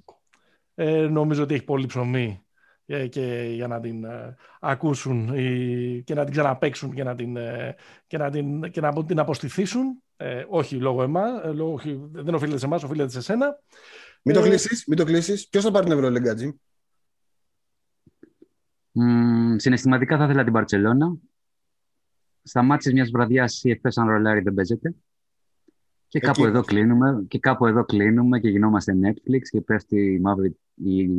Ε, 0.75 1.01
νομίζω 1.01 1.43
ότι 1.43 1.53
έχει 1.53 1.63
πολύ 1.63 1.85
ψωμί 1.85 2.43
ε, 2.85 3.07
και 3.07 3.51
για 3.53 3.67
να 3.67 3.79
την 3.79 4.03
ε, 4.03 4.35
ακούσουν 4.59 5.33
ή, 5.35 6.03
και 6.05 6.13
να 6.13 6.23
την 6.23 6.31
ξαναπέξουν 6.31 6.93
και 6.93 7.03
να 7.03 7.15
την, 7.15 7.37
ε, 7.37 7.75
και 8.07 8.17
να 8.17 8.29
την, 8.29 8.61
και 8.71 8.81
να 8.81 9.05
την 9.05 9.19
αποστηθήσουν. 9.19 10.01
Ε, 10.17 10.45
όχι 10.49 10.75
λόγω 10.75 11.03
εμάς, 11.03 11.53
λόγω, 11.53 11.79
δεν 12.11 12.33
οφείλεται 12.33 12.59
σε 12.59 12.65
εμάς, 12.65 12.83
οφείλεται 12.83 13.11
σε 13.11 13.21
σένα. 13.21 13.59
Μην 14.21 14.35
το 14.35 14.41
κλείσεις, 14.41 14.85
μην 14.87 14.97
το 14.97 15.03
κλείσεις. 15.03 15.47
Ποιος 15.47 15.63
θα 15.63 15.71
πάρει 15.71 15.85
την 15.85 15.93
Ευρωλίγκα, 15.93 16.35
Τζιμ. 16.35 16.51
Mm, 18.93 19.55
συναισθηματικά 19.55 20.17
θα 20.17 20.23
ήθελα 20.23 20.43
την 20.43 20.53
Παρσελώνα. 20.53 21.15
Στα 22.43 22.61
μάτια 22.61 22.91
μιας 22.91 23.09
βραδιάς 23.09 23.63
η 23.63 23.69
ΕΦΕ 23.69 23.89
αν 23.95 24.07
ρολάρι 24.07 24.41
δεν 24.41 24.53
παίζεται. 24.53 24.95
Και 26.07 26.19
κάπου, 26.19 26.45
εδώ 26.45 26.61
κλείνουμε, 26.61 27.25
και 27.27 27.39
κάπου 27.39 27.65
εδώ 27.65 27.83
κλείνουμε 27.83 28.39
και 28.39 28.49
γινόμαστε 28.49 28.93
Netflix 29.03 29.41
και 29.51 29.61
πέφτει 29.61 30.13
η 30.13 30.19
μαύρη, 30.19 30.57
η, 30.75 31.09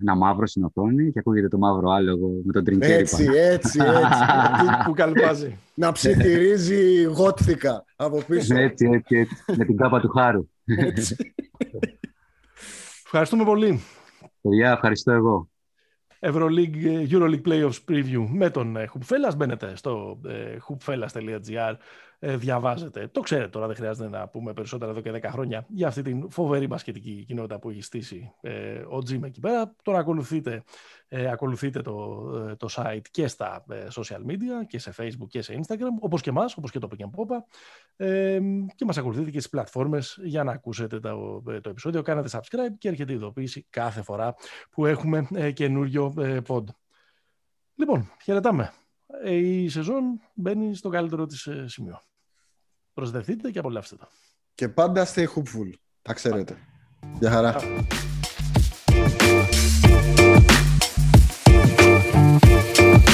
ένα 0.00 0.14
μαύρο 0.14 0.46
στην 0.46 0.64
οθόνη 0.64 1.12
και 1.12 1.18
ακούγεται 1.18 1.48
το 1.48 1.58
μαύρο 1.58 1.90
άλογο 1.90 2.40
με 2.44 2.52
τον 2.52 2.64
τριγκέρι 2.64 2.92
Έτσι, 2.92 3.24
έτσι, 3.24 3.80
έτσι. 3.80 3.80
που 4.86 4.92
καλπάζει. 4.92 5.58
Να 5.74 5.92
ψιθυρίζει 5.92 7.02
γότθηκα 7.02 7.84
από 7.96 8.22
πίσω. 8.22 8.56
Έτσι, 8.56 8.88
έτσι, 8.92 9.16
έτσι. 9.16 9.36
με 9.56 9.64
την 9.64 9.76
κάπα 9.76 10.00
του 10.00 10.08
χάρου. 10.08 10.48
Έτσι. 10.64 11.16
Ευχαριστούμε 13.10 13.44
πολύ. 13.44 13.80
Παιδιά, 14.40 14.70
ευχαριστώ 14.70 15.12
εγώ. 15.12 15.48
Euroleague, 16.20 17.08
Euroleague 17.10 17.42
Playoffs 17.42 17.78
Preview 17.88 18.26
με 18.28 18.50
τον 18.50 18.76
Hoopfellas. 18.76 19.36
Μπαίνετε 19.36 19.76
στο 19.76 20.20
hoopfellas.gr 20.68 21.74
ε, 22.18 22.36
διαβάζετε. 22.36 23.08
Το 23.12 23.20
ξέρετε 23.20 23.48
τώρα, 23.48 23.66
δεν 23.66 23.76
χρειάζεται 23.76 24.08
να 24.08 24.28
πούμε 24.28 24.52
περισσότερα 24.52 24.90
εδώ 24.90 25.00
και 25.00 25.12
10 25.14 25.22
χρόνια 25.30 25.66
για 25.68 25.86
αυτή 25.86 26.02
την 26.02 26.30
φοβερή 26.30 26.66
μπασκετική 26.66 27.24
κοινότητα 27.26 27.58
που 27.58 27.70
έχει 27.70 27.82
στήσει 27.82 28.32
ε, 28.40 28.82
ο 28.88 29.02
Τζιμ 29.02 29.24
εκεί 29.24 29.40
πέρα. 29.40 29.74
Τώρα 29.82 29.98
ακολουθείτε, 29.98 30.62
ε, 31.08 31.30
ακολουθείτε 31.30 31.82
το, 31.82 32.24
ε, 32.48 32.56
το 32.56 32.68
site 32.70 33.00
και 33.10 33.26
στα 33.26 33.64
ε, 33.70 33.86
social 33.90 34.26
media 34.26 34.66
και 34.66 34.78
σε 34.78 34.94
facebook 34.96 35.28
και 35.28 35.42
σε 35.42 35.60
instagram, 35.62 35.98
όπως 36.00 36.22
και 36.22 36.30
εμάς, 36.30 36.56
όπως 36.56 36.70
και 36.70 36.78
το 36.78 36.88
Pick 36.90 37.02
Popa 37.02 37.36
ε, 37.96 38.40
και 38.74 38.84
μας 38.84 38.98
ακολουθείτε 38.98 39.30
και 39.30 39.38
στις 39.38 39.50
πλατφόρμες 39.50 40.18
για 40.22 40.44
να 40.44 40.52
ακούσετε 40.52 41.00
το, 41.00 41.42
το 41.60 41.70
επεισόδιο. 41.70 42.02
Κάνετε 42.02 42.28
subscribe 42.32 42.74
και 42.78 42.88
έρχεται 42.88 43.12
η 43.12 43.14
ειδοποίηση 43.14 43.66
κάθε 43.70 44.02
φορά 44.02 44.34
που 44.70 44.86
έχουμε 44.86 45.28
ε, 45.34 45.50
καινούριο 45.50 46.14
pod. 46.46 46.64
Λοιπόν, 47.74 48.10
χαιρετάμε. 48.22 48.72
Η 49.24 49.68
σεζόν 49.68 50.20
μπαίνει 50.34 50.74
στο 50.74 50.88
καλύτερο 50.88 51.26
της 51.26 51.48
σημείο. 51.64 52.00
Προσδεθείτε 52.94 53.50
και 53.50 53.58
απολαύστε 53.58 53.96
το. 53.96 54.08
Και 54.54 54.68
πάντα 54.68 55.06
stay 55.06 55.24
hopeful. 55.24 55.72
Τα 56.02 56.12
ξέρετε. 56.12 56.56
Γεια 57.18 57.30
χαρά. 57.30 57.56
Thank 62.40 62.78
you. 62.78 63.07